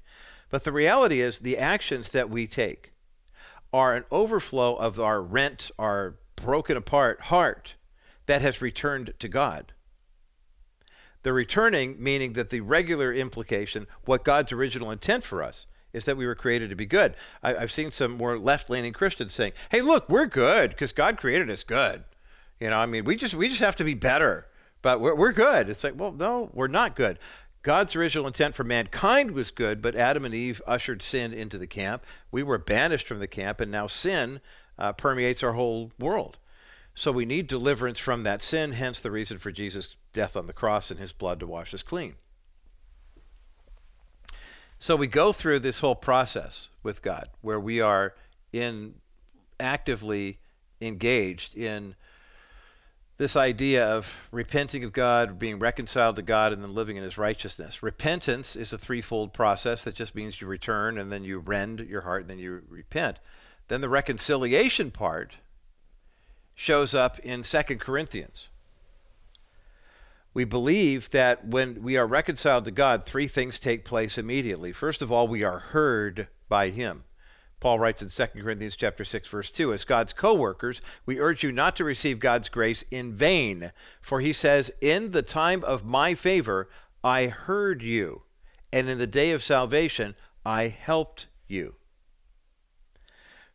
But 0.49 0.65
the 0.65 0.73
reality 0.73 1.21
is 1.21 1.39
the 1.39 1.59
actions 1.59 2.11
that 2.11 2.31
we 2.31 2.47
take 2.47 2.93
are 3.73 3.95
an 3.95 4.05
overflow 4.11 4.75
of 4.77 4.99
our 4.99 5.23
rent, 5.23 5.71
our 5.79 6.17
broken 6.37 6.77
apart 6.77 7.23
heart 7.23 7.77
that 8.27 8.43
has 8.43 8.63
returned 8.63 9.15
to 9.19 9.29
God. 9.29 9.73
The 11.23 11.33
returning 11.33 12.03
meaning 12.03 12.33
that 12.33 12.51
the 12.51 12.61
regular 12.61 13.13
implication, 13.13 13.87
what 14.05 14.25
God's 14.25 14.53
original 14.53 14.91
intent 14.91 15.23
for 15.23 15.43
us, 15.43 15.67
is 15.93 16.05
that 16.05 16.17
we 16.17 16.27
were 16.27 16.35
created 16.35 16.71
to 16.71 16.77
be 16.77 16.87
good. 16.87 17.15
I, 17.43 17.55
have 17.55 17.73
seen 17.73 17.91
some 17.91 18.13
more 18.13 18.39
left-leaning 18.39 18.93
Christians 18.93 19.33
saying, 19.33 19.53
"Hey, 19.71 19.83
look, 19.83 20.09
we're 20.09 20.27
good 20.27 20.71
because 20.71 20.93
God 20.93 21.19
created 21.19 21.51
us 21.51 21.63
good." 21.63 22.05
You 22.59 22.71
know, 22.71 22.79
I 22.79 22.87
mean, 22.87 23.05
we 23.05 23.17
just 23.17 23.35
we 23.35 23.49
just 23.49 23.61
have 23.61 23.77
to 23.77 23.85
be 23.85 23.95
better, 23.95 24.47
but 24.83 25.01
we're 25.01 25.15
we're 25.15 25.33
good. 25.33 25.69
It's 25.69 25.83
like, 25.83 25.95
well, 25.97 26.13
no, 26.13 26.51
we're 26.53 26.69
not 26.69 26.97
good. 26.97 27.19
God's 27.63 27.95
original 27.95 28.27
intent 28.27 28.55
for 28.55 28.65
mankind 28.65 29.33
was 29.33 29.51
good, 29.51 29.83
but 29.83 29.95
Adam 29.95 30.25
and 30.25 30.35
Eve 30.35 30.63
ushered 30.67 31.03
sin 31.03 31.35
into 31.35 31.59
the 31.59 31.67
camp. 31.67 32.05
We 32.31 32.43
were 32.43 32.59
banished 32.59 33.07
from 33.07 33.19
the 33.19 33.27
camp, 33.27 33.61
and 33.61 33.71
now 33.71 33.87
sin 33.87 34.41
uh, 34.79 34.95
permeates 34.95 35.43
our 35.43 35.53
whole 35.53 35.93
world. 35.99 36.39
So 36.95 37.13
we 37.13 37.27
need 37.27 37.47
deliverance 37.47 37.99
from 37.99 38.25
that 38.25 38.43
sin, 38.43 38.73
hence 38.73 39.01
the 39.01 39.11
reason 39.11 39.39
for 39.39 39.53
Jesus' 39.53 39.97
death 40.13 40.37
on 40.37 40.47
the 40.47 40.53
cross 40.53 40.91
and 40.91 40.99
his 40.99 41.13
blood 41.13 41.39
to 41.41 41.47
wash 41.47 41.73
us 41.75 41.83
clean. 41.83 42.15
So 44.83 44.97
we 44.97 45.09
go 45.09 45.35
through 45.35 45.59
this 45.59 45.81
whole 45.81 45.95
process 45.95 46.71
with 46.83 47.03
God 47.03 47.25
where 47.43 47.61
we 47.61 47.83
are 47.83 48.15
in 48.51 48.95
actively 49.61 50.39
engaged 50.81 51.55
in 51.55 51.97
this 53.19 53.37
idea 53.37 53.87
of 53.87 54.27
repenting 54.33 54.83
of 54.83 54.95
God, 54.95 55.39
being 55.39 55.59
reconciled 55.59 56.17
to 56.17 56.23
God, 56.23 56.55
and 56.55 56.63
then 56.63 56.73
living 56.73 56.97
in 56.97 57.03
his 57.03 57.19
righteousness. 57.19 57.83
Repentance 57.83 58.57
is 58.57 58.73
a 58.73 58.79
threefold 58.79 59.35
process 59.35 59.85
that 59.85 59.95
just 59.95 60.15
means 60.15 60.41
you 60.41 60.47
return 60.47 60.97
and 60.97 61.13
then 61.13 61.25
you 61.25 61.39
rend 61.39 61.81
your 61.81 62.01
heart 62.01 62.23
and 62.23 62.31
then 62.31 62.39
you 62.39 62.63
repent. 62.67 63.19
Then 63.69 63.83
the 63.83 63.91
reconciliation 63.91 64.91
part 64.91 65.37
shows 66.55 66.95
up 66.95 67.19
in 67.19 67.43
2 67.43 67.63
Corinthians 67.77 68.49
we 70.33 70.45
believe 70.45 71.11
that 71.11 71.47
when 71.47 71.83
we 71.83 71.97
are 71.97 72.07
reconciled 72.07 72.65
to 72.65 72.71
God, 72.71 73.05
three 73.05 73.27
things 73.27 73.59
take 73.59 73.85
place 73.85 74.17
immediately. 74.17 74.73
First 74.73 75.03
of 75.03 75.11
all, 75.11 75.27
we 75.27 75.43
are 75.43 75.59
heard 75.59 76.29
by 76.49 76.71
him. 76.71 77.05
Paul 77.59 77.79
writes 77.79 78.01
in 78.01 78.09
2 78.09 78.41
Corinthians 78.41 78.75
chapter 78.75 79.05
6 79.05 79.29
verse 79.29 79.53
2, 79.53 79.73
as 79.73 79.85
God's 79.85 80.15
co-workers, 80.15 80.81
we 81.05 81.21
urge 81.21 81.43
you 81.43 81.53
not 81.53 81.77
to 81.77 81.85
receive 81.85 82.19
God's 82.19 82.49
grace 82.49 82.83
in 82.91 83.15
vain, 83.15 83.73
for 84.01 84.21
he 84.21 84.33
says, 84.33 84.71
"In 84.81 85.11
the 85.11 85.23
time 85.23 85.63
of 85.65 85.85
my 85.85 86.15
favor 86.15 86.69
I 87.05 87.27
heard 87.27 87.83
you, 87.83 88.23
and 88.73 88.89
in 88.89 88.99
the 88.99 89.07
day 89.07 89.31
of 89.33 89.43
salvation 89.43 90.15
I 90.45 90.69
helped 90.69 91.27
you." 91.49 91.75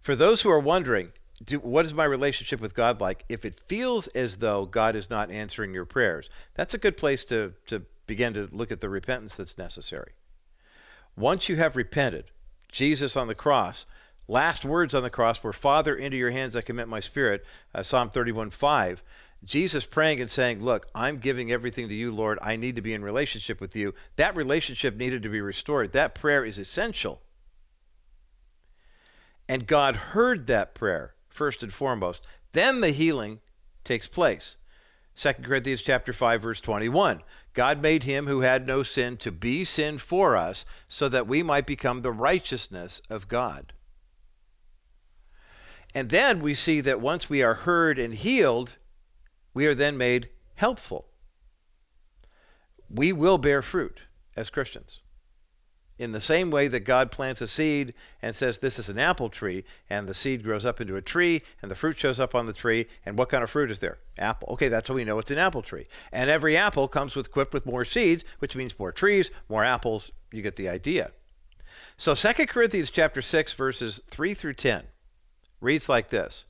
For 0.02 0.16
those 0.16 0.44
who 0.44 0.52
are 0.52 0.60
wondering, 0.60 1.12
do, 1.46 1.60
what 1.60 1.86
is 1.86 1.94
my 1.94 2.06
relationship 2.06 2.60
with 2.60 2.74
God 2.74 3.00
like? 3.00 3.26
If 3.30 3.46
it 3.46 3.60
feels 3.68 4.08
as 4.10 4.38
though 4.38 4.66
God 4.66 4.96
is 4.96 5.10
not 5.10 5.32
answering 5.32 5.74
your 5.74 5.86
prayers, 5.86 6.30
that's 6.56 6.74
a 6.74 6.80
good 6.80 6.98
place 6.98 7.24
to, 7.26 7.54
to 7.68 7.84
begin 8.08 8.34
to 8.34 8.50
look 8.52 8.72
at 8.72 8.82
the 8.82 8.90
repentance 8.90 9.36
that's 9.36 9.58
necessary. 9.58 10.14
Once 11.16 11.48
you 11.48 11.56
have 11.56 11.76
repented, 11.76 12.26
Jesus 12.72 13.16
on 13.16 13.28
the 13.28 13.36
cross, 13.36 13.86
last 14.28 14.66
words 14.66 14.94
on 14.94 15.04
the 15.04 15.10
cross 15.10 15.44
were, 15.44 15.54
Father, 15.54 15.96
into 15.96 16.18
your 16.18 16.32
hands 16.32 16.56
I 16.56 16.62
commit 16.62 16.88
my 16.88 17.00
spirit, 17.00 17.46
uh, 17.74 17.84
Psalm 17.84 18.10
31 18.10 18.50
5. 18.50 19.04
Jesus 19.44 19.86
praying 19.86 20.20
and 20.20 20.30
saying, 20.30 20.64
Look, 20.64 20.88
I'm 20.96 21.20
giving 21.20 21.52
everything 21.52 21.88
to 21.90 21.94
you, 21.94 22.12
Lord. 22.12 22.40
I 22.42 22.56
need 22.56 22.76
to 22.78 22.82
be 22.82 22.94
in 22.94 23.04
relationship 23.04 23.62
with 23.62 23.76
you. 23.76 23.94
That 24.16 24.36
relationship 24.36 24.96
needed 24.98 25.22
to 25.24 25.30
be 25.30 25.42
restored. 25.42 25.92
That 25.94 26.16
prayer 26.16 26.44
is 26.44 26.58
essential. 26.58 27.22
And 29.48 29.68
God 29.68 29.96
heard 29.96 30.48
that 30.48 30.74
prayer 30.74 31.15
first 31.36 31.62
and 31.62 31.74
foremost. 31.74 32.26
Then 32.54 32.82
the 32.82 32.92
healing 32.92 33.40
takes 33.84 34.08
place. 34.08 34.56
2 35.16 35.34
Corinthians 35.44 35.82
chapter 35.82 36.12
5 36.12 36.42
verse 36.42 36.62
21. 36.62 37.22
God 37.54 37.82
made 37.82 38.04
him 38.04 38.28
who 38.28 38.42
had 38.42 38.68
no 38.68 38.84
sin 38.84 39.16
to 39.18 39.32
be 39.32 39.64
sin 39.64 39.98
for 39.98 40.36
us 40.36 40.66
so 40.90 41.08
that 41.08 41.28
we 41.28 41.42
might 41.42 41.66
become 41.66 42.02
the 42.02 42.12
righteousness 42.12 43.02
of 43.10 43.28
God. 43.28 43.72
And 45.94 46.10
then 46.10 46.40
we 46.40 46.54
see 46.54 46.82
that 46.82 47.00
once 47.00 47.30
we 47.30 47.42
are 47.42 47.54
heard 47.54 47.98
and 47.98 48.14
healed, 48.14 48.76
we 49.54 49.66
are 49.66 49.76
then 49.76 49.98
made 49.98 50.30
helpful. 50.56 51.08
We 52.90 53.14
will 53.14 53.38
bear 53.38 53.62
fruit 53.62 54.02
as 54.36 54.50
Christians. 54.50 55.00
In 55.98 56.12
the 56.12 56.22
same 56.22 56.52
way 56.52 56.68
that 56.68 56.82
God 56.82 57.10
plants 57.10 57.42
a 57.42 57.48
seed 57.48 57.94
and 58.22 58.36
says, 58.36 58.58
This 58.58 58.78
is 58.78 58.90
an 58.90 59.00
apple 59.00 59.30
tree, 59.30 59.64
and 59.90 60.08
the 60.08 60.14
seed 60.14 60.44
grows 60.44 60.66
up 60.66 60.82
into 60.82 60.98
a 60.98 61.02
tree, 61.02 61.42
and 61.62 61.72
the 61.72 61.76
fruit 61.76 61.98
shows 61.98 62.20
up 62.20 62.36
on 62.36 62.46
the 62.46 62.54
tree, 62.54 62.88
and 63.06 63.18
what 63.18 63.30
kind 63.30 63.44
of 63.44 63.50
fruit 63.50 63.72
is 63.72 63.80
there? 63.80 64.00
Apple. 64.18 64.50
Okay, 64.54 64.68
that's 64.68 64.90
how 64.90 64.94
we 64.94 65.06
know 65.06 65.20
it's 65.20 65.32
an 65.32 65.38
apple 65.38 65.62
tree. 65.62 65.88
And 66.12 66.30
every 66.30 66.58
apple 66.58 66.88
comes 66.90 67.16
with, 67.16 67.28
equipped 67.28 67.54
with 67.54 67.66
more 67.66 67.86
seeds, 67.86 68.26
which 68.40 68.56
means 68.56 68.78
more 68.78 68.92
trees, 68.92 69.32
more 69.48 69.64
apples. 69.64 70.12
You 70.32 70.42
get 70.42 70.58
the 70.58 70.68
idea. 70.68 71.12
So 71.98 72.14
2 72.14 72.46
Corinthians 72.48 72.90
chapter 72.90 73.22
6, 73.22 73.54
verses 73.54 74.02
3 74.10 74.34
through 74.34 74.56
10 74.56 74.84
reads 75.62 75.88
like 75.88 76.10
this 76.10 76.46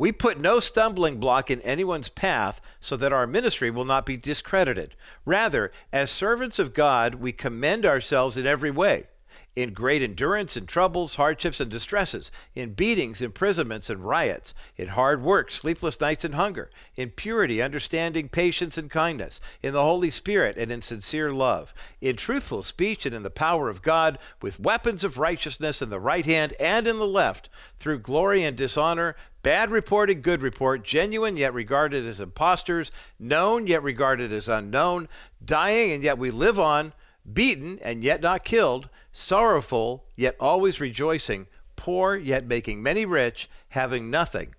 We 0.00 0.12
put 0.12 0.40
no 0.40 0.60
stumbling 0.60 1.20
block 1.20 1.50
in 1.50 1.60
anyone's 1.60 2.08
path 2.08 2.62
so 2.80 2.96
that 2.96 3.12
our 3.12 3.26
ministry 3.26 3.70
will 3.70 3.84
not 3.84 4.06
be 4.06 4.16
discredited. 4.16 4.94
Rather, 5.26 5.72
as 5.92 6.10
servants 6.10 6.58
of 6.58 6.72
God, 6.72 7.16
we 7.16 7.32
commend 7.32 7.84
ourselves 7.84 8.38
in 8.38 8.46
every 8.46 8.70
way 8.70 9.08
in 9.56 9.72
great 9.72 10.00
endurance 10.00 10.56
in 10.56 10.64
troubles, 10.64 11.16
hardships, 11.16 11.60
and 11.60 11.70
distresses, 11.70 12.30
in 12.54 12.72
beatings, 12.72 13.20
imprisonments, 13.20 13.90
and 13.90 14.04
riots, 14.04 14.54
in 14.76 14.88
hard 14.88 15.22
work, 15.22 15.50
sleepless 15.50 16.00
nights, 16.00 16.24
and 16.24 16.36
hunger, 16.36 16.70
in 16.94 17.10
purity, 17.10 17.60
understanding, 17.60 18.28
patience, 18.28 18.78
and 18.78 18.90
kindness, 18.90 19.40
in 19.62 19.72
the 19.72 19.82
Holy 19.82 20.10
Spirit, 20.10 20.56
and 20.56 20.70
in 20.70 20.80
sincere 20.80 21.32
love, 21.32 21.74
in 22.00 22.16
truthful 22.16 22.62
speech, 22.62 23.04
and 23.04 23.14
in 23.14 23.22
the 23.22 23.30
power 23.30 23.68
of 23.68 23.82
God, 23.82 24.18
with 24.40 24.60
weapons 24.60 25.02
of 25.02 25.18
righteousness 25.18 25.82
in 25.82 25.90
the 25.90 26.00
right 26.00 26.26
hand 26.26 26.54
and 26.60 26.86
in 26.86 26.98
the 26.98 27.06
left, 27.06 27.48
through 27.76 27.98
glory 27.98 28.44
and 28.44 28.56
dishonor, 28.56 29.16
bad 29.42 29.70
report 29.70 30.10
and 30.10 30.22
good 30.22 30.42
report, 30.42 30.84
genuine 30.84 31.36
yet 31.36 31.52
regarded 31.52 32.06
as 32.06 32.20
impostors, 32.20 32.90
known 33.18 33.66
yet 33.66 33.82
regarded 33.82 34.32
as 34.32 34.48
unknown, 34.48 35.08
dying 35.44 35.90
and 35.90 36.04
yet 36.04 36.18
we 36.18 36.30
live 36.30 36.58
on, 36.58 36.92
beaten 37.30 37.78
and 37.82 38.04
yet 38.04 38.20
not 38.20 38.44
killed 38.44 38.88
sorrowful, 39.12 40.06
yet 40.16 40.36
always 40.40 40.80
rejoicing, 40.80 41.46
poor, 41.76 42.16
yet 42.16 42.46
making 42.46 42.82
many 42.82 43.04
rich, 43.04 43.48
having 43.70 44.10
nothing, 44.10 44.54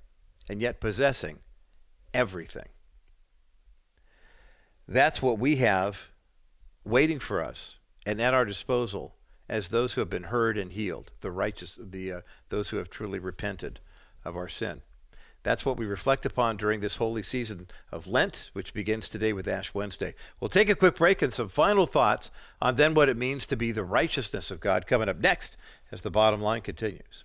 and 0.50 0.62
yet 0.62 0.80
possessing 0.80 1.40
everything. 2.14 2.68
That's 4.88 5.22
what 5.22 5.40
we 5.40 5.58
have 5.58 6.10
waiting 6.84 7.20
for 7.20 7.42
us 7.42 7.78
and 8.06 8.20
at 8.20 8.34
our 8.34 8.46
disposal 8.46 9.16
as 9.48 9.68
those 9.68 9.94
who 9.94 10.02
have 10.02 10.10
been 10.10 10.24
heard 10.24 10.58
and 10.58 10.72
healed, 10.72 11.12
the 11.22 11.32
righteous, 11.32 11.78
the 11.82 12.12
uh, 12.12 12.22
those 12.50 12.70
who 12.70 12.78
have 12.78 12.90
truly 12.90 13.20
repented 13.20 13.80
of 14.24 14.36
our 14.36 14.48
sin. 14.48 14.82
That's 15.44 15.66
what 15.66 15.78
we 15.78 15.86
reflect 15.86 16.26
upon 16.26 16.58
during 16.58 16.82
this 16.82 16.98
holy 16.98 17.24
season 17.24 17.68
of 17.92 18.06
Lent, 18.06 18.52
which 18.54 18.74
begins 18.74 19.10
today 19.10 19.34
with 19.34 19.48
Ash 19.48 19.74
Wednesday. 19.74 20.14
We'll 20.40 20.50
take 20.50 20.70
a 20.70 20.76
quick 20.76 20.96
break 20.96 21.22
and 21.22 21.34
some 21.34 21.50
final 21.50 21.88
thoughts 21.88 22.30
on 22.62 22.76
then 22.76 22.94
what 22.94 23.10
it 23.10 23.18
means 23.18 23.48
to 23.48 23.56
be 23.56 23.72
the 23.72 23.84
righteousness 23.84 24.52
of 24.52 24.60
God 24.60 24.86
coming 24.86 25.10
up 25.10 25.18
next 25.18 25.58
as 25.92 26.02
the 26.02 26.12
bottom 26.12 26.42
line 26.42 26.62
continues. 26.62 27.24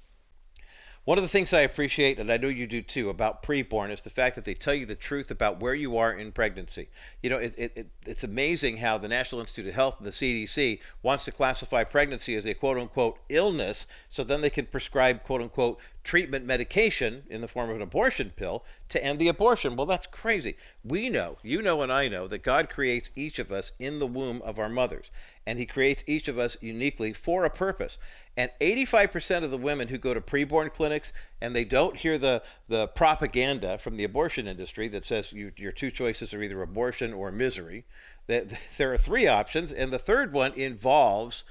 One 1.07 1.19
of 1.19 1.23
the 1.23 1.29
things 1.29 1.53
I 1.53 1.61
appreciate, 1.61 2.19
and 2.19 2.33
I 2.33 2.37
know 2.37 2.49
you 2.49 2.67
do 2.67 2.83
too, 2.83 3.11
about 3.11 3.41
preborn 3.41 3.93
is 3.93 4.01
the 4.01 4.11
fact 4.11 4.35
that 4.35 4.45
they 4.45 4.55
tell 4.55 4.75
you 4.75 4.85
the 4.85 4.97
truth 4.97 5.31
about 5.31 5.61
where 5.61 5.73
you 5.73 5.97
are 5.97 6.13
in 6.13 6.33
pregnancy. 6.33 6.89
You 7.23 7.31
know, 7.31 7.39
it, 7.39 7.55
it, 7.57 7.91
it's 8.05 8.25
amazing 8.25 8.79
how 8.79 8.99
the 8.99 9.07
National 9.07 9.41
Institute 9.41 9.69
of 9.69 9.75
Health 9.77 9.99
and 9.99 10.07
the 10.09 10.11
CDC 10.11 10.81
wants 11.05 11.25
to 11.27 11.31
classify 11.31 11.85
pregnancy 11.85 12.35
as 12.35 12.45
a 12.45 12.55
quote 12.55 12.77
unquote 12.77 13.21
illness, 13.29 13.87
so 14.09 14.25
then 14.25 14.41
they 14.41 14.51
can 14.51 14.67
prescribe 14.67 15.23
quote 15.23 15.43
unquote 15.43 15.79
treatment 16.07 16.47
medication 16.47 17.25
in 17.29 17.41
the 17.41 17.49
form 17.49 17.69
of 17.69 17.77
an 17.77 17.83
abortion 17.83 18.33
pill 18.37 18.65
to 18.89 19.03
end 19.05 19.19
the 19.19 19.29
abortion. 19.29 19.75
Well, 19.77 19.87
that's 19.87 20.07
crazy. 20.07 20.57
We 20.85 21.11
know, 21.11 21.37
you 21.43 21.61
know, 21.61 21.83
and 21.83 21.93
I 21.93 22.09
know 22.09 22.29
that 22.29 22.43
God 22.45 22.71
creates 22.71 23.11
each 23.17 23.39
of 23.39 23.51
us 23.51 23.73
in 23.79 23.99
the 23.99 24.07
womb 24.07 24.41
of 24.43 24.59
our 24.59 24.69
mothers 24.69 25.11
and 25.47 25.59
he 25.59 25.67
creates 25.67 26.03
each 26.07 26.27
of 26.29 26.39
us 26.39 26.57
uniquely 26.61 27.13
for 27.13 27.45
a 27.45 27.51
purpose. 27.51 27.99
And 28.37 28.51
85% 28.61 29.45
of 29.45 29.51
the 29.51 29.59
women 29.59 29.89
who 29.89 29.99
go 29.99 30.13
to 30.13 30.21
preborn 30.21 30.73
clinics 30.73 31.13
and 31.41 31.55
they 31.55 31.65
don't 31.65 31.97
hear 31.97 32.19
the, 32.19 32.43
the 32.69 32.89
propaganda 32.89 33.79
from 33.79 33.97
the 33.97 34.05
abortion 34.05 34.49
industry 34.49 34.89
that 34.89 35.05
says 35.05 35.33
you, 35.33 35.53
your 35.57 35.73
two 35.73 35.91
choices 35.91 36.35
are 36.35 36.43
either 36.43 36.61
abortion 36.63 37.13
or 37.13 37.31
misery, 37.31 37.85
that 38.27 38.59
there 38.77 38.93
are 38.93 38.99
three 38.99 39.27
options, 39.27 39.73
and 39.73 39.93
the 39.93 39.99
third 39.99 40.33
one 40.33 40.53
involves 40.55 41.45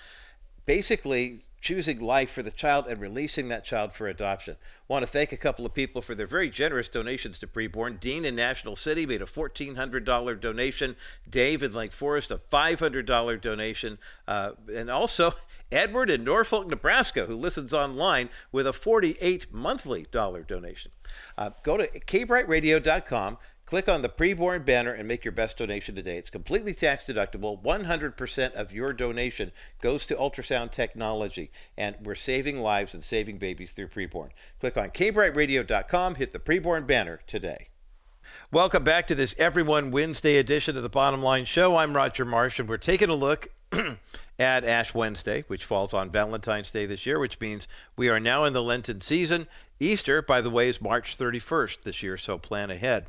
basically 0.66 1.42
choosing 1.66 2.00
life 2.00 2.30
for 2.30 2.44
the 2.44 2.52
child 2.52 2.86
and 2.88 3.02
releasing 3.02 3.48
that 3.48 3.66
child 3.66 3.92
for 3.92 4.08
adoption. 4.08 4.56
Want 4.88 5.04
to 5.04 5.12
thank 5.12 5.32
a 5.32 5.38
couple 5.38 5.66
of 5.66 5.74
people 5.74 6.00
for 6.00 6.14
their 6.14 6.28
very 6.28 6.48
generous 6.48 6.90
donations 6.90 7.40
to 7.40 7.48
Preborn. 7.48 8.00
Dean 8.00 8.24
in 8.24 8.36
National 8.36 8.76
City 8.76 9.08
made 9.08 9.24
a 9.24 9.26
$1,400 9.26 10.40
donation. 10.40 10.96
Dave 11.28 11.64
in 11.64 11.74
Lake 11.74 11.92
Forest, 11.92 12.30
a 12.30 12.38
$500 12.38 13.42
donation. 13.42 13.98
Uh, 14.28 14.52
and 14.72 14.92
also 14.92 15.34
Edward 15.72 16.12
in 16.12 16.24
Norfolk, 16.24 16.68
Nebraska, 16.68 17.26
who 17.26 17.36
listens 17.36 17.74
online 17.74 18.30
with 18.52 18.68
a 18.68 18.74
48 18.74 19.52
monthly 19.52 20.06
dollar 20.12 20.44
donation. 20.44 20.92
Uh, 21.36 21.50
go 21.64 21.78
to 21.78 21.88
kbrightradio.com. 21.88 23.40
Click 23.66 23.90
on 23.90 24.04
the 24.04 24.10
preborn 24.10 24.64
banner 24.64 24.94
and 24.94 25.08
make 25.08 25.26
your 25.26 25.32
best 25.32 25.58
donation 25.58 25.96
today. 25.96 26.20
It's 26.20 26.30
completely 26.30 26.76
tax 26.76 27.06
deductible. 27.06 27.60
100% 27.64 28.54
of 28.54 28.72
your 28.72 28.94
donation 28.94 29.52
goes 29.82 30.06
to 30.06 30.16
ultrasound 30.16 30.70
technology, 30.70 31.50
and 31.76 31.96
we're 32.00 32.14
saving 32.14 32.62
lives 32.62 32.94
and 32.94 33.04
saving 33.04 33.40
babies 33.40 33.72
through 33.72 33.88
preborn. 33.88 34.30
Click 34.60 34.78
on 34.78 34.90
kbrightradio.com, 34.90 36.16
hit 36.16 36.32
the 36.32 36.38
preborn 36.38 36.86
banner 36.86 37.22
today. 37.26 37.70
Welcome 38.52 38.84
back 38.84 39.08
to 39.08 39.16
this 39.16 39.34
Everyone 39.40 39.90
Wednesday 39.90 40.38
edition 40.38 40.78
of 40.78 40.84
the 40.84 40.90
Bottom 40.90 41.24
Line 41.24 41.46
Show. 41.46 41.76
I'm 41.76 41.96
Roger 41.96 42.24
Marsh, 42.24 42.60
and 42.60 42.70
we're 42.70 42.78
taking 42.78 43.10
a 43.10 43.16
look 43.16 43.48
at 44.40 44.64
Ash 44.64 44.94
Wednesday, 44.94 45.44
which 45.48 45.66
falls 45.66 45.92
on 45.92 46.12
Valentine's 46.12 46.70
Day 46.70 46.86
this 46.86 47.08
year, 47.08 47.18
which 47.18 47.40
means 47.40 47.68
we 47.98 48.10
are 48.10 48.20
now 48.20 48.44
in 48.44 48.54
the 48.54 48.62
Lenten 48.62 49.02
season. 49.02 49.48
Easter, 49.80 50.22
by 50.22 50.40
the 50.40 50.52
way, 50.52 50.70
is 50.70 50.80
March 50.80 51.18
31st 51.18 51.82
this 51.82 52.04
year, 52.04 52.16
so 52.16 52.38
plan 52.38 52.70
ahead. 52.70 53.08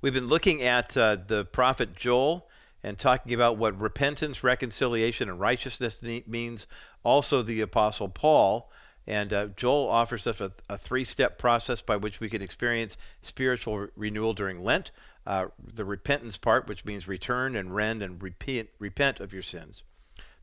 We've 0.00 0.14
been 0.14 0.26
looking 0.26 0.62
at 0.62 0.96
uh, 0.96 1.16
the 1.26 1.44
prophet 1.44 1.96
Joel 1.96 2.48
and 2.84 2.96
talking 2.96 3.34
about 3.34 3.56
what 3.56 3.78
repentance, 3.80 4.44
reconciliation, 4.44 5.28
and 5.28 5.40
righteousness 5.40 6.00
means. 6.24 6.68
Also, 7.02 7.42
the 7.42 7.60
apostle 7.60 8.08
Paul. 8.08 8.70
And 9.08 9.32
uh, 9.32 9.46
Joel 9.56 9.88
offers 9.88 10.26
us 10.28 10.40
a, 10.40 10.52
a 10.68 10.78
three 10.78 11.02
step 11.02 11.36
process 11.36 11.80
by 11.80 11.96
which 11.96 12.20
we 12.20 12.28
can 12.28 12.42
experience 12.42 12.96
spiritual 13.22 13.78
re- 13.78 13.88
renewal 13.96 14.34
during 14.34 14.62
Lent. 14.62 14.92
Uh, 15.26 15.46
the 15.60 15.84
repentance 15.84 16.38
part, 16.38 16.68
which 16.68 16.84
means 16.84 17.08
return 17.08 17.56
and 17.56 17.74
rend 17.74 18.00
and 18.00 18.22
repent, 18.22 18.68
repent 18.78 19.18
of 19.18 19.32
your 19.32 19.42
sins. 19.42 19.82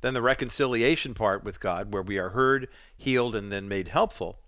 Then 0.01 0.13
the 0.13 0.21
reconciliation 0.21 1.13
part 1.13 1.45
with 1.45 1.61
God, 1.61 1.93
where 1.93 2.01
we 2.01 2.17
are 2.17 2.29
heard, 2.29 2.67
healed, 2.97 3.35
and 3.35 3.51
then 3.51 3.69
made 3.69 3.87
helpful. 3.87 4.39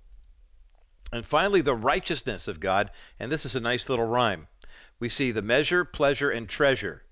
And 1.14 1.26
finally, 1.26 1.62
the 1.62 1.76
righteousness 1.76 2.50
of 2.50 2.60
God. 2.60 2.92
And 3.18 3.32
this 3.32 3.46
is 3.46 3.56
a 3.56 3.62
nice 3.62 3.88
little 3.88 4.06
rhyme 4.08 4.48
we 5.00 5.10
see 5.10 5.32
the 5.32 5.42
measure, 5.42 5.86
pleasure, 5.86 6.30
and 6.30 6.48
treasure 6.48 7.04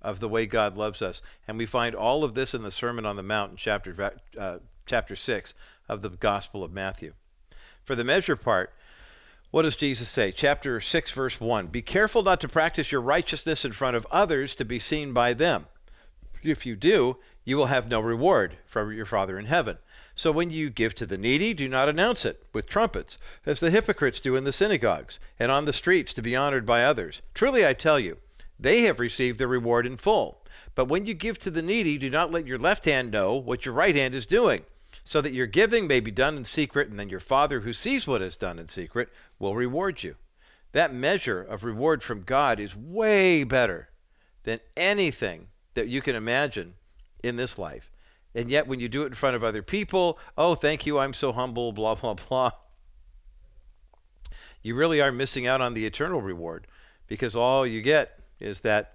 of 0.00 0.20
the 0.20 0.28
way 0.28 0.46
God 0.46 0.76
loves 0.76 1.02
us. 1.02 1.20
And 1.46 1.58
we 1.58 1.66
find 1.66 1.94
all 1.94 2.24
of 2.24 2.34
this 2.34 2.54
in 2.54 2.62
the 2.62 2.70
Sermon 2.70 3.04
on 3.04 3.16
the 3.16 3.22
Mount 3.22 3.52
in 3.52 3.56
chapter, 3.56 4.12
uh, 4.38 4.58
chapter 4.86 5.16
6 5.16 5.54
of 5.88 6.02
the 6.02 6.10
Gospel 6.10 6.64
of 6.64 6.72
Matthew. 6.72 7.14
For 7.84 7.94
the 7.94 8.04
measure 8.04 8.36
part, 8.36 8.72
what 9.50 9.62
does 9.62 9.76
Jesus 9.76 10.08
say? 10.08 10.30
Chapter 10.30 10.80
6, 10.80 11.10
verse 11.10 11.40
1 11.40 11.68
Be 11.68 11.82
careful 11.82 12.22
not 12.22 12.40
to 12.42 12.48
practice 12.48 12.92
your 12.92 13.00
righteousness 13.00 13.64
in 13.64 13.72
front 13.72 13.96
of 13.96 14.06
others 14.10 14.54
to 14.56 14.64
be 14.64 14.78
seen 14.78 15.12
by 15.12 15.32
them. 15.32 15.66
If 16.42 16.66
you 16.66 16.76
do, 16.76 17.16
you 17.44 17.56
will 17.56 17.66
have 17.66 17.88
no 17.88 18.00
reward 18.00 18.58
from 18.66 18.92
your 18.92 19.06
Father 19.06 19.38
in 19.38 19.46
heaven. 19.46 19.78
So 20.18 20.32
when 20.32 20.50
you 20.50 20.68
give 20.68 20.96
to 20.96 21.06
the 21.06 21.16
needy, 21.16 21.54
do 21.54 21.68
not 21.68 21.88
announce 21.88 22.24
it 22.24 22.42
with 22.52 22.68
trumpets, 22.68 23.18
as 23.46 23.60
the 23.60 23.70
hypocrites 23.70 24.18
do 24.18 24.34
in 24.34 24.42
the 24.42 24.52
synagogues 24.52 25.20
and 25.38 25.52
on 25.52 25.64
the 25.64 25.72
streets 25.72 26.12
to 26.14 26.22
be 26.22 26.34
honored 26.34 26.66
by 26.66 26.82
others. 26.82 27.22
Truly 27.34 27.64
I 27.64 27.72
tell 27.72 28.00
you, 28.00 28.18
they 28.58 28.82
have 28.82 28.98
received 28.98 29.38
their 29.38 29.46
reward 29.46 29.86
in 29.86 29.96
full. 29.96 30.42
But 30.74 30.86
when 30.88 31.06
you 31.06 31.14
give 31.14 31.38
to 31.38 31.52
the 31.52 31.62
needy, 31.62 31.98
do 31.98 32.10
not 32.10 32.32
let 32.32 32.48
your 32.48 32.58
left 32.58 32.84
hand 32.84 33.12
know 33.12 33.36
what 33.36 33.64
your 33.64 33.74
right 33.74 33.94
hand 33.94 34.12
is 34.12 34.26
doing, 34.26 34.64
so 35.04 35.20
that 35.20 35.34
your 35.34 35.46
giving 35.46 35.86
may 35.86 36.00
be 36.00 36.10
done 36.10 36.36
in 36.36 36.44
secret, 36.44 36.88
and 36.88 36.98
then 36.98 37.08
your 37.08 37.20
Father 37.20 37.60
who 37.60 37.72
sees 37.72 38.08
what 38.08 38.20
is 38.20 38.36
done 38.36 38.58
in 38.58 38.68
secret 38.68 39.10
will 39.38 39.54
reward 39.54 40.02
you. 40.02 40.16
That 40.72 40.92
measure 40.92 41.40
of 41.40 41.62
reward 41.62 42.02
from 42.02 42.24
God 42.24 42.58
is 42.58 42.74
way 42.74 43.44
better 43.44 43.90
than 44.42 44.58
anything 44.76 45.46
that 45.74 45.86
you 45.86 46.00
can 46.00 46.16
imagine 46.16 46.74
in 47.22 47.36
this 47.36 47.56
life. 47.56 47.92
And 48.34 48.50
yet, 48.50 48.66
when 48.66 48.80
you 48.80 48.88
do 48.88 49.02
it 49.02 49.06
in 49.06 49.14
front 49.14 49.36
of 49.36 49.42
other 49.42 49.62
people, 49.62 50.18
oh, 50.36 50.54
thank 50.54 50.86
you, 50.86 50.98
I'm 50.98 51.12
so 51.12 51.32
humble, 51.32 51.72
blah, 51.72 51.94
blah, 51.94 52.14
blah, 52.14 52.50
you 54.62 54.74
really 54.74 55.00
are 55.00 55.12
missing 55.12 55.46
out 55.46 55.60
on 55.60 55.74
the 55.74 55.86
eternal 55.86 56.20
reward 56.20 56.66
because 57.06 57.34
all 57.34 57.66
you 57.66 57.80
get 57.80 58.20
is 58.38 58.60
that 58.60 58.94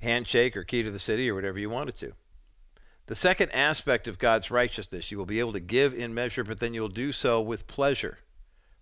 handshake 0.00 0.56
or 0.56 0.64
key 0.64 0.82
to 0.82 0.90
the 0.90 0.98
city 0.98 1.30
or 1.30 1.34
whatever 1.34 1.58
you 1.58 1.70
want 1.70 1.88
it 1.88 1.96
to. 1.96 2.12
The 3.06 3.14
second 3.14 3.50
aspect 3.52 4.08
of 4.08 4.18
God's 4.18 4.50
righteousness, 4.50 5.10
you 5.10 5.18
will 5.18 5.26
be 5.26 5.40
able 5.40 5.52
to 5.52 5.60
give 5.60 5.92
in 5.92 6.14
measure, 6.14 6.44
but 6.44 6.60
then 6.60 6.72
you'll 6.72 6.88
do 6.88 7.12
so 7.12 7.40
with 7.40 7.66
pleasure 7.66 8.18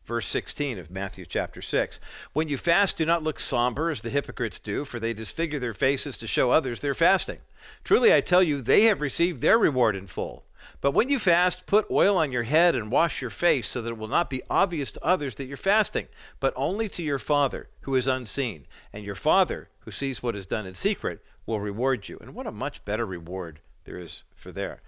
verse 0.06 0.26
16 0.26 0.78
of 0.78 0.90
Matthew 0.90 1.24
chapter 1.24 1.62
6. 1.62 2.00
When 2.32 2.48
you 2.48 2.56
fast, 2.56 2.96
do 2.96 3.06
not 3.06 3.22
look 3.22 3.38
somber 3.38 3.90
as 3.90 4.00
the 4.00 4.10
hypocrites 4.10 4.58
do, 4.58 4.84
for 4.84 4.98
they 4.98 5.12
disfigure 5.12 5.58
their 5.58 5.74
faces 5.74 6.18
to 6.18 6.26
show 6.26 6.50
others 6.50 6.80
they're 6.80 6.94
fasting. 6.94 7.38
Truly, 7.84 8.12
I 8.12 8.20
tell 8.20 8.42
you, 8.42 8.60
they 8.60 8.82
have 8.82 9.00
received 9.00 9.40
their 9.40 9.58
reward 9.58 9.96
in 9.96 10.06
full. 10.06 10.44
But 10.80 10.92
when 10.92 11.08
you 11.08 11.18
fast, 11.18 11.66
put 11.66 11.90
oil 11.90 12.16
on 12.16 12.32
your 12.32 12.42
head 12.44 12.74
and 12.74 12.90
wash 12.90 13.20
your 13.20 13.30
face, 13.30 13.68
so 13.68 13.82
that 13.82 13.90
it 13.90 13.98
will 13.98 14.08
not 14.08 14.30
be 14.30 14.42
obvious 14.50 14.92
to 14.92 15.04
others 15.04 15.36
that 15.36 15.46
you're 15.46 15.56
fasting, 15.56 16.08
but 16.40 16.52
only 16.56 16.88
to 16.90 17.02
your 17.02 17.18
Father 17.18 17.68
who 17.82 17.94
is 17.94 18.06
unseen. 18.06 18.66
And 18.92 19.04
your 19.04 19.14
Father, 19.14 19.68
who 19.80 19.90
sees 19.90 20.22
what 20.22 20.36
is 20.36 20.46
done 20.46 20.66
in 20.66 20.74
secret, 20.74 21.20
will 21.46 21.60
reward 21.60 22.08
you. 22.08 22.18
And 22.20 22.34
what 22.34 22.46
a 22.46 22.52
much 22.52 22.84
better 22.84 23.06
reward 23.06 23.60
there 23.84 23.98
is 23.98 24.22
for 24.34 24.52
there. 24.52 24.82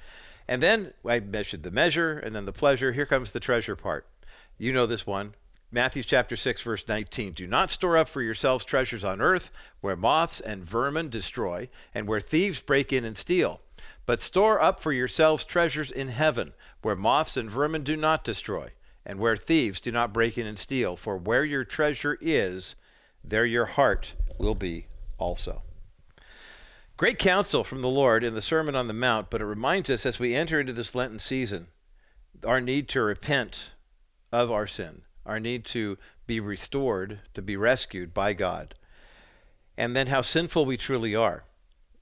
And 0.46 0.62
then 0.62 0.92
I 1.06 1.20
mentioned 1.20 1.62
the 1.62 1.70
measure 1.70 2.18
and 2.18 2.34
then 2.34 2.44
the 2.44 2.52
pleasure. 2.52 2.92
Here 2.92 3.06
comes 3.06 3.30
the 3.30 3.40
treasure 3.40 3.76
part. 3.76 4.06
You 4.56 4.72
know 4.72 4.86
this 4.86 5.06
one. 5.06 5.34
Matthew 5.72 6.04
chapter 6.04 6.36
6 6.36 6.62
verse 6.62 6.86
19. 6.86 7.32
Do 7.32 7.46
not 7.48 7.70
store 7.70 7.96
up 7.96 8.08
for 8.08 8.22
yourselves 8.22 8.64
treasures 8.64 9.02
on 9.02 9.20
earth 9.20 9.50
where 9.80 9.96
moths 9.96 10.40
and 10.40 10.64
vermin 10.64 11.08
destroy 11.08 11.68
and 11.92 12.06
where 12.06 12.20
thieves 12.20 12.60
break 12.60 12.92
in 12.92 13.04
and 13.04 13.18
steal. 13.18 13.60
But 14.06 14.20
store 14.20 14.60
up 14.60 14.78
for 14.78 14.92
yourselves 14.92 15.44
treasures 15.44 15.90
in 15.90 16.08
heaven 16.08 16.52
where 16.82 16.94
moths 16.94 17.36
and 17.36 17.50
vermin 17.50 17.82
do 17.82 17.96
not 17.96 18.22
destroy 18.22 18.70
and 19.04 19.18
where 19.18 19.36
thieves 19.36 19.80
do 19.80 19.90
not 19.90 20.12
break 20.12 20.38
in 20.38 20.46
and 20.46 20.58
steal. 20.58 20.96
For 20.96 21.16
where 21.16 21.44
your 21.44 21.64
treasure 21.64 22.16
is, 22.20 22.76
there 23.24 23.46
your 23.46 23.66
heart 23.66 24.14
will 24.38 24.54
be 24.54 24.86
also. 25.18 25.62
Great 26.96 27.18
counsel 27.18 27.64
from 27.64 27.82
the 27.82 27.88
Lord 27.88 28.22
in 28.22 28.34
the 28.34 28.40
Sermon 28.40 28.76
on 28.76 28.86
the 28.86 28.94
Mount, 28.94 29.28
but 29.28 29.40
it 29.40 29.46
reminds 29.46 29.90
us 29.90 30.06
as 30.06 30.20
we 30.20 30.36
enter 30.36 30.60
into 30.60 30.72
this 30.72 30.94
Lenten 30.94 31.18
season 31.18 31.66
our 32.46 32.60
need 32.60 32.88
to 32.90 33.02
repent 33.02 33.70
of 34.34 34.50
our 34.50 34.66
sin, 34.66 35.02
our 35.24 35.38
need 35.38 35.64
to 35.66 35.96
be 36.26 36.40
restored, 36.40 37.20
to 37.34 37.40
be 37.40 37.56
rescued 37.56 38.12
by 38.12 38.32
God, 38.32 38.74
and 39.76 39.94
then 39.94 40.08
how 40.08 40.22
sinful 40.22 40.66
we 40.66 40.76
truly 40.76 41.14
are. 41.14 41.44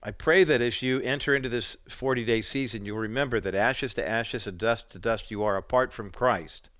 I 0.02 0.10
pray 0.10 0.42
that 0.44 0.62
as 0.62 0.82
you 0.82 1.00
enter 1.02 1.34
into 1.34 1.48
this 1.48 1.76
40 1.88 2.24
day 2.24 2.40
season, 2.40 2.84
you'll 2.84 2.98
remember 2.98 3.38
that 3.38 3.54
ashes 3.54 3.94
to 3.94 4.08
ashes 4.08 4.46
and 4.46 4.58
dust 4.58 4.90
to 4.90 4.98
dust 4.98 5.30
you 5.30 5.44
are 5.44 5.56
apart 5.56 5.92
from 5.92 6.10
Christ. 6.10 6.70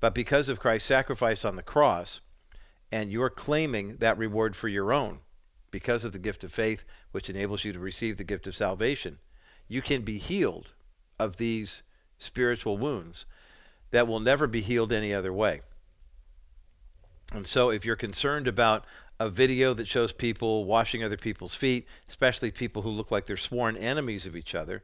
But 0.00 0.14
because 0.14 0.48
of 0.48 0.60
Christ's 0.60 0.88
sacrifice 0.88 1.44
on 1.44 1.56
the 1.56 1.62
cross, 1.62 2.20
and 2.90 3.10
you're 3.10 3.30
claiming 3.30 3.96
that 3.98 4.18
reward 4.18 4.56
for 4.56 4.68
your 4.68 4.92
own, 4.92 5.20
because 5.70 6.04
of 6.04 6.12
the 6.12 6.18
gift 6.18 6.44
of 6.44 6.52
faith, 6.52 6.84
which 7.12 7.30
enables 7.30 7.64
you 7.64 7.72
to 7.72 7.78
receive 7.78 8.16
the 8.16 8.24
gift 8.24 8.46
of 8.46 8.56
salvation, 8.56 9.18
you 9.68 9.80
can 9.80 10.02
be 10.02 10.18
healed 10.18 10.72
of 11.18 11.36
these 11.36 11.82
spiritual 12.18 12.76
wounds 12.76 13.24
that 13.90 14.06
will 14.06 14.20
never 14.20 14.46
be 14.46 14.60
healed 14.60 14.92
any 14.92 15.12
other 15.14 15.32
way. 15.32 15.62
And 17.32 17.46
so, 17.46 17.70
if 17.70 17.84
you're 17.84 17.96
concerned 17.96 18.48
about 18.48 18.84
a 19.20 19.28
video 19.28 19.74
that 19.74 19.88
shows 19.88 20.12
people 20.12 20.64
washing 20.64 21.02
other 21.02 21.16
people's 21.16 21.54
feet, 21.54 21.86
especially 22.08 22.50
people 22.50 22.82
who 22.82 22.90
look 22.90 23.10
like 23.10 23.26
they're 23.26 23.36
sworn 23.36 23.76
enemies 23.76 24.26
of 24.26 24.36
each 24.36 24.54
other, 24.54 24.82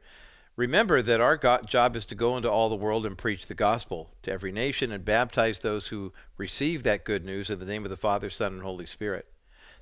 remember 0.55 1.01
that 1.01 1.21
our 1.21 1.37
job 1.37 1.95
is 1.95 2.05
to 2.05 2.15
go 2.15 2.35
into 2.37 2.49
all 2.49 2.69
the 2.69 2.75
world 2.75 3.05
and 3.05 3.17
preach 3.17 3.47
the 3.47 3.55
gospel 3.55 4.11
to 4.21 4.31
every 4.31 4.51
nation 4.51 4.91
and 4.91 5.05
baptize 5.05 5.59
those 5.59 5.87
who 5.87 6.13
receive 6.37 6.83
that 6.83 7.05
good 7.05 7.25
news 7.25 7.49
in 7.49 7.59
the 7.59 7.65
name 7.65 7.83
of 7.83 7.89
the 7.89 7.97
Father, 7.97 8.29
Son, 8.29 8.53
and 8.53 8.61
Holy 8.61 8.85
Spirit. 8.85 9.27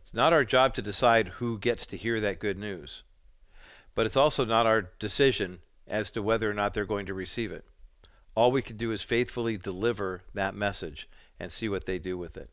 It's 0.01 0.13
not 0.13 0.33
our 0.33 0.45
job 0.45 0.73
to 0.75 0.81
decide 0.81 1.29
who 1.39 1.57
gets 1.57 1.85
to 1.87 1.97
hear 1.97 2.19
that 2.19 2.39
good 2.39 2.57
news, 2.57 3.03
but 3.95 4.05
it's 4.05 4.17
also 4.17 4.45
not 4.45 4.67
our 4.67 4.89
decision 4.99 5.59
as 5.87 6.11
to 6.11 6.21
whether 6.21 6.49
or 6.49 6.53
not 6.53 6.73
they're 6.73 6.85
going 6.85 7.05
to 7.07 7.13
receive 7.13 7.51
it. 7.51 7.65
All 8.35 8.51
we 8.51 8.61
can 8.61 8.77
do 8.77 8.91
is 8.91 9.03
faithfully 9.03 9.57
deliver 9.57 10.23
that 10.34 10.55
message 10.55 11.07
and 11.39 11.51
see 11.51 11.69
what 11.69 11.85
they 11.85 11.99
do 11.99 12.18
with 12.18 12.38
it. 12.38 12.49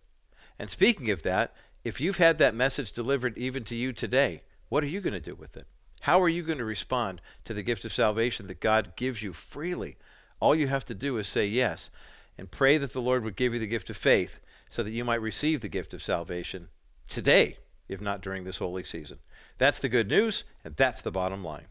And 0.59 0.69
speaking 0.69 1.11
of 1.11 1.23
that, 1.23 1.55
if 1.85 2.01
you've 2.01 2.19
had 2.19 2.39
that 2.39 2.55
message 2.55 2.93
delivered 2.93 3.39
even 3.39 3.65
to 3.65 3.77
you 3.77 3.93
today, 3.93 4.43
what 4.69 4.85
are 4.85 4.89
you 4.89 5.01
going 5.01 5.15
to 5.15 5.21
do 5.21 5.35
with 5.35 5.57
it? 5.57 5.67
How 6.03 6.21
are 6.21 6.29
you 6.29 6.43
going 6.43 6.59
to 6.59 6.65
respond 6.65 7.21
to 7.45 7.55
the 7.55 7.63
gift 7.63 7.85
of 7.85 7.93
salvation 7.93 8.47
that 8.47 8.61
God 8.61 8.97
gives 8.97 9.23
you 9.23 9.33
freely? 9.33 9.97
All 10.41 10.55
you 10.55 10.69
have 10.69 10.85
to 10.87 10.95
do 10.95 11.17
is 11.19 11.29
say 11.29 11.47
yes 11.47 11.91
and 12.39 12.51
pray 12.51 12.79
that 12.79 12.93
the 12.93 13.03
Lord 13.03 13.25
would 13.25 13.37
give 13.37 13.53
you 13.53 13.59
the 13.59 13.67
gift 13.67 13.91
of 13.91 13.97
faith 13.97 14.41
so 14.71 14.83
that 14.83 14.93
you 14.93 15.05
might 15.05 15.21
receive 15.21 15.61
the 15.61 15.69
gift 15.69 15.93
of 15.93 16.03
salvation 16.03 16.69
today, 17.09 17.59
if 17.89 18.01
not 18.01 18.23
during 18.23 18.45
this 18.45 18.59
holy 18.59 18.85
season. 18.85 19.19
That's 19.59 19.79
the 19.79 19.89
good 19.89 20.09
news, 20.09 20.45
and 20.65 20.77
that's 20.77 21.03
the 21.03 21.11
bottom 21.11 21.45
line. 21.45 21.67